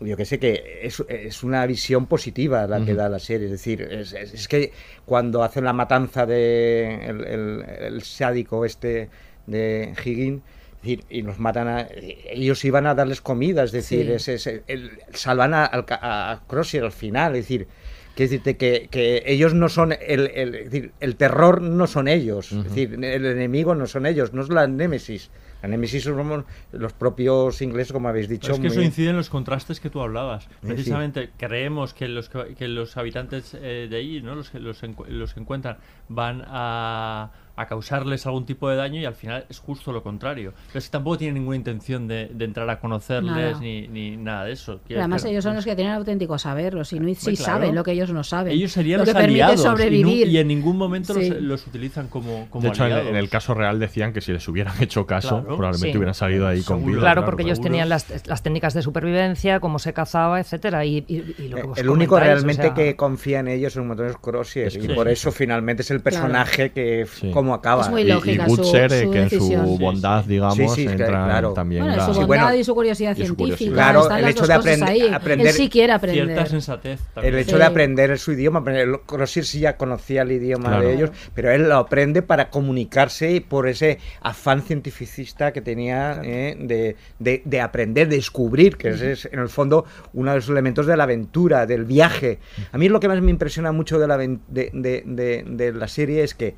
yo 0.00 0.16
que 0.16 0.24
sé 0.24 0.40
que 0.40 0.80
es, 0.82 1.02
es 1.08 1.44
una 1.44 1.64
visión 1.66 2.06
positiva 2.06 2.66
la 2.66 2.84
que 2.84 2.94
da 2.94 3.08
la 3.08 3.20
serie. 3.20 3.46
Es 3.46 3.52
decir, 3.52 3.82
es, 3.82 4.12
es- 4.12 4.34
es 4.34 4.48
que 4.48 4.72
cuando 5.06 5.42
hacen 5.44 5.64
la 5.64 5.72
matanza 5.72 6.26
de 6.26 7.06
el, 7.06 7.24
el- 7.24 7.64
el 7.80 8.02
sádico 8.02 8.64
este 8.64 9.08
de 9.46 9.94
Higgin, 10.04 10.42
decir, 10.82 11.04
y 11.08 11.22
los 11.22 11.38
matan 11.38 11.68
a, 11.68 11.86
ellos 12.30 12.64
iban 12.64 12.86
a 12.86 12.94
darles 12.94 13.20
comida, 13.20 13.62
es 13.64 13.72
decir, 13.72 14.06
Sí. 14.18 14.30
es, 14.32 14.46
es- 14.46 14.62
el- 14.66 14.90
salvan 15.12 15.54
a, 15.54 15.64
al 15.64 15.84
ca- 15.84 16.00
a 16.32 16.40
Crozier 16.46 16.84
al 16.84 16.92
final, 16.92 17.36
es 17.36 17.44
decir, 17.44 17.68
Que 18.14 18.24
decirte 18.24 18.58
que, 18.58 18.88
que 18.90 19.22
ellos 19.24 19.54
no 19.54 19.70
son 19.70 19.92
el, 19.92 20.30
el, 20.34 20.54
es 20.54 20.64
decir, 20.70 20.92
el 21.00 21.16
terror 21.16 21.62
no 21.62 21.86
son 21.86 22.08
ellos, 22.08 22.52
es 22.52 22.64
decir, 22.64 22.92
el 23.02 23.24
enemigo 23.24 23.74
no 23.74 23.86
son 23.86 24.04
ellos, 24.04 24.34
no 24.34 24.42
es 24.42 24.50
la 24.50 24.66
némesis. 24.66 25.30
La 25.62 25.68
némesis 25.70 26.02
somos 26.04 26.44
los 26.72 26.92
propios 26.92 27.62
ingleses, 27.62 27.90
como 27.90 28.08
habéis 28.10 28.28
dicho. 28.28 28.48
Pero 28.48 28.54
es 28.56 28.60
que 28.60 28.66
muy- 28.68 28.76
eso 28.76 28.82
incide 28.82 29.10
en 29.10 29.16
los 29.16 29.30
contrastes 29.30 29.80
que 29.80 29.88
tú 29.88 30.02
hablabas. 30.02 30.44
Sí, 30.44 30.50
Precisamente 30.66 31.30
creemos 31.38 31.94
que 31.94 32.06
los, 32.06 32.28
que 32.28 32.54
que 32.54 32.68
los 32.68 32.98
habitantes 32.98 33.56
eh, 33.58 33.86
de 33.88 33.96
ahí, 33.96 34.20
¿no? 34.20 34.34
los, 34.34 34.50
que 34.50 34.58
los, 34.58 34.82
encu- 34.82 35.06
los 35.06 35.32
que 35.32 35.40
encuentran, 35.40 35.78
van 36.10 36.42
a, 36.48 37.30
a 37.54 37.66
causarles 37.66 38.24
algún 38.26 38.46
tipo 38.46 38.68
de 38.70 38.76
daño 38.76 39.00
y 39.00 39.04
al 39.04 39.14
final 39.14 39.44
es 39.48 39.58
justo 39.58 39.92
lo 39.92 40.02
contrario. 40.02 40.52
Pero 40.68 40.78
es 40.78 40.86
que 40.86 40.90
tampoco 40.92 41.18
tienen 41.18 41.34
ninguna 41.34 41.56
intención 41.56 42.08
de, 42.08 42.30
de 42.32 42.44
entrar 42.44 42.68
a 42.70 42.80
conocerles 42.80 43.58
ni, 43.60 43.88
ni 43.88 44.16
nada 44.16 44.44
de 44.44 44.52
eso. 44.52 44.80
Pero 44.88 45.00
además 45.00 45.24
ellos 45.24 45.44
son 45.44 45.54
los 45.56 45.64
que 45.64 45.74
tienen 45.76 45.92
auténtico 45.94 46.38
saber, 46.38 46.74
los 46.74 46.92
inuit 46.92 47.18
sí 47.18 47.36
claro. 47.36 47.44
saben 47.52 47.74
lo 47.74 47.84
que 47.84 47.92
ellos 47.92 48.10
no 48.12 48.24
saben. 48.24 48.52
Ellos 48.52 48.72
serían 48.72 49.00
lo 49.00 49.04
los 49.04 49.14
que 49.14 49.20
aliados 49.20 49.60
y, 49.60 49.62
sobrevivir. 49.62 50.28
y 50.28 50.38
en 50.38 50.48
ningún 50.48 50.76
momento 50.76 51.12
Sí. 51.14 51.28
los, 51.30 51.40
los 51.42 51.66
utilizan 51.66 52.08
como, 52.08 52.46
como 52.50 52.62
De 52.62 52.68
hecho, 52.70 52.84
en, 52.86 52.92
aliados. 52.92 53.10
en 53.10 53.16
el 53.16 53.28
caso 53.28 53.54
real 53.54 53.78
decían 53.78 54.12
que 54.12 54.20
si 54.20 54.32
les 54.32 54.46
hubieran 54.48 54.74
hecho 54.82 55.06
caso, 55.06 55.40
Claro. 55.42 55.56
probablemente 55.56 55.92
Sí. 55.92 55.96
hubieran 55.98 56.14
salido 56.14 56.46
ahí 56.46 56.62
con 56.62 56.84
vida. 56.86 57.00
Claro, 57.00 57.24
porque 57.24 57.42
ellos 57.42 57.60
tenían 57.60 57.88
las, 57.88 58.26
las 58.26 58.42
técnicas 58.42 58.72
de 58.74 58.82
supervivencia, 58.82 59.60
cómo 59.60 59.78
se 59.78 59.92
cazaba, 59.92 60.40
etcétera. 60.40 60.84
Y, 60.84 61.04
y- 61.08 61.34
y 61.38 61.48
lo 61.48 61.56
que 61.56 61.62
vos 61.64 61.78
el 61.78 61.88
único 61.90 62.14
o 62.14 62.20
realmente 62.20 62.62
sea, 62.62 62.74
que 62.74 62.96
confía 62.96 63.40
en 63.40 63.48
ellos 63.48 63.72
es 63.72 63.76
un 63.76 63.88
montón 63.88 64.08
de 64.08 64.14
Crozier 64.14 64.68
Es 64.68 64.76
y 64.76 64.88
por 64.88 65.08
eso 65.08 65.30
finalmente 65.32 65.82
es 65.82 65.90
el 65.90 66.00
personaje 66.00 66.70
que 66.72 67.06
cómo 67.42 67.54
acaba. 67.54 67.82
Es 67.82 67.90
muy 67.90 68.02
Y- 68.02 68.04
lógica 68.06 68.46
y, 68.46 68.50
su- 68.50 68.56
Butcher, 68.56 68.92
eh, 68.92 69.02
su 69.04 69.10
que 69.10 69.20
en 69.22 69.30
su 69.30 69.78
bondad, 69.78 70.24
digamos, 70.24 70.56
Sí, 70.56 70.68
sí, 70.68 70.82
entra 70.86 71.06
claro. 71.08 71.52
también 71.52 71.82
Bueno, 71.82 71.94
y 71.94 71.98
la- 71.98 72.04
su 72.06 72.12
bondad 72.12 72.26
bueno, 72.26 72.54
y 72.54 72.64
su 72.64 72.74
curiosidad 72.74 73.10
y 73.10 73.14
su 73.14 73.16
científica. 73.34 73.36
curiosidad. 73.42 73.72
Claro, 73.74 74.02
están 74.02 74.18
el 74.20 74.28
hecho 74.28 74.46
de 74.46 74.54
aprend- 74.54 74.88
ahí. 74.88 75.08
aprender- 75.12 75.46
Él 75.48 75.52
sí 75.52 75.68
quiere 75.68 75.92
aprender. 75.92 76.24
Cierta 76.26 76.46
sensatez 76.46 77.00
El 77.00 77.06
también. 77.14 77.34
hecho 77.38 77.50
Sí. 77.52 77.56
de 77.58 77.64
aprender 77.64 78.18
su 78.18 78.32
idioma, 78.32 78.60
aprender- 78.60 79.00
Crozier 79.06 79.44
sí 79.44 79.60
ya 79.60 79.76
conocía 79.76 80.22
el 80.22 80.32
idioma 80.32 80.68
Claro. 80.68 80.86
de 80.86 80.94
ellos, 80.94 81.10
pero 81.34 81.50
él 81.50 81.68
lo 81.68 81.76
aprende 81.76 82.22
para 82.22 82.48
comunicarse 82.50 83.32
y 83.32 83.40
por 83.40 83.68
ese 83.68 83.98
afán 84.20 84.62
cientificista 84.62 85.52
que 85.52 85.60
tenía 85.60 86.20
eh, 86.24 86.56
de, 86.60 86.96
de- 87.18 87.42
de 87.44 87.60
aprender, 87.60 88.08
de 88.08 88.16
descubrir, 88.16 88.76
que 88.76 88.90
ese 88.90 89.12
es 89.12 89.28
en 89.32 89.38
el 89.40 89.48
fondo 89.48 89.84
uno 90.12 90.30
de 90.30 90.36
los 90.36 90.48
elementos 90.48 90.86
de 90.86 90.96
la 90.96 91.04
aventura, 91.04 91.66
del 91.66 91.84
viaje. 91.84 92.38
A 92.70 92.78
mí 92.78 92.88
lo 92.88 93.00
que 93.00 93.08
más 93.08 93.20
me 93.20 93.30
impresiona 93.30 93.72
mucho 93.72 93.98
de 93.98 94.06
la, 94.06 94.16
de, 94.18 94.38
de- 94.48 95.02
de- 95.06 95.44
de 95.46 95.72
la 95.72 95.88
serie 95.88 96.22
es 96.22 96.34
que 96.34 96.54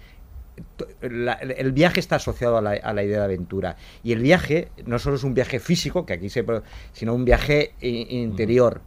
la- 1.00 1.34
el 1.34 1.72
viaje 1.72 2.00
está 2.00 2.16
asociado 2.16 2.56
a 2.58 2.62
la, 2.62 2.70
a 2.72 2.92
la 2.92 3.02
idea 3.02 3.18
de 3.18 3.24
aventura. 3.24 3.76
Y 4.02 4.12
el 4.12 4.20
viaje 4.20 4.68
no 4.86 4.98
solo 4.98 5.16
es 5.16 5.24
un 5.24 5.34
viaje 5.34 5.60
físico, 5.60 6.06
que 6.06 6.12
aquí 6.14 6.28
se, 6.30 6.44
sino 6.92 7.14
un 7.14 7.24
viaje 7.24 7.72
interior. 7.80 8.80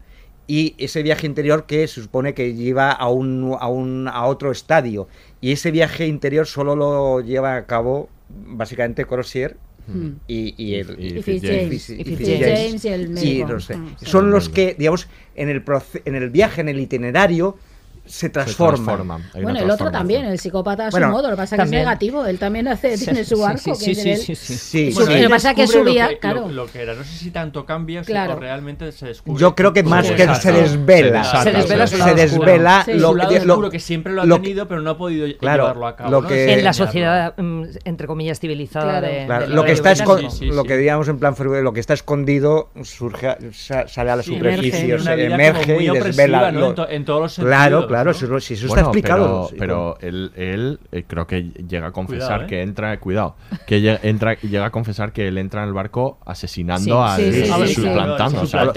Y 0.49 0.75
ese 0.77 1.03
viaje 1.03 1.27
interior 1.27 1.65
que 1.65 1.87
se 1.87 2.01
supone 2.01 2.33
que 2.33 2.53
lleva 2.53 2.91
a 2.91 3.09
un, 3.09 3.55
a 3.59 3.67
un 3.67 4.07
a 4.07 4.25
otro 4.25 4.51
estadio. 4.51 5.07
Y 5.41 5.51
ese 5.51 5.71
viaje 5.71 6.07
interior 6.07 6.47
solo 6.47 6.75
lo 6.75 7.19
lleva 7.21 7.55
a 7.57 7.65
cabo 7.65 8.09
básicamente 8.29 9.05
Crozier 9.05 9.57
Mm. 9.89 10.09
y, 10.27 10.53
y 10.61 10.75
el 10.75 10.99
Y. 11.01 11.21
Fitz- 11.21 11.89
Y 12.83 12.87
el 12.89 13.09
médico. 13.09 13.47
los 13.53 13.67
de- 13.69 13.77
Mm, 13.77 13.95
sí. 13.99 14.05
son 14.05 14.31
los 14.31 14.49
que, 14.49 14.75
digamos, 14.77 15.07
en 15.33 15.47
el, 15.47 15.63
en 16.03 16.15
el 16.15 16.29
viaje, 16.29 16.59
en 16.59 16.67
el 16.67 16.77
itinerario, 16.81 17.57
se 18.07 18.29
transforman. 18.29 18.85
transforman. 18.85 19.21
Hay 19.33 19.41
una 19.41 19.43
Bueno, 19.43 19.59
el 19.59 19.71
otro 19.71 19.91
también, 19.91 20.25
el 20.25 20.39
psicópata 20.39 20.87
a 20.87 20.91
su 20.91 20.97
Bueno, 20.97 21.09
modo, 21.11 21.23
lo 21.23 21.29
que 21.31 21.37
pasa 21.37 21.55
es 21.55 21.59
que 21.59 21.63
también. 21.63 21.81
es 21.81 21.85
negativo, 21.87 22.25
él 22.25 22.39
también 22.39 22.67
hace, 22.67 22.97
Sí, 22.97 23.05
tiene 23.05 23.23
su 23.23 23.45
arco. 23.45 23.59
sí, 23.59 23.71
que 23.71 23.75
sí, 23.77 23.95
sí, 23.95 24.09
él- 24.11 24.17
sí, 24.17 24.35
sí. 24.35 24.57
Sí, 24.57 24.91
Bueno, 24.93 25.11
sí. 25.11 25.17
lo 25.17 25.23
que 25.23 25.29
pasa 25.29 25.49
es 25.51 25.55
que 25.55 25.67
subía, 25.67 26.03
lo 26.05 26.09
que, 26.09 26.19
claro. 26.19 26.41
lo, 26.41 26.49
lo 26.49 26.65
que 26.67 26.81
era. 26.81 26.93
No 26.93 27.03
sé 27.03 27.17
si 27.17 27.31
tanto 27.31 27.65
cambia 27.65 28.01
Claro. 28.03 28.33
o 28.33 28.39
realmente 28.39 28.91
se 28.91 29.07
descubre. 29.07 29.39
Yo 29.39 29.55
creo 29.55 29.73
que 29.73 29.83
más 29.83 30.09
que 30.11 30.27
se 30.35 30.51
desvela. 30.51 31.23
Se 31.23 31.43
Se 31.43 31.51
desvela 31.51 31.87
su 31.87 31.93
se 31.93 31.99
lado 31.99 32.11
oscuro. 32.23 32.45
desvela 32.45 32.85
lo, 33.55 33.69
que 33.69 33.79
siempre 33.79 34.13
lo 34.13 34.21
ha 34.21 34.25
tenido, 34.41 34.67
pero 34.67 34.81
no 34.81 34.91
ha 34.91 34.97
podido 34.97 35.27
Claro, 35.39 35.63
llevarlo 35.63 35.87
a 35.87 35.95
cabo. 35.95 36.11
lo 36.11 36.21
¿no? 36.21 36.27
que- 36.27 36.53
en 36.53 36.63
la 36.63 36.73
sociedad, 36.73 37.33
mm, 37.37 37.63
entre 37.85 38.07
comillas, 38.07 38.39
civilizada 38.39 38.99
Claro. 38.99 39.07
de, 39.07 39.25
Claro, 39.25 39.47
lo 39.47 39.63
que 39.63 39.71
está 39.73 39.93
lo 40.41 40.63
que 40.63 40.77
digamos 40.77 41.07
en 41.07 41.19
plan 41.19 41.35
lo 41.63 41.73
que 41.73 41.79
está 41.79 41.93
escondido 41.93 42.69
surge 42.83 43.37
sale 43.51 44.11
a 44.11 44.15
la 44.15 44.23
superficie, 44.23 44.95
emerge. 45.25 45.81
y 45.81 45.89
desvela 45.89 46.49
En 46.49 46.75
to- 46.75 46.89
en 46.89 47.05
todos 47.05 47.21
los 47.21 47.35
Claro, 47.35 47.63
sentidos, 47.81 47.85
claro, 48.03 48.11
¿no? 48.11 48.37
eso, 48.37 48.39
si 48.39 48.53
eso 48.55 48.67
Bueno, 48.67 48.81
está 48.81 48.89
explicado. 48.89 49.25
Pero, 49.25 49.47
sí, 49.49 49.55
pero 49.59 49.97
él, 50.01 50.31
él, 50.35 50.79
eh, 50.91 51.03
creo 51.07 51.27
que 51.27 51.43
llega 51.67 51.87
a 51.87 51.91
confesar 51.91 52.27
Cuidado, 52.27 52.43
¿eh? 52.43 52.47
que 52.47 52.61
entra, 52.61 52.99
cuidado, 52.99 53.35
que 53.65 53.79
lle- 53.81 53.99
entra, 54.03 54.33
llega 54.35 54.65
a 54.65 54.71
confesar 54.71 55.11
que 55.13 55.27
él 55.27 55.37
entra 55.37 55.61
en 55.63 55.67
el 55.69 55.73
barco 55.73 56.19
asesinando 56.25 56.83
Sí, 56.83 56.91
al 56.91 57.21
sí, 57.21 57.31
sí, 57.31 57.39
y 57.39 57.67
sí, 57.67 57.75
sí. 57.75 57.81
suplantando. 57.81 58.41
Por, 58.41 58.65
lo 58.65 58.73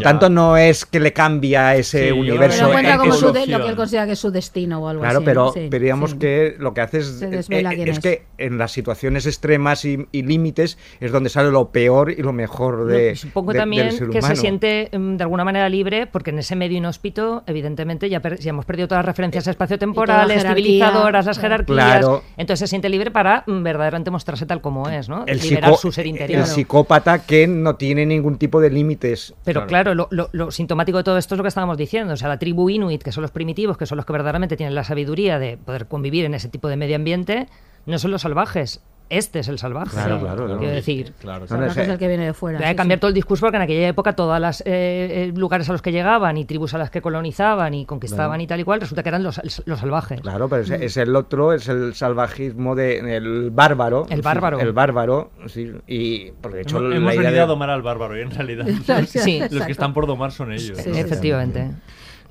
tanto, 0.00 0.26
en 0.26 0.34
lo 0.34 0.40
no 0.40 0.56
es 0.56 0.84
que 0.86 1.00
le 1.00 1.12
cambia 1.12 1.74
ese 1.76 2.06
Sí, 2.06 2.10
universo. 2.12 2.58
Pero 2.58 2.68
encuentra 2.68 2.94
eh, 2.94 2.98
como 2.98 3.12
es 3.14 3.18
su 3.20 3.26
lo- 3.26 3.32
de- 3.32 3.46
lo 3.46 3.60
que 3.62 3.68
él 3.68 3.76
considera 3.76 4.06
que 4.06 4.12
es 4.12 4.18
su 4.18 4.30
destino 4.30 4.80
o 4.82 4.88
algo 4.88 5.02
Claro, 5.02 5.18
así. 5.18 5.24
pero, 5.24 5.44
¿no? 5.46 5.52
Sí, 5.52 5.68
pero 5.70 5.82
digamos 5.82 6.10
sí. 6.12 6.18
que 6.18 6.56
lo 6.58 6.74
que 6.74 6.80
hace 6.80 6.98
es, 6.98 7.22
eh, 7.22 7.28
quién 7.48 7.88
es 7.88 7.96
es. 7.96 8.00
que 8.00 8.22
en 8.38 8.58
las 8.58 8.72
situaciones 8.72 9.26
extremas 9.26 9.84
y, 9.84 10.06
y 10.12 10.22
límites 10.22 10.78
es 11.00 11.12
donde 11.12 11.30
sale 11.30 11.50
lo 11.50 11.70
peor 11.70 12.10
y 12.10 12.22
lo 12.22 12.32
mejor 12.32 12.86
de, 12.86 13.10
No, 13.10 13.16
supongo 13.16 13.52
de- 13.52 13.58
también 13.58 13.86
del 13.88 13.96
ser 13.98 14.08
que 14.08 14.22
se 14.22 14.36
siente 14.36 14.90
mm, 14.96 15.16
de 15.16 15.22
alguna 15.24 15.44
manera 15.44 15.68
libre 15.68 16.06
porque 16.06 16.30
en 16.30 16.38
ese 16.38 16.56
medio 16.56 16.78
inhóspito 16.78 17.42
evidentemente 17.50 18.08
ya, 18.08 18.20
per- 18.20 18.38
ya 18.38 18.50
hemos 18.50 18.64
perdido 18.64 18.88
todas 18.88 19.00
las 19.00 19.06
referencias 19.06 19.46
espaciotemporales, 19.46 20.38
jerarquía. 20.42 20.64
civilizadoras, 20.64 21.26
las 21.26 21.38
jerarquías. 21.38 21.76
Claro. 21.98 22.22
Entonces 22.36 22.60
se 22.60 22.66
siente 22.68 22.88
libre 22.88 23.10
para 23.10 23.44
mm, 23.46 23.62
verdaderamente 23.62 24.10
mostrarse 24.10 24.46
tal 24.46 24.60
como 24.60 24.88
es, 24.88 25.08
¿no? 25.08 25.24
el, 25.26 25.38
Liberar 25.38 25.76
su 25.76 25.92
ser 25.92 26.06
interior. 26.06 26.40
el 26.40 26.46
psicópata 26.46 27.20
que 27.26 27.46
no 27.46 27.76
tiene 27.76 28.06
ningún 28.06 28.38
tipo 28.38 28.60
de 28.60 28.70
límites. 28.70 29.34
Pero 29.44 29.66
claro, 29.66 29.94
lo, 29.94 30.08
lo- 30.10 30.28
lo 30.32 30.50
sintomático 30.50 30.98
de 30.98 31.04
todo 31.04 31.18
esto 31.18 31.34
es 31.34 31.36
lo 31.38 31.42
que 31.44 31.48
estábamos 31.48 31.76
diciendo. 31.76 32.14
O 32.14 32.16
sea, 32.16 32.28
la 32.28 32.38
tribu 32.38 32.70
inuit, 32.70 33.02
que 33.02 33.12
son 33.12 33.22
los 33.22 33.30
primitivos, 33.30 33.76
que 33.76 33.86
son 33.86 33.96
los 33.96 34.06
que 34.06 34.12
verdaderamente 34.12 34.56
tienen 34.56 34.74
la 34.74 34.84
sabiduría 34.84 35.38
de 35.38 35.56
poder 35.56 35.86
convivir 35.86 36.24
en 36.24 36.34
ese 36.34 36.48
tipo 36.48 36.68
de 36.68 36.76
medio 36.76 36.96
ambiente, 36.96 37.48
no 37.86 37.98
son 37.98 38.10
los 38.10 38.22
salvajes. 38.22 38.80
Este 39.10 39.40
es 39.40 39.48
el 39.48 39.58
salvaje. 39.58 39.90
Claro, 39.90 40.20
claro, 40.20 40.44
claro. 40.46 40.58
Quiero 40.60 40.72
decir, 40.74 41.12
Claro, 41.20 41.46
Salvaje 41.48 41.82
es 41.82 41.88
el 41.88 41.98
que 41.98 42.06
viene 42.08 42.26
de 42.26 42.32
fuera. 42.32 42.58
hay 42.60 42.64
que 42.64 42.70
sí, 42.70 42.76
cambiar 42.76 42.98
sí. 42.98 43.00
todo 43.00 43.08
el 43.08 43.14
discurso 43.14 43.44
porque 43.44 43.56
en 43.56 43.62
aquella 43.62 43.88
época 43.88 44.14
todas 44.14 44.40
las 44.40 44.60
eh, 44.62 44.64
eh, 44.66 45.32
lugares 45.34 45.68
a 45.68 45.72
los 45.72 45.82
que 45.82 45.90
llegaban 45.92 46.36
y 46.36 46.44
tribus 46.44 46.74
a 46.74 46.78
las 46.78 46.90
que 46.90 47.02
colonizaban 47.02 47.74
y 47.74 47.84
conquistaban 47.86 48.30
Claro. 48.38 48.42
y 48.42 48.46
tal 48.46 48.60
y 48.60 48.64
cual, 48.64 48.80
resulta 48.80 49.02
que 49.02 49.08
eran 49.08 49.22
los, 49.24 49.40
los 49.66 49.78
salvajes. 49.80 50.20
Claro, 50.20 50.48
pero 50.48 50.62
es, 50.62 50.70
es 50.70 50.96
el 50.96 51.14
otro, 51.16 51.52
es 51.52 51.68
el 51.68 51.94
salvajismo 51.94 52.74
del 52.76 53.50
bárbaro. 53.50 54.06
El 54.08 54.16
sí, 54.18 54.22
bárbaro. 54.22 54.60
El 54.60 54.72
bárbaro, 54.72 55.30
sí, 55.46 55.72
y 55.88 56.30
porque 56.40 56.56
de 56.58 56.62
hecho 56.62 56.78
Hemos, 56.78 56.90
la 56.90 56.96
hemos 56.96 57.12
idea 57.14 57.22
venido 57.22 57.34
de- 57.36 57.40
a 57.42 57.46
domar 57.46 57.70
al 57.70 57.82
bárbaro 57.82 58.16
y 58.16 58.22
en 58.22 58.30
realidad 58.30 58.66
los, 58.86 59.08
Sí. 59.08 59.42
los 59.50 59.66
que 59.66 59.72
están 59.72 59.92
por 59.92 60.06
domar 60.06 60.30
son 60.30 60.52
ellos. 60.52 60.78
Sí, 60.78 60.88
¿no? 60.88 60.94
sí, 60.94 61.00
Efectivamente. 61.00 61.70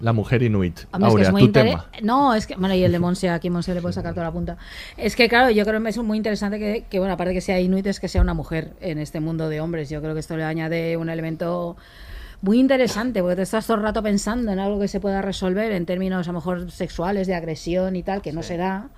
La 0.01 0.13
mujer 0.13 0.43
inuit. 0.43 0.81
Hombre, 0.91 1.09
es 1.09 1.13
que 1.13 1.19
Aurea, 1.19 1.27
es 1.27 1.31
muy 1.31 1.41
tu 1.43 1.51
tema. 1.51 1.89
No, 2.01 2.33
es 2.33 2.47
que. 2.47 2.55
Bueno, 2.55 2.75
y 2.75 2.83
el 2.83 2.91
de 2.91 2.99
Monse, 2.99 3.29
aquí 3.29 3.49
Monse 3.49 3.73
le 3.73 3.81
puede 3.81 3.93
sacar 3.93 4.13
toda 4.13 4.25
la 4.25 4.31
punta. 4.31 4.57
Es 4.97 5.15
que, 5.15 5.27
claro, 5.27 5.49
yo 5.49 5.65
creo 5.65 5.81
que 5.81 5.89
es 5.89 5.97
muy 5.97 6.17
interesante 6.17 6.59
que, 6.59 6.85
que, 6.89 6.99
bueno, 6.99 7.13
aparte 7.13 7.33
que 7.33 7.41
sea 7.41 7.59
inuit, 7.59 7.85
es 7.87 7.99
que 7.99 8.07
sea 8.07 8.21
una 8.21 8.33
mujer 8.33 8.73
en 8.81 8.99
este 8.99 9.19
mundo 9.19 9.49
de 9.49 9.61
hombres. 9.61 9.89
Yo 9.89 10.01
creo 10.01 10.13
que 10.13 10.19
esto 10.21 10.37
le 10.37 10.43
añade 10.43 10.95
un 10.97 11.09
elemento 11.09 11.75
muy 12.41 12.59
interesante, 12.59 13.21
porque 13.21 13.35
te 13.35 13.41
estás 13.41 13.67
todo 13.67 13.77
el 13.77 13.83
rato 13.83 14.01
pensando 14.01 14.51
en 14.51 14.59
algo 14.59 14.79
que 14.79 14.87
se 14.87 14.99
pueda 14.99 15.21
resolver 15.21 15.71
en 15.71 15.85
términos, 15.85 16.27
a 16.27 16.31
lo 16.31 16.39
mejor, 16.39 16.71
sexuales, 16.71 17.27
de 17.27 17.35
agresión 17.35 17.95
y 17.95 18.03
tal, 18.03 18.21
que 18.21 18.31
no 18.31 18.43
se 18.43 18.57
da. 18.57 18.89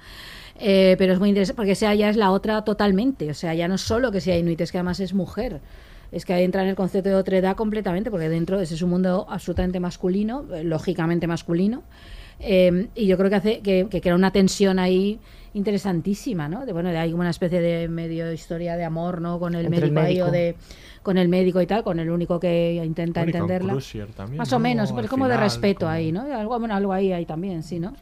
Eh, 0.60 0.96
pero 1.00 1.14
es 1.14 1.20
muy 1.20 1.30
interesante 1.30 1.56
porque 1.56 1.74
sea 1.74 1.96
ya 1.96 2.10
es 2.10 2.18
la 2.18 2.30
otra 2.30 2.64
totalmente. 2.64 3.32
O 3.32 3.34
sea, 3.34 3.54
ya 3.56 3.68
no 3.68 3.76
es 3.76 3.82
solo 3.82 4.12
que 4.12 4.22
sea 4.22 4.38
inuit, 4.38 4.62
es 4.62 4.72
que 4.72 4.78
además 4.78 5.00
es 5.00 5.14
mujer. 5.14 5.60
Es 6.12 6.26
que 6.26 6.34
ahí 6.34 6.44
entra 6.44 6.64
en 6.64 6.70
el 6.70 6.76
concepto 6.76 7.10
de 7.10 7.16
otra 7.16 7.38
edad 7.38 7.56
completamente, 7.56 8.12
porque 8.12 8.28
dentro 8.30 8.60
ese 8.60 8.76
es 8.76 8.82
un 8.82 8.90
mundo 8.90 9.26
absolutamente 9.30 9.80
masculino, 9.80 10.46
eh, 10.54 10.64
lógicamente 10.64 11.26
masculino. 11.28 11.84
Eh, 12.40 12.88
y 12.96 13.06
yo 13.06 13.18
creo 13.18 13.30
que 13.30 13.36
hace 13.36 13.60
que, 13.62 13.88
que 13.90 14.02
crea 14.02 14.16
una 14.16 14.32
tensión 14.32 14.80
ahí 14.80 15.20
interesantísima, 15.54 16.50
¿no? 16.50 16.66
De, 16.66 16.74
bueno, 16.74 16.90
de 16.90 16.98
hay 16.98 17.12
como 17.12 17.22
una 17.22 17.30
especie 17.30 17.62
de 17.62 17.88
medio 17.88 18.32
historia 18.34 18.76
de 18.78 18.84
amor, 18.84 19.22
¿no? 19.22 19.40
Con 19.40 19.54
el 19.56 19.70
médico 19.70 20.00
ahí 20.00 20.22
o 20.22 20.32
de 20.32 20.56
con 21.04 21.18
el 21.18 21.30
médico 21.30 21.62
y 21.62 21.66
tal, 21.68 21.84
con 21.84 22.00
el 22.00 22.10
único 22.10 22.40
que 22.40 22.82
intenta 22.84 23.22
entenderla. 23.24 23.74
También, 24.16 24.38
Más 24.38 24.52
¿no? 24.52 24.58
o 24.58 24.60
menos, 24.60 24.92
pero 24.92 25.08
como 25.08 25.28
de 25.28 25.38
respeto 25.38 25.82
como- 25.82 25.92
ahí, 25.92 26.12
¿no? 26.12 26.22
Algo, 26.22 26.60
bueno, 26.60 26.76
algo 26.76 26.94
ahí 26.94 27.12
hay 27.12 27.26
también, 27.26 27.64
sí, 27.64 27.80
¿no? 27.80 27.94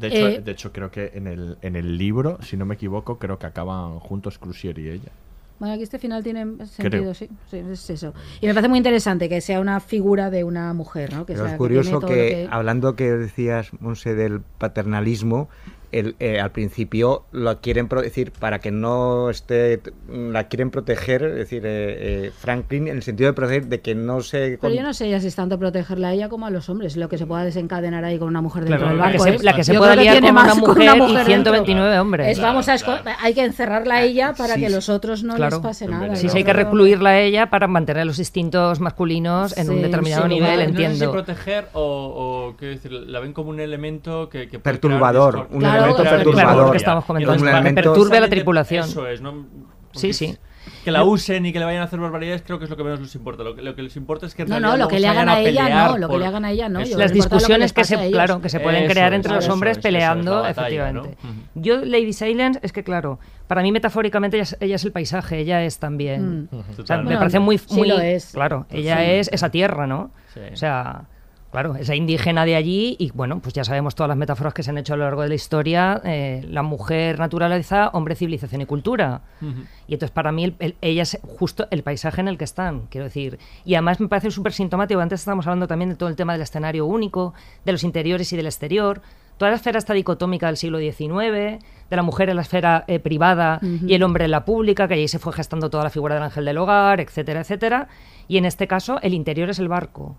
De 0.00 0.08
hecho, 0.08 0.28
Eh, 0.28 0.40
de 0.40 0.52
hecho, 0.52 0.72
creo 0.72 0.90
que 0.90 1.12
en 1.14 1.26
el, 1.26 1.58
en 1.62 1.76
el 1.76 1.96
libro, 1.98 2.38
si 2.42 2.56
no 2.56 2.64
me 2.64 2.74
equivoco, 2.74 3.18
creo 3.18 3.38
que 3.38 3.46
acaban 3.46 3.98
juntos 3.98 4.38
Crucier 4.38 4.78
y 4.78 4.88
ella. 4.88 5.10
Bueno, 5.58 5.74
aquí 5.74 5.82
este 5.84 5.98
final 5.98 6.22
tiene 6.22 6.66
sentido, 6.66 7.14
sí, 7.14 7.28
sí, 7.50 7.56
es 7.58 7.88
eso. 7.90 8.12
Y 8.42 8.46
me 8.46 8.52
parece 8.52 8.68
muy 8.68 8.76
interesante 8.78 9.28
que 9.28 9.40
sea 9.40 9.58
una 9.60 9.80
figura 9.80 10.28
de 10.30 10.44
una 10.44 10.72
mujer, 10.74 11.12
¿no? 11.14 11.24
Que 11.24 11.32
Pero 11.32 11.44
sea, 11.46 11.52
es 11.54 11.58
curioso 11.58 11.98
que- 12.00 12.46
hablando 12.50 12.94
que 12.94 13.10
decías, 13.12 13.70
Monse, 13.80 14.14
del 14.14 14.40
paternalismo, 14.40 15.48
el, 15.92 16.16
eh, 16.20 16.40
al 16.40 16.50
principio 16.50 17.24
lo 17.32 17.60
quieren 17.60 17.88
pro- 17.88 18.02
decir 18.02 18.32
para 18.32 18.58
que 18.58 18.70
no 18.70 19.30
esté 19.30 19.80
la 20.08 20.48
quieren 20.48 20.70
proteger 20.70 21.22
es 21.24 21.34
decir 21.36 21.62
eh, 21.64 22.26
eh, 22.26 22.32
Franklin 22.36 22.88
en 22.88 22.96
el 22.96 23.02
sentido 23.02 23.28
de 23.28 23.34
proteger 23.34 23.66
de 23.66 23.80
que 23.80 23.94
no 23.94 24.20
se 24.20 24.58
Pero 24.60 24.74
yo 24.74 24.82
no 24.82 24.92
sé 24.94 25.08
ya 25.10 25.20
si 25.20 25.28
es 25.28 25.34
tanto 25.36 25.58
protegerla 25.58 26.08
a 26.08 26.12
ella 26.12 26.28
como 26.28 26.46
a 26.46 26.50
los 26.50 26.68
hombres, 26.68 26.96
lo 26.96 27.08
que 27.08 27.18
se 27.18 27.26
pueda 27.26 27.44
desencadenar 27.44 28.04
ahí 28.04 28.18
con 28.18 28.28
una 28.28 28.42
mujer 28.42 28.64
dentro 28.64 28.78
Claro, 28.80 28.92
del 28.92 28.98
la 28.98 29.12
que 29.12 29.18
barco. 29.18 29.24
se- 29.24 29.42
¿eh? 29.42 29.44
la 29.44 29.56
que 29.56 29.64
se 29.64 29.72
Yo 29.72 29.78
pueda 29.80 29.92
creo 29.92 30.02
liar 30.02 30.14
tiene 30.14 30.28
con 30.28 30.36
una 30.36 30.46
más 30.46 30.56
mujer 30.58 30.82
y 30.82 30.86
dentro. 30.86 31.24
129 31.24 31.98
hombres. 31.98 32.28
Es, 32.28 32.40
vamos 32.40 32.68
a 32.68 32.76
hay 33.20 33.34
que 33.34 33.44
encerrarla 33.44 33.96
a 33.96 34.02
ella 34.02 34.34
para 34.36 34.54
Sí, 34.54 34.60
que 34.60 34.70
los 34.70 34.88
otros 34.88 35.22
no 35.22 35.34
Claro. 35.34 35.56
les 35.56 35.62
pase 35.62 35.86
nada. 35.86 36.14
Sí, 36.16 36.28
sí, 36.28 36.38
hay 36.38 36.44
que 36.44 36.52
recluirla 36.52 37.10
a 37.10 37.20
ella 37.20 37.50
para 37.50 37.66
mantener 37.66 38.06
los 38.06 38.18
instintos 38.18 38.80
masculinos 38.80 39.56
en 39.56 39.70
un 39.70 39.76
Sí, 39.76 39.82
determinado 39.82 40.22
sí, 40.24 40.28
nivel, 40.28 40.48
vale. 40.50 40.66
No 40.66 40.72
sé 40.72 40.76
si 40.78 40.84
entiendo. 40.84 41.12
proteger 41.12 41.66
o, 41.72 42.50
o 42.52 42.56
quiero 42.56 42.74
decir, 42.74 42.92
la 42.92 43.20
ven 43.20 43.32
como 43.32 43.50
un 43.50 43.60
elemento 43.60 44.28
que, 44.28 44.48
que 44.48 44.58
Perturbador, 44.58 45.48
un 45.50 45.64
elemento 45.78 46.02
perturbador. 46.04 46.70
que 46.72 46.76
estamos 46.78 47.04
comentando. 47.04 47.44
para 47.44 47.58
elemento- 47.58 47.82
perturbe 47.92 48.16
a 48.16 48.20
la 48.20 48.28
tripulación. 48.28 48.84
Eso 48.84 49.06
es, 49.06 49.20
¿no? 49.20 49.46
Sí, 49.92 50.12
sí. 50.12 50.36
Que 50.84 50.90
la 50.90 51.04
usen 51.04 51.46
y 51.46 51.52
que 51.52 51.58
le 51.60 51.64
vayan 51.64 51.82
a 51.82 51.84
hacer 51.84 51.98
barbaridades 51.98 52.42
creo 52.42 52.58
que 52.58 52.64
es 52.64 52.70
lo 52.70 52.76
que 52.76 52.84
menos 52.84 53.00
les 53.00 53.14
importa. 53.14 53.42
Lo 53.44 53.54
que, 53.56 53.62
lo 53.62 53.74
que 53.74 53.82
les 53.82 53.96
importa 53.96 54.26
es 54.26 54.34
que 54.34 54.42
en 54.42 54.48
No, 54.48 54.58
no, 54.60 54.76
lo 54.76 54.88
que 54.88 54.98
le 55.00 55.06
hagan 55.08 55.28
a 55.28 55.40
ella 55.40 55.68
no, 55.88 55.98
lo 55.98 56.08
que 56.08 56.18
le 56.18 56.26
hagan 56.26 56.44
a 56.44 56.50
ella 56.52 56.68
no. 56.68 56.80
Las 56.80 57.12
discusiones 57.12 57.72
que, 57.72 57.80
pase 57.82 57.96
se, 57.96 58.10
claro, 58.10 58.40
que 58.40 58.48
se 58.48 58.60
pueden 58.60 58.84
Eso 58.84 58.92
crear 58.92 59.12
entre 59.14 59.32
los 59.34 59.44
eso 59.44 59.52
hombres 59.52 59.72
es, 59.72 59.76
eso 59.78 59.82
peleando, 59.82 60.42
batalla, 60.42 60.50
efectivamente. 60.50 61.16
¿no? 61.22 61.30
Ujú. 61.30 61.38
Yo, 61.54 61.84
Lady 61.84 62.12
Silence, 62.12 62.60
es 62.62 62.72
que 62.72 62.82
claro, 62.84 63.18
para 63.46 63.62
mí 63.62 63.70
metafóricamente 63.72 64.36
ella 64.36 64.42
es, 64.44 64.56
ella 64.60 64.76
es 64.76 64.84
el 64.84 64.92
paisaje, 64.92 65.38
ella 65.38 65.64
es 65.64 65.78
también. 65.78 66.48
Mm. 66.50 66.80
O 66.80 66.86
sea, 66.86 66.98
me 66.98 67.16
parece 67.16 67.38
muy. 67.38 67.58
Sí 67.58 67.74
muy 67.74 67.88
lo 67.88 67.98
es. 68.00 68.30
Claro, 68.32 68.66
ella 68.70 68.98
Sí. 68.98 69.04
es 69.10 69.30
esa 69.32 69.50
tierra, 69.50 69.86
¿no? 69.86 70.10
Sí. 70.34 70.40
O 70.52 70.56
sea. 70.56 71.04
Claro, 71.52 71.74
esa 71.76 71.94
indígena 71.94 72.44
de 72.44 72.54
allí 72.54 72.96
y 72.98 73.10
bueno, 73.12 73.40
pues 73.40 73.54
ya 73.54 73.64
sabemos 73.64 73.94
todas 73.94 74.08
las 74.08 74.18
metáforas 74.18 74.52
que 74.52 74.62
se 74.62 74.70
han 74.70 74.78
hecho 74.78 74.92
a 74.92 74.96
lo 74.98 75.04
largo 75.04 75.22
de 75.22 75.28
la 75.28 75.34
historia, 75.36 76.02
eh, 76.04 76.44
la 76.50 76.62
mujer 76.62 77.18
naturaleza, 77.18 77.88
hombre 77.94 78.14
civilización 78.14 78.60
y 78.60 78.66
cultura. 78.66 79.22
Ujú. 79.40 79.62
Y 79.88 79.94
entonces 79.94 80.10
para 80.10 80.32
mí 80.32 80.44
el- 80.44 80.54
el- 80.58 80.76
ella 80.82 81.02
es 81.04 81.18
justo 81.38 81.66
el 81.70 81.82
paisaje 81.82 82.20
en 82.20 82.28
el 82.28 82.36
que 82.36 82.44
están, 82.44 82.82
quiero 82.90 83.04
decir. 83.06 83.38
Y 83.64 83.74
además 83.74 84.00
me 84.00 84.08
parece 84.08 84.30
súper 84.30 84.52
sintomático, 84.52 85.00
antes 85.00 85.20
estábamos 85.20 85.46
hablando 85.46 85.66
también 85.66 85.88
de 85.90 85.96
todo 85.96 86.08
el 86.10 86.16
tema 86.16 86.34
del 86.34 86.42
escenario 86.42 86.84
único, 86.84 87.32
de 87.64 87.72
los 87.72 87.84
interiores 87.84 88.30
y 88.32 88.36
del 88.36 88.46
exterior. 88.46 89.00
Toda 89.38 89.50
la 89.50 89.56
esfera 89.56 89.78
está 89.78 89.94
dicotómica 89.94 90.46
del 90.48 90.56
siglo 90.58 90.78
XIX, 90.78 91.58
de 91.90 91.96
la 91.96 92.02
mujer 92.02 92.28
en 92.28 92.36
la 92.36 92.42
esfera 92.42 92.84
eh, 92.86 92.98
privada 92.98 93.60
y 93.86 93.94
el 93.94 94.02
hombre 94.02 94.24
en 94.26 94.30
la 94.30 94.44
pública, 94.44 94.88
que 94.88 94.94
allí 94.94 95.08
se 95.08 95.18
fue 95.18 95.32
gestando 95.32 95.70
toda 95.70 95.84
la 95.84 95.90
figura 95.90 96.14
del 96.14 96.24
ángel 96.24 96.44
del 96.44 96.58
hogar, 96.58 97.00
etcétera, 97.00 97.40
etcétera. 97.40 97.88
Y 98.28 98.36
en 98.38 98.44
este 98.46 98.66
caso 98.66 98.98
el 99.02 99.14
interior 99.14 99.48
es 99.48 99.58
el 99.58 99.68
barco. 99.68 100.16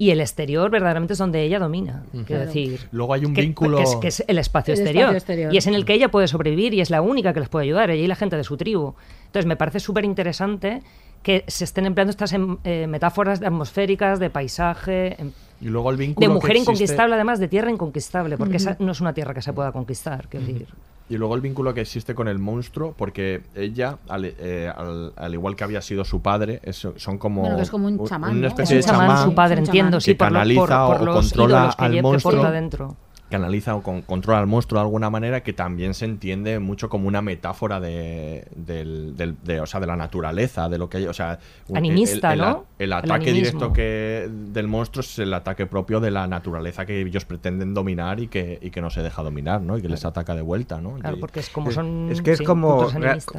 Y 0.00 0.12
el 0.12 0.20
exterior 0.22 0.70
verdaderamente 0.70 1.12
es 1.12 1.18
donde 1.18 1.42
ella 1.42 1.58
domina, 1.58 2.04
quiero 2.26 2.46
decir. 2.46 2.88
Luego 2.90 3.12
hay 3.12 3.26
un 3.26 3.34
que, 3.34 3.42
vínculo- 3.42 3.76
Que 3.76 3.82
es, 3.82 3.96
que 3.96 4.08
es 4.08 4.24
el 4.26 4.38
espacio 4.38 4.72
El 4.72 4.80
exterior. 4.80 5.02
espacio 5.04 5.18
exterior. 5.18 5.52
Y 5.54 5.58
es 5.58 5.66
en 5.66 5.74
el 5.74 5.84
que 5.84 5.92
ella 5.92 6.10
puede 6.10 6.26
sobrevivir 6.26 6.72
y 6.72 6.80
es 6.80 6.88
la 6.88 7.02
única 7.02 7.34
que 7.34 7.40
les 7.40 7.50
puede 7.50 7.66
ayudar, 7.66 7.90
ella 7.90 8.02
y 8.02 8.06
la 8.06 8.16
gente 8.16 8.34
de 8.36 8.42
su 8.44 8.56
tribu. 8.56 8.94
Entonces 9.26 9.44
me 9.44 9.56
parece 9.56 9.78
súper 9.78 10.06
interesante 10.06 10.80
que 11.22 11.44
se 11.48 11.64
estén 11.64 11.84
empleando 11.84 12.12
estas 12.12 12.32
em, 12.32 12.56
eh, 12.64 12.86
metáforas 12.86 13.40
de 13.40 13.46
atmosféricas, 13.48 14.18
de 14.18 14.30
paisaje, 14.30 15.20
em, 15.20 15.32
Y 15.60 15.66
luego 15.66 15.90
el 15.90 15.98
vínculo 15.98 16.26
de 16.26 16.32
mujer 16.32 16.56
inconquistable, 16.56 17.14
además 17.14 17.38
de 17.38 17.48
tierra 17.48 17.70
inconquistable, 17.70 18.38
porque 18.38 18.56
esa 18.56 18.76
no 18.78 18.92
es 18.92 19.02
una 19.02 19.12
tierra 19.12 19.34
que 19.34 19.42
se 19.42 19.52
pueda 19.52 19.70
conquistar, 19.70 20.28
quiero 20.28 20.46
decir. 20.46 20.66
Y 21.10 21.16
luego 21.18 21.34
el 21.34 21.40
vínculo 21.40 21.74
que 21.74 21.80
existe 21.80 22.14
con 22.14 22.28
el 22.28 22.38
monstruo, 22.38 22.94
porque 22.96 23.42
ella, 23.56 23.98
al, 24.08 24.26
eh, 24.26 24.72
al- 24.74 25.12
al 25.16 25.34
igual 25.34 25.56
que 25.56 25.64
había 25.64 25.82
sido 25.82 26.04
su 26.04 26.22
padre, 26.22 26.60
es- 26.62 26.86
son 26.96 27.18
como, 27.18 27.40
Bueno, 27.42 27.56
que 27.56 27.62
es 27.62 27.70
como 27.70 27.88
un 27.88 28.06
chamán, 28.06 28.30
una 28.30 28.40
¿no? 28.42 28.46
especie 28.46 28.78
Es 28.78 28.86
de 28.86 28.92
un 28.92 28.96
chamán, 28.96 29.08
chamán 29.16 29.28
su 29.28 29.34
padre, 29.34 29.58
entiendo, 29.58 30.00
sí, 30.00 30.12
que 30.12 30.14
por, 30.16 30.26
lo- 30.28 30.30
por- 30.30 30.34
canaliza 30.38 30.86
por 30.86 31.08
o 31.08 31.12
controla 31.14 31.74
que, 31.76 31.84
al 31.84 32.02
monstruo. 32.02 32.32
porta 32.34 32.50
dentro. 32.52 32.96
Canaliza 33.30 33.74
o 33.74 33.82
con- 33.82 34.02
controla 34.02 34.40
al 34.40 34.46
monstruo 34.46 34.78
de 34.80 34.84
alguna 34.84 35.08
manera 35.08 35.42
que 35.42 35.52
también 35.54 35.94
se 35.94 36.04
entiende 36.04 36.58
mucho 36.58 36.88
como 36.90 37.08
una 37.08 37.22
metáfora 37.22 37.80
de, 37.80 38.46
del, 38.54 39.16
del- 39.16 39.36
de, 39.42 39.60
o 39.60 39.66
sea, 39.66 39.80
de 39.80 39.86
la 39.86 39.96
naturaleza, 39.96 40.68
de 40.68 40.76
lo 40.76 40.90
que 40.90 40.98
hay, 40.98 41.06
o 41.06 41.14
sea, 41.14 41.38
un- 41.68 41.78
Animista, 41.78 42.32
el, 42.34 42.40
el- 42.40 42.46
¿no? 42.46 42.66
El, 42.78 42.84
El 42.86 42.92
ataque 42.92 43.32
directo 43.32 43.72
que 43.72 44.28
del 44.30 44.68
monstruo 44.68 45.00
es 45.00 45.18
el 45.18 45.32
ataque 45.32 45.66
propio 45.66 46.00
de 46.00 46.10
la 46.10 46.26
naturaleza 46.26 46.84
que 46.84 47.00
ellos 47.00 47.24
pretenden 47.24 47.72
dominar 47.72 48.20
y 48.20 48.28
que, 48.28 48.58
y 48.60 48.70
que 48.70 48.80
no 48.80 48.90
se 48.90 49.02
deja 49.02 49.22
dominar, 49.22 49.60
¿no? 49.62 49.78
Y 49.78 49.82
que 49.82 49.88
les 49.88 50.04
ataca 50.04 50.34
de 50.34 50.42
vuelta, 50.42 50.80
¿no? 50.80 50.94
Claro, 50.94 51.16
Y- 51.16 51.20
porque 51.20 51.40
es 51.40 51.48
como 51.48 51.70
son. 51.70 52.08
es 52.10 52.20
que 52.22 52.32
es 52.32 52.38
sí, 52.38 52.44
como, 52.44 52.88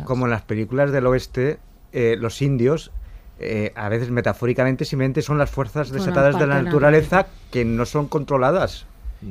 como 0.06 0.26
en 0.26 0.32
las 0.32 0.42
películas 0.42 0.92
del 0.92 1.06
oeste, 1.06 1.60
eh, 1.94 2.16
los 2.18 2.42
indios, 2.42 2.92
eh, 3.40 3.74
a 3.76 3.90
veces 3.90 4.10
metafóricamente, 4.12 4.86
simplemente 4.86 5.22
son 5.22 5.38
las 5.38 5.50
fuerzas 5.50 5.90
desatadas 5.92 6.38
de 6.40 6.46
la 6.48 6.62
naturaleza 6.62 7.28
que 7.52 7.66
no 7.66 7.86
son 7.86 8.08
controladas. 8.08 8.86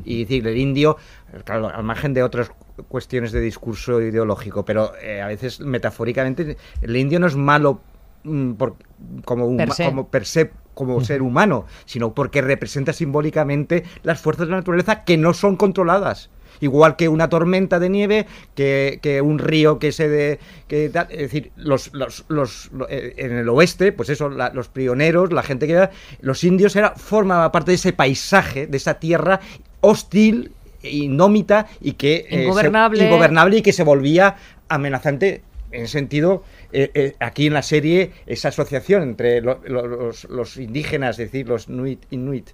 Y 0.05 0.20
decir, 0.24 0.47
el 0.47 0.57
indio, 0.57 0.97
claro, 1.45 1.68
al 1.68 1.82
margen 1.82 2.14
de 2.14 2.22
otras 2.22 2.51
cuestiones 2.88 3.32
de 3.32 3.41
discurso 3.41 4.01
ideológico, 4.01 4.64
pero 4.64 4.93
eh, 5.03 5.20
a 5.20 5.26
veces 5.26 5.61
metafóricamente 5.61 6.57
el 6.82 6.97
indio 6.97 7.18
no 7.20 7.26
es 7.26 7.36
malo 7.36 7.80
mm, 8.24 8.53
por- 8.53 8.76
como, 9.24 9.47
un, 9.47 9.57
Per 9.57 9.72
se. 9.72 9.84
como 9.84 10.09
per 10.09 10.24
se, 10.26 10.51
como 10.74 11.01
ser 11.03 11.22
humano, 11.22 11.66
sino 11.84 12.14
porque 12.14 12.41
representa 12.41 12.93
simbólicamente 12.93 13.84
las 14.03 14.20
fuerzas 14.20 14.47
de 14.47 14.53
la 14.53 14.59
naturaleza 14.59 15.05
que 15.05 15.16
no 15.16 15.34
son 15.34 15.57
controladas. 15.57 16.30
Igual 16.62 16.97
que 16.97 17.09
una 17.09 17.28
tormenta 17.30 17.78
de 17.78 17.88
nieve, 17.88 18.26
que, 18.55 18.99
que 19.01 19.22
un 19.22 19.38
río 19.38 19.78
que 19.78 19.93
se 19.93 20.09
de. 20.11 20.38
Que, 20.68 20.86
es 20.86 20.93
decir, 21.18 21.53
los, 21.57 21.91
los, 21.95 22.26
los- 22.28 22.70
lo- 22.72 22.86
eh, 22.91 23.14
en 23.16 23.32
el 23.32 23.49
oeste, 23.49 23.93
pues 23.93 24.11
eso, 24.11 24.28
la- 24.28 24.51
los 24.53 24.68
pioneros, 24.68 25.32
la 25.32 25.43
gente 25.43 25.66
que. 25.66 25.88
Los 26.20 26.45
indios 26.45 26.76
era, 26.76 26.91
formaba 26.97 27.51
parte 27.51 27.70
de 27.70 27.76
ese 27.76 27.95
paisaje, 27.95 28.66
de 28.66 28.76
esa 28.76 28.95
tierra 28.95 29.41
hostil, 29.81 30.53
indómita 30.83 31.66
y 31.81 31.93
que. 31.93 32.16
eh, 32.16 32.26
se- 32.31 32.43
Ingobernable. 32.45 33.05
ingobernable 33.05 33.57
y 33.59 33.62
que 33.62 33.72
se 33.72 33.83
volvía 33.85 34.37
amenazante 34.68 35.43
en 35.72 35.85
ese 35.85 35.93
sentido, 35.93 36.43
eh, 36.72 36.91
eh, 36.95 37.14
aquí 37.20 37.47
en 37.47 37.55
la 37.55 37.62
serie, 37.62 38.11
esa 38.26 38.49
asociación 38.49 39.03
entre 39.05 39.41
lo- 39.41 39.61
lo- 39.64 39.87
los, 39.87 40.24
los 40.24 40.57
indígenas, 40.57 41.18
es 41.20 41.31
decir, 41.31 41.49
los 41.49 41.68
Nuit, 41.68 42.01
Inuit, 42.11 42.51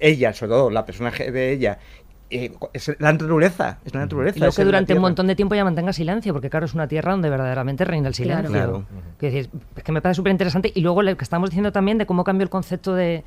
ella, 0.00 0.34
sobre 0.34 0.50
todo 0.52 0.70
la 0.70 0.84
personaje 0.84 1.30
de 1.32 1.52
ella, 1.52 1.78
eh, 2.30 2.52
es 2.74 2.88
la 2.98 3.10
naturaleza, 3.12 3.78
es 3.86 3.94
la 3.94 4.00
naturaleza. 4.00 4.46
Es 4.48 4.54
que 4.56 4.64
durante 4.64 4.92
un 4.92 5.00
montón 5.00 5.26
de 5.28 5.34
tiempo 5.34 5.54
ya 5.54 5.64
mantenga 5.64 5.94
silencio, 5.94 6.34
porque 6.34 6.50
claro, 6.50 6.66
es 6.66 6.74
una 6.74 6.86
tierra 6.88 7.12
donde 7.12 7.30
verdaderamente 7.30 7.86
reina 7.86 8.08
el 8.08 8.14
silencio. 8.14 8.50
Claro. 8.50 8.84
Quiero 9.18 9.34
decir, 9.34 9.50
es 9.76 9.82
que 9.82 9.92
me 9.92 10.02
parece 10.02 10.16
súper 10.16 10.32
interesante. 10.32 10.70
Y 10.74 10.82
luego 10.82 11.00
lo 11.02 11.16
que 11.16 11.24
estamos 11.24 11.48
diciendo 11.48 11.72
también 11.72 11.96
de 11.96 12.04
cómo 12.04 12.22
cambió 12.24 12.42
el 12.44 12.50
concepto 12.50 12.94
de, 12.94 13.24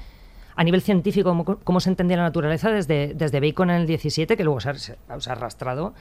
a 0.55 0.63
nivel 0.63 0.81
científico, 0.81 1.29
cómo, 1.29 1.45
cómo 1.63 1.79
se 1.79 1.89
entendía 1.89 2.17
la 2.17 2.23
naturaleza 2.23 2.69
desde, 2.71 3.13
desde 3.13 3.39
Bacon 3.39 3.69
en 3.69 3.81
el 3.81 3.87
17, 3.87 4.35
que 4.37 4.43
luego 4.43 4.59
se 4.59 4.69
ha, 4.69 4.73
se 4.75 4.95
ha 5.29 5.31
arrastrado, 5.33 5.93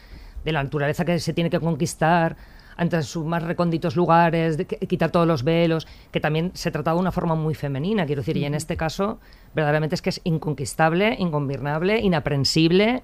de 0.44 0.52
la 0.52 0.62
naturaleza 0.62 1.04
que 1.04 1.18
se 1.18 1.32
tiene 1.32 1.50
que 1.50 1.60
conquistar 1.60 2.36
ante 2.76 3.02
sus 3.02 3.26
más 3.26 3.42
recónditos 3.42 3.94
lugares, 3.94 4.56
de 4.56 4.64
quitar 4.66 5.10
todos 5.10 5.26
los 5.26 5.44
velos, 5.44 5.86
que 6.12 6.18
también 6.20 6.50
se 6.54 6.70
trataba 6.70 6.94
de 6.94 7.00
una 7.02 7.12
forma 7.12 7.34
muy 7.34 7.54
femenina, 7.54 8.06
quiero 8.06 8.22
decir, 8.22 8.38
y 8.38 8.44
en 8.46 8.54
este 8.54 8.76
caso 8.78 9.18
verdaderamente 9.54 9.94
es 9.96 10.00
que 10.02 10.08
es 10.08 10.20
inconquistable, 10.24 11.14
ingobernable, 11.18 12.00
inaprensible. 12.00 13.02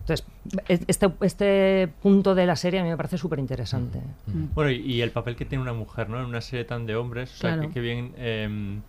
Entonces, 0.00 0.26
es- 0.68 0.80
este, 0.86 1.10
este 1.20 1.88
punto 2.00 2.34
de 2.34 2.46
la 2.46 2.56
serie 2.56 2.80
a 2.80 2.84
mí 2.84 2.88
me 2.88 2.96
parece 2.96 3.18
súper 3.18 3.38
interesante. 3.38 4.00
Bueno, 4.54 4.70
y, 4.70 4.76
y 4.76 5.02
el 5.02 5.10
papel 5.10 5.36
que 5.36 5.44
tiene 5.44 5.60
una 5.62 5.72
mujer, 5.74 6.08
¿no? 6.08 6.18
En 6.20 6.24
una 6.26 6.40
serie 6.40 6.64
tan 6.64 6.86
de 6.86 6.96
hombres, 6.96 7.34
o 7.34 7.36
sea, 7.36 7.52
Claro. 7.54 7.68
que, 7.68 7.74
que 7.74 7.80
bien... 7.80 8.12
em, 8.16 8.80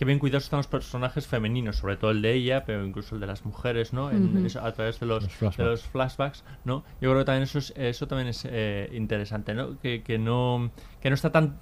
que 0.00 0.06
bien 0.06 0.18
cuidados 0.18 0.44
están 0.44 0.56
los 0.56 0.66
personajes 0.66 1.26
femeninos, 1.26 1.76
sobre 1.76 1.98
todo 1.98 2.10
el 2.10 2.22
de 2.22 2.32
ella, 2.32 2.64
pero 2.64 2.86
incluso 2.86 3.14
el 3.16 3.20
de 3.20 3.26
las 3.26 3.44
mujeres, 3.44 3.92
¿no? 3.92 4.10
En- 4.10 4.34
Ujú. 4.34 4.46
eso, 4.46 4.64
a 4.64 4.72
través 4.72 4.98
de 4.98 5.04
los, 5.04 5.24
Los 5.24 5.32
flashbacks. 5.34 5.58
de 5.58 5.64
los 5.66 5.82
flashbacks, 5.82 6.44
¿no? 6.64 6.84
Yo 7.02 7.10
creo 7.10 7.18
que 7.18 7.24
también 7.26 7.42
eso 7.42 7.58
es, 7.58 7.74
eso 7.76 8.06
también 8.08 8.28
es 8.28 8.48
eh, 8.50 8.88
interesante, 8.94 9.52
¿no? 9.52 9.78
Que, 9.78 10.02
que 10.02 10.18
no 10.18 10.70
que 11.02 11.10
no 11.10 11.14
está 11.14 11.30
tan 11.30 11.58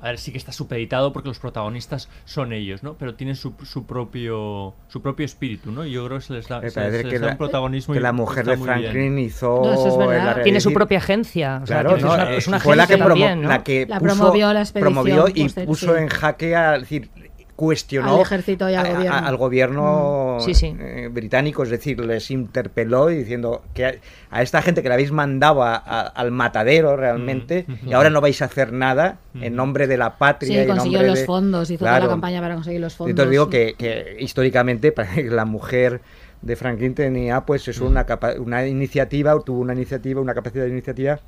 a 0.00 0.08
ver, 0.08 0.18
sí 0.18 0.32
que 0.32 0.38
está 0.38 0.52
supeditado 0.52 1.12
porque 1.14 1.28
los 1.28 1.38
protagonistas 1.38 2.10
son 2.26 2.52
ellos, 2.52 2.82
¿no? 2.82 2.94
Pero 2.94 3.14
tienen 3.14 3.36
su, 3.36 3.54
su 3.64 3.86
propio 3.86 4.74
su 4.88 5.00
propio 5.02 5.24
espíritu, 5.26 5.70
¿no? 5.70 5.84
Y 5.86 5.92
yo 5.92 6.04
creo 6.06 6.18
que 6.18 6.24
se 6.24 6.32
les 6.34 6.48
da, 6.48 6.60
Me 6.60 6.70
se- 6.70 6.74
parece 6.80 6.96
se 6.98 7.02
que 7.04 7.10
les 7.10 7.20
da 7.20 7.26
la- 7.28 7.32
un 7.32 7.38
protagonismo 7.38 7.92
que 7.94 8.00
y 8.00 8.02
la 8.02 8.12
mujer 8.12 8.46
de. 8.46 8.56
Franklin 8.56 9.18
hizo 9.18 9.62
No, 9.62 9.72
eso 9.74 9.88
es 9.88 9.96
verdad. 9.98 10.38
el- 10.38 10.42
Tiene 10.44 10.60
su 10.60 10.72
propia 10.72 10.98
agencia. 10.98 11.60
O 11.62 11.66
sea, 11.66 11.80
Claro, 11.82 11.96
es 11.96 12.02
una- 12.04 12.32
Eh, 12.32 12.36
es 12.38 12.48
una 12.48 12.60
fue 12.60 12.76
la 12.76 12.86
que, 12.86 12.94
agencia 12.94 13.06
promo- 13.06 13.20
también, 13.20 13.42
¿no? 13.42 13.48
la 13.50 13.62
que 13.62 13.86
La 13.86 13.98
puso- 14.00 14.14
promovió 14.16 14.52
la 14.54 14.60
expedición 14.60 14.92
promovió 15.04 15.28
y 15.34 15.48
puso 15.66 15.94
sí. 15.94 16.00
en 16.02 16.08
jaque 16.08 16.56
a, 16.56 16.74
es 16.76 16.80
decir, 16.82 17.10
cuestionó 17.56 18.16
Al 18.16 18.20
ejército 18.22 18.68
y 18.68 18.74
al 18.74 18.84
a- 18.86 18.88
a- 18.88 18.92
gobierno. 18.94 19.26
al 19.28 19.36
gobierno 19.36 20.36
Mm. 20.38 20.40
Sí, 20.40 20.54
sí. 20.54 20.76
eh, 20.78 21.08
británico, 21.12 21.62
es 21.62 21.70
decir, 21.70 22.00
les 22.04 22.30
interpeló 22.30 23.10
y 23.10 23.16
diciendo 23.16 23.62
que 23.74 23.86
a, 23.86 23.94
a 24.30 24.42
esta 24.42 24.60
gente 24.62 24.82
que 24.82 24.88
la 24.88 24.94
habéis 24.94 25.12
mandado 25.12 25.62
a- 25.62 25.76
a- 25.76 26.00
al 26.06 26.30
matadero 26.32 26.96
realmente 26.96 27.64
Mm. 27.68 27.88
y 27.88 27.92
ahora 27.92 28.10
no 28.10 28.20
vais 28.20 28.40
a 28.42 28.46
hacer 28.46 28.72
nada 28.72 29.18
en 29.40 29.54
nombre 29.54 29.86
de 29.86 29.96
la 29.96 30.16
patria 30.18 30.48
Sí, 30.48 30.54
y 30.54 30.58
en 30.58 30.66
consiguió 30.68 30.98
nombre 30.98 31.10
los 31.10 31.18
de- 31.20 31.26
fondos, 31.26 31.70
hizo 31.70 31.78
toda 31.80 31.92
Claro. 31.92 32.04
la 32.06 32.10
campaña 32.10 32.40
para 32.40 32.54
conseguir 32.54 32.80
los 32.80 32.94
fondos. 32.96 33.10
Entonces 33.10 33.30
digo 33.30 33.48
que, 33.48 33.74
que 33.78 34.16
históricamente 34.18 34.90
para 34.92 35.14
que 35.14 35.22
la 35.24 35.44
mujer 35.44 36.00
de 36.42 36.56
Franklin 36.56 36.94
tenía 36.94 37.40
pues 37.42 37.68
es 37.68 37.80
una, 37.80 38.04
capa- 38.04 38.34
una 38.38 38.66
iniciativa, 38.66 39.38
tuvo 39.40 39.60
una 39.60 39.72
iniciativa, 39.72 40.20
una 40.20 40.34
capacidad 40.34 40.64
de 40.64 40.70
iniciativa 40.70 41.18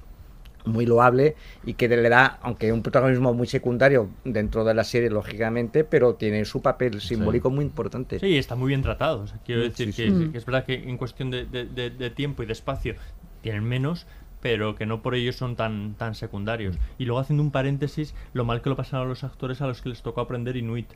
muy 0.66 0.86
loable 0.86 1.34
y 1.64 1.74
que 1.74 1.88
le 1.88 2.08
da, 2.08 2.38
aunque 2.42 2.72
un 2.72 2.82
protagonismo 2.82 3.32
muy 3.34 3.46
secundario 3.46 4.08
dentro 4.24 4.64
de 4.64 4.74
la 4.74 4.84
serie, 4.84 5.10
lógicamente, 5.10 5.84
pero 5.84 6.14
tiene 6.14 6.44
su 6.44 6.60
papel 6.62 7.00
simbólico 7.00 7.50
muy 7.50 7.64
importante. 7.64 8.18
Sí, 8.18 8.36
está 8.36 8.56
muy 8.56 8.68
bien 8.68 8.82
tratado. 8.82 9.20
O 9.22 9.26
sea, 9.26 9.38
quiero 9.44 9.62
decir 9.62 9.92
sí, 9.92 10.02
que, 10.04 10.10
sí. 10.10 10.28
que 10.32 10.38
es 10.38 10.44
verdad 10.46 10.64
que 10.64 10.74
en 10.74 10.96
cuestión 10.96 11.30
de, 11.30 11.44
de- 11.46 11.64
de- 11.66 11.90
de 11.90 12.10
tiempo 12.10 12.42
y 12.42 12.46
de 12.46 12.52
espacio 12.52 12.94
tienen 13.42 13.64
menos, 13.64 14.06
pero 14.40 14.74
que 14.74 14.86
no 14.86 15.02
por 15.02 15.14
ello 15.14 15.32
son 15.32 15.56
tan, 15.56 15.94
tan 15.94 16.14
secundarios. 16.14 16.78
Y 16.98 17.04
luego 17.06 17.20
haciendo 17.20 17.42
un 17.42 17.50
paréntesis, 17.50 18.14
lo 18.32 18.44
mal 18.44 18.62
que 18.62 18.68
lo 18.70 18.76
pasaron 18.76 19.06
a 19.06 19.08
los 19.08 19.24
actores 19.24 19.60
a 19.60 19.66
los 19.66 19.82
que 19.82 19.88
les 19.88 20.02
tocó 20.02 20.20
aprender 20.20 20.56
Inuit. 20.56 20.92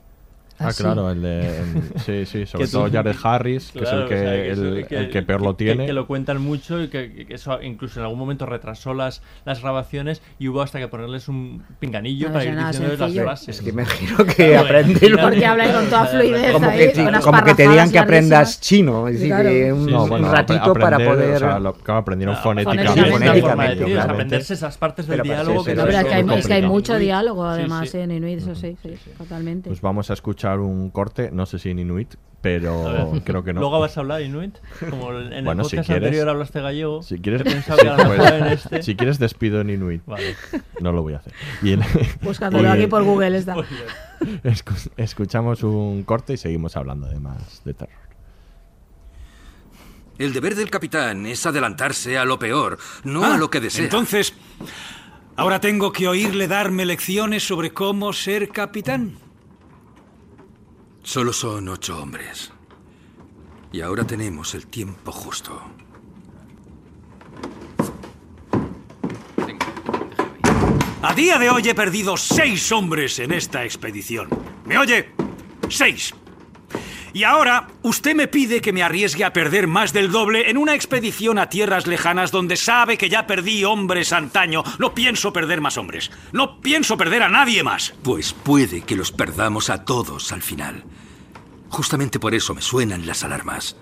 Ah, 0.63 0.71
claro, 0.77 1.09
el 1.11 1.21
de. 1.21 1.57
en- 1.59 1.93
sí, 2.05 2.25
sí, 2.25 2.45
sobre 2.45 2.65
Que 2.65 2.71
todo 2.71 2.89
Jared 2.91 3.15
Harris, 3.23 3.71
que 3.71 3.79
Claro, 3.79 3.97
es 3.97 4.03
el 4.03 4.09
que, 4.09 4.15
o 4.15 4.17
sea, 4.19 4.35
eso- 4.45 4.65
el, 4.67 4.85
el 5.05 5.09
que 5.09 5.21
peor 5.23 5.41
lo 5.41 5.55
que- 5.57 5.65
tiene. 5.65 5.85
Que, 5.85 5.93
lo 5.93 6.07
cuentan 6.07 6.41
mucho 6.41 6.81
y 6.81 6.87
que, 6.89 7.25
que 7.27 7.33
eso 7.33 7.61
incluso 7.61 7.99
en 7.99 8.03
algún 8.05 8.19
momento 8.19 8.45
retrasó 8.45 8.93
las, 8.93 9.21
las 9.45 9.61
grabaciones 9.61 10.21
y 10.39 10.47
hubo 10.47 10.61
hasta 10.61 10.79
que 10.79 10.87
ponerles 10.87 11.27
un 11.27 11.63
pinganillo 11.79 12.27
No 12.27 12.33
para 12.33 12.45
ir 12.45 12.57
diciéndoles 12.57 12.99
las 12.99 13.13
frases. 13.13 13.57
Es 13.57 13.61
que 13.63 13.71
me 13.73 13.83
imagino 13.83 14.17
que 14.25 14.55
aprender. 14.57 15.17
Porque 15.21 15.45
hablan 15.45 15.71
con 15.71 15.85
toda 15.85 16.05
fluidez 16.05 16.51
Como 16.53 16.65
ahí, 16.69 16.77
que, 16.79 16.93
con 16.93 17.07
unas 17.07 17.23
como 17.25 17.43
que 17.43 17.55
te 17.55 17.67
digan 17.67 17.91
que 17.91 17.99
aprendas 17.99 18.59
chino, 18.61 19.07
es 19.07 19.15
decir, 19.15 19.27
Claro. 19.29 19.49
que 19.49 19.73
un, 19.73 19.85
No, 19.87 20.03
un 20.03 20.09
bueno, 20.09 20.31
ratito 20.31 20.73
apre- 20.75 20.79
para 20.81 20.95
aprender, 20.97 21.15
poder. 21.17 21.35
o 21.35 21.39
sea, 21.39 21.59
lo- 21.59 21.73
claro, 21.73 21.99
aprendieron 22.01 22.35
Ah, 22.35 22.41
fonéticamente. 22.41 23.85
claro. 23.85 24.13
aprenderse 24.13 24.53
esas 24.53 24.77
partes 24.77 25.07
del 25.07 25.21
diálogo 25.21 25.59
sí, 25.63 25.71
que 25.71 25.75
sí, 25.75 25.81
es 25.81 26.47
que 26.47 26.53
hay, 26.53 26.61
que 26.61 26.67
mucho 26.67 26.97
diálogo, 26.97 27.43
Sí, 27.53 27.59
además, 27.59 27.89
sí. 27.89 27.97
en 27.97 28.11
Inuit, 28.11 28.39
eso 28.39 28.55
sí, 28.55 28.75
sí, 28.81 28.89
totalmente. 29.17 29.69
Pues 29.69 29.81
vamos 29.81 30.09
a 30.09 30.13
escuchar 30.13 30.50
un 30.59 30.89
corte, 30.89 31.29
no 31.31 31.45
sé 31.45 31.59
si 31.59 31.69
en 31.69 31.79
Inuit, 31.79 32.15
pero 32.41 33.13
creo 33.23 33.43
que 33.43 33.53
no. 33.53 33.59
Luego 33.61 33.79
vas 33.79 33.95
a 33.97 33.99
hablar 34.01 34.21
Inuit, 34.21 34.57
como 34.89 35.13
en 35.13 35.31
el 35.33 35.43
Bueno, 35.45 35.63
si 35.63 35.75
podcast 35.77 35.87
quieres- 35.87 36.03
anterior 36.07 36.29
hablaste 36.29 36.61
gallego. 36.61 37.03
Si 37.03 37.19
quieres, 37.19 37.41
lo 37.45 37.51
pues, 38.07 38.31
en 38.31 38.45
este... 38.47 38.83
si 38.83 38.95
quieres 38.95 39.19
despido 39.19 39.61
en 39.61 39.69
Inuit. 39.69 40.01
Vale. 40.05 40.35
No 40.81 40.91
lo 40.91 41.03
voy 41.03 41.13
a 41.13 41.17
hacer. 41.17 41.33
Y 41.61 41.73
en- 41.73 41.81
Buscándolo 42.21 42.67
y- 42.67 42.71
aquí 42.71 42.87
por 42.87 43.03
Google 43.03 43.37
está. 43.37 43.55
escu- 44.43 44.91
escuchamos 44.97 45.61
un 45.63 46.03
corte 46.03 46.33
y 46.33 46.37
seguimos 46.37 46.75
hablando 46.77 47.07
de 47.07 47.19
más 47.19 47.63
de 47.63 47.73
terror. 47.75 48.01
El 50.17 50.33
deber 50.33 50.55
del 50.55 50.69
capitán 50.69 51.25
es 51.25 51.45
adelantarse 51.45 52.17
a 52.17 52.25
lo 52.25 52.37
peor, 52.37 52.77
no 53.03 53.23
Ah, 53.23 53.35
a 53.35 53.37
lo 53.37 53.49
que 53.49 53.59
desea. 53.59 53.83
Entonces, 53.85 54.33
ahora 55.35 55.59
tengo 55.59 55.91
que 55.91 56.07
oírle 56.07 56.47
darme 56.47 56.85
lecciones 56.85 57.43
sobre 57.47 57.71
cómo 57.71 58.13
ser 58.13 58.49
capitán. 58.49 59.15
Solo 61.03 61.33
son 61.33 61.67
ocho 61.67 61.99
hombres. 61.99 62.51
Y 63.71 63.81
ahora 63.81 64.05
tenemos 64.05 64.53
el 64.53 64.67
tiempo 64.67 65.11
justo. 65.11 65.61
A 71.01 71.13
día 71.15 71.39
de 71.39 71.49
hoy 71.49 71.67
he 71.67 71.73
perdido 71.73 72.15
seis 72.15 72.71
hombres 72.71 73.17
en 73.19 73.31
esta 73.31 73.63
expedición. 73.63 74.29
¿Me 74.65 74.77
oye? 74.77 75.09
Seis. 75.67 76.13
Y 77.13 77.23
ahora 77.23 77.67
usted 77.81 78.15
me 78.15 78.27
pide 78.27 78.61
que 78.61 78.71
me 78.71 78.83
arriesgue 78.83 79.25
a 79.25 79.33
perder 79.33 79.67
más 79.67 79.91
del 79.91 80.11
doble 80.11 80.49
en 80.49 80.57
una 80.57 80.75
expedición 80.75 81.37
a 81.39 81.49
tierras 81.49 81.87
lejanas 81.87 82.31
donde 82.31 82.55
sabe 82.55 82.97
que 82.97 83.09
ya 83.09 83.27
perdí 83.27 83.63
hombres 83.65 84.13
antaño. 84.13 84.63
No 84.79 84.93
pienso 84.93 85.33
perder 85.33 85.59
más 85.59 85.77
hombres. 85.77 86.09
No 86.31 86.61
pienso 86.61 86.97
perder 86.97 87.23
a 87.23 87.29
nadie 87.29 87.63
más. 87.63 87.93
Pues 88.03 88.33
puede 88.33 88.81
que 88.81 88.95
los 88.95 89.11
perdamos 89.11 89.69
a 89.69 89.83
todos 89.83 90.31
al 90.31 90.41
final. 90.41 90.83
Justamente 91.69 92.19
por 92.19 92.33
eso 92.33 92.53
me 92.53 92.61
suenan 92.61 93.05
las 93.05 93.23
alarmas. 93.23 93.75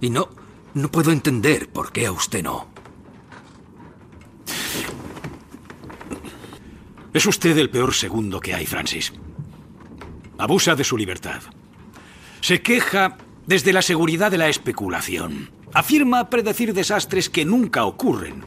Y 0.00 0.10
no, 0.10 0.28
no 0.74 0.90
puedo 0.90 1.12
entender 1.12 1.68
por 1.68 1.92
qué 1.92 2.06
a 2.06 2.12
usted 2.12 2.42
no. 2.42 2.68
Es 7.14 7.26
usted 7.26 7.56
el 7.56 7.70
peor 7.70 7.94
segundo 7.94 8.40
que 8.40 8.54
hay, 8.54 8.66
Francis. 8.66 9.12
Abusa 10.36 10.74
de 10.74 10.82
su 10.82 10.98
libertad. 10.98 11.42
Se 12.44 12.60
queja 12.60 13.16
desde 13.46 13.72
la 13.72 13.80
seguridad 13.80 14.30
de 14.30 14.36
la 14.36 14.50
especulación. 14.50 15.48
Afirma 15.72 16.28
predecir 16.28 16.74
desastres 16.74 17.30
que 17.30 17.46
nunca 17.46 17.86
ocurren. 17.86 18.44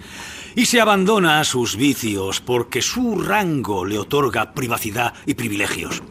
Y 0.53 0.67
se 0.67 0.79
abandona 0.79 1.39
a 1.39 1.43
sus 1.43 1.75
vicios 1.77 2.39
porque 2.39 2.83
su 2.83 3.19
rango 3.19 3.85
le 3.85 3.97
otorga 3.97 4.53
privacidad 4.53 5.15
y 5.25 5.33
privilegios. 5.33 6.03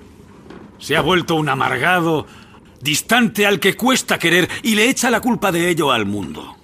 Se 0.81 0.97
ha 0.97 1.01
vuelto 1.01 1.37
un 1.37 1.49
amargado, 1.49 2.27
distante 2.81 3.47
al 3.47 3.61
que 3.61 3.77
cuesta 3.77 4.19
querer 4.19 4.49
y 4.65 4.75
le 4.75 4.91
echa 4.91 5.09
la 5.09 5.21
culpa 5.21 5.53
de 5.53 5.69
ello 5.71 5.93
al 5.93 6.07
mundo. 6.07 6.57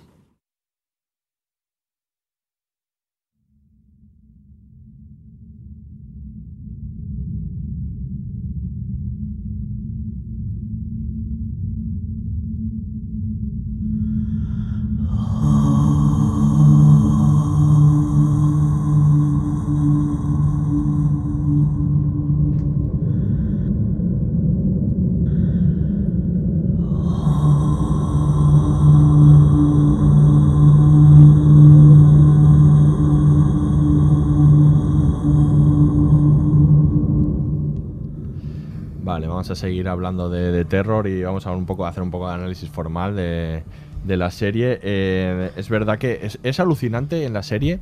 Vamos 39.42 39.58
a 39.58 39.60
seguir 39.60 39.88
hablando 39.88 40.30
de, 40.30 40.64
terror 40.64 41.08
y 41.08 41.24
vamos 41.24 41.48
a 41.48 41.50
un 41.50 41.66
poco, 41.66 41.84
a 41.84 41.88
hacer 41.88 42.04
un 42.04 42.12
poco 42.12 42.28
de 42.28 42.34
análisis 42.34 42.70
formal 42.70 43.16
de, 43.16 43.64
la 44.06 44.30
serie. 44.30 44.78
Eh, 44.84 45.50
es 45.56 45.68
verdad 45.68 45.98
que 45.98 46.30
es 46.44 46.60
alucinante 46.60 47.24
en 47.24 47.32
la 47.32 47.42
serie 47.42 47.80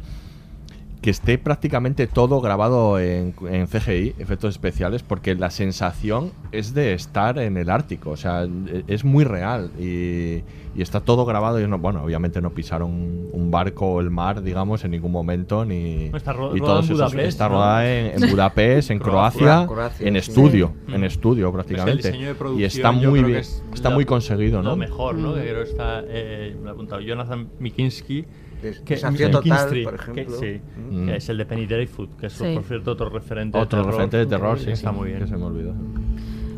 que 1.03 1.09
esté 1.11 1.39
prácticamente 1.39 2.07
todo 2.07 2.43
grabado 2.43 2.99
en, 3.01 3.35
en 3.51 3.67
CGI, 3.67 4.17
efectos 4.19 4.51
especiales, 4.55 5.03
porque 5.03 5.35
la 5.35 5.51
sensación 5.51 6.33
es 6.53 6.75
de 6.75 6.93
estar 6.93 7.39
en 7.39 7.57
el 7.57 7.71
Ártico, 7.71 8.11
o 8.11 8.17
sea, 8.19 8.47
es 8.87 9.03
muy 9.05 9.25
real 9.25 9.71
y, 9.79 10.43
y 10.75 10.83
está 10.83 11.01
todo 11.01 11.25
grabado 11.25 11.59
y 11.59 11.67
no, 11.67 11.79
bueno, 11.79 12.05
obviamente 12.05 12.43
no 12.43 12.51
pisaron 12.51 12.91
un 13.33 13.51
barco 13.51 13.87
o 13.95 14.01
el 14.01 14.11
mar, 14.11 14.43
digamos, 14.43 14.85
en 14.85 14.91
ningún 14.91 15.11
momento 15.11 15.65
ni 15.65 16.11
Está 16.15 16.35
ro- 16.35 16.55
y 16.55 16.59
rodada 16.61 16.81
todos 16.81 16.91
en 16.91 16.95
esos- 16.97 17.13
Budapest, 17.13 17.29
está 17.29 17.49
¿no? 17.49 17.55
rodada 17.55 17.91
en, 17.91 18.23
en 18.23 18.31
Budapest, 18.31 18.91
en 18.91 18.99
Croacia. 19.01 19.41
Croacia, 19.41 19.67
Croacia, 19.67 20.07
en 20.09 20.17
estudio, 20.17 20.73
Sí. 20.87 20.95
en 20.95 21.01
Mm. 21.01 21.05
estudio 21.05 21.47
Es 21.49 21.53
que 21.53 21.59
el 21.61 21.65
prácticamente 21.67 22.09
diseño 22.09 22.27
de 22.27 22.33
y 22.33 22.35
producción 22.35 22.67
está 22.67 22.93
muy 22.93 23.01
creo 23.05 23.15
que 23.15 23.23
bien, 23.29 23.39
es 23.39 23.65
está 23.73 23.89
la- 23.89 23.95
muy 23.95 24.05
conseguido, 24.05 24.63
¿no? 24.63 24.71
Lo 24.71 24.77
mejor, 24.77 25.15
¿no? 25.15 25.35
Que 25.35 25.41
creo 25.41 25.65
que 25.65 25.71
está, 25.71 26.03
eh, 26.07 26.55
me 26.63 26.69
he 26.69 26.73
apuntado, 26.73 27.01
Jonathan 27.01 27.49
Mikinski. 27.59 28.27
Que- 28.61 28.95
Desafío 28.95 29.31
Total, 29.31 29.49
McKinstry, 29.51 29.85
por 29.85 29.97
que- 29.97 30.21
ejemplo. 30.21 30.39
sí, 30.39 30.61
Mm. 30.91 31.07
que 31.07 31.17
es 31.17 31.29
el 31.29 31.39
de 31.39 31.47
Penny 31.47 31.67
Dreadful, 31.67 32.09
que 32.19 32.27
es, 32.27 32.33
Sí. 32.35 32.53
por 32.55 32.65
cierto, 32.65 32.91
otro 32.93 33.09
referente 33.11 33.57
Otro 33.59 33.79
de 33.79 33.85
terror. 33.85 33.87
referente 33.93 34.17
de 34.19 34.27
terror, 34.27 34.59
sí, 34.59 34.71
Está 34.71 34.93
muy 34.93 35.09
bien. 35.09 35.21
que 35.21 35.27
se 35.27 35.37
me 35.37 35.45
olvidó. 35.45 35.75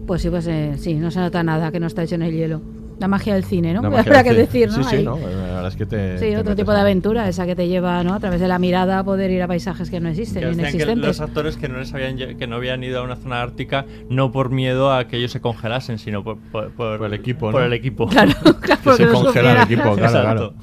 Pues 0.06 0.22
sí, 0.22 0.30
pues 0.30 0.46
eh, 0.48 0.72
sí, 0.78 0.94
no 0.94 1.10
se 1.10 1.20
nota 1.20 1.42
nada 1.42 1.70
que 1.70 1.78
no 1.80 1.86
está 1.86 2.02
hecho 2.02 2.16
en 2.16 2.22
el 2.22 2.32
hielo. 2.32 2.60
La 3.02 3.08
magia 3.08 3.34
del 3.34 3.44
cine, 3.44 3.74
¿no? 3.74 3.82
La 3.82 3.90
magia 3.90 4.12
Habrá 4.12 4.22
del 4.22 4.24
que 4.24 4.46
cine. 4.46 4.66
decir, 4.66 4.68
¿no? 4.68 4.84
Sí, 4.84 4.90
sí, 4.90 4.96
Ahí. 4.96 5.04
no, 5.04 5.18
la 5.18 5.26
verdad 5.26 5.66
es 5.68 5.76
que 5.76 5.86
te 5.86 6.18
Sí, 6.18 6.24
te 6.26 6.38
otro 6.38 6.54
tipo 6.56 6.70
de 6.70 6.78
en- 6.78 6.82
aventura, 6.82 7.28
esa 7.28 7.46
que 7.46 7.56
te 7.56 7.66
lleva, 7.68 8.02
¿no? 8.04 8.14
A 8.14 8.20
través 8.20 8.40
de 8.40 8.48
la 8.48 8.58
mirada 8.58 9.00
a 9.00 9.04
poder 9.04 9.30
ir 9.30 9.42
a 9.42 9.48
paisajes 9.48 9.90
que 9.90 10.00
no 10.00 10.08
existen, 10.08 10.40
Que 10.42 10.46
decían 10.48 10.64
que 10.64 10.70
inexistentes. 10.70 11.06
los 11.08 11.20
actores 11.20 11.56
que 11.56 11.68
no 11.68 11.78
les 11.78 11.92
habían 11.92 12.16
que 12.16 12.46
no 12.46 12.56
habían 12.56 12.82
ido 12.84 13.00
a 13.00 13.02
una 13.02 13.16
zona 13.16 13.42
ártica 13.42 13.84
no 14.08 14.30
por 14.32 14.50
miedo 14.50 14.92
a 14.92 15.08
que 15.08 15.16
ellos 15.16 15.32
se 15.32 15.40
congelasen, 15.40 15.98
sino 15.98 16.22
por, 16.22 16.38
por, 16.38 16.70
por- 16.70 17.04
el 17.04 17.12
equipo, 17.14 17.50
por 17.50 17.60
¿no? 17.60 17.66
el 17.66 17.72
equipo. 17.72 18.06
Claro, 18.12 18.32
claro, 18.60 18.96
se 18.96 19.04
no 19.06 19.12
congela 19.12 19.52
el 19.52 19.62
equipo, 19.64 19.94
claro, 19.96 20.12
claro. 20.22 20.54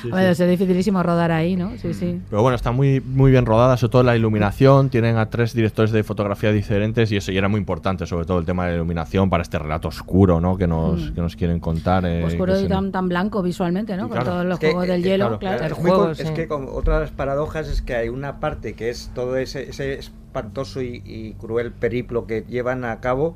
Sí, 0.00 0.08
Bueno, 0.10 0.34
sí. 0.34 0.42
es 0.44 0.48
dificilísimo 0.50 1.02
rodar 1.02 1.30
ahí, 1.32 1.56
¿no? 1.56 1.72
Sí, 1.76 1.92
sí. 1.94 2.20
Pero 2.30 2.40
bueno, 2.42 2.56
está 2.56 2.72
muy, 2.72 3.00
muy 3.00 3.30
bien 3.30 3.44
rodada, 3.44 3.76
sobre 3.76 3.90
todo 3.92 4.02
la 4.02 4.16
iluminación. 4.16 4.88
Tienen 4.88 5.16
a 5.18 5.28
tres 5.28 5.52
directores 5.52 5.90
de 5.92 6.02
fotografía 6.02 6.52
diferentes 6.52 7.12
y 7.12 7.16
eso 7.16 7.32
y 7.32 7.36
era 7.36 7.48
muy 7.48 7.58
importante, 7.58 8.06
sobre 8.06 8.24
todo 8.24 8.38
el 8.38 8.46
tema 8.46 8.64
de 8.64 8.70
la 8.70 8.76
iluminación 8.76 9.28
para 9.28 9.42
este 9.42 9.58
relato 9.58 9.88
oscuro, 9.88 10.40
¿no? 10.40 10.56
Que 10.56 10.66
nos, 10.66 11.10
Mm. 11.10 11.14
que 11.14 11.20
nos 11.20 11.36
quieren 11.36 11.60
contar. 11.60 11.81
Eh, 12.04 12.24
Oscuro 12.24 12.54
que 12.54 12.60
y 12.60 12.62
se- 12.62 12.68
tan, 12.68 12.92
tan 12.92 13.08
blanco 13.08 13.42
visualmente, 13.42 13.96
¿no? 13.96 14.06
Y 14.06 14.08
Con 14.08 14.18
claro, 14.18 14.30
todos 14.30 14.44
los 14.46 14.54
es 14.54 14.60
que, 14.60 14.66
juegos 14.72 14.88
del 14.88 15.00
eh, 15.00 15.04
hielo, 15.04 15.38
claro, 15.38 15.38
claro. 15.38 15.56
Es, 15.56 15.62
El 15.66 15.72
juego, 15.74 16.02
con- 16.02 16.10
es 16.12 16.18
sí. 16.18 16.34
que 16.34 16.48
con 16.48 16.68
otra 16.70 16.94
de 16.94 17.00
las 17.02 17.10
paradojas 17.10 17.68
es 17.68 17.82
que 17.82 17.94
hay 17.94 18.08
una 18.08 18.40
parte 18.40 18.74
que 18.74 18.90
es 18.90 19.10
todo 19.14 19.36
ese, 19.36 19.68
ese 19.68 19.94
espantoso 19.94 20.80
y, 20.82 21.02
y 21.04 21.34
cruel 21.34 21.72
periplo 21.72 22.26
que 22.26 22.44
llevan 22.48 22.84
a 22.84 23.00
cabo. 23.00 23.34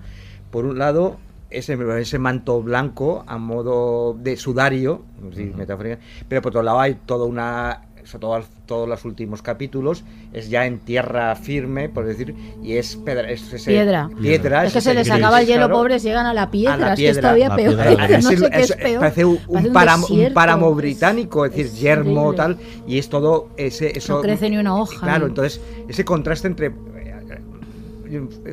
Por 0.50 0.64
un 0.64 0.78
lado, 0.78 1.16
ese, 1.50 1.76
ese 2.00 2.18
manto 2.18 2.62
blanco 2.62 3.24
a 3.26 3.38
modo 3.38 4.14
de 4.20 4.36
sudario, 4.36 5.02
decir, 5.20 5.54
metafórica, 5.56 5.98
pero 6.28 6.42
por 6.42 6.50
otro 6.50 6.62
lado 6.62 6.80
hay 6.80 6.94
toda 6.94 7.26
una 7.26 7.82
sobre 8.06 8.20
todo 8.20 8.40
todos 8.66 8.88
los 8.88 9.04
últimos 9.04 9.42
capítulos, 9.42 10.04
es 10.32 10.48
ya 10.48 10.64
en 10.66 10.78
tierra 10.78 11.34
firme, 11.36 11.88
por 11.88 12.06
decir, 12.06 12.34
y 12.62 12.74
es, 12.74 12.96
pedra, 12.96 13.30
es 13.30 13.52
ese- 13.52 13.70
Piedra. 13.70 14.08
piedra, 14.20 14.64
Es 14.64 14.72
que 14.72 14.80
se 14.80 14.94
les 14.94 15.10
acaba 15.10 15.40
el 15.40 15.46
hielo, 15.46 15.66
claro. 15.66 15.74
pobres, 15.74 16.02
llegan 16.02 16.26
a 16.26 16.32
la 16.34 16.50
piedra. 16.50 16.74
A 16.74 16.78
la 16.78 16.92
es 16.94 16.98
que 17.00 17.08
es 17.08 17.12
piedra. 17.18 17.22
todavía 17.22 17.56
peor. 17.56 17.76
piedra. 17.76 18.08
no 18.08 18.16
Es 18.16 18.24
sé 18.26 18.36
qué 18.36 18.60
es, 18.60 18.70
es- 18.70 18.76
peor. 18.76 19.00
Parece 19.00 19.24
un, 19.24 19.36
Parece 19.38 19.68
un 19.68 19.72
páramo, 19.74 20.06
un 20.08 20.32
páramo 20.34 20.74
británico, 20.74 21.44
es 21.46 21.52
decir, 21.54 21.72
yermo, 21.80 22.32
tal, 22.34 22.56
y 22.86 22.98
es 22.98 23.08
todo 23.08 23.48
ese... 23.56 23.96
Eso, 23.98 24.14
No 24.16 24.20
crece 24.22 24.48
ni 24.50 24.56
una 24.58 24.76
hoja. 24.76 25.00
Claro, 25.06 25.26
ni- 25.26 25.30
entonces 25.30 25.60
ese 25.88 26.04
contraste 26.04 26.46
entre 26.48 26.66
eh, 26.66 26.72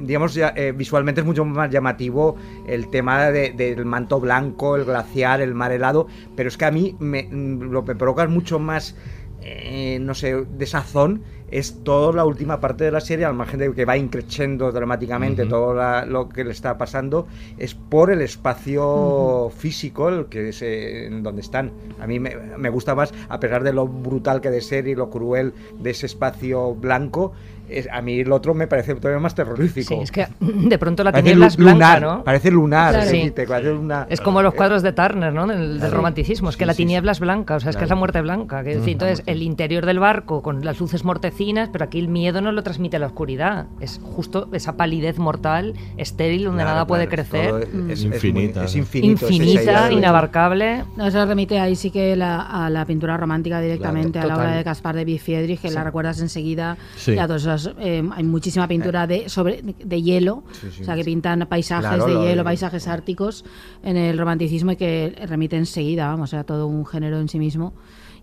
digamos 0.01 0.33
ya, 0.33 0.51
eh, 0.55 0.71
visualmente 0.75 1.21
es 1.21 1.27
mucho 1.27 1.45
más 1.45 1.69
llamativo 1.69 2.35
el 2.67 2.89
tema 2.89 3.29
de- 3.29 3.51
del 3.51 3.85
manto 3.85 4.19
blanco, 4.19 4.75
el 4.75 4.83
glaciar, 4.85 5.41
el 5.41 5.53
mar 5.53 5.71
helado, 5.71 6.07
pero 6.35 6.49
es 6.49 6.57
que 6.57 6.65
a 6.65 6.71
mí 6.71 6.95
me, 6.99 7.23
mm, 7.29 7.71
lo 7.71 7.85
que 7.85 7.93
me 7.93 7.95
provoca 7.99 8.27
mucho 8.27 8.57
más 8.57 8.95
eh, 9.43 9.99
no 10.01 10.13
sé, 10.15 10.45
de 10.45 10.65
sazón 10.65 11.21
es 11.51 11.83
toda 11.83 12.11
la 12.13 12.25
última 12.25 12.59
parte 12.59 12.83
de 12.83 12.91
la 12.91 12.99
serie, 13.01 13.25
al 13.25 13.35
margen 13.35 13.59
de 13.59 13.71
que 13.73 13.85
va 13.85 13.95
increciendo 13.95 14.71
dramáticamente 14.71 15.45
todo 15.45 15.75
la- 15.75 16.03
lo 16.05 16.27
que 16.27 16.43
le 16.43 16.49
está 16.51 16.79
pasando, 16.79 17.27
es 17.59 17.75
por 17.75 18.09
el 18.09 18.21
espacio 18.21 19.51
físico 19.55 20.09
el 20.09 20.25
que 20.27 20.49
es, 20.49 20.61
eh, 20.61 21.05
en 21.05 21.21
donde 21.23 21.41
están. 21.41 21.71
A 21.99 22.07
mí 22.07 22.19
me, 22.19 22.35
me 22.57 22.69
gusta 22.69 22.95
más, 22.95 23.13
a 23.29 23.39
pesar 23.39 23.63
de 23.63 23.73
lo 23.73 23.87
brutal 23.87 24.41
que 24.41 24.49
de 24.49 24.61
ser 24.61 24.87
y 24.87 24.95
lo 24.95 25.09
cruel 25.09 25.53
de 25.79 25.91
ese 25.91 26.07
espacio 26.07 26.73
blanco, 26.73 27.33
es- 27.69 27.87
a 27.91 28.01
mí 28.01 28.19
el 28.19 28.31
otro 28.31 28.53
me 28.53 28.67
parece 28.67 28.95
todavía 28.95 29.19
más 29.19 29.35
terrorífico. 29.35 29.95
Sí, 29.95 30.01
es 30.01 30.11
que 30.11 30.27
de 30.39 30.77
pronto 30.77 31.03
la 31.03 31.11
tiniebla 31.11 31.47
es 31.47 31.57
blanca, 31.57 31.73
lunar, 31.73 32.01
¿no? 32.01 32.23
Parece 32.23 32.51
lunar, 32.51 32.93
Claro. 32.93 33.09
Sí. 33.09 33.31
te 33.31 33.47
parece 33.47 33.71
una- 33.71 34.05
Es 34.09 34.21
como 34.21 34.41
los 34.41 34.53
cuadros 34.53 34.81
de 34.83 34.93
Turner, 34.93 35.33
¿no? 35.33 35.47
Del, 35.47 35.59
del 35.71 35.77
Claro. 35.79 35.97
romanticismo. 35.97 36.49
Es 36.49 36.57
que 36.57 36.63
Sí, 36.63 36.67
la 36.67 36.73
sí, 36.73 36.77
tiniebla 36.83 37.11
es 37.11 37.19
blanca, 37.19 37.55
o 37.55 37.59
sea, 37.59 37.69
es 37.69 37.75
que 37.77 37.83
es 37.83 37.89
la 37.89 37.93
Claro. 37.95 37.99
muerte 37.99 38.21
blanca. 38.21 38.63
Que, 38.63 38.77
Mm. 38.77 38.87
entonces, 38.89 39.23
el 39.25 39.41
interior 39.41 39.85
del 39.85 39.99
barco 39.99 40.41
con 40.41 40.63
las 40.65 40.79
luces 40.79 41.03
mortecinas, 41.03 41.69
pero 41.71 41.85
aquí 41.85 41.99
el 41.99 42.07
miedo 42.07 42.41
no 42.41 42.51
lo 42.51 42.63
transmite 42.63 42.99
la 42.99 43.07
oscuridad. 43.07 43.65
Es 43.79 43.99
justo 44.03 44.47
esa 44.53 44.77
palidez 44.77 45.17
mortal, 45.19 45.73
estéril, 45.97 46.45
donde 46.45 46.63
Claro, 46.63 46.75
nada 46.75 46.87
puede 46.87 47.07
claro, 47.07 47.23
crecer. 47.29 47.49
todo 47.49 47.59
es- 47.59 47.67
es- 47.67 47.99
es 47.99 48.05
muy- 48.05 48.15
Infinita, 48.15 48.63
es 48.65 48.73
¿no? 48.75 48.79
infinito, 48.79 49.25
Infinita, 49.29 49.91
inabarcable. 49.91 50.83
No, 50.95 51.07
eso 51.07 51.25
remite 51.25 51.59
ahí 51.59 51.75
sí 51.75 51.91
que 51.91 52.15
la- 52.15 52.41
a 52.41 52.69
la 52.69 52.85
pintura 52.85 53.17
romántica 53.17 53.59
directamente, 53.61 54.19
Claro, 54.19 54.25
a 54.33 54.37
la 54.37 54.43
obra 54.43 54.55
de 54.57 54.63
Caspar 54.63 54.95
de 54.95 55.03
Friedrich, 55.19 55.59
que 55.61 55.69
Sí. 55.69 55.75
la 55.75 55.83
recuerdas 55.83 56.19
enseguida. 56.19 56.77
Sí. 56.95 57.13
Y 57.13 57.19
a 57.19 57.27
todos 57.27 57.43
eh, 57.79 58.03
hay 58.13 58.23
muchísima 58.23 58.67
pintura 58.67 59.05
de, 59.07 59.29
sobre, 59.29 59.61
de 59.61 60.01
hielo, 60.01 60.43
Sí, 60.53 60.67
sí. 60.71 60.81
o 60.81 60.85
sea, 60.85 60.95
que 60.95 61.03
pintan 61.03 61.45
paisajes 61.49 61.87
Claro, 61.89 62.05
de 62.07 62.13
lo 62.13 62.23
hielo, 62.25 62.43
paisajes 62.43 62.87
árticos 62.87 63.45
en 63.83 63.97
el 63.97 64.17
romanticismo 64.17 64.71
y 64.71 64.75
que 64.75 65.15
remite 65.27 65.55
enseguida, 65.57 66.07
vamos, 66.07 66.33
a 66.33 66.43
todo 66.43 66.67
un 66.67 66.85
género 66.85 67.19
en 67.19 67.27
sí 67.29 67.39
mismo. 67.39 67.73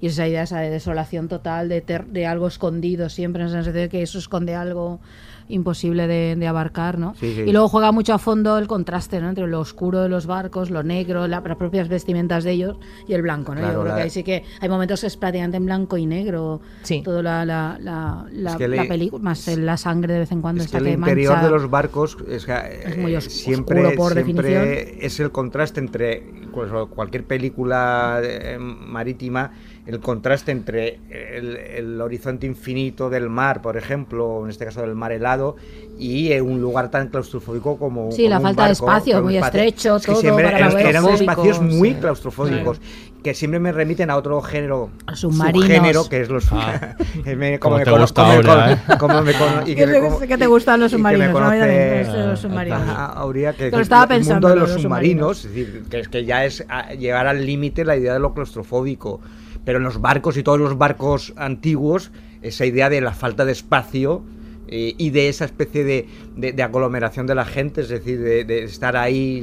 Y 0.03 0.07
esa 0.07 0.27
idea 0.27 0.45
esa 0.45 0.61
de 0.61 0.71
desolación 0.71 1.29
total, 1.29 1.69
de, 1.69 1.83
ter- 1.83 2.07
de 2.07 2.27
algo 2.27 2.47
escondido 2.47 3.11
siempre, 3.11 3.43
en 3.43 3.49
el 3.49 3.55
sentido 3.65 3.83
de 3.83 3.89
que 3.91 4.01
eso 4.03 4.19
esconde 4.19 4.55
algo 4.55 4.99
imposible 5.51 6.07
de, 6.07 6.37
de 6.37 6.47
abarcar, 6.47 6.99
¿no? 6.99 7.15
Sí, 7.15 7.35
sí. 7.35 7.43
Y 7.43 7.53
luego 7.53 7.69
juega 7.69 7.93
mucho 7.93 8.15
a 8.15 8.19
fondo 8.19 8.57
el 8.59 8.67
contraste, 8.67 9.21
¿no? 9.21 9.29
Entre 9.29 9.47
lo 9.47 9.61
oscuro 9.61 10.01
de 10.03 10.09
los 10.09 10.27
barcos, 10.27 10.71
lo 10.71 10.83
negro, 10.83 11.27
la- 11.29 11.41
las 11.41 11.57
propias 11.57 11.89
vestimentas 11.89 12.45
de 12.45 12.53
ellos 12.53 12.77
y 13.09 13.15
el 13.15 13.23
blanco, 13.23 13.55
¿no? 13.55 13.61
Claro, 13.61 13.75
Yo 13.79 13.83
creo 13.83 13.97
que 13.97 14.03
ahí 14.03 14.11
sí 14.11 14.23
que 14.23 14.45
hay 14.61 14.69
momentos 14.69 15.01
que 15.01 15.07
es 15.09 15.17
prácticamente 15.17 15.57
en 15.57 15.67
blanco 15.67 15.97
y 15.97 16.07
negro. 16.07 16.61
Sí. 16.83 17.03
Toda 17.03 17.23
la, 17.23 17.45
la, 17.45 17.79
la, 17.81 18.27
la, 18.33 18.51
Es 18.53 18.57
que 18.57 18.69
la 18.69 18.83
le- 18.83 18.89
película, 18.89 19.23
más 19.23 19.47
la 19.59 19.77
sangre 19.77 20.15
de 20.15 20.21
vez 20.21 20.33
en 20.33 20.41
cuando 20.41 20.63
Es 20.63 20.71
que 20.71 20.77
está 20.77 20.89
el 20.89 20.95
que 20.95 20.99
interior 21.01 21.33
mancha. 21.35 21.47
de 21.47 21.53
los 21.53 21.71
barcos 21.71 22.17
es, 22.29 22.47
que, 22.47 22.53
Es 22.85 22.97
muy 22.99 23.15
eh, 23.15 23.19
os- 23.19 23.25
siempre, 23.25 23.81
oscuro 23.81 23.97
por 23.97 24.13
siempre 24.13 24.49
definición. 24.49 24.99
es 25.01 25.21
el 25.21 25.31
contraste 25.31 25.81
entre 25.81 26.25
pues, 26.53 26.71
cualquier 26.91 27.25
película 27.25 28.21
eh, 28.23 28.59
marítima, 28.59 29.53
el 29.87 30.01
contraste 30.01 30.53
entre 30.53 30.99
el, 31.11 31.57
el 31.57 32.01
horizonte 32.01 32.47
infinito 32.47 33.11
del 33.11 33.29
mar, 33.29 33.63
por 33.63 33.77
ejemplo, 33.77 34.27
o 34.27 34.45
en 34.45 34.51
este 34.51 34.65
caso 34.65 34.83
del 34.83 34.95
mar 34.95 35.11
helado, 35.13 35.57
y 35.99 36.33
eh, 36.33 36.41
un 36.43 36.61
lugar 36.61 36.91
tan 36.91 37.09
claustrofóbico 37.09 37.77
como, 37.79 38.13
Sí, 38.13 38.19
como 38.23 38.31
la 38.31 38.37
un 38.39 38.43
falta 38.43 38.63
de 38.65 38.69
barco, 38.71 38.87
espacio, 38.87 39.13
como 39.15 39.19
un 39.19 39.25
muy 39.33 39.37
espacio. 39.37 39.61
estrecho, 39.61 39.97
Es 39.97 40.07
que 40.07 40.13
todo 40.13 40.21
siempre 40.21 40.45
para 40.45 40.59
eran, 40.59 40.75
ver 40.75 40.87
eran 40.87 41.09
espacios 41.09 41.61
muy 41.61 41.91
sí. 41.91 41.95
claustrofóbicos 42.01 42.81
que 43.23 43.35
siempre 43.35 43.61
me 43.61 43.71
remiten 43.71 44.09
a 44.09 44.17
otro 44.17 44.41
género 44.41 44.89
submarinos. 45.15 45.67
subgénero 45.67 46.09
que 46.09 46.23
es 46.23 46.31
los 46.31 46.47
Ah. 46.53 46.95
me- 47.37 47.59
Como 47.59 47.77
me 47.77 47.85
te 47.85 47.91
cono- 47.91 48.03
gusta 48.03 48.23
como 48.23 48.29
me 48.33 48.37
ahora, 48.49 48.53
cono- 48.55 48.95
¿eh? 48.95 48.99
como 48.99 49.23
me 49.23 49.33
cono- 49.35 49.63
y 49.69 49.75
Que 49.77 49.87
me 49.87 50.27
que 50.27 50.39
te 50.39 50.47
gustan 50.47 50.81
los 50.81 50.91
que 50.91 50.97
me 50.97 51.11
submarinos, 51.11 51.29
¿no? 51.29 51.35
Me 51.51 51.59
conoce 51.59 51.99
gustan 52.05 52.29
los 52.31 52.41
submarinos. 52.41 52.81
a- 52.81 53.05
a 53.07 53.13
Aurea, 53.13 53.53
que, 53.53 53.59
Que 53.65 53.71
lo 53.73 53.77
que 53.77 53.83
estaba 53.83 54.03
el 54.05 54.09
pensando, 54.09 54.35
mundo 54.35 54.49
de 54.49 54.55
lo 54.55 54.61
los 54.61 54.69
de 54.71 54.75
los 54.77 54.83
submarinos, 54.83 55.45
es 55.45 55.55
decir, 55.55 55.83
que, 55.91 55.99
es 56.01 56.09
que 56.09 56.25
ya 56.25 56.45
es 56.47 56.65
llegar 56.99 57.27
al 57.27 57.45
límite 57.45 57.85
la 57.85 57.97
idea 57.97 58.15
de 58.15 58.21
lo 58.21 58.33
claustrofóbico. 58.33 59.21
Pero 59.65 59.79
en 59.79 59.85
los 59.85 60.01
barcos 60.01 60.37
y 60.37 60.43
todos 60.43 60.59
los 60.59 60.79
barcos 60.79 61.33
antiguos, 61.37 62.11
esa 62.43 62.67
idea 62.67 62.89
de 62.89 63.01
la 63.01 63.13
falta 63.13 63.45
de 63.45 63.53
espacio 63.53 64.23
eh, 64.71 64.95
y 64.97 65.11
de 65.11 65.29
esa 65.29 65.45
especie 65.45 65.85
de, 65.85 66.09
de- 66.37 66.53
de 66.53 66.63
aglomeración 66.63 67.27
de 67.27 67.35
la 67.35 67.45
gente, 67.45 67.81
es 67.83 67.89
decir, 67.89 68.21
de, 68.21 68.45
de 68.45 68.63
estar 68.65 68.97
ahí, 68.97 69.41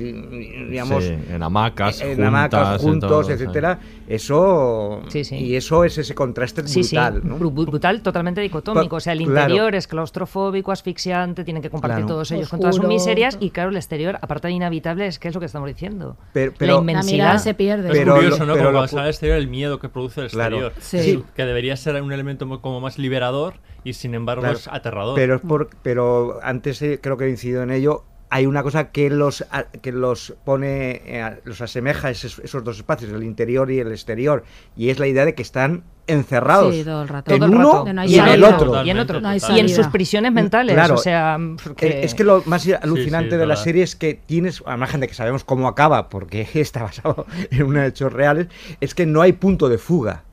digamos, 0.70 1.04
Sí, 1.04 1.14
en 1.30 1.44
hamacas, 1.44 2.02
en 2.02 2.08
juntas, 2.16 2.28
hamacas, 2.28 2.82
juntos, 2.82 3.10
todo, 3.10 3.24
sí. 3.24 3.32
etcétera, 3.34 3.80
eso 4.08 5.02
Sí, 5.10 5.24
sí. 5.24 5.36
y 5.36 5.56
eso 5.56 5.84
es 5.84 5.98
ese 5.98 6.16
contraste 6.16 6.68
Sí, 6.68 6.82
brutal, 6.82 7.20
sí, 7.22 7.28
¿no? 7.28 7.38
bru- 7.40 7.66
brutal, 7.66 8.02
totalmente 8.02 8.42
dicotómico. 8.42 8.90
Pa- 8.90 8.96
O 8.98 9.00
sea, 9.00 9.14
el 9.14 9.20
claro. 9.26 9.42
interior 9.54 9.76
es 9.76 9.88
claustrofóbico, 9.88 10.72
asfixiante, 10.72 11.44
tienen 11.44 11.62
que 11.62 11.70
compartir 11.70 11.98
Claro. 12.06 12.08
todos 12.16 12.32
ellos 12.32 12.50
con 12.50 12.60
todas 12.60 12.76
sus 12.76 12.88
miserias. 12.88 13.38
Y 13.40 13.52
claro, 13.52 13.70
el 13.70 13.78
exterior, 13.78 14.18
aparte 14.22 14.48
de 14.48 14.54
inhabitable, 14.54 15.08
es 15.08 15.20
que 15.20 15.28
es 15.28 15.34
lo 15.34 15.40
que 15.40 15.46
estamos 15.46 15.68
diciendo. 15.68 16.18
Pero- 16.34 16.52
la 16.52 16.58
pero- 16.58 16.74
La 16.76 16.80
inmensidad. 16.82 17.12
mirada 17.14 17.40
se 17.40 17.54
pierde. 17.54 17.90
Es 17.92 17.98
Pero 17.98 18.16
curioso, 18.16 18.40
lo- 18.40 18.46
¿no? 18.48 18.54
pero 18.54 18.66
Como 18.74 18.86
lo 18.92 19.00
al 19.02 19.08
exterior, 19.10 19.38
el 19.38 19.48
miedo 19.48 19.80
que 19.80 19.90
produce 19.90 20.22
el 20.22 20.30
Claro. 20.30 20.68
exterior. 20.68 21.22
Sí. 21.24 21.24
Que 21.36 21.46
debería 21.46 21.76
ser 21.78 22.02
un 22.02 22.12
elemento 22.12 22.46
mo- 22.46 22.62
como 22.62 22.80
más 22.82 22.98
liberador 22.98 23.56
y 23.84 23.94
sin 23.94 24.14
embargo 24.16 24.42
Claro. 24.42 24.58
es 24.58 24.68
aterrador. 24.68 25.17
Pero, 25.18 25.36
es 25.36 25.42
por, 25.42 25.70
pero 25.84 26.40
antes 26.44 26.82
eh, 26.82 27.00
creo 27.02 27.18
que 27.18 27.26
he 27.26 27.30
incidido 27.30 27.64
en 27.64 27.72
ello. 27.72 28.04
Hay 28.30 28.46
una 28.46 28.62
cosa 28.62 28.92
que 28.92 29.10
los, 29.10 29.46
a- 29.52 29.64
que 29.64 29.94
los 29.94 30.34
pone, 30.44 31.02
eh, 31.06 31.22
a- 31.22 31.40
los 31.46 31.62
asemeja 31.62 32.10
esos, 32.10 32.40
esos 32.40 32.62
dos 32.62 32.76
espacios, 32.78 33.10
el 33.14 33.24
interior 33.24 33.72
y 33.72 33.80
el 33.80 33.90
exterior, 33.90 34.44
y 34.76 34.90
es 34.90 35.00
la 35.00 35.08
idea 35.08 35.24
de 35.24 35.34
que 35.34 35.42
están 35.42 35.84
encerrados 36.08 36.76
Sí, 36.76 36.84
todo 36.84 37.04
el 37.04 37.08
rato. 37.08 37.32
en 37.34 37.40
Todo 37.40 37.48
el 37.50 37.56
uno 37.56 37.72
rato. 37.86 37.94
No 37.94 38.04
y 38.06 38.16
en 38.20 38.28
el 38.28 38.44
otro. 38.44 38.84
Y 38.86 38.90
en 38.90 39.00
otro. 39.00 39.22
No 39.22 39.30
hay 39.30 39.36
y 39.36 39.38
en 39.38 39.48
salida. 39.70 39.76
sus 39.76 39.88
prisiones 39.88 40.34
mentales. 40.34 40.74
Claro. 40.76 40.96
O 40.96 40.98
sea, 40.98 41.38
porque- 41.64 41.88
Eh, 41.88 42.04
Es 42.04 42.16
que 42.16 42.26
lo 42.26 42.44
más 42.46 42.68
alucinante 42.68 43.32
sí, 43.36 43.38
de 43.38 43.46
la 43.48 43.56
serie 43.56 43.84
es 43.84 43.96
que 43.96 44.14
tienes, 44.16 44.62
al 44.66 44.78
margen 44.78 45.00
de 45.00 45.08
que 45.08 45.14
sabemos 45.14 45.46
cómo 45.46 45.70
acaba, 45.70 46.10
porque 46.10 46.42
está 46.54 46.84
basado 46.84 47.26
en 47.50 47.64
unos 47.64 47.86
hechos 47.88 48.12
reales, 48.12 48.48
es 48.82 48.94
que 48.94 49.06
no 49.06 49.22
hay 49.22 49.32
punto 49.34 49.70
de 49.70 49.78
fuga. 49.78 50.24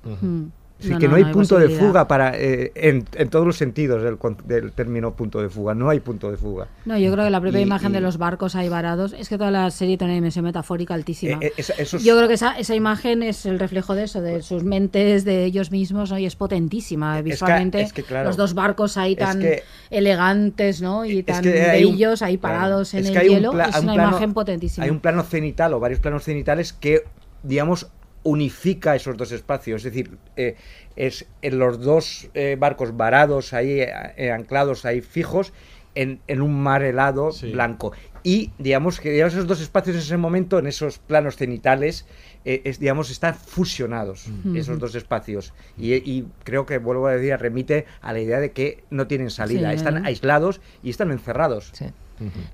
Mm. 0.85 0.89
Sí, 0.89 0.99
que 0.99 1.09
no, 1.09 1.17
hay 1.17 1.25
punto 1.25 1.59
de 1.59 1.69
fuga 1.71 2.07
para 2.09 2.37
eh, 2.39 2.73
en, 2.75 3.05
en 3.15 3.29
todos 3.31 3.47
los 3.47 3.57
sentidos 3.57 4.03
del, 4.03 4.19
del 4.47 4.73
término 4.73 5.15
punto 5.15 5.41
de 5.41 5.49
fuga. 5.49 5.75
No 5.75 5.89
hay 5.91 6.01
punto 6.01 6.31
de 6.31 6.37
fuga. 6.37 6.67
No, 6.85 6.99
yo 6.99 7.11
creo 7.13 7.25
que 7.25 7.31
la 7.31 7.41
propia 7.41 7.61
Y- 7.61 7.63
imagen 7.63 7.91
y- 7.93 7.95
de 7.95 8.01
los 8.01 8.19
barcos 8.19 8.55
ahí 8.55 8.69
varados 8.69 9.13
es 9.15 9.29
que 9.29 9.39
toda 9.39 9.51
la 9.51 9.71
serie 9.71 9.97
tiene 9.97 10.13
una 10.13 10.17
dimensión 10.17 10.45
metafórica 10.45 10.95
altísima. 10.95 11.39
Eh, 11.41 11.47
eh, 11.47 11.53
esa- 11.57 11.75
esos- 11.75 12.03
Yo 12.05 12.17
creo 12.17 12.29
que 12.29 12.35
esa, 12.35 12.59
esa 12.59 12.75
imagen 12.75 13.23
es 13.23 13.47
el 13.47 13.59
reflejo 13.59 13.95
de 13.95 14.05
eso, 14.05 14.21
de 14.21 14.43
sus 14.43 14.65
mentes, 14.65 15.25
de 15.25 15.45
ellos 15.45 15.71
mismos, 15.71 16.11
¿no? 16.11 16.19
y 16.19 16.27
es 16.27 16.37
potentísima. 16.37 17.21
Visualmente, 17.23 17.81
es 17.81 17.93
que, 17.93 18.03
claro, 18.03 18.29
los 18.29 18.37
dos 18.37 18.55
barcos 18.55 18.97
ahí 18.97 19.17
tan 19.17 19.41
que- 19.41 19.63
elegantes, 19.91 20.83
¿no? 20.83 21.05
Y 21.05 21.23
tan 21.23 21.45
un- 21.47 21.53
bellos 21.53 22.23
ahí 22.23 22.39
claro, 22.39 22.55
parados 22.57 22.95
en 22.95 23.07
el 23.07 23.17
un 23.17 23.23
hielo, 23.23 23.53
es 23.61 23.77
un 23.77 23.85
una 23.85 23.95
plano- 23.95 24.09
imagen 24.11 24.35
potentísima. 24.35 24.85
Hay 24.85 24.91
un 24.91 25.01
plano 25.01 25.23
cenital 25.23 25.73
o 25.75 25.81
varios 25.81 26.01
planos 26.01 26.25
cenitales 26.25 26.73
que, 26.73 27.05
digamos, 27.43 27.89
unifica 28.25 28.97
esos 28.97 29.17
dos 29.17 29.31
espacios. 29.33 29.85
Es 29.85 29.93
decir, 29.93 30.19
eh, 30.37 30.57
es 30.97 31.27
en 31.43 31.59
los 31.59 31.81
dos 31.81 32.29
eh, 32.35 32.57
barcos 32.59 32.97
varados 32.97 33.53
ahí, 33.53 33.79
eh, 33.81 34.33
anclados 34.33 34.85
ahí 34.85 35.01
fijos, 35.01 35.53
en, 35.95 36.19
en 36.27 36.43
un 36.43 36.61
mar 36.61 36.83
helado 36.83 37.31
blanco. 37.53 37.93
Y 38.25 38.51
digamos 38.59 38.99
que 38.99 39.13
digamos, 39.13 39.35
esos 39.35 39.47
dos 39.47 39.61
espacios 39.61 39.95
en 39.97 40.03
ese 40.03 40.17
momento, 40.17 40.59
en 40.59 40.67
esos 40.67 40.99
planos 40.99 41.37
cenitales, 41.37 42.05
eh, 42.45 42.63
es, 42.65 42.81
digamos, 42.81 43.11
están 43.11 43.35
fusionados 43.35 44.27
Mm. 44.45 44.57
esos 44.57 44.79
dos 44.81 44.95
espacios. 44.97 45.53
Y, 45.79 45.95
y 45.95 46.27
creo 46.43 46.67
que, 46.67 46.79
vuelvo 46.79 47.07
a 47.07 47.13
decir, 47.13 47.37
remite 47.39 47.85
a 48.01 48.13
la 48.13 48.21
idea 48.21 48.41
de 48.41 48.51
que 48.51 48.83
no 48.91 49.07
tienen 49.07 49.31
salida, 49.31 49.71
Sí, 49.71 49.77
están 49.77 50.05
aislados 50.05 50.61
y 50.83 50.91
están 50.91 51.13
encerrados. 51.13 51.71
Sí. 51.75 51.87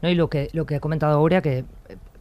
No, 0.02 0.08
y 0.10 0.14
lo 0.14 0.28
que, 0.28 0.48
lo 0.52 0.66
que 0.66 0.74
ha 0.76 0.80
comentado 0.80 1.16
Aurea, 1.18 1.40
que 1.42 1.58
eh, 1.58 1.64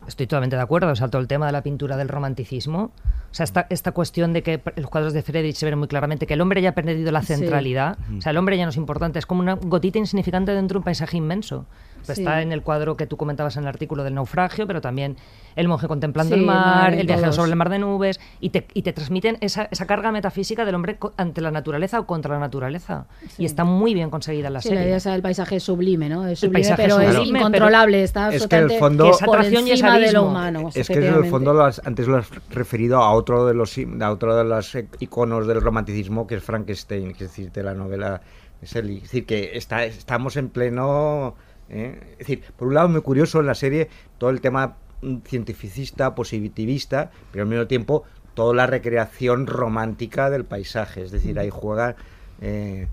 estoy 0.09 0.27
totalmente 0.27 0.55
de 0.57 0.61
acuerdo, 0.61 0.91
o 0.91 0.95
sea, 0.95 1.07
todo 1.07 1.21
el 1.21 1.27
tema 1.27 1.45
de 1.45 1.51
la 1.53 1.61
pintura 1.63 1.95
del 1.97 2.09
romanticismo, 2.09 2.91
o 3.31 3.33
sea, 3.33 3.45
esta, 3.45 3.65
esta 3.69 3.91
cuestión 3.93 4.33
de 4.33 4.43
que 4.43 4.61
los 4.75 4.89
cuadros 4.89 5.13
de 5.13 5.21
Friedrich 5.21 5.55
se 5.55 5.65
ven 5.65 5.79
muy 5.79 5.87
claramente 5.87 6.27
que 6.27 6.33
el 6.33 6.41
hombre 6.41 6.61
ya 6.61 6.69
ha 6.69 6.75
perdido 6.75 7.11
la 7.11 7.21
Sí. 7.21 7.27
centralidad, 7.35 7.97
o 8.17 8.21
sea, 8.21 8.31
el 8.31 8.37
hombre 8.37 8.57
ya 8.57 8.65
no 8.65 8.69
es 8.71 8.77
importante, 8.77 9.19
es 9.19 9.25
como 9.25 9.39
una 9.41 9.53
gotita 9.55 9.97
insignificante 9.97 10.51
dentro 10.53 10.75
de 10.75 10.77
un 10.79 10.83
paisaje 10.83 11.17
inmenso. 11.17 11.65
Pues 12.05 12.17
está 12.19 12.41
en 12.41 12.51
el 12.51 12.61
cuadro 12.61 12.97
que 12.97 13.07
tú 13.07 13.17
comentabas 13.17 13.57
en 13.57 13.63
el 13.63 13.69
artículo 13.69 14.03
del 14.03 14.15
naufragio, 14.15 14.67
pero 14.67 14.81
también 14.81 15.17
el 15.55 15.67
monje 15.67 15.87
contemplando 15.87 16.35
el 16.35 16.45
mar, 16.45 16.93
el 16.93 17.05
viaje 17.07 17.31
sobre 17.33 17.51
el 17.51 17.55
mar 17.55 17.69
de 17.69 17.79
nubes, 17.79 18.19
y 18.39 18.49
te, 18.49 18.67
y 18.73 18.81
te 18.81 18.93
transmiten 18.93 19.37
esa, 19.41 19.67
esa, 19.71 19.85
carga 19.85 20.11
metafísica 20.11 20.65
del 20.65 20.75
hombre 20.75 20.97
ante 21.17 21.41
la 21.41 21.51
naturaleza 21.51 21.99
o 21.99 22.05
contra 22.05 22.33
la 22.33 22.39
naturaleza. 22.39 23.07
Y 23.37 23.45
está 23.45 23.63
muy 23.63 23.93
bien 23.93 24.09
conseguida 24.09 24.47
en 24.47 24.53
la 24.53 24.61
serie. 24.61 24.79
La 24.79 24.85
idea 24.85 24.97
es 24.97 25.05
el 25.05 25.21
paisaje 25.21 25.59
sublime, 25.59 26.09
¿no? 26.09 26.27
Es 26.27 26.39
sublime, 26.39 26.73
pero 26.75 26.99
es 26.99 27.27
incontrolable, 27.27 28.03
está 28.03 28.33
es 28.33 28.47
que 28.47 28.57
el 28.57 28.71
fondo, 28.71 29.11
que 29.17 29.25
por 29.25 29.43
encima 29.43 29.99
de 29.99 30.11
lo 30.11 30.27
humano. 30.27 30.69
Es 30.73 30.87
que 30.87 31.07
en 31.07 31.13
el 31.13 31.25
fondo 31.25 31.53
lo 31.53 31.65
has, 31.65 31.81
antes 31.85 32.07
lo 32.07 32.17
has 32.17 32.29
referido 32.49 32.97
a 32.97 33.11
otro 33.11 33.45
de 33.45 33.53
los 33.53 33.77
a 34.01 34.11
otro 34.11 34.35
de 34.35 34.43
los 34.43 34.77
iconos 34.99 35.47
del 35.47 35.61
romanticismo 35.61 36.27
que 36.27 36.35
es 36.35 36.43
Frankenstein, 36.43 37.13
que 37.13 37.25
es 37.25 37.31
decir, 37.31 37.51
de 37.51 37.63
la 37.63 37.73
novela 37.73 38.21
es, 38.61 38.73
decir, 38.73 39.25
que 39.25 39.51
está, 39.57 39.85
estamos 39.85 40.35
en 40.37 40.49
pleno... 40.49 41.35
¿eh? 41.69 41.99
Es 42.13 42.17
decir, 42.19 42.43
por 42.57 42.67
un 42.67 42.73
lado 42.73 42.89
muy 42.89 43.01
curioso 43.01 43.39
en 43.39 43.47
la 43.47 43.55
serie 43.55 43.89
todo 44.17 44.29
el 44.29 44.41
tema 44.41 44.77
cientificista, 45.25 46.15
positivista, 46.15 47.11
pero 47.31 47.43
al 47.43 47.49
mismo 47.49 47.67
tiempo 47.67 48.03
toda 48.33 48.53
la 48.53 48.67
recreación 48.67 49.47
romántica 49.47 50.29
del 50.29 50.45
paisaje. 50.45 51.03
Es 51.03 51.11
decir, 51.11 51.39
ahí 51.39 51.49
juega... 51.49 51.95
Eh, 52.41 52.87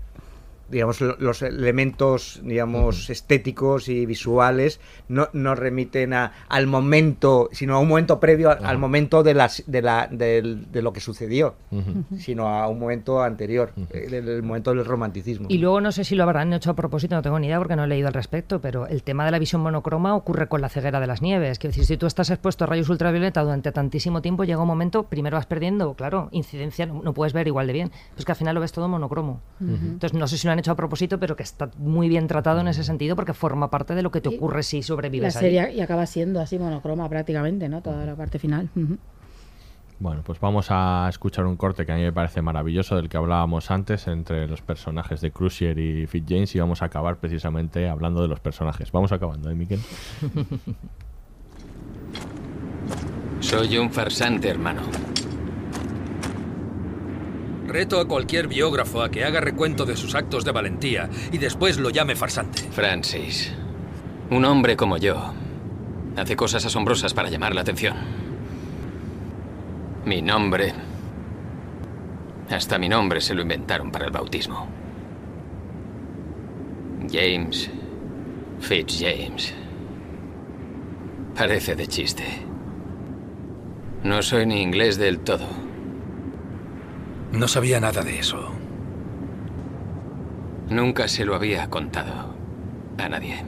digamos, 0.69 1.01
los 1.01 1.41
elementos, 1.41 2.41
digamos, 2.43 3.09
estéticos 3.09 3.89
y 3.89 4.05
visuales 4.05 4.79
no, 5.07 5.29
no 5.33 5.55
remiten 5.55 6.13
a, 6.13 6.33
al 6.49 6.67
momento, 6.67 7.49
sino 7.51 7.75
a 7.75 7.79
un 7.79 7.87
momento 7.87 8.19
previo 8.19 8.49
al 8.49 8.77
momento 8.77 9.23
de, 9.23 9.33
las, 9.33 9.63
de, 9.67 9.81
la, 9.81 10.07
de, 10.11 10.81
lo 10.81 10.93
que 10.93 10.99
sucedió, 10.99 11.55
sino 12.17 12.47
a 12.47 12.67
un 12.67 12.79
momento 12.79 13.21
anterior, 13.21 13.73
el, 13.91 14.13
el, 14.13 14.43
momento 14.43 14.73
del 14.73 14.85
romanticismo. 14.85 15.47
Y 15.49 15.57
luego 15.57 15.81
no 15.81 15.91
sé 15.91 16.03
si 16.03 16.15
lo 16.15 16.23
habrán 16.23 16.53
hecho 16.53 16.71
a 16.71 16.75
propósito, 16.75 17.15
no 17.15 17.21
tengo 17.21 17.39
ni 17.39 17.47
idea 17.47 17.57
porque 17.57 17.75
no 17.75 17.85
he 17.85 17.87
leído 17.87 18.07
al 18.07 18.13
respecto, 18.13 18.61
pero 18.61 18.87
el 18.87 19.03
tema 19.03 19.25
de 19.25 19.31
la 19.31 19.39
visión 19.39 19.61
monocroma 19.61 20.15
ocurre 20.15 20.47
con 20.47 20.61
la 20.61 20.69
ceguera 20.69 20.99
de 20.99 21.07
las 21.07 21.21
nieves. 21.21 21.59
Que 21.59 21.67
decir, 21.67 21.85
si 21.85 21.97
tú 21.97 22.05
estás 22.05 22.29
expuesto 22.29 22.63
a 22.63 22.67
rayos 22.67 22.89
ultravioleta 22.89 23.41
durante 23.41 23.71
tantísimo 23.71 24.21
tiempo, 24.21 24.43
llega 24.43 24.61
un 24.61 24.67
momento, 24.67 25.03
primero 25.03 25.37
vas 25.37 25.45
perdiendo, 25.45 25.93
claro, 25.93 26.29
incidencia, 26.31 26.85
no, 26.85 27.13
puedes 27.13 27.33
ver 27.33 27.47
igual 27.47 27.67
de 27.67 27.73
bien. 27.73 27.91
Pues 28.13 28.25
que 28.25 28.31
al 28.31 28.37
final 28.37 28.55
lo 28.55 28.61
ves 28.61 28.71
todo 28.71 28.87
monocromo. 28.87 29.41
Entonces 29.59 30.13
no 30.17 30.27
sé 30.27 30.37
si 30.37 30.47
lo 30.47 30.53
han 30.53 30.56
hecho 30.59 30.71
a 30.71 30.75
propósito, 30.75 31.19
pero 31.19 31.35
que 31.35 31.43
está 31.43 31.69
muy 31.77 32.09
bien 32.09 32.27
tratado 32.27 32.61
en 32.61 32.67
ese 32.67 32.83
sentido 32.83 33.15
porque 33.15 33.33
forma 33.33 33.69
parte 33.69 33.95
de 33.95 34.01
lo 34.01 34.11
que 34.11 34.21
te 34.21 34.29
ocurre 34.29 34.63
si 34.63 34.83
sobrevives. 34.83 35.35
La 35.35 35.39
serie 35.39 35.73
y 35.73 35.81
acaba 35.81 36.05
siendo 36.05 36.39
así 36.39 36.59
monocroma 36.59 37.07
prácticamente, 37.09 37.69
¿no? 37.69 37.81
Toda 37.81 38.05
la 38.05 38.15
parte 38.15 38.39
final. 38.39 38.69
Bueno, 39.99 40.21
pues 40.23 40.39
vamos 40.39 40.67
a 40.69 41.07
escuchar 41.09 41.45
un 41.47 41.55
corte 41.55 41.85
que 41.85 41.91
a 41.91 41.95
mí 41.95 42.03
me 42.03 42.13
parece 42.13 42.43
maravilloso 42.43 42.95
del 42.95 43.09
que 43.09 43.17
hablábamos 43.17 43.71
antes 43.71 44.07
entre 44.07 44.47
los 44.47 44.61
personajes 44.61 45.21
de 45.21 45.31
Crucier 45.31 45.79
y 45.79 46.07
James 46.27 46.55
y 46.55 46.59
vamos 46.59 46.83
a 46.83 46.85
acabar 46.85 47.17
precisamente 47.17 47.89
hablando 47.89 48.21
de 48.21 48.27
los 48.27 48.39
personajes. 48.39 48.91
Vamos 48.91 49.11
acabando, 49.11 49.49
¿eh, 49.49 49.55
Miquel? 49.55 49.79
Soy 53.39 53.77
un 53.77 53.91
farsante, 53.91 54.49
hermano. 54.49 54.81
Reto 57.67 57.99
a 57.99 58.07
cualquier 58.07 58.47
biógrafo 58.47 59.01
a 59.01 59.11
que 59.11 59.25
haga 59.25 59.41
recuento 59.41 59.85
de 59.85 59.97
sus 59.97 60.15
actos 60.15 60.45
de 60.45 60.51
valentía 60.51 61.09
y 61.31 61.37
después 61.37 61.77
lo 61.77 61.89
llame 61.89 62.15
farsante. 62.15 62.61
Francis, 62.71 63.53
un 64.29 64.45
hombre 64.45 64.77
como 64.77 64.97
yo 64.97 65.33
hace 66.15 66.35
cosas 66.35 66.65
asombrosas 66.65 67.13
para 67.13 67.29
llamar 67.29 67.53
la 67.53 67.61
atención. 67.61 67.95
Mi 70.05 70.21
nombre... 70.21 70.73
Hasta 72.49 72.77
mi 72.77 72.87
nombre 72.87 73.19
se 73.19 73.35
lo 73.35 73.41
inventaron 73.41 73.91
para 73.91 74.05
el 74.05 74.11
bautismo. 74.11 74.69
James 77.11 77.69
Fitzjames. 78.61 79.53
Parece 81.35 81.75
de 81.75 81.87
chiste. 81.87 82.23
No 84.03 84.21
soy 84.21 84.45
ni 84.45 84.61
inglés 84.61 84.97
del 84.97 85.19
todo. 85.19 85.66
No 87.31 87.47
sabía 87.47 87.79
nada 87.79 88.01
de 88.03 88.19
eso. 88.19 88.51
Nunca 90.69 91.07
se 91.07 91.25
lo 91.25 91.35
había 91.35 91.69
contado 91.69 92.33
a 92.97 93.09
nadie. 93.09 93.43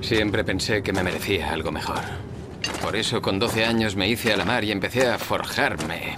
Siempre 0.00 0.44
pensé 0.44 0.82
que 0.82 0.92
me 0.92 1.02
merecía 1.02 1.52
algo 1.52 1.70
mejor. 1.70 2.00
Por 2.82 2.96
eso 2.96 3.20
con 3.20 3.38
12 3.38 3.64
años 3.64 3.96
me 3.96 4.08
hice 4.08 4.32
a 4.32 4.36
la 4.36 4.44
mar 4.44 4.64
y 4.64 4.72
empecé 4.72 5.08
a 5.08 5.18
forjarme 5.18 6.16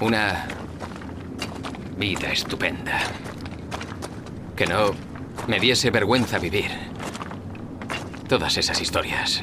una 0.00 0.46
vida 1.96 2.32
estupenda. 2.32 2.98
Que 4.56 4.66
no 4.66 4.90
me 5.46 5.60
diese 5.60 5.90
vergüenza 5.90 6.38
vivir. 6.38 6.70
Todas 8.28 8.56
esas 8.56 8.80
historias 8.80 9.42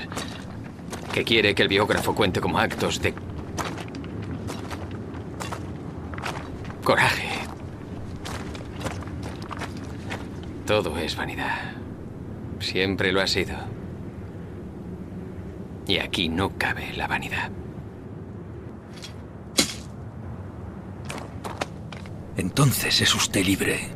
que 1.12 1.24
quiere 1.24 1.54
que 1.54 1.64
el 1.64 1.68
biógrafo 1.68 2.16
cuente 2.16 2.40
como 2.40 2.58
actos 2.58 3.02
de 3.02 3.14
coraje. 6.84 7.30
Todo 10.66 10.98
es 10.98 11.16
vanidad. 11.16 11.74
Siempre 12.60 13.12
lo 13.12 13.22
ha 13.22 13.28
sido. 13.28 13.56
Y 15.88 15.98
aquí 15.98 16.30
no 16.30 16.58
cabe 16.58 16.94
la 16.94 17.08
vanidad. 17.08 17.52
Entonces 22.38 23.02
es 23.02 23.14
usted 23.14 23.44
libre. 23.46 23.90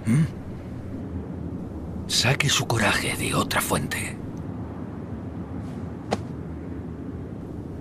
Saque 2.08 2.50
su 2.50 2.68
coraje 2.68 3.16
de 3.16 3.34
otra 3.34 3.62
fuente. 3.62 4.18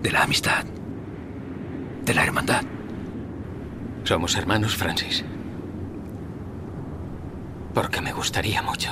De 0.04 0.12
la 0.12 0.22
amistad, 0.24 0.66
de 2.04 2.12
la 2.12 2.24
hermandad. 2.24 2.62
Somos 4.02 4.36
hermanos, 4.36 4.76
Francis. 4.76 5.24
Porque 7.72 8.02
me 8.02 8.12
gustaría 8.12 8.60
mucho. 8.60 8.90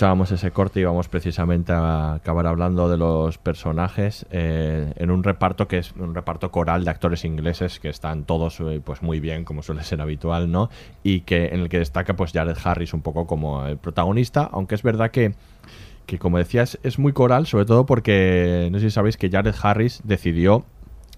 Escuchábamos 0.00 0.32
ese 0.32 0.50
corte 0.50 0.80
y 0.80 0.84
vamos 0.84 1.08
precisamente 1.08 1.72
a 1.72 2.14
acabar 2.14 2.46
hablando 2.46 2.88
de 2.88 2.96
los 2.96 3.36
personajes 3.36 4.24
eh, 4.30 4.94
en 4.96 5.10
un 5.10 5.22
reparto 5.22 5.68
que 5.68 5.76
es 5.76 5.92
un 5.92 6.14
reparto 6.14 6.50
coral 6.50 6.86
de 6.86 6.90
actores 6.90 7.26
ingleses 7.26 7.78
que 7.80 7.90
están 7.90 8.24
todos 8.24 8.60
eh, 8.60 8.80
pues 8.82 9.02
muy 9.02 9.20
bien 9.20 9.44
como 9.44 9.62
suele 9.62 9.84
ser 9.84 10.00
habitual 10.00 10.50
no 10.50 10.70
y 11.02 11.20
que 11.20 11.48
en 11.48 11.60
el 11.60 11.68
que 11.68 11.80
destaca 11.80 12.16
pues 12.16 12.32
Jared 12.32 12.56
Harris 12.64 12.94
un 12.94 13.02
poco 13.02 13.26
como 13.26 13.66
el 13.66 13.76
protagonista 13.76 14.48
aunque 14.50 14.74
es 14.74 14.82
verdad 14.82 15.10
que 15.10 15.34
que 16.06 16.18
como 16.18 16.38
decías 16.38 16.78
es 16.82 16.98
muy 16.98 17.12
coral 17.12 17.46
sobre 17.46 17.66
todo 17.66 17.84
porque 17.84 18.70
no 18.72 18.78
sé 18.78 18.86
si 18.86 18.92
sabéis 18.92 19.18
que 19.18 19.28
Jared 19.28 19.54
Harris 19.62 20.00
decidió 20.04 20.64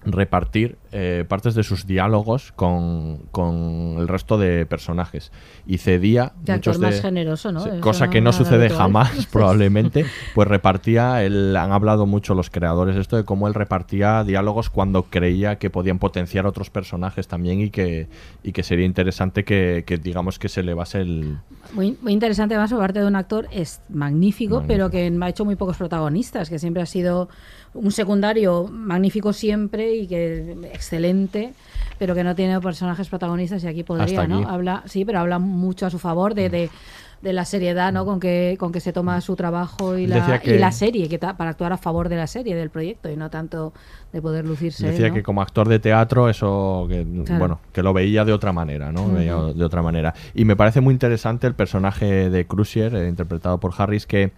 repartir 0.04 0.76
eh, 0.92 1.24
partes 1.26 1.54
de 1.54 1.62
sus 1.62 1.86
diálogos 1.86 2.52
con, 2.52 3.18
con, 3.30 3.96
el 3.98 4.08
resto 4.08 4.38
de 4.38 4.66
personajes. 4.66 5.32
Y 5.66 5.78
cedía 5.78 6.32
muchos 6.46 6.78
de, 6.78 6.86
más 6.86 7.00
generoso, 7.00 7.50
¿no? 7.50 7.80
cosa 7.80 8.10
que 8.10 8.20
no 8.20 8.32
sucede 8.32 8.68
jamás 8.68 9.26
probablemente. 9.32 10.04
Pues 10.34 10.48
repartía 10.48 11.24
él, 11.24 11.56
han 11.56 11.72
hablado 11.72 12.06
mucho 12.06 12.34
los 12.34 12.50
creadores 12.50 12.96
esto 12.96 13.16
de 13.16 13.24
cómo 13.24 13.48
él 13.48 13.54
repartía 13.54 14.22
diálogos 14.24 14.70
cuando 14.70 15.04
creía 15.04 15.56
que 15.56 15.70
podían 15.70 15.98
potenciar 15.98 16.46
otros 16.46 16.70
personajes 16.70 17.26
también 17.26 17.60
y 17.60 17.70
que 17.70 18.08
y 18.42 18.52
que 18.52 18.62
sería 18.62 18.86
interesante 18.86 19.44
que, 19.44 19.84
digamos 20.02 20.38
que 20.38 20.48
se 20.48 20.62
le 20.62 20.74
base 20.74 21.00
el 21.00 21.38
muy, 21.72 21.96
muy 22.02 22.12
interesante 22.12 22.54
además 22.54 22.70
por 22.70 22.80
parte 22.80 23.00
de 23.00 23.06
un 23.06 23.16
actor 23.16 23.48
es 23.50 23.80
magnífico, 23.88 24.64
pero 24.66 24.90
que 24.90 25.12
ha 25.20 25.28
hecho 25.28 25.44
muy 25.44 25.56
pocos 25.56 25.76
protagonistas 25.76 26.50
que 26.50 26.58
siempre 26.58 26.82
ha 26.82 26.86
sido 26.86 27.28
un 27.74 27.90
secundario 27.90 28.68
magnífico 28.68 29.32
siempre 29.32 29.96
y 29.96 30.06
que 30.06 30.56
excelente, 30.82 31.52
pero 31.98 32.14
que 32.14 32.24
no 32.24 32.34
tiene 32.34 32.60
personajes 32.60 33.08
protagonistas 33.08 33.62
y 33.64 33.68
aquí 33.68 33.84
podría, 33.84 34.26
¿no? 34.26 34.48
Habla, 34.48 34.82
sí, 34.86 35.04
pero 35.04 35.20
habla 35.20 35.38
mucho 35.38 35.86
a 35.86 35.90
su 35.90 35.98
favor 36.00 36.34
de, 36.34 36.48
de 36.50 37.32
la 37.32 37.44
seriedad 37.44 37.92
¿no? 37.92 38.04
con, 38.04 38.18
que, 38.18 38.56
con 38.58 38.72
que 38.72 38.80
se 38.80 38.92
toma 38.92 39.20
su 39.20 39.36
trabajo 39.36 39.96
y 39.96 40.08
la, 40.08 40.40
que- 40.40 40.56
y 40.56 40.58
la 40.58 40.72
serie, 40.72 41.08
que 41.08 41.18
ta- 41.18 41.36
para 41.36 41.50
actuar 41.50 41.72
a 41.72 41.76
favor 41.76 42.08
de 42.08 42.16
la 42.16 42.26
serie, 42.26 42.56
del 42.56 42.68
proyecto, 42.70 43.08
y 43.08 43.16
no 43.16 43.30
tanto 43.30 43.72
de 44.12 44.20
poder 44.20 44.44
lucirse. 44.44 44.88
Decía 44.88 45.08
¿no? 45.08 45.14
que 45.14 45.22
como 45.22 45.40
actor 45.40 45.68
de 45.68 45.78
teatro 45.78 46.28
eso 46.28 46.86
que 46.88 47.06
Claro. 47.24 47.38
bueno 47.38 47.60
que 47.72 47.82
lo 47.84 47.92
veía 47.92 48.24
de 48.24 48.32
otra 48.32 48.52
manera 48.52 48.90
no. 48.90 49.06
Veía 49.08 49.36
de 49.36 49.64
otra 49.64 49.82
manera 49.82 50.12
y 50.34 50.44
me 50.44 50.56
parece 50.56 50.80
muy 50.80 50.92
interesante 50.92 51.46
el 51.46 51.54
personaje 51.54 52.28
de 52.28 52.44
Crucier 52.46 52.92
eh, 52.96 53.08
interpretado 53.08 53.58
por 53.58 53.72
Harris 53.78 54.04
que 54.06 54.32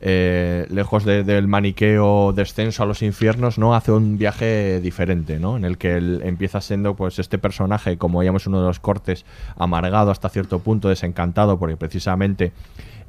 eh, 0.00 0.66
lejos 0.70 1.04
de- 1.04 1.24
del 1.24 1.46
maniqueo 1.46 2.32
descenso 2.32 2.82
a 2.82 2.86
los 2.86 3.02
infiernos 3.02 3.58
no 3.58 3.74
hace 3.74 3.92
un 3.92 4.16
viaje 4.16 4.80
diferente 4.80 5.38
no 5.38 5.56
en 5.58 5.64
el 5.64 5.76
que 5.76 5.96
él 5.96 6.22
empieza 6.24 6.60
siendo 6.60 6.94
pues 6.96 7.18
este 7.18 7.36
personaje 7.38 7.98
como 7.98 8.20
veíamos 8.20 8.46
uno 8.46 8.60
de 8.60 8.66
los 8.66 8.80
cortes 8.80 9.26
amargado 9.56 10.10
hasta 10.10 10.28
cierto 10.30 10.60
punto 10.60 10.88
desencantado 10.88 11.58
porque 11.58 11.76
precisamente 11.76 12.52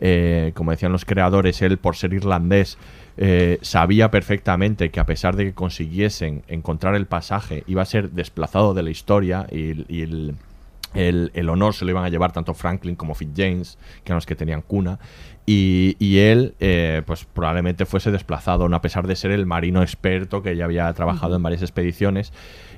eh, 0.04 0.52
como 0.56 0.72
decían 0.72 0.92
los 0.92 1.06
creadores, 1.06 1.62
él 1.62 1.78
por 1.78 1.96
ser 1.96 2.12
irlandés 2.14 2.78
eh, 3.18 3.60
sabía 3.62 4.10
perfectamente 4.10 4.90
que 4.90 5.00
a 5.00 5.06
pesar 5.06 5.36
de 5.36 5.46
que 5.46 5.54
consiguiesen 5.54 6.42
encontrar 6.48 6.96
el 6.96 7.06
pasaje, 7.06 7.64
iba 7.68 7.84
a 7.84 7.86
ser 7.86 8.10
desplazado 8.10 8.74
de 8.74 8.82
la 8.82 8.90
historia 8.90 9.46
y, 9.52 9.86
y 9.96 10.02
el, 10.02 10.36
el- 10.96 11.30
el 11.36 11.50
honor 11.50 11.76
se 11.76 11.86
lo 11.86 11.92
iban 11.92 12.04
a 12.04 12.10
llevar 12.10 12.32
tanto 12.32 12.56
Franklin 12.56 12.96
como 12.96 13.14
Fitzjames, 13.14 13.78
que 14.04 14.12
eran 14.12 14.18
los 14.18 14.26
que 14.26 14.36
tenían 14.36 14.62
cuna, 14.64 14.98
y, 15.46 15.96
y 16.00 16.20
él 16.20 16.54
eh, 16.60 17.02
pues 17.06 17.26
probablemente 17.26 17.86
fuese 17.86 18.12
desplazado, 18.12 18.70
no 18.70 18.76
a 18.76 18.82
pesar 18.82 19.08
de 19.08 19.16
ser 19.16 19.32
el 19.32 19.46
marino 19.46 19.82
experto 19.82 20.42
que 20.44 20.56
ya 20.56 20.66
había 20.66 20.92
trabajado 20.94 21.36
en 21.36 21.44
varias 21.44 21.62
expediciones. 21.62 22.32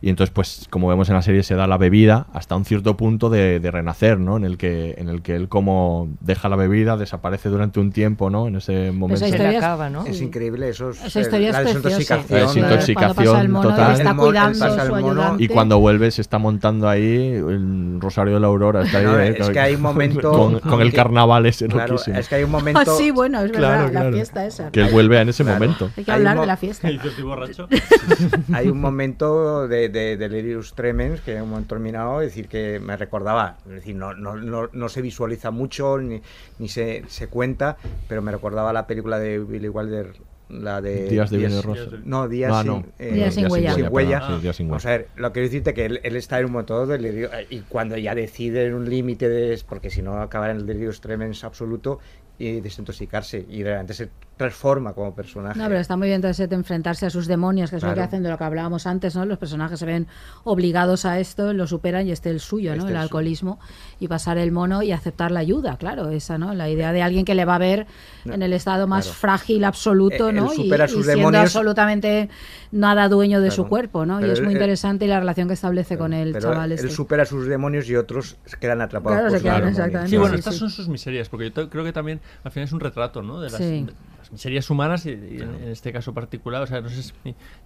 Y 0.06 0.10
entonces, 0.10 0.34
pues, 0.34 0.68
como 0.70 0.90
vemos 0.90 1.08
en 1.08 1.16
la 1.16 1.22
serie, 1.22 1.44
se 1.44 1.56
da 1.56 1.66
la 1.66 1.78
bebida 1.78 2.28
hasta 2.34 2.58
un 2.58 2.66
cierto 2.66 2.98
punto 2.98 3.30
de, 3.30 3.62
de 3.62 3.72
renacer, 3.72 4.20
¿no? 4.20 4.36
En 4.36 4.44
el 4.44 4.58
que, 4.58 4.96
en 4.98 5.08
el 5.08 5.22
que 5.22 5.34
él 5.34 5.48
como 5.48 6.10
deja 6.20 6.50
la 6.50 6.58
bebida, 6.58 6.98
desaparece 6.98 7.48
durante 7.48 7.80
un 7.80 7.94
tiempo, 7.94 8.30
¿no? 8.30 8.50
En 8.50 8.58
ese 8.58 8.92
momento. 8.92 9.26
historia 9.26 9.52
es- 9.52 9.58
acaba, 9.60 9.90
¿no? 9.90 10.06
Es 10.06 10.20
increíble 10.20 10.68
eso. 10.68 10.90
es, 10.90 11.06
Esa 11.06 11.22
historia 11.22 11.48
es 11.52 11.54
la 11.54 11.64
desintoxicación. 11.64 12.40
Es 12.50 12.56
intoxicación 12.58 13.52
mono 13.52 13.70
total. 13.70 13.92
está 13.94 14.02
El 14.02 14.08
el 14.10 14.16
cuidando 14.18 14.58
su 14.58 14.66
el 14.66 14.94
ayudante. 14.94 15.44
Y 15.46 15.48
cuando 15.48 15.80
vuelve 15.80 16.12
se 16.12 16.20
está 16.22 16.38
montando 16.38 16.90
ahí 16.90 17.36
el 17.36 17.98
Rosario 18.02 18.34
de 18.34 18.40
la 18.42 18.48
Aurora. 18.48 18.82
Está 18.84 18.98
ahí, 18.98 19.06
No, 19.06 19.20
eh, 19.22 19.38
es 19.40 19.50
que 19.52 19.60
hay 19.62 19.76
un 19.76 19.82
momento 19.82 20.32
Con, 20.34 20.60
con 20.60 20.82
el 20.82 20.92
carnaval 20.92 21.46
ese 21.46 21.68
Claro, 21.70 21.94
loquísimo. 21.94 22.18
es 22.18 22.28
que 22.28 22.36
hay 22.36 22.44
un 22.44 22.52
momento. 22.60 22.82
Ah, 22.82 22.86
sí, 22.98 23.10
bueno, 23.12 23.40
es 23.40 23.52
verdad, 23.54 23.60
Claro, 23.70 23.84
la 23.86 23.90
claro. 24.02 24.12
fiesta 24.12 24.46
esa. 24.46 24.70
Que 24.70 24.82
él 24.82 24.90
vuelve 24.92 25.22
en 25.22 25.30
ese 25.30 25.44
Claro. 25.46 25.60
momento. 25.62 25.90
Hay 25.96 26.04
que 26.04 26.12
hablar 26.12 26.42
de 26.42 26.46
la 26.46 26.58
fiesta. 26.58 26.92
Y 26.92 26.98
yo 26.98 27.08
estoy 27.10 27.24
borracho. 27.24 27.70
Hay 28.54 28.68
un 28.68 28.82
momento 28.82 29.68
de, 29.70 29.93
de, 29.94 30.18
de 30.18 30.28
Delirious 30.30 30.74
Tremens 30.74 31.22
que 31.22 31.36
en 31.38 31.44
un 31.44 31.50
momento 31.52 31.76
terminado, 31.76 32.22
es 32.22 32.28
decir, 32.28 32.50
que 32.50 32.80
me 32.82 32.98
recordaba, 32.98 33.58
es 33.66 33.72
decir, 33.76 33.96
no, 33.96 34.14
no, 34.14 34.36
no, 34.36 34.70
no 34.74 34.90
se 34.90 35.02
visualiza 35.02 35.52
mucho 35.52 35.98
ni, 36.00 36.22
ni 36.60 36.68
se, 36.68 37.04
se 37.08 37.28
cuenta, 37.28 37.78
pero 38.10 38.22
me 38.22 38.32
recordaba 38.32 38.74
la 38.74 38.86
película 38.88 39.20
de 39.20 39.40
Billy 39.40 39.70
Wilder, 39.70 40.14
la 40.50 40.82
de... 40.82 41.08
Días 41.08 41.30
de 41.30 41.38
Viernes 41.38 41.64
Rosa. 41.64 41.90
No, 42.04 42.28
Días, 42.28 42.52
Ah, 42.54 42.64
sin, 42.64 42.86
eh, 43.00 43.12
Días 43.14 43.34
sin 43.34 43.50
huella. 43.52 43.74
sin 43.74 43.88
huella. 43.90 44.20
perdón, 44.20 44.36
sí, 44.38 44.42
Días 44.44 44.56
sin 44.58 44.72
huella. 44.72 44.88
a 44.90 44.92
ver, 44.92 45.08
lo 45.16 45.30
que 45.30 45.34
quiero 45.34 45.48
decirte 45.48 45.74
que 45.74 45.86
él, 45.86 46.00
él 46.04 46.16
está 46.16 46.40
en 46.40 46.46
un 46.48 46.52
momento 46.52 46.94
eh, 46.94 47.48
y 47.50 47.60
cuando 47.62 47.98
ya 47.98 48.14
decide 48.14 48.66
en 48.66 48.74
un 48.74 48.90
límite 48.90 49.30
de... 49.30 49.60
porque 49.68 49.90
si 49.90 50.02
no 50.02 50.22
acabará 50.22 50.52
en 50.52 50.60
el 50.60 50.66
Delirious 50.66 51.02
Tremens 51.02 51.44
absoluto 51.44 52.00
y 52.38 52.62
desintoxicarse 52.62 53.46
y 53.48 53.64
realmente 53.64 53.94
se 53.94 54.10
transforma 54.48 54.94
como 54.94 55.16
personaje. 55.16 55.58
No, 55.58 55.68
pero 55.68 55.80
está 55.80 55.96
muy 55.96 56.08
bien 56.08 56.18
entonces 56.18 56.52
enfrentarse 56.52 57.06
a 57.06 57.10
sus 57.10 57.28
demonios, 57.28 57.70
que 57.70 57.78
es 57.78 57.84
lo 57.84 57.94
que 57.94 58.02
hacen 58.02 58.24
de 58.24 58.30
lo 58.30 58.38
que 58.38 58.44
hablábamos 58.44 58.86
antes, 58.88 59.16
¿no? 59.16 59.26
Los 59.26 59.38
personajes 59.38 59.80
se 59.80 59.86
ven 59.86 60.08
obligados 60.44 61.06
a 61.06 61.20
esto, 61.20 61.54
lo 61.54 61.66
superan 61.68 62.08
y 62.08 62.12
este 62.12 62.30
el 62.30 62.40
suyo, 62.40 62.72
¿no? 62.72 62.78
Este 62.80 62.90
el 62.90 62.96
el 62.98 63.02
alcoholismo 63.02 63.60
y 64.00 64.08
pasar 64.08 64.38
el 64.38 64.52
mono 64.52 64.84
y 64.84 64.92
aceptar 64.92 65.32
la 65.32 65.40
ayuda, 65.40 65.78
claro, 65.78 66.10
esa, 66.10 66.38
¿no? 66.38 66.54
La 66.54 66.70
idea 66.70 66.92
de 66.92 67.02
alguien 67.02 67.26
que 67.26 67.36
le 67.36 67.46
va 67.46 67.56
a 67.56 67.60
ver 67.60 67.88
No, 68.26 68.34
en 68.34 68.42
el 68.44 68.54
estado 68.54 68.86
más 68.88 69.06
claro. 69.06 69.20
frágil 69.20 69.64
absoluto, 69.64 70.28
Eh, 70.28 70.30
él 70.32 70.36
¿no? 70.36 70.54
Y- 70.54 70.56
supera 70.58 70.86
y, 70.86 70.90
sus 70.90 71.06
siendo 71.06 71.18
demonios. 71.30 71.44
absolutamente 71.44 72.30
nada 72.72 73.08
dueño 73.10 73.40
de 73.42 73.52
su 73.52 73.68
cuerpo, 73.68 74.06
¿no? 74.06 74.20
Y 74.20 74.30
es 74.30 74.40
él- 74.40 74.44
muy 74.46 74.54
él- 74.54 74.58
interesante 74.60 75.06
y 75.06 75.08
la 75.08 75.20
relación 75.20 75.48
que 75.48 75.54
establece 75.54 75.98
con 75.98 76.14
el 76.14 76.34
pero 76.34 76.52
chaval 76.52 76.72
él 76.72 76.80
este. 76.80 76.90
supera 76.90 77.26
sus 77.26 77.48
demonios 77.48 77.88
y 77.90 77.96
otros 77.96 78.36
quedan 78.60 78.82
atrapados 78.82 79.18
Claro, 79.18 79.30
por 79.30 79.38
se 79.76 79.90
quedan. 79.92 80.08
Sí, 80.10 80.18
bueno, 80.18 80.34
Sí, 80.34 80.40
estas 80.40 80.54
sí. 80.56 80.60
son 80.60 80.70
sus 80.70 80.88
miserias, 80.90 81.30
porque 81.30 81.52
yo 81.52 81.70
creo 81.70 81.84
que 81.84 81.94
también 81.94 82.20
al 82.44 82.52
final 82.52 82.66
es 82.68 82.74
un 82.74 82.80
retrato, 82.80 83.22
¿no? 83.22 83.40
De 83.40 83.50
las, 83.50 83.58
Sí. 83.60 83.86
Miserias 84.34 84.70
humanas 84.70 85.06
y, 85.06 85.12
y 85.12 85.42
en, 85.42 85.56
en 85.64 85.70
este 85.70 85.94
caso 85.94 86.14
particular, 86.14 86.62
o 86.62 86.68
sea, 86.68 86.82
no 86.82 86.90
sé 86.90 87.02
si 87.04 87.14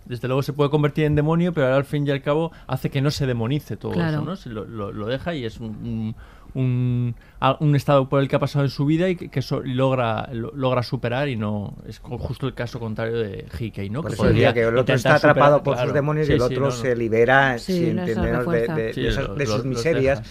desde 0.06 0.28
luego 0.28 0.44
se 0.44 0.54
puede 0.54 0.70
convertir 0.70 1.06
en 1.06 1.16
demonio, 1.16 1.52
pero 1.54 1.66
ahora 1.66 1.78
al 1.78 1.86
fin 1.86 2.06
y 2.06 2.12
al 2.12 2.22
cabo 2.22 2.52
hace 2.68 2.90
que 2.92 3.02
no 3.02 3.10
se 3.10 3.26
demonice 3.26 3.76
todo 3.78 3.94
Claro. 3.94 4.18
eso, 4.18 4.22
¿no? 4.26 4.36
Se 4.36 4.50
lo, 4.50 4.66
lo- 4.66 4.92
lo 4.92 5.08
deja 5.08 5.34
y 5.34 5.46
es 5.46 5.60
un, 5.60 5.70
un, 5.70 6.16
un- 6.54 7.16
un 7.60 7.76
estado 7.76 8.10
por 8.10 8.22
el 8.22 8.28
que 8.28 8.36
ha 8.36 8.40
pasado 8.40 8.66
en 8.66 8.72
su 8.72 8.86
vida 8.86 9.10
y 9.10 9.16
que, 9.16 9.30
que 9.30 9.42
so- 9.42 9.62
logra 9.64 10.30
lo- 10.34 10.52
logra 10.56 10.82
superar 10.84 11.30
y 11.30 11.36
no 11.36 11.76
es 11.88 12.00
justo 12.00 12.48
el 12.48 12.54
caso 12.54 12.80
contrario 12.80 13.18
de 13.18 13.46
Hickey, 13.60 13.90
¿no? 13.90 14.02
Por 14.02 14.12
Que 14.12 14.18
podría 14.18 14.50
el 14.50 14.78
otro 14.78 14.96
está 14.96 15.16
atrapado 15.16 15.58
superar, 15.58 15.64
por 15.64 15.74
claro. 15.76 15.88
sus 15.90 15.94
demonios 15.94 16.26
Sí, 16.28 16.34
y 16.34 16.36
el 16.36 16.42
otro 16.42 16.66
no. 16.66 16.72
se 16.72 16.96
libera 16.96 17.58
Sí, 17.60 17.74
sin 17.86 17.96
de, 17.98 18.16
refuerza. 18.16 18.76
de- 18.76 18.94
Sí, 18.94 19.02
de 19.04 19.08
esas- 19.10 19.28
lo- 19.28 19.36
de 19.36 19.46
lo- 19.46 19.56
sus 19.56 19.66
miserias 19.66 20.22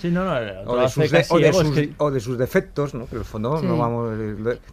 o 1.98 2.10
de 2.10 2.20
sus, 2.20 2.36
defectos, 2.38 2.94
¿no? 2.94 3.06
Que 3.06 3.14
en 3.14 3.20
el 3.20 3.24
fondo 3.24 3.58
Sí. 3.60 3.66
no 3.66 3.76
vamos 3.78 4.14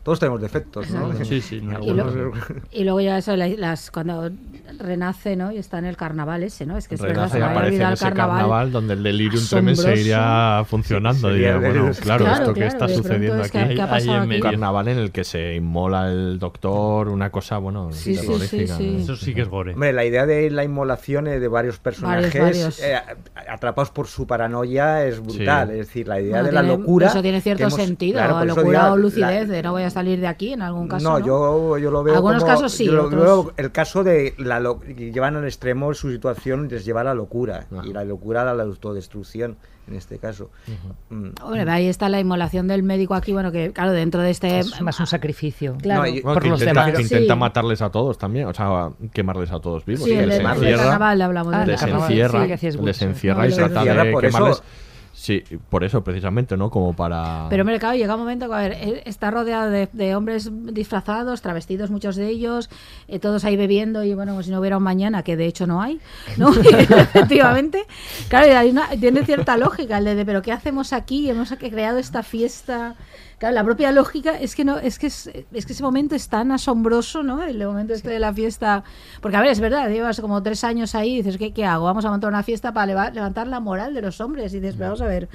todos 0.04 0.20
tenemos 0.20 0.42
defectos, 0.42 0.90
¿no? 0.90 1.08
Exacto. 1.08 1.26
Sí, 1.26 1.42
sí, 1.42 1.62
no, 1.62 1.80
Y, 1.84 1.92
lo- 1.94 2.32
y 2.72 2.84
luego 2.84 3.02
ya 3.02 3.18
eso, 3.18 3.36
la- 3.36 3.48
las, 3.48 3.92
cuando 3.92 4.30
renace, 4.80 5.36
¿no? 5.36 5.52
Y 5.52 5.58
está 5.58 5.78
en 5.78 5.86
el 5.86 5.98
carnaval 5.98 6.44
ese, 6.44 6.66
¿no? 6.66 6.78
Es 6.78 6.88
que 6.88 6.96
es 6.96 7.02
verdad, 7.02 7.30
Renace 7.32 7.34
se 7.34 7.40
me 7.40 7.46
había 7.46 7.62
olvidado 7.68 7.94
el 7.94 8.00
carnaval. 8.00 8.72
donde 8.72 8.94
el 8.96 9.04
delirium 9.04 9.44
tremens 9.48 9.80
se 9.80 9.84
asombroso. 9.88 10.02
iría 10.02 10.64
funcionando. 10.68 11.30
Claro, 12.02 12.23
Claro, 12.24 12.42
esto 12.44 12.54
que 12.54 12.66
está 12.68 12.88
sucediendo 12.90 13.42
es 13.44 13.52
que- 13.52 13.60
aquí. 13.60 13.76
¿qué 13.76 13.82
ha 13.82 13.86
Ahí 13.86 13.90
pasado 13.92 14.14
en 14.16 14.20
aquí? 14.22 14.28
medio. 14.30 14.44
carnaval 14.44 14.88
en 14.88 14.98
el 14.98 15.12
que 15.12 15.24
se 15.24 15.56
inmola 15.56 16.10
el 16.12 16.40
doctor, 16.40 17.10
una 17.10 17.30
cosa, 17.32 17.58
bueno, 17.58 17.92
Sí, 17.92 18.16
sí, 18.16 18.22
sí, 18.22 18.28
terrorífica, 18.28 18.78
sí. 18.78 18.92
¿no? 18.92 19.00
Eso 19.00 19.16
sí 19.16 19.34
que 19.34 19.42
es 19.42 19.50
gore. 19.50 19.74
Hombre, 19.74 19.94
la 19.94 20.06
idea 20.06 20.26
de 20.26 20.50
la 20.50 20.64
inmolación 20.64 21.28
eh, 21.28 21.40
de 21.40 21.48
varios 21.48 21.80
personajes 21.80 22.34
varios. 22.42 22.80
eh, 22.82 22.96
atrapados 23.48 23.92
por 23.92 24.08
su 24.08 24.26
paranoia 24.28 25.06
es 25.06 25.20
brutal. 25.20 25.68
Sí. 25.70 25.74
Es 25.74 25.88
decir, 25.88 26.08
la 26.08 26.20
idea 26.20 26.32
Bueno, 26.42 26.46
de 26.48 26.52
la 26.52 26.64
locura. 26.64 27.08
Eso 27.08 27.22
tiene 27.22 27.42
cierto 27.42 27.64
hemos- 27.64 27.76
sentido, 27.76 28.18
claro, 28.20 28.46
locura 28.46 28.64
digo, 28.84 28.94
o 28.94 28.98
la- 28.98 29.02
lucidez, 29.02 29.48
de 29.50 29.64
no 29.64 29.72
voy 29.72 29.84
a 29.84 29.90
salir 29.90 30.20
de 30.20 30.28
aquí 30.28 30.54
en 30.54 30.62
algún 30.62 30.88
caso. 30.88 31.04
no, 31.04 31.20
No, 31.20 31.26
Yo, 31.26 31.78
yo 31.78 31.92
lo 31.92 32.04
veo 32.04 32.16
Algunos 32.16 32.44
como- 32.44 32.54
casos 32.56 32.72
sí, 32.72 32.86
yo 32.86 32.94
lo 32.94 33.06
otros- 33.06 33.22
veo 33.24 33.54
el 33.58 33.72
caso 33.72 34.04
de 34.04 34.34
la 34.38 34.60
lo- 34.60 34.80
que 34.80 35.12
llevan 35.12 35.36
al 35.36 35.46
extremo 35.46 35.94
su 35.94 36.12
situación 36.12 36.68
les 36.70 36.86
lleva 36.86 37.02
a 37.02 37.04
la 37.04 37.14
locura 37.14 37.68
y 37.84 37.94
la 37.94 38.04
locura 38.04 38.50
a 38.50 38.54
la 38.54 38.64
autodestrucción 38.64 39.58
en 39.88 39.96
este 39.96 40.18
caso. 40.18 40.50
Mm. 41.10 41.30
Hombre, 41.42 41.70
ahí 41.70 41.88
está 41.88 42.10
la 42.10 42.20
inmolación 42.20 42.68
del 42.68 42.84
médico 42.84 43.16
aquí, 43.16 43.34
bueno, 43.34 43.52
que 43.52 43.72
claro, 43.72 43.92
dentro 43.92 44.22
de 44.22 44.32
este... 44.32 44.60
Es 44.60 44.82
más 44.82 45.00
un 45.00 45.08
sacrificio. 45.08 45.76
Claro. 45.82 46.04
No, 46.06 46.22
por 46.22 46.42
que 46.42 46.50
los 46.50 46.62
intenta, 46.62 46.86
demás. 46.86 46.98
que 46.98 47.02
intenta 47.04 47.34
Sí. 47.34 47.40
matarles 47.40 47.82
a 47.82 47.90
todos 47.90 48.18
también, 48.18 48.48
o 48.48 48.54
sea, 48.54 48.90
quemarles 49.14 49.52
a 49.52 49.60
todos 49.60 49.86
vivos. 49.86 50.04
Sí, 50.06 50.16
les 50.16 50.40
encierra, 50.40 50.66
les 50.66 50.80
carnaval, 50.80 51.22
encierra, 53.10 53.46
les 53.46 53.54
y 53.54 53.58
trata 53.58 53.84
de 53.84 54.28
eso. 54.28 54.64
Sí, 55.24 55.42
por 55.70 55.86
eso 55.86 56.04
precisamente, 56.04 56.58
¿no? 56.58 56.70
Como 56.70 56.98
para... 56.98 57.48
Pero 57.50 57.62
hombre, 57.62 57.80
claro, 57.80 57.96
llega 57.96 58.16
un 58.16 58.20
momento 58.20 58.50
que 58.50 58.56
a 58.56 58.58
ver, 58.58 59.04
está 59.06 59.32
rodeado 59.32 59.70
de, 59.70 59.88
de 59.94 60.18
hombres 60.18 60.52
disfrazados, 60.52 61.42
travestidos 61.42 61.90
muchos 61.92 62.18
de 62.18 62.28
ellos, 62.28 62.70
eh, 63.08 63.20
todos 63.20 63.46
ahí 63.46 63.56
bebiendo 63.56 64.04
y 64.04 64.14
bueno, 64.16 64.34
como 64.34 64.44
si 64.44 64.52
no 64.52 64.60
hubiera 64.60 64.76
un 64.76 64.84
mañana, 64.84 65.24
que 65.24 65.38
de 65.38 65.46
hecho 65.46 65.66
no 65.66 65.82
hay, 65.82 66.02
¿no? 66.36 66.52
Efectivamente. 66.60 67.86
Claro, 68.28 68.58
hay 68.58 68.70
una, 68.70 68.90
tiene 68.90 69.24
cierta 69.24 69.56
lógica 69.56 69.98
el 69.98 70.04
de, 70.04 70.16
de, 70.16 70.26
pero 70.26 70.42
¿qué 70.42 70.52
hacemos 70.52 70.92
aquí? 70.92 71.30
Hemos 71.30 71.54
creado 71.54 72.00
esta 72.00 72.22
fiesta. 72.22 72.96
Claro, 73.44 73.56
la 73.56 73.64
propia 73.66 73.92
lógica 73.92 74.40
es 74.40 74.56
que 74.56 74.64
no, 74.64 74.78
es 74.78 74.98
que 74.98 75.08
es, 75.08 75.28
es 75.52 75.66
que 75.66 75.74
ese 75.74 75.84
momento 75.84 76.16
es 76.16 76.30
tan 76.30 76.54
asombroso, 76.54 77.24
¿no? 77.24 77.44
El 77.44 77.58
momento 77.68 77.94
este 77.94 78.10
de 78.10 78.20
la 78.20 78.34
fiesta. 78.34 78.86
Porque 79.20 79.36
a 79.36 79.42
ver, 79.42 79.52
es 79.52 79.60
verdad, 79.60 79.90
llevas 79.90 80.22
como 80.22 80.42
tres 80.42 80.64
años 80.64 80.96
ahí 80.96 81.16
y 81.16 81.18
dices, 81.18 81.38
¿qué, 81.38 81.52
qué 81.52 81.66
hago? 81.66 81.84
Vamos 81.84 82.06
a 82.06 82.10
montar 82.10 82.30
una 82.30 82.42
fiesta 82.44 82.72
para 82.72 82.86
leva- 82.86 83.10
levantar 83.12 83.48
la 83.48 83.60
moral 83.60 83.94
de 83.96 84.02
los 84.02 84.22
hombres. 84.22 84.54
Y 84.54 84.62
dices, 84.62 84.78
vamos 84.78 85.02
a 85.02 85.08
ver. 85.08 85.28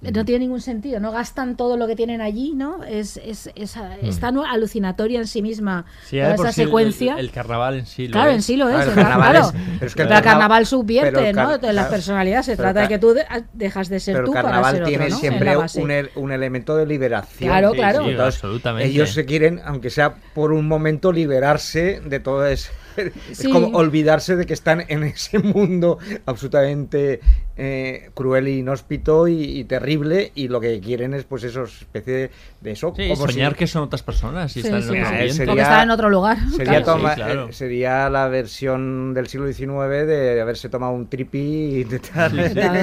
No 0.00 0.24
tiene 0.24 0.40
ningún 0.40 0.60
sentido, 0.60 1.00
no 1.00 1.12
gastan 1.12 1.56
todo 1.56 1.76
lo 1.78 1.86
que 1.86 1.96
tienen 1.96 2.20
allí, 2.20 2.52
¿no? 2.54 2.84
Es, 2.84 3.16
es, 3.16 3.50
es, 3.54 3.76
es 4.02 4.20
tan 4.20 4.38
alucinatoria 4.38 5.18
en 5.18 5.26
sí 5.26 5.40
misma 5.40 5.86
Sí, 6.06 6.18
toda 6.18 6.34
esa 6.34 6.52
sí 6.52 6.64
secuencia. 6.64 7.14
El, 7.14 7.20
el 7.26 7.30
carnaval 7.30 7.78
en 7.78 7.86
sí. 7.86 8.08
lo 8.08 8.12
Claro, 8.12 8.30
es. 8.30 8.36
en 8.36 8.42
sí 8.42 8.56
lo 8.56 8.68
es. 8.68 8.74
Claro, 8.74 8.90
el 8.92 8.98
el 8.98 9.04
car- 9.04 9.04
carnaval 9.08 9.30
claro. 9.32 9.46
es- 9.46 9.52
pero 9.78 9.86
es 9.86 9.94
que 9.94 10.02
el 10.02 10.08
carnaval 10.22 10.66
subvierte, 10.66 11.10
pero 11.12 11.26
el 11.26 11.34
car- 11.34 11.48
¿no? 11.48 11.58
De 11.58 11.72
la 11.72 11.88
personalidad. 11.88 12.42
Se 12.42 12.56
trata 12.56 12.80
de 12.82 12.88
que 12.88 12.98
tú 12.98 13.14
de- 13.14 13.24
dejas 13.54 13.88
de 13.88 14.00
ser 14.00 14.14
Pero 14.16 14.26
tú 14.26 14.32
el 14.32 14.34
para 14.36 14.48
carnaval 14.48 14.72
ser 14.74 14.82
otro, 14.82 14.88
tiene 14.90 15.10
siempre 15.10 15.56
un, 15.56 15.90
el- 15.90 16.10
un 16.16 16.32
elemento 16.32 16.76
de 16.76 16.86
liberación. 16.86 17.48
Claro, 17.50 17.70
Sí, 17.70 17.76
claro. 17.78 18.04
sí, 18.04 18.10
Entonces, 18.10 18.34
absolutamente. 18.44 18.88
ellos 18.90 19.10
se 19.14 19.24
quieren, 19.24 19.60
aunque 19.64 19.90
sea 19.90 20.16
por 20.34 20.52
un 20.52 20.68
momento, 20.68 21.12
liberarse 21.12 22.00
de 22.04 22.20
todo 22.20 22.46
eso. 22.46 22.70
es 22.96 23.38
Sí. 23.38 23.50
como 23.50 23.76
olvidarse 23.76 24.36
de 24.36 24.46
que 24.46 24.52
están 24.54 24.84
en 24.88 25.02
ese 25.04 25.38
mundo 25.38 25.98
absolutamente 26.26 27.20
eh, 27.56 28.10
cruel 28.14 28.48
y 28.48 28.58
inhóspito 28.58 29.28
y, 29.28 29.34
y 29.60 29.64
terrible 29.64 30.32
y 30.34 30.48
lo 30.48 30.60
que 30.60 30.80
quieren 30.80 31.14
es 31.14 31.22
pues 31.24 31.44
eso, 31.44 31.64
especie 31.64 32.12
de, 32.12 32.30
de 32.60 32.70
eso. 32.72 32.92
Sí, 32.96 33.08
como 33.10 33.26
soñar 33.28 33.52
si- 33.52 33.58
que 33.58 33.66
son 33.68 33.82
otras 33.84 34.02
personas 34.02 34.56
y 34.56 34.60
Sí, 34.62 34.66
están 34.66 34.82
sí, 34.82 34.88
en 34.88 34.94
otro 34.94 35.04
sí. 35.04 35.12
ambiente. 35.12 35.32
sería- 35.34 35.46
Porque 35.52 35.62
están 35.62 35.82
en 35.84 35.90
otro 35.90 36.10
lugar. 36.10 36.36
Sería, 36.50 36.64
Claro. 36.64 36.84
toma- 36.84 37.10
Sí, 37.10 37.14
claro. 37.16 37.48
eh, 37.48 37.52
sería 37.52 38.10
la 38.10 38.26
versión 38.28 39.14
del 39.14 39.26
siglo 39.28 39.52
XIX 39.52 40.06
de 40.06 40.40
haberse 40.40 40.68
tomado 40.68 40.92
un 40.92 41.06
tripi 41.06 41.38
y 41.38 41.84
sí. 41.84 41.98
Claro, 42.12 42.36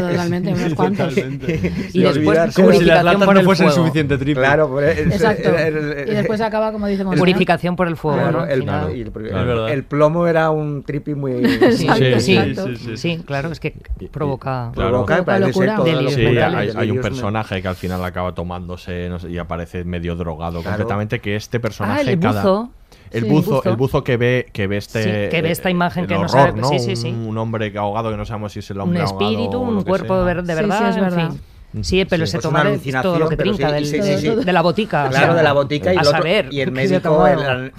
totalmente, 0.10 0.53
unos 0.53 0.73
cuantos. 0.73 1.18
Y 1.93 1.99
Y 1.99 2.03
después, 2.03 2.56
Como 2.56 2.72
si 2.73 2.85
las 2.85 3.03
latas 3.03 3.26
no 3.27 3.31
el 3.39 3.45
fuesen 3.45 3.72
suficiente 3.72 4.18
triple. 4.18 4.43
Claro, 4.45 4.80
el- 4.80 5.11
Exacto. 5.11 5.49
el- 5.57 5.77
el- 5.77 6.10
Y 6.10 6.15
después 6.15 6.39
acaba, 6.41 6.72
como 6.72 6.88
decimos. 6.88 7.18
Purificación 7.18 7.76
por 7.76 7.88
el 7.88 7.98
fuego, 7.98 8.19
Claro, 8.19 8.39
¿no? 8.39 8.45
El, 8.45 8.60
y 8.98 9.02
el- 9.02 9.10
verdad. 9.11 9.69
el 9.73 9.84
plomo 9.84 10.27
era 10.27 10.49
un 10.49 10.84
tripi 10.84 11.14
muy... 11.14 11.43
Sí, 11.73 11.88
sí, 12.19 12.98
sí, 12.98 13.23
claro, 13.26 13.52
es 13.52 13.60
que 13.60 13.73
provoca... 14.11 14.60
Claro. 14.73 14.89
provoca, 14.91 15.23
parece 15.25 15.53
ser 15.53 15.67
locura. 15.67 15.75
todos 15.77 15.88
los 15.89 15.95
Delirios 15.95 16.13
Sí, 16.13 16.21
mentales, 16.35 16.75
hay, 16.75 16.81
hay 16.83 16.91
un 16.91 17.01
personaje 17.01 17.61
que 17.61 17.67
al 17.67 17.75
final 17.75 18.03
acaba 18.05 18.33
tomándose 18.35 19.09
no 19.09 19.17
sé, 19.19 19.31
y 19.31 19.38
aparece 19.39 19.83
medio 19.83 20.15
drogado 20.15 20.61
Claro. 20.61 20.77
completamente, 20.77 21.19
que 21.19 21.35
este 21.35 21.59
personaje 21.59 22.01
Ah, 22.07 22.11
el 22.11 22.19
cada... 22.19 22.41
buzo. 22.43 22.69
El 23.11 23.23
Sí, 23.23 23.29
buzo, 23.29 23.55
buzo. 23.57 23.69
el 23.69 23.75
buzo 23.75 24.03
que 24.05 24.15
ve, 24.17 24.47
que 24.53 24.67
ve 24.67 24.77
este, 24.77 25.03
Sí, 25.03 25.29
que 25.29 25.41
ve 25.41 25.51
esta 25.51 25.69
imagen 25.69 26.03
el 26.03 26.07
que 26.09 26.15
no 26.17 26.29
sabe- 26.29 26.53
¿no? 26.59 26.69
sí, 26.69 26.79
sí, 26.79 26.95
sí. 26.95 27.09
Un, 27.09 27.27
un 27.27 27.38
hombre 27.39 27.73
ahogado 27.77 28.09
que 28.11 28.15
no 28.17 28.25
sabemos 28.25 28.53
si 28.53 28.59
es 28.59 28.69
el 28.71 28.77
Un 28.77 28.83
hombre 28.83 29.01
ahogado 29.01 29.21
espíritu, 29.31 29.59
un 29.59 29.83
cuerpo 29.83 30.23
sea. 30.23 30.33
de, 30.35 30.41
de 30.41 30.41
Sí, 30.41 30.47
sí, 30.47 30.55
verdad, 30.55 30.89
es 30.89 30.95
en 30.95 31.01
verdad. 31.03 31.29
fin. 31.31 31.41
Sí, 31.83 32.05
pero 32.05 32.25
Sí, 32.25 32.31
se 32.33 32.38
pues 32.39 32.43
toma 32.43 33.01
todo 33.01 33.17
lo 33.19 33.29
que 33.29 33.38
trinca 33.38 33.67
sí, 33.69 33.73
del- 33.73 33.85
sí, 33.85 34.01
sí, 34.01 34.17
sí. 34.17 34.35
de 34.45 34.51
la 34.53 34.61
botica. 34.61 35.05
o 35.05 35.09
Claro, 35.09 35.25
sea, 35.27 35.35
de 35.35 35.43
la 35.43 35.53
botica 35.53 35.93
y, 35.93 35.97
a 35.97 36.01
el 36.01 36.07
otro- 36.07 36.19
saber 36.19 36.47
y 36.51 36.59
el 36.61 36.73
qué 36.73 36.88
se 36.88 36.95
ha 36.95 36.99
médico, 36.99 37.09
tomado. 37.15 37.53
el, 37.53 37.71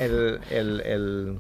el, 0.51 0.83
el, 0.87 1.39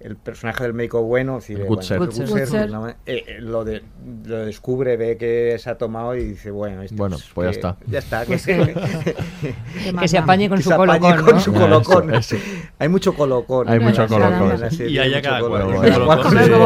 el- 0.00 0.10
el 0.10 0.16
personaje 0.16 0.62
del 0.64 0.74
médico 0.74 1.02
bueno, 1.02 1.36
decir, 1.36 1.58
El 1.60 1.66
Gutser. 1.66 1.98
bueno, 1.98 2.12
Gutser. 2.12 2.28
Gutser. 2.28 2.96
Eh, 3.06 3.24
eh, 3.26 3.36
lo, 3.40 3.64
de, 3.64 3.82
lo 4.26 4.44
descubre, 4.46 4.96
ve 4.96 5.16
que 5.16 5.56
se 5.58 5.70
ha 5.70 5.76
tomado 5.78 6.14
y 6.16 6.24
dice, 6.24 6.50
bueno, 6.50 6.82
esto 6.82 6.96
Bueno, 6.96 7.16
es 7.16 7.30
pues 7.34 7.46
ya 7.46 7.50
que- 7.50 7.56
está. 7.56 7.76
Ya 7.86 7.98
está. 7.98 8.26
Que, 8.26 8.36
que- 8.36 9.14
¿Qué 9.84 9.92
más 9.92 10.02
Que 10.02 10.08
se 10.08 10.18
apañe 10.18 10.48
con 10.48 10.58
que 10.58 10.62
su 10.64 10.68
se 10.70 10.74
apañe 10.74 10.98
colocón, 11.00 11.24
con 11.24 11.34
¿no? 11.34 11.40
su 11.40 11.50
Eso, 11.50 11.60
colocón. 11.60 12.14
eso. 12.14 12.36
Hay 12.78 12.88
mucho 12.88 13.14
colocón. 13.14 13.68
Hay 13.68 13.80
mucho 13.80 14.06
colocón. 14.06 14.52
Y 14.88 14.98
hay 14.98 15.22
cada 15.22 15.40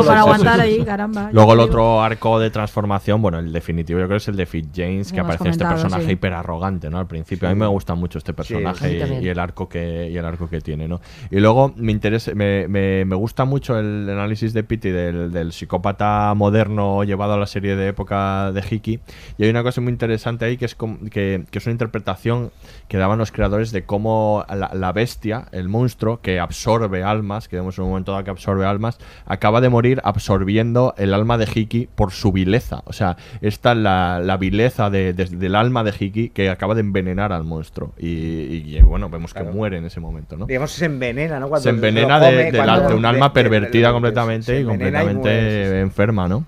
para 0.05 0.21
aguantar 0.21 0.61
ahí, 0.61 0.85
caramba. 0.85 1.31
Luego 1.33 1.53
el 1.55 1.61
otro 1.61 2.03
arco 2.03 2.39
de 2.39 2.51
transformación, 2.51 3.21
bueno, 3.23 3.39
el 3.39 3.53
definitivo 3.53 3.99
yo 4.01 4.07
creo 4.07 4.17
que 4.19 4.23
es 4.23 4.29
el 4.29 4.37
de 4.37 4.47
Fit 4.47 4.69
James, 4.75 5.13
que 5.13 5.21
aparece 5.21 5.49
este 5.49 5.65
personaje 5.65 6.05
sí. 6.07 6.13
hiper 6.13 6.33
arrogante, 6.33 6.91
¿no? 6.91 6.99
Al 6.99 7.07
principio. 7.07 7.49
A 7.49 7.55
mí 7.55 7.59
me 7.59 7.67
gusta 7.67 7.95
mucho 7.95 8.19
este 8.19 8.33
personaje 8.33 8.93
y, 9.21 9.25
y 9.25 9.29
el 9.29 9.39
arco 9.39 9.69
que 9.69 10.09
y 10.11 10.17
el 10.17 10.25
arco 10.25 10.49
que 10.49 10.61
tiene, 10.61 10.89
¿no? 10.89 11.01
Y 11.31 11.37
luego 11.41 11.73
me 11.77 11.93
interesa, 11.93 12.33
me, 12.35 12.67
me, 12.69 13.05
me 13.05 13.15
gusta 13.19 13.45
mucho 13.45 13.79
el 13.79 14.09
análisis 14.09 14.53
de 14.55 14.63
Pity 14.65 14.91
del, 14.91 15.31
del 15.33 15.53
psicópata 15.53 16.33
moderno 16.35 17.05
llevado 17.05 17.35
a 17.35 17.37
la 17.39 17.47
serie 17.47 17.77
de 17.77 17.89
época 17.89 18.53
de 18.53 18.63
Hiki. 18.69 19.01
Y 19.37 19.45
hay 19.45 19.51
una 19.51 19.63
cosa 19.63 19.81
muy 19.81 19.93
interesante 19.93 20.45
ahí 20.45 20.57
que 20.57 20.65
es 20.65 20.75
que, 21.11 21.45
que 21.51 21.59
es 21.59 21.67
una 21.67 21.73
interpretación 21.73 22.51
que 22.89 22.97
daban 22.97 23.19
los 23.19 23.31
creadores 23.33 23.71
de 23.73 23.85
cómo 23.85 24.45
la, 24.49 24.71
la 24.73 24.93
bestia, 24.93 25.47
el 25.53 25.69
monstruo 25.69 26.21
que 26.23 26.41
absorbe 26.41 27.03
almas, 27.03 27.49
que 27.49 27.57
vemos 27.57 27.77
en 27.79 27.85
un 27.85 27.91
momento 27.91 28.13
dado 28.13 28.25
que 28.25 28.31
absorbe 28.31 28.65
almas, 28.65 28.99
acaba 29.27 29.61
de 29.61 29.69
morir 29.69 30.01
absorbiendo 30.05 30.95
el 30.97 31.15
alma 31.15 31.37
de 31.39 31.49
Hiki 31.53 31.89
por 31.95 32.13
su 32.13 32.33
vileza. 32.33 32.83
O 32.85 32.93
sea, 32.93 33.17
esta 33.41 33.73
es 33.73 33.79
la, 33.79 34.21
la 34.21 34.37
vileza 34.37 34.91
de- 34.91 35.13
de- 35.13 35.25
del 35.27 35.55
alma 35.55 35.85
de 35.85 35.93
Hiki 35.99 36.31
que 36.31 36.51
acaba 36.51 36.75
de 36.75 36.81
envenenar 36.81 37.33
al 37.33 37.45
monstruo. 37.45 37.93
Y, 37.99 38.07
y, 38.77 38.81
bueno, 38.83 39.09
vemos 39.09 39.33
que 39.35 39.41
Claro. 39.41 39.55
muere 39.55 39.79
en 39.79 39.85
ese 39.85 40.01
momento, 40.01 40.37
¿no? 40.37 40.47
Digamos, 40.47 40.71
se 40.73 40.85
envenena, 40.87 41.39
¿no? 41.41 41.49
Cuando 41.49 41.63
Se 41.63 41.71
envenena 41.71 42.19
come, 42.19 42.33
de, 42.33 42.45
de 42.51 42.53
la- 42.59 42.65
cuando- 42.65 42.89
de 42.89 42.95
un 42.95 43.05
alma 43.09 43.33
pervertida 43.33 43.93
completamente 43.93 44.61
y 44.61 44.65
completamente 44.65 45.81
enferma, 45.81 46.29
¿no? 46.29 46.45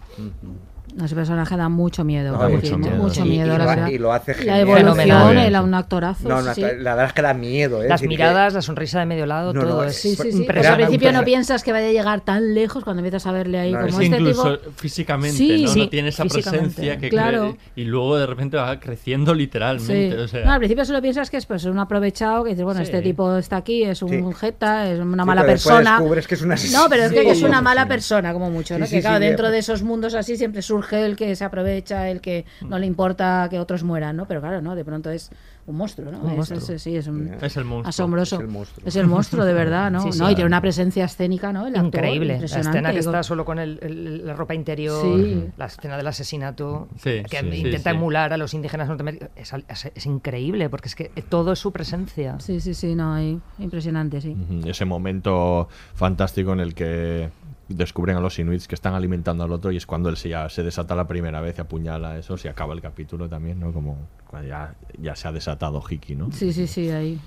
Ese 1.05 1.15
personaje 1.15 1.57
da 1.57 1.69
mucho 1.69 2.05
miedo. 2.05 2.37
Mucho 2.37 2.77
miedo, 2.79 2.97
mucho 2.97 3.23
sí. 3.23 3.29
miedo, 3.29 3.53
Y- 3.53 3.55
y 3.55 3.59
la 3.59 3.77
lo 3.77 3.89
y 3.93 3.99
lo 3.99 4.13
hace 4.13 4.33
La 4.33 4.39
genial. 4.39 4.61
evolución, 4.61 4.97
Fenomenal. 4.97 5.47
el 5.47 5.55
a 5.55 5.63
un 5.63 5.75
actorazo. 5.75 6.29
No, 6.29 6.41
sí, 6.41 6.47
no, 6.49 6.55
sí. 6.55 6.61
la 6.63 6.69
verdad 6.95 7.05
es 7.07 7.13
que 7.13 7.23
da 7.23 7.35
miedo, 7.35 7.83
¿eh? 7.83 7.89
Las 7.89 8.01
que- 8.01 8.09
miradas, 8.09 8.55
la 8.55 8.63
sonrisa 8.63 8.99
de 9.01 9.07
medio 9.07 9.27
lado, 9.27 9.53
todo 9.53 9.85
es- 9.85 9.95
es 9.97 10.01
Sí, 10.03 10.09
sí, 10.11 10.15
sí. 10.17 10.23
Porque 10.23 10.31
al 10.35 10.41
impresionante. 10.41 10.77
principio 10.85 10.89
no 11.13 11.19
impresionante. 11.19 11.25
piensas 11.27 11.63
que 11.65 11.73
vaya 11.73 11.87
a 11.89 11.93
llegar 11.93 12.21
tan 12.23 12.55
lejos 12.55 12.83
cuando 12.85 13.01
empiezas 13.01 13.27
a 13.27 13.33
verle 13.33 13.59
ahí 13.61 13.73
No, 13.73 13.79
como 13.79 13.89
es 13.89 14.05
este 14.05 14.17
incluso 14.17 14.59
tipo. 14.59 14.71
físicamente, 14.77 15.37
Sí, 15.37 15.63
¿no? 15.65 15.71
sí, 15.71 15.81
no 15.81 15.89
tiene 15.89 16.09
esa 16.09 16.25
presencia 16.25 16.99
que 16.99 17.09
claro. 17.09 17.51
cree- 17.75 17.83
y 17.83 17.85
luego 17.85 18.17
de 18.17 18.27
repente 18.27 18.57
va 18.57 18.81
creciendo 18.81 19.33
Sí. 19.33 19.39
literalmente. 19.39 20.19
o 20.19 20.29
sea, 20.29 20.45
No, 20.45 20.53
al 20.53 20.59
principio 20.59 20.85
solo 20.85 21.01
piensas 21.01 21.31
que 21.31 21.37
es 21.37 21.47
pues 21.47 21.65
un 21.67 21.79
aprovechado, 21.79 22.43
que 22.45 22.51
dices, 22.51 22.65
bueno, 22.65 22.79
Sí. 22.81 22.85
este 22.85 23.01
tipo 23.03 23.37
está 23.37 23.57
aquí, 23.59 23.85
es 23.85 24.03
un 24.03 24.33
jeta, 24.35 24.91
es 24.91 24.99
una 24.99 25.25
mala 25.25 25.45
persona. 25.45 25.93
descubres 25.99 26.27
que 26.27 26.35
es 26.35 26.43
una 26.43 26.57
No, 26.73 26.89
pero 26.89 27.05
es 27.05 27.13
que 27.13 27.31
es 27.31 27.43
una 27.43 27.63
mala 27.63 27.87
persona, 27.87 28.33
como 28.33 28.51
mucho, 28.51 28.77
que 28.77 29.01
claro, 29.01 29.21
dentro 29.21 29.51
de 29.51 29.59
esos 29.59 29.83
mundos 29.83 30.15
así 30.15 30.37
siempre 30.37 30.63
surge 30.63 30.80
el 30.93 31.17
que 31.17 31.35
se 31.37 31.45
aprovecha, 31.45 32.09
el 32.09 32.21
que 32.21 32.45
no 32.69 32.79
le 32.79 32.87
importa 32.87 33.47
que 33.51 33.59
otros 33.59 33.83
mueran, 33.85 34.17
¿no? 34.17 34.27
Pero 34.27 34.41
claro, 34.41 34.61
¿no? 34.63 34.75
De 34.75 34.85
pronto 34.85 35.11
es 35.11 35.31
un 35.67 35.77
monstruo, 35.77 36.11
¿no? 36.11 36.21
Un 36.21 36.31
Es- 36.31 36.37
monstruo. 36.37 36.59
es- 36.77 36.83
sí, 36.83 36.97
es 36.97 37.07
un 37.07 37.35
Es 37.41 37.57
el 37.57 37.65
monstruo. 37.65 37.89
asombroso. 37.89 38.37
Es 38.37 38.41
el 38.43 38.49
monstruo. 38.49 38.89
Es 38.89 38.97
el 38.97 39.07
monstruo, 39.07 39.45
de 39.45 39.53
verdad, 39.53 39.91
¿no? 39.91 40.03
Sí, 40.03 40.13
sí. 40.13 40.19
¿no? 40.19 40.31
Y 40.31 40.35
tiene 40.35 40.47
una 40.49 40.61
presencia 40.61 41.05
escénica, 41.05 41.53
¿no? 41.53 41.67
El 41.67 41.75
actor, 41.77 41.87
Increíble. 41.87 42.39
La 42.41 42.45
escena 42.47 42.73
que 42.91 42.99
digo. 42.99 43.11
está 43.11 43.23
solo 43.23 43.45
con 43.45 43.59
el- 43.59 43.79
el- 43.83 44.27
la 44.27 44.35
ropa 44.35 44.55
interior, 44.55 45.03
Sí. 45.03 45.45
la 45.57 45.67
escena 45.67 45.97
del 45.97 46.07
asesinato, 46.07 46.89
Sí, 46.97 47.23
que 47.31 47.39
intenta 47.57 47.91
sí. 47.91 47.97
emular 47.97 48.33
a 48.33 48.37
los 48.37 48.55
indígenas 48.55 48.89
norteamericanos. 48.89 49.33
Es, 49.37 49.53
es- 49.69 49.93
es 49.95 50.07
increíble, 50.07 50.69
porque 50.71 50.89
es 50.89 50.95
que 50.95 51.11
todo 51.29 51.53
es 51.53 51.59
su 51.59 51.73
presencia. 51.73 52.39
Sí, 52.41 52.61
sí, 52.61 52.75
sí, 52.75 52.95
no, 52.95 53.21
impresionante, 53.59 54.21
sí. 54.21 54.37
Ese 54.67 54.85
momento 54.85 55.69
fantástico 55.95 56.53
en 56.53 56.61
el 56.61 56.75
que 56.75 57.29
descubren 57.75 58.17
a 58.17 58.21
los 58.21 58.39
inuits 58.39 58.69
que 58.69 58.75
están 58.75 58.95
alimentando 58.95 59.45
al 59.45 59.53
otro 59.53 59.73
y 59.73 59.77
es 59.77 59.87
cuando 59.87 60.09
él 60.09 60.17
se, 60.17 60.29
ya 60.29 60.49
se 60.49 60.63
desata 60.63 60.95
la 60.95 61.07
primera 61.07 61.41
vez 61.41 61.57
y 61.59 61.61
apuñala 61.61 62.19
eso, 62.19 62.37
se 62.37 62.49
acaba 62.49 62.75
el 62.75 62.81
capítulo 62.81 63.29
también, 63.29 63.61
¿no? 63.61 63.73
Como 63.73 63.97
ya, 64.47 64.75
ya 65.01 65.17
se 65.17 65.29
ha 65.29 65.33
desatado 65.33 65.83
Hiki, 65.89 66.15
¿no? 66.15 66.31
Sí, 66.33 66.53
sí, 66.53 66.67
sí, 66.67 66.91
ahí. 66.91 67.21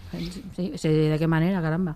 Sí, 0.75 0.89
¿De 0.89 1.17
qué 1.17 1.27
manera, 1.27 1.61
caramba? 1.61 1.95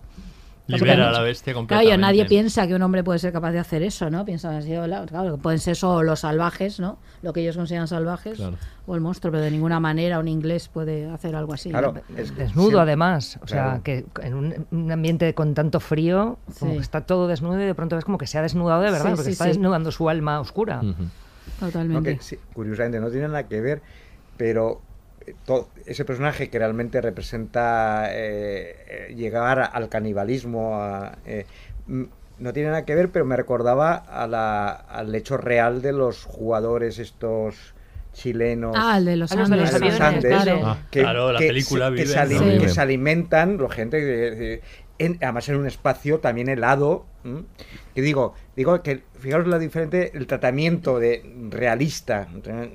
Libera 0.68 1.10
a 1.10 1.12
la 1.12 1.22
bestia 1.22 1.54
Claro, 1.54 1.60
completamente. 1.62 1.92
yo, 1.92 1.98
nadie 1.98 2.26
piensa 2.26 2.68
que 2.68 2.76
un 2.76 2.82
hombre 2.82 3.04
puede 3.04 3.20
ser 3.20 3.32
capaz 3.34 3.52
de 3.52 3.60
hacer 3.60 3.84
eso, 3.84 4.10
¿no? 4.10 4.26
Piensan 4.26 4.56
así, 4.56 4.72
claro, 5.08 5.38
pueden 5.38 5.60
ser 5.60 5.76
solo 5.76 6.04
los 6.04 6.20
salvajes, 6.22 6.80
¿no? 6.80 6.98
Lo 7.22 7.34
que 7.34 7.42
ellos 7.42 7.56
consideran 7.56 7.88
salvajes, 7.88 8.38
Claro. 8.38 8.58
o 8.86 8.96
el 8.96 9.02
monstruo, 9.02 9.32
pero 9.32 9.44
de 9.44 9.52
ninguna 9.52 9.80
manera 9.80 10.20
un 10.20 10.28
inglés 10.28 10.68
puede 10.68 11.10
hacer 11.10 11.36
algo 11.36 11.54
así. 11.54 11.70
Claro, 11.70 11.94
¿no? 11.94 12.18
es- 12.18 12.36
Desnudo, 12.36 12.72
sí. 12.72 12.78
además. 12.78 13.40
O 13.42 13.48
sea, 13.48 13.64
Claro. 13.64 13.84
que 13.84 14.06
en 14.24 14.34
un, 14.34 14.68
un 14.72 14.92
ambiente 14.92 15.34
con 15.34 15.54
tanto 15.54 15.80
frío, 15.80 16.38
como 16.60 16.72
Sí. 16.72 16.78
que 16.78 16.84
está 16.84 17.02
todo 17.02 17.28
desnudo 17.28 17.62
y 17.62 17.66
de 17.66 17.76
pronto 17.76 17.96
ves 17.96 18.06
como 18.06 18.18
que 18.18 18.28
se 18.28 18.38
ha 18.38 18.42
desnudado 18.42 18.82
de 18.82 18.92
verdad, 18.92 19.06
Sí, 19.12 19.16
porque 19.16 19.24
sí, 19.26 19.32
está 19.32 19.46
sí. 19.46 19.52
desnudando 19.52 19.92
su 19.92 20.10
alma 20.10 20.40
oscura. 20.40 20.82
Totalmente. 21.60 22.18
que 22.18 22.24
sí, 22.24 22.38
curiosamente 22.54 23.00
no 23.00 23.10
tiene 23.10 23.28
nada 23.28 23.44
que 23.48 23.62
ver, 23.62 23.82
pero 24.36 24.82
ese 25.86 26.06
personaje 26.06 26.50
que 26.50 26.60
realmente 26.60 27.02
representa 27.02 28.08
eh, 28.12 28.76
eh, 29.10 29.14
llegar 29.16 29.70
al 29.74 29.90
canibalismo, 29.90 30.76
a, 30.82 31.18
eh, 31.26 31.46
no 31.88 32.54
tiene 32.54 32.70
nada 32.70 32.86
que 32.86 32.96
ver, 32.96 33.10
pero 33.10 33.26
me 33.26 33.36
recordaba 33.36 33.96
a 33.96 34.28
la- 34.28 34.70
al 34.72 35.14
hecho 35.16 35.38
real 35.38 35.82
de 35.82 35.92
los 35.94 36.24
jugadores 36.26 37.00
estos 37.00 37.74
chilenos. 38.14 38.76
Ah, 38.78 38.98
el 38.98 39.06
de 39.06 39.16
los 39.18 39.32
Ah, 39.32 39.36
los 39.36 39.50
de 39.50 39.56
Andes. 39.56 39.72
los 39.72 39.80
de 39.82 39.86
los 39.88 40.00
aviones, 40.00 40.16
Andes, 40.16 40.44
claro. 40.44 40.62
Ah, 40.66 40.78
claro, 40.92 41.32
la 41.34 41.40
película 41.40 41.88
que 41.90 41.92
vive, 41.96 42.06
se 42.08 42.20
ali- 42.20 42.36
¿no? 42.40 42.62
que 42.62 42.70
se 42.70 42.82
alimentan, 42.82 43.58
la 43.62 43.70
gente, 43.70 44.62
en- 45.00 45.18
además 45.22 45.50
en 45.50 45.56
un 45.58 45.68
espacio 45.68 46.20
también 46.20 46.50
helado. 46.50 47.06
¿m? 47.24 47.44
Y 47.96 48.02
digo, 48.02 48.34
digo 48.58 48.82
que 48.84 49.04
fijaros 49.20 49.48
la 49.48 49.60
diferente, 49.60 50.12
el 50.18 50.28
tratamiento 50.28 51.00
de 51.00 51.24
realista 51.52 52.28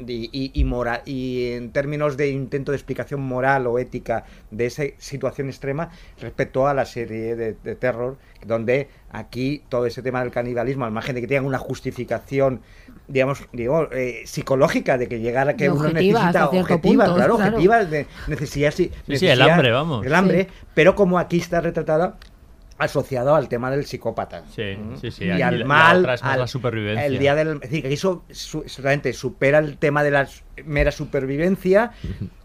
y, 0.07 0.31
y, 0.33 0.51
y 0.55 0.65
mora- 0.65 1.03
y 1.05 1.53
en 1.53 1.73
términos 1.73 2.17
de 2.17 2.31
intento 2.31 2.73
de 2.73 2.77
explicación 2.79 3.21
moral 3.21 3.67
o 3.67 3.79
ética 3.79 4.25
de 4.51 4.67
esa 4.67 4.85
situación 4.97 5.49
extrema 5.49 5.91
respecto 6.21 6.67
a 6.69 6.73
la 6.73 6.87
serie 6.87 7.37
de, 7.37 7.55
de 7.63 7.75
terror, 7.75 8.17
donde 8.47 8.89
aquí 9.11 9.63
todo 9.69 9.85
ese 9.85 10.03
tema 10.03 10.21
del 10.23 10.31
canibalismo, 10.31 10.85
al 10.87 10.93
margen 10.93 11.15
de 11.17 11.21
que 11.21 11.27
tengan 11.27 11.45
una 11.45 11.59
justificación 11.59 12.63
digamos, 13.09 13.41
digo, 13.53 13.89
eh, 13.93 14.23
psicológica 14.25 14.97
de 14.97 15.09
que 15.09 15.19
llegara 15.21 15.55
que 15.57 15.65
Y 15.65 15.69
uno 15.69 15.89
necesita 15.89 16.29
hasta 16.29 16.49
cierto 16.51 16.75
objetiva, 16.75 17.05
punto, 17.05 17.17
claro, 17.17 17.37
claro. 17.37 17.51
objetiva 17.51 17.85
de 17.85 18.07
necesidad, 18.29 18.71
sí, 18.71 18.91
Sí, 19.07 19.17
sí, 19.19 19.27
el 19.27 19.43
hambre, 19.43 19.71
vamos. 19.73 20.07
El 20.07 20.15
hambre, 20.15 20.45
Sí. 20.45 20.67
pero 20.75 20.95
como 20.95 21.19
aquí 21.19 21.39
está 21.39 21.61
retratada 21.61 22.17
asociado 22.79 23.35
al 23.35 23.49
tema 23.49 23.71
del 23.71 23.85
psicópata. 23.87 24.45
Sí, 24.55 24.77
¿Mm? 24.79 24.97
sí, 25.01 25.11
sí, 25.11 25.25
Y 25.25 25.31
aquí 25.31 25.43
al 25.43 25.53
la- 25.55 25.59
la 25.61 25.65
mal, 25.67 26.03
más 26.03 26.23
al- 26.23 26.41
la 26.41 26.47
supervivencia. 26.47 27.07
El 27.07 27.19
día 27.19 27.35
del, 27.35 27.55
es 27.55 27.61
decir, 27.61 27.83
que 27.83 27.93
eso 27.93 28.25
su- 28.31 28.63
exactamente 28.63 29.13
supera 29.13 29.59
el 29.59 29.77
tema 29.79 30.03
de 30.03 30.11
la 30.11 30.29
mera 30.65 30.91
supervivencia, 30.93 31.93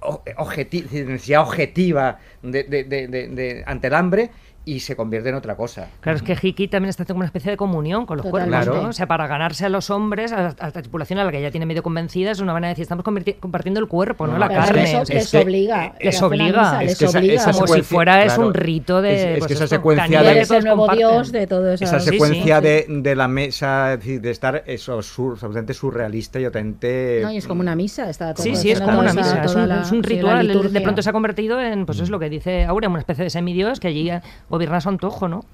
o- 0.01 0.23
objeti- 0.37 0.77
es 0.79 0.91
decir, 0.91 1.07
necesidad 1.07 1.41
objetiva 1.41 2.19
de, 2.41 2.63
de- 2.63 2.83
de- 2.83 3.07
de- 3.07 3.27
de- 3.29 3.63
ante 3.65 3.87
el 3.87 3.93
hambre 3.95 4.29
y 4.67 4.81
se 4.81 4.95
convierte 4.95 5.29
en 5.29 5.35
otra 5.35 5.55
cosa. 5.55 5.87
Claro, 6.01 6.17
es 6.17 6.23
que 6.23 6.37
Hiki 6.41 6.67
también 6.67 6.89
está 6.89 7.03
haciendo 7.03 7.17
una 7.19 7.25
especie 7.25 7.49
de 7.51 7.57
comunión 7.57 8.05
con 8.05 8.17
los 8.17 8.25
Totalmente. 8.25 8.65
cuerpos, 8.65 8.83
¿no? 8.83 8.89
O 8.89 8.93
sea, 8.93 9.07
para 9.07 9.25
ganarse 9.25 9.65
a 9.65 9.69
los 9.69 9.89
hombres, 9.89 10.31
a 10.33 10.41
la, 10.41 10.55
a 10.59 10.65
la 10.65 10.71
tripulación 10.71 11.19
a 11.19 11.23
la 11.23 11.31
que 11.31 11.41
ya 11.41 11.51
tiene 11.51 11.65
medio 11.65 11.81
convencida, 11.83 12.31
es 12.31 12.39
una 12.41 12.51
manera 12.53 12.67
de 12.67 12.71
decir, 12.73 12.83
estamos 12.83 13.05
compartiendo 13.39 13.79
el 13.79 13.87
cuerpo, 13.87 14.27
no, 14.27 14.37
la 14.37 14.47
Pero 14.49 14.61
carne. 14.61 14.83
eso 14.83 15.05
sea, 15.05 15.15
les 15.15 15.33
obliga. 15.35 15.95
Les 16.01 16.21
obliga. 16.21 16.83
Es 16.83 16.97
que 16.97 17.05
esa- 17.05 17.17
obliga. 17.19 17.33
esa 17.35 17.51
como 17.53 17.65
si 17.67 17.73
secuencia- 17.73 17.95
fuera 17.95 18.23
es 18.25 18.37
un 18.37 18.53
rito 18.53 19.01
de... 19.01 19.15
es- 19.15 19.23
es 19.23 19.37
pues 19.39 19.47
que 19.47 19.53
esa 19.53 19.67
secuencia 19.67 20.21
de- 20.21 20.41
Es 20.41 20.51
el 20.51 20.63
nuevo 20.63 20.81
comparten. 20.87 21.07
dios 21.07 21.31
de 21.31 21.47
todo 21.47 21.71
eso. 21.71 21.83
Esa 21.85 21.99
Sí, 22.01 22.09
secuencia 22.11 22.57
sí. 22.57 22.63
De, 22.63 22.85
de 22.89 23.15
la 23.15 23.27
mesa, 23.27 23.97
de 23.97 24.29
estar 24.31 24.63
eso, 24.67 25.01
sur, 25.01 25.33
absolutamente 25.33 25.73
surrealista 25.73 26.39
y 26.39 26.43
totalmente... 26.43 27.21
No, 27.23 27.31
y 27.31 27.37
es 27.37 27.47
como 27.47 27.61
una 27.61 27.75
misa. 27.75 28.09
Está 28.09 28.33
todo 28.33 28.43
Sí, 28.43 28.55
sí, 28.55 28.71
es 28.71 28.81
como 28.81 28.99
una 28.99 29.13
misa, 29.13 29.43
es 29.43 29.55
un, 29.55 29.67
la- 29.69 29.81
es 29.81 29.91
un 29.91 30.03
sí, 30.03 30.15
la 30.21 30.41
ritual. 30.41 30.73
de 30.73 30.81
pronto 30.81 31.01
se 31.01 31.09
ha 31.09 31.13
convertido 31.13 31.61
en, 31.61 31.85
pues 31.85 31.99
es 31.99 32.09
lo 32.09 32.19
que 32.19 32.29
dice 32.29 32.65
Aurea, 32.65 32.89
una 32.89 32.99
especie 32.99 33.23
de 33.23 33.29
semidios 33.29 33.79
que 33.79 33.87
allí 33.87 34.09
gobierna 34.57 34.77
a 34.77 34.81
su 34.81 34.89
antojo, 34.89 35.27
¿no? 35.27 35.45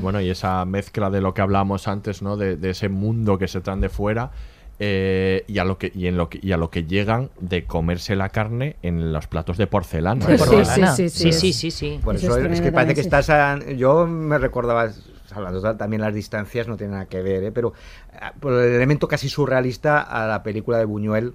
Bueno, 0.00 0.20
y 0.20 0.30
esa 0.30 0.64
mezcla 0.64 1.10
de 1.10 1.20
lo 1.20 1.34
que 1.34 1.42
hablábamos 1.42 1.88
antes, 1.88 2.22
¿no? 2.22 2.36
De, 2.36 2.56
de 2.56 2.70
ese 2.70 2.88
mundo 2.88 3.36
que 3.38 3.48
se 3.48 3.60
traen 3.60 3.80
de 3.80 3.88
fuera 3.88 4.30
eh, 4.78 5.44
y, 5.48 5.58
a 5.58 5.64
lo 5.64 5.78
que, 5.78 5.90
y, 5.94 6.06
en 6.06 6.16
lo 6.16 6.28
que, 6.28 6.38
y 6.42 6.52
a 6.52 6.56
lo 6.56 6.70
que 6.70 6.84
llegan 6.84 7.30
de 7.40 7.64
comerse 7.64 8.14
la 8.14 8.28
carne 8.28 8.76
en 8.82 9.12
los 9.12 9.26
platos 9.26 9.56
de 9.56 9.66
porcelana. 9.66 10.24
Sí, 10.26 10.80
¿no? 10.80 10.94
sí, 10.96 11.08
sí, 11.08 11.32
sí, 11.32 11.32
sí, 11.32 11.52
sí, 11.52 11.70
sí. 11.70 12.00
Por 12.02 12.14
Eso 12.16 12.36
eso, 12.38 12.46
es 12.46 12.52
es, 12.52 12.60
que 12.60 12.72
parece 12.72 12.94
que 12.94 13.00
estás... 13.00 13.28
a- 13.30 13.58
yo 13.72 14.06
me 14.06 14.38
recordaba, 14.38 14.88
hablando 15.32 15.60
ta- 15.60 15.76
también 15.76 16.02
las 16.02 16.14
distancias, 16.14 16.68
no 16.68 16.76
tiene 16.76 16.92
nada 16.92 17.06
que 17.06 17.22
ver, 17.22 17.44
¿eh? 17.44 17.52
pero 17.52 17.72
ah, 18.20 18.32
por 18.38 18.52
el 18.52 18.74
elemento 18.74 19.08
casi 19.08 19.28
surrealista 19.28 20.00
a 20.02 20.26
la 20.26 20.42
película 20.42 20.78
de 20.78 20.84
Buñuel, 20.84 21.34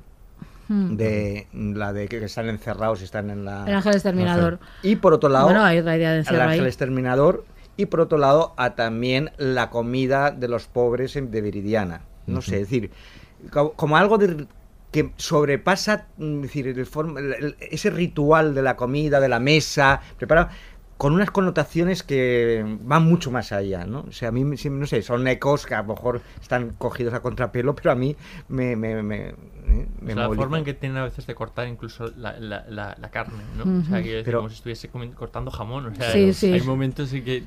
Hmm. 0.67 0.95
de 0.95 1.47
la 1.53 1.91
de 1.93 2.07
que 2.07 2.23
están 2.23 2.47
encerrados 2.49 3.01
y 3.01 3.05
están 3.05 3.29
en 3.29 3.43
la... 3.45 3.65
El 3.67 3.75
ángel 3.75 3.93
exterminador. 3.93 4.59
Y 4.83 4.95
por 4.97 5.13
otro 5.13 5.29
lado, 5.29 5.45
Bueno, 5.45 5.63
hay 5.63 5.79
otra 5.79 5.97
idea 5.97 6.11
de 6.11 6.19
el 6.21 6.27
ángel 6.41 6.61
ahí. 6.61 6.67
exterminador 6.67 7.45
y 7.77 7.87
por 7.87 7.99
otro 8.01 8.17
lado 8.17 8.53
a 8.57 8.75
también 8.75 9.31
la 9.37 9.69
comida 9.69 10.31
de 10.31 10.47
los 10.47 10.67
pobres 10.67 11.15
en- 11.15 11.31
de 11.31 11.41
Viridiana. 11.41 12.01
No 12.27 12.41
sé, 12.41 12.55
es 12.57 12.61
decir, 12.69 12.91
co- 13.51 13.73
como, 13.73 13.97
algo 13.97 14.17
de- 14.17 14.45
que 14.91 15.11
sobrepasa 15.17 16.07
mm, 16.17 16.35
es 16.37 16.41
decir, 16.43 16.67
el 16.67 16.85
form- 16.85 17.17
el- 17.17 17.33
el- 17.33 17.55
ese 17.59 17.89
ritual 17.89 18.53
de 18.53 18.61
la 18.61 18.75
comida, 18.75 19.19
de 19.19 19.29
la 19.29 19.39
mesa, 19.39 20.01
preparado 20.17 20.49
con 20.97 21.13
unas 21.13 21.31
connotaciones 21.31 22.03
que 22.03 22.63
van 22.83 23.03
mucho 23.03 23.31
más 23.31 23.51
allá, 23.51 23.85
¿no? 23.85 24.01
O 24.07 24.11
sea, 24.11 24.29
a 24.29 24.31
mí, 24.31 24.43
no 24.43 24.85
sé, 24.85 25.01
son 25.01 25.27
ecos 25.27 25.65
que 25.65 25.73
a 25.73 25.81
lo 25.81 25.95
mejor 25.95 26.21
están 26.39 26.73
cogidos 26.77 27.15
a 27.15 27.21
contrapelo, 27.21 27.73
pero 27.73 27.91
a 27.91 27.95
mí 27.95 28.15
me, 28.49 28.75
me, 28.75 29.01
me, 29.01 29.33
¿eh? 29.67 29.87
me 30.01 30.13
O 30.13 30.15
sea, 30.15 30.27
la 30.27 30.35
forma 30.35 30.57
en 30.59 30.63
que 30.65 30.73
tienen 30.73 30.97
a 30.97 31.03
veces 31.03 31.25
de 31.27 31.35
cortar 31.35 31.67
incluso 31.67 32.11
la, 32.17 32.39
la, 32.39 32.65
la, 32.69 32.95
la 32.99 33.09
carne, 33.09 33.43
¿no? 33.57 33.79
O 33.81 33.83
sea, 33.85 33.97
decir, 33.97 34.21
Pero- 34.25 34.39
como 34.39 34.49
si 34.49 34.55
estuviese 34.55 34.89
cortando 35.15 35.51
jamón. 35.51 35.85
O 35.87 35.95
sea, 35.95 36.11
Sí, 36.11 36.33
sí. 36.33 36.51
hay 36.53 36.61
momentos 36.61 37.11
en 37.13 37.23
que. 37.23 37.43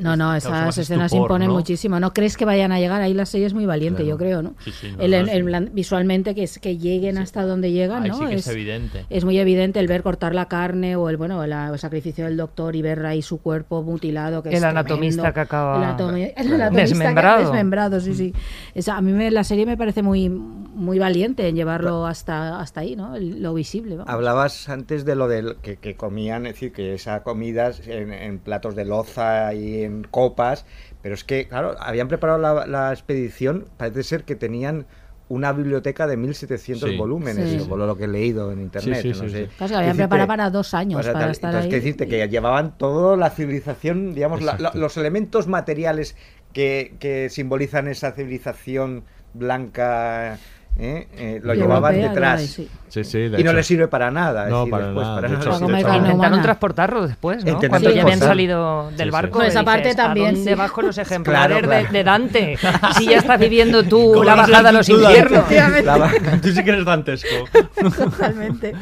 No, 0.00 0.16
no, 0.16 0.34
esas 0.34 0.76
escenas 0.78 1.06
estupor, 1.06 1.26
imponen 1.30 1.48
¿no? 1.48 1.54
muchísimo. 1.54 1.98
¿No 2.00 2.12
crees 2.12 2.36
que 2.36 2.44
vayan 2.44 2.72
a 2.72 2.78
llegar? 2.80 3.00
Ahí 3.02 3.14
la 3.14 3.26
serie 3.26 3.46
es 3.46 3.54
muy 3.54 3.66
valiente, 3.66 4.02
Claro. 4.02 4.10
yo 4.10 4.18
creo, 4.18 4.42
¿no? 4.42 4.54
Sí, 4.64 4.70
sí, 4.72 4.92
no, 4.96 5.02
El- 5.02 5.10
no, 5.12 5.16
el- 5.18 5.26
sí. 5.26 5.32
el 5.36 5.44
plan- 5.44 5.70
visualmente 5.72 6.34
que, 6.34 6.42
es, 6.44 6.58
que 6.58 6.76
lleguen 6.78 7.18
hasta 7.18 7.44
donde 7.44 7.72
llegan, 7.72 8.02
Ahí 8.04 8.10
¿no? 8.10 8.18
sí 8.18 8.26
que 8.26 8.34
es 8.34 8.46
evidente. 8.48 9.06
es 9.10 9.24
muy 9.24 9.38
evidente 9.38 9.80
el 9.80 9.86
ver 9.88 10.02
cortar 10.02 10.34
la 10.34 10.46
carne 10.48 10.96
o 10.96 11.08
el 11.08 11.16
bueno 11.16 11.46
la- 11.46 11.68
el 11.70 11.78
sacrificio 11.78 12.24
del 12.24 12.36
doctor 12.36 12.76
y 12.76 12.82
ver 12.82 13.04
ahí 13.06 13.22
su 13.22 13.40
cuerpo 13.40 13.82
mutilado. 13.82 14.42
Que 14.42 14.50
El 14.50 14.56
es 14.56 14.62
anatomista 14.64 15.22
tremendo. 15.22 15.34
que 15.34 15.40
acaba 15.40 15.74
El, 15.74 15.80
Claro. 15.80 16.04
anatomista 16.08 16.70
que- 16.70 16.80
Desmembrado. 16.80 17.40
desmembrado, 17.40 18.00
sí, 18.00 18.14
sí. 18.14 18.34
Esa- 18.74 18.96
a 18.96 19.00
mí 19.00 19.12
me- 19.12 19.30
la 19.30 19.44
serie 19.44 19.66
me 19.66 19.76
parece 19.76 20.02
muy, 20.02 20.28
muy 20.28 20.98
valiente 20.98 21.48
llevarlo 21.54 22.06
hasta, 22.06 22.60
hasta 22.60 22.80
ahí, 22.80 22.96
¿no? 22.96 23.14
El- 23.16 23.42
lo 23.42 23.54
visible. 23.54 23.96
vamos. 23.96 24.12
Hablabas 24.12 24.68
antes 24.68 25.04
de 25.04 25.14
lo 25.14 25.28
del 25.28 25.56
que, 25.62 25.76
que 25.76 25.96
comían, 25.96 26.46
es 26.46 26.54
decir, 26.54 26.72
que 26.72 26.94
esa 26.94 27.22
comida 27.22 27.70
en, 27.86 28.12
en 28.12 28.38
platos 28.38 28.74
de 28.76 28.84
loza 28.84 29.54
y 29.54 29.82
en 29.82 30.04
copas, 30.04 30.66
pero 31.02 31.14
es 31.14 31.24
que, 31.24 31.46
claro, 31.48 31.74
habían 31.78 32.08
preparado 32.08 32.38
la, 32.38 32.66
la 32.66 32.92
expedición, 32.92 33.66
parece 33.76 34.02
ser 34.02 34.24
que 34.24 34.36
tenían 34.36 34.86
una 35.28 35.52
biblioteca 35.52 36.06
de 36.06 36.18
1700 36.18 36.90
Sí. 36.90 36.96
volúmenes, 36.98 37.62
Sí. 37.62 37.66
por 37.68 37.78
lo 37.78 37.96
que 37.96 38.04
he 38.04 38.08
leído 38.08 38.52
en 38.52 38.60
internet. 38.60 39.00
sí, 39.00 39.08
no 39.08 39.14
sí, 39.14 39.30
sé. 39.30 39.46
sí. 39.46 39.50
Claro, 39.56 39.70
que 39.72 39.76
habían 39.76 39.96
preparado 39.96 40.28
para 40.28 40.50
dos 40.50 40.74
años 40.74 41.00
para 41.00 41.12
para 41.14 41.30
estar 41.32 41.48
entonces, 41.50 41.64
ahí. 41.64 41.70
que 41.70 41.76
decirte 41.76 42.06
que 42.06 42.28
llevaban 42.28 42.76
toda 42.76 43.16
la 43.16 43.30
civilización, 43.30 44.12
digamos, 44.14 44.42
la- 44.42 44.58
la- 44.58 44.72
los 44.74 44.96
elementos 44.98 45.46
materiales 45.48 46.14
que, 46.52 46.94
que 47.00 47.30
simbolizan 47.30 47.88
esa 47.88 48.12
civilización 48.12 49.04
blanca, 49.32 50.38
¿eh? 50.78 51.06
Eh, 51.16 51.40
lo 51.42 51.54
llevaban 51.54 51.94
detrás. 52.00 52.42
sí. 52.42 52.68
Sí, 52.88 53.02
sí, 53.02 53.18
de 53.28 53.40
Y 53.40 53.42
no 53.42 53.52
le 53.52 53.64
sirve 53.64 53.88
para 53.88 54.12
nada. 54.12 54.48
No, 54.48 54.58
decir, 54.60 54.70
para 54.70 54.84
después, 54.86 55.04
nada. 55.04 55.16
para 55.20 55.28
De 55.28 55.34
hecho. 55.34 55.96
Intentaron 55.96 56.42
transportarlo 56.42 57.06
después, 57.08 57.44
¿no? 57.44 57.58
Cuando 57.68 57.90
ya 57.90 58.02
habían 58.02 58.20
salido 58.20 58.90
del 58.96 59.10
barco. 59.10 59.38
No, 59.40 59.44
esa 59.44 59.60
dices, 59.60 59.64
parte 59.64 59.90
¿a 59.90 59.94
también, 59.96 60.44
con 60.72 60.86
los 60.86 60.98
ejemplares 60.98 61.58
Claro, 61.58 61.68
de- 61.68 61.76
claro. 61.80 61.92
De, 61.92 62.04
Dante? 62.04 62.58
Si 62.96 63.06
ya 63.06 63.16
estás 63.18 63.40
viviendo 63.40 63.82
tú 63.82 64.12
¿Cómo 64.12 64.22
la 64.22 64.36
bajada 64.36 64.68
a 64.68 64.72
los 64.72 64.88
infiernos. 64.88 65.44
Tú 66.42 66.48
sí 66.50 66.62
que 66.62 66.70
eres 66.70 66.84
dantesco. 66.84 67.28
Totalmente. 67.96 68.74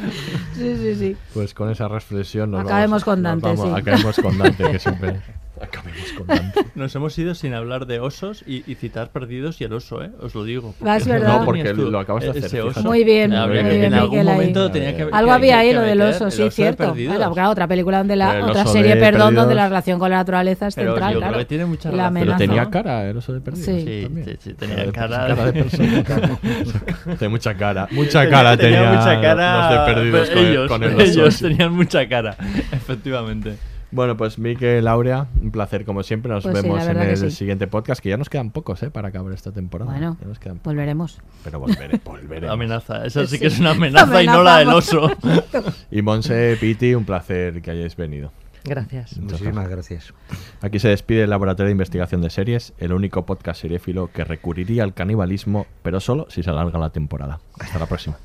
Sí, 0.54 0.76
sí, 0.76 0.94
sí. 0.94 1.16
Pues 1.32 1.54
con 1.54 1.70
esa 1.70 1.88
reflexión 1.88 2.50
nos 2.50 2.62
Acabemos 2.66 2.90
vamos- 2.90 3.04
con 3.04 3.22
nos 3.22 3.30
Dante, 3.42 3.56
vamos- 3.56 3.74
sí. 3.74 3.80
Acabemos 3.80 4.16
con 4.20 4.38
Dante, 4.38 4.70
que 4.72 4.78
siempre... 4.78 5.20
Acabemos 5.62 6.12
con 6.16 6.26
Dante. 6.26 6.60
Nos 6.74 6.94
hemos 6.96 7.16
ido 7.18 7.34
sin 7.34 7.54
hablar 7.54 7.86
de 7.86 8.00
osos 8.00 8.42
y, 8.46 8.70
y 8.70 8.74
citar 8.74 9.10
perdidos 9.10 9.60
y 9.60 9.64
el 9.64 9.72
oso, 9.72 10.02
¿eh? 10.02 10.10
Os 10.20 10.34
lo 10.34 10.44
digo. 10.44 10.74
Ah, 10.84 10.96
es 10.96 11.06
verdad. 11.06 11.38
No, 11.40 11.44
porque 11.44 11.72
lo 11.72 11.98
acabas 11.98 12.24
de 12.24 12.30
ese 12.30 12.46
hacer, 12.46 12.60
oso. 12.62 12.70
fíjate. 12.70 12.88
Muy 12.88 13.04
bien, 13.04 13.32
Habría 13.32 13.62
muy 13.62 13.70
que- 13.70 13.76
bien, 13.78 13.86
en 13.92 13.94
algún 13.94 14.10
Miquel, 14.18 14.28
ahí. 14.28 14.34
momento 14.34 14.70
tenía 14.70 14.96
que 14.96 15.02
Algo 15.02 15.26
que- 15.26 15.30
había 15.30 15.58
ahí 15.58 15.68
que 15.68 15.74
lo 15.74 15.80
del 15.82 16.00
oso, 16.02 16.30
sí, 16.30 16.42
oso 16.42 16.50
cierto. 16.50 16.84
Perdidos. 16.88 17.16
Claro, 17.16 17.32
claro, 17.34 17.50
otra 17.50 17.68
película 17.68 17.98
donde 17.98 18.16
la 18.16 18.36
el 18.38 18.42
otra 18.42 18.62
oso 18.64 18.72
serie, 18.72 18.94
de 18.94 19.00
perdón, 19.00 19.34
donde 19.34 19.54
Perdidos- 19.54 19.56
la 19.56 19.68
relación 19.68 19.98
con 19.98 20.10
la 20.10 20.16
naturaleza 20.16 20.66
es 20.66 20.74
Pero 20.74 20.92
central, 20.92 21.12
yo 21.12 21.18
creo 21.20 21.28
claro. 21.30 21.38
que 21.38 21.44
tiene 21.48 21.64
mucha 21.66 21.90
La 21.92 22.08
relación. 22.10 22.26
Pero 22.26 22.36
tenía 22.38 22.64
¿no? 22.64 22.70
cara 22.70 23.08
el 23.10 23.16
oso 23.16 23.32
de 23.32 23.40
perdido. 23.40 23.64
Sí. 23.66 23.80
Sí, 23.86 24.00
también. 24.02 24.26
sí, 24.26 24.36
sí, 24.40 24.54
tenía 24.54 24.92
cara 24.92 25.26
cara 25.26 25.44
de 25.46 25.52
de- 25.52 25.62
persona. 25.62 26.04
Tiene 27.18 27.28
mucha 27.28 27.54
cara. 27.54 27.88
Mucha 27.92 28.28
cara 28.28 28.56
tenía, 28.56 28.78
tenía 28.82 28.92
mucha 28.98 29.20
cara. 29.20 29.52
los 29.52 29.70
de 29.86 29.94
perdidos 29.94 30.68
con, 30.68 30.82
el- 30.82 30.94
oso. 30.94 31.02
ellos 31.02 31.38
tenían 31.40 31.72
mucha 31.72 32.08
cara, 32.08 32.36
efectivamente. 32.72 33.56
Bueno, 33.92 34.16
pues 34.16 34.38
Miquel, 34.38 34.88
Aurea, 34.88 35.26
un 35.40 35.50
placer 35.50 35.84
como 35.84 36.02
siempre. 36.02 36.32
Nos 36.32 36.42
Pues 36.44 36.62
vemos 36.62 36.82
en 36.86 36.96
el 36.96 37.16
sí. 37.16 37.30
siguiente 37.30 37.66
podcast, 37.66 38.02
que 38.02 38.08
ya 38.08 38.16
nos 38.16 38.28
quedan 38.30 38.50
pocos 38.50 38.82
¿eh? 38.82 38.90
para 38.90 39.08
acabar 39.08 39.32
esta 39.32 39.52
temporada. 39.52 39.90
Bueno, 39.90 40.16
Ya 40.20 40.26
nos 40.26 40.38
quedan 40.38 40.56
pocos. 40.56 40.72
volveremos. 40.72 41.20
Pero 41.44 41.60
volveré, 41.60 42.00
volveremos. 42.04 42.50
Amenaza, 42.54 43.04
esa 43.06 43.26
sí 43.26 43.36
Sí. 43.36 43.38
que 43.38 43.48
es 43.48 43.60
una 43.60 43.70
amenaza 43.72 44.22
y 44.22 44.26
no 44.26 44.42
la 44.42 44.58
del 44.58 44.68
oso. 44.68 45.10
Y 45.90 46.00
Monse, 46.02 46.56
Piti, 46.58 46.94
un 46.94 47.04
placer 47.04 47.60
que 47.60 47.70
hayáis 47.70 47.94
venido. 47.96 48.32
Gracias. 48.64 49.18
Muchísimas 49.18 49.68
gracias. 49.68 50.14
Aquí 50.62 50.78
se 50.78 50.88
despide 50.88 51.24
el 51.24 51.30
Laboratorio 51.30 51.66
de 51.66 51.72
Investigación 51.72 52.22
de 52.22 52.30
Series, 52.30 52.72
el 52.78 52.92
único 52.92 53.26
podcast 53.26 53.60
seriéfilo 53.60 54.08
que 54.12 54.24
recurriría 54.24 54.84
al 54.84 54.94
canibalismo, 54.94 55.66
pero 55.82 56.00
solo 56.00 56.26
si 56.30 56.42
se 56.42 56.50
alarga 56.50 56.78
la 56.78 56.90
temporada. 56.90 57.40
Hasta 57.60 57.78
la 57.78 57.86
próxima. 57.86 58.16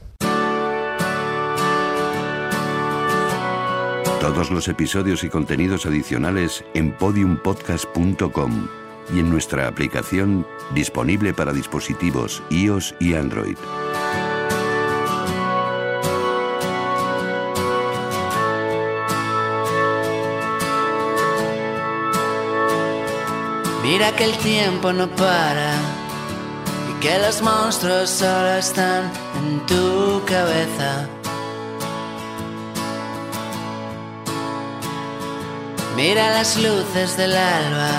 Todos 4.27 4.51
los 4.51 4.67
episodios 4.67 5.23
y 5.23 5.29
contenidos 5.29 5.85
adicionales 5.85 6.65
en 6.73 6.91
podiumpodcast.com 6.91 8.67
y 9.15 9.19
en 9.19 9.29
nuestra 9.29 9.69
aplicación 9.69 10.45
disponible 10.75 11.33
para 11.33 11.53
dispositivos 11.53 12.43
iOS 12.49 12.93
y 12.99 13.13
Android. 13.13 13.55
Mira 23.81 24.13
que 24.17 24.25
el 24.25 24.37
tiempo 24.39 24.91
no 24.91 25.07
para 25.07 25.73
y 26.91 26.99
que 26.99 27.17
los 27.19 27.41
monstruos 27.41 28.09
solo 28.09 28.55
están 28.55 29.09
en 29.39 29.65
tu 29.67 30.21
cabeza. 30.25 31.16
Mira 35.97 36.29
las 36.29 36.55
luces 36.57 37.17
del 37.17 37.35
alba, 37.35 37.89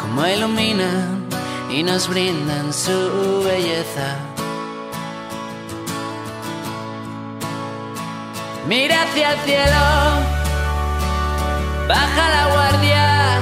como 0.00 0.24
iluminan 0.24 1.26
y 1.68 1.82
nos 1.82 2.06
brindan 2.06 2.72
su 2.72 3.42
belleza. 3.44 4.14
Mira 8.68 9.02
hacia 9.02 9.32
el 9.32 9.40
cielo, 9.40 9.84
baja 11.88 12.28
la 12.36 12.46
guardia, 12.54 13.38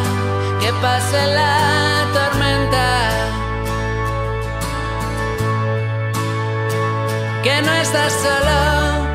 que 0.59 0.73
pase 0.81 1.27
la 1.27 2.07
tormenta. 2.15 3.11
Que 7.43 7.61
no 7.61 7.73
estás 7.75 8.13
solo, 8.15 9.07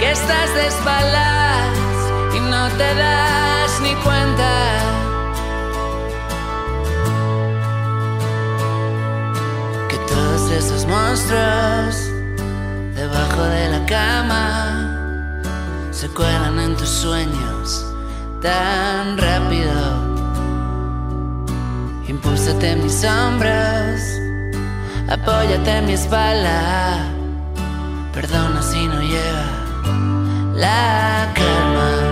que 0.00 0.10
estás 0.10 0.54
de 0.56 0.66
espaldas 0.66 1.35
no 2.68 2.76
te 2.76 2.94
das 2.94 3.80
ni 3.80 3.94
cuenta. 3.96 4.50
Que 9.88 9.98
todos 10.12 10.50
esos 10.50 10.86
monstruos 10.86 11.94
debajo 12.94 13.42
de 13.42 13.68
la 13.74 13.86
cama 13.86 14.46
se 15.90 16.08
cuelan 16.08 16.58
en 16.58 16.76
tus 16.76 16.88
sueños 16.88 17.86
tan 18.42 19.16
rápido. 19.18 19.80
Impúlsate 22.08 22.76
mis 22.76 23.04
hombros, 23.04 24.00
apóyate 25.08 25.82
mi 25.82 25.92
espalda. 25.92 27.06
Perdona 28.12 28.62
si 28.62 28.86
no 28.86 29.00
llega 29.00 29.46
la 30.54 31.32
calma. 31.34 32.05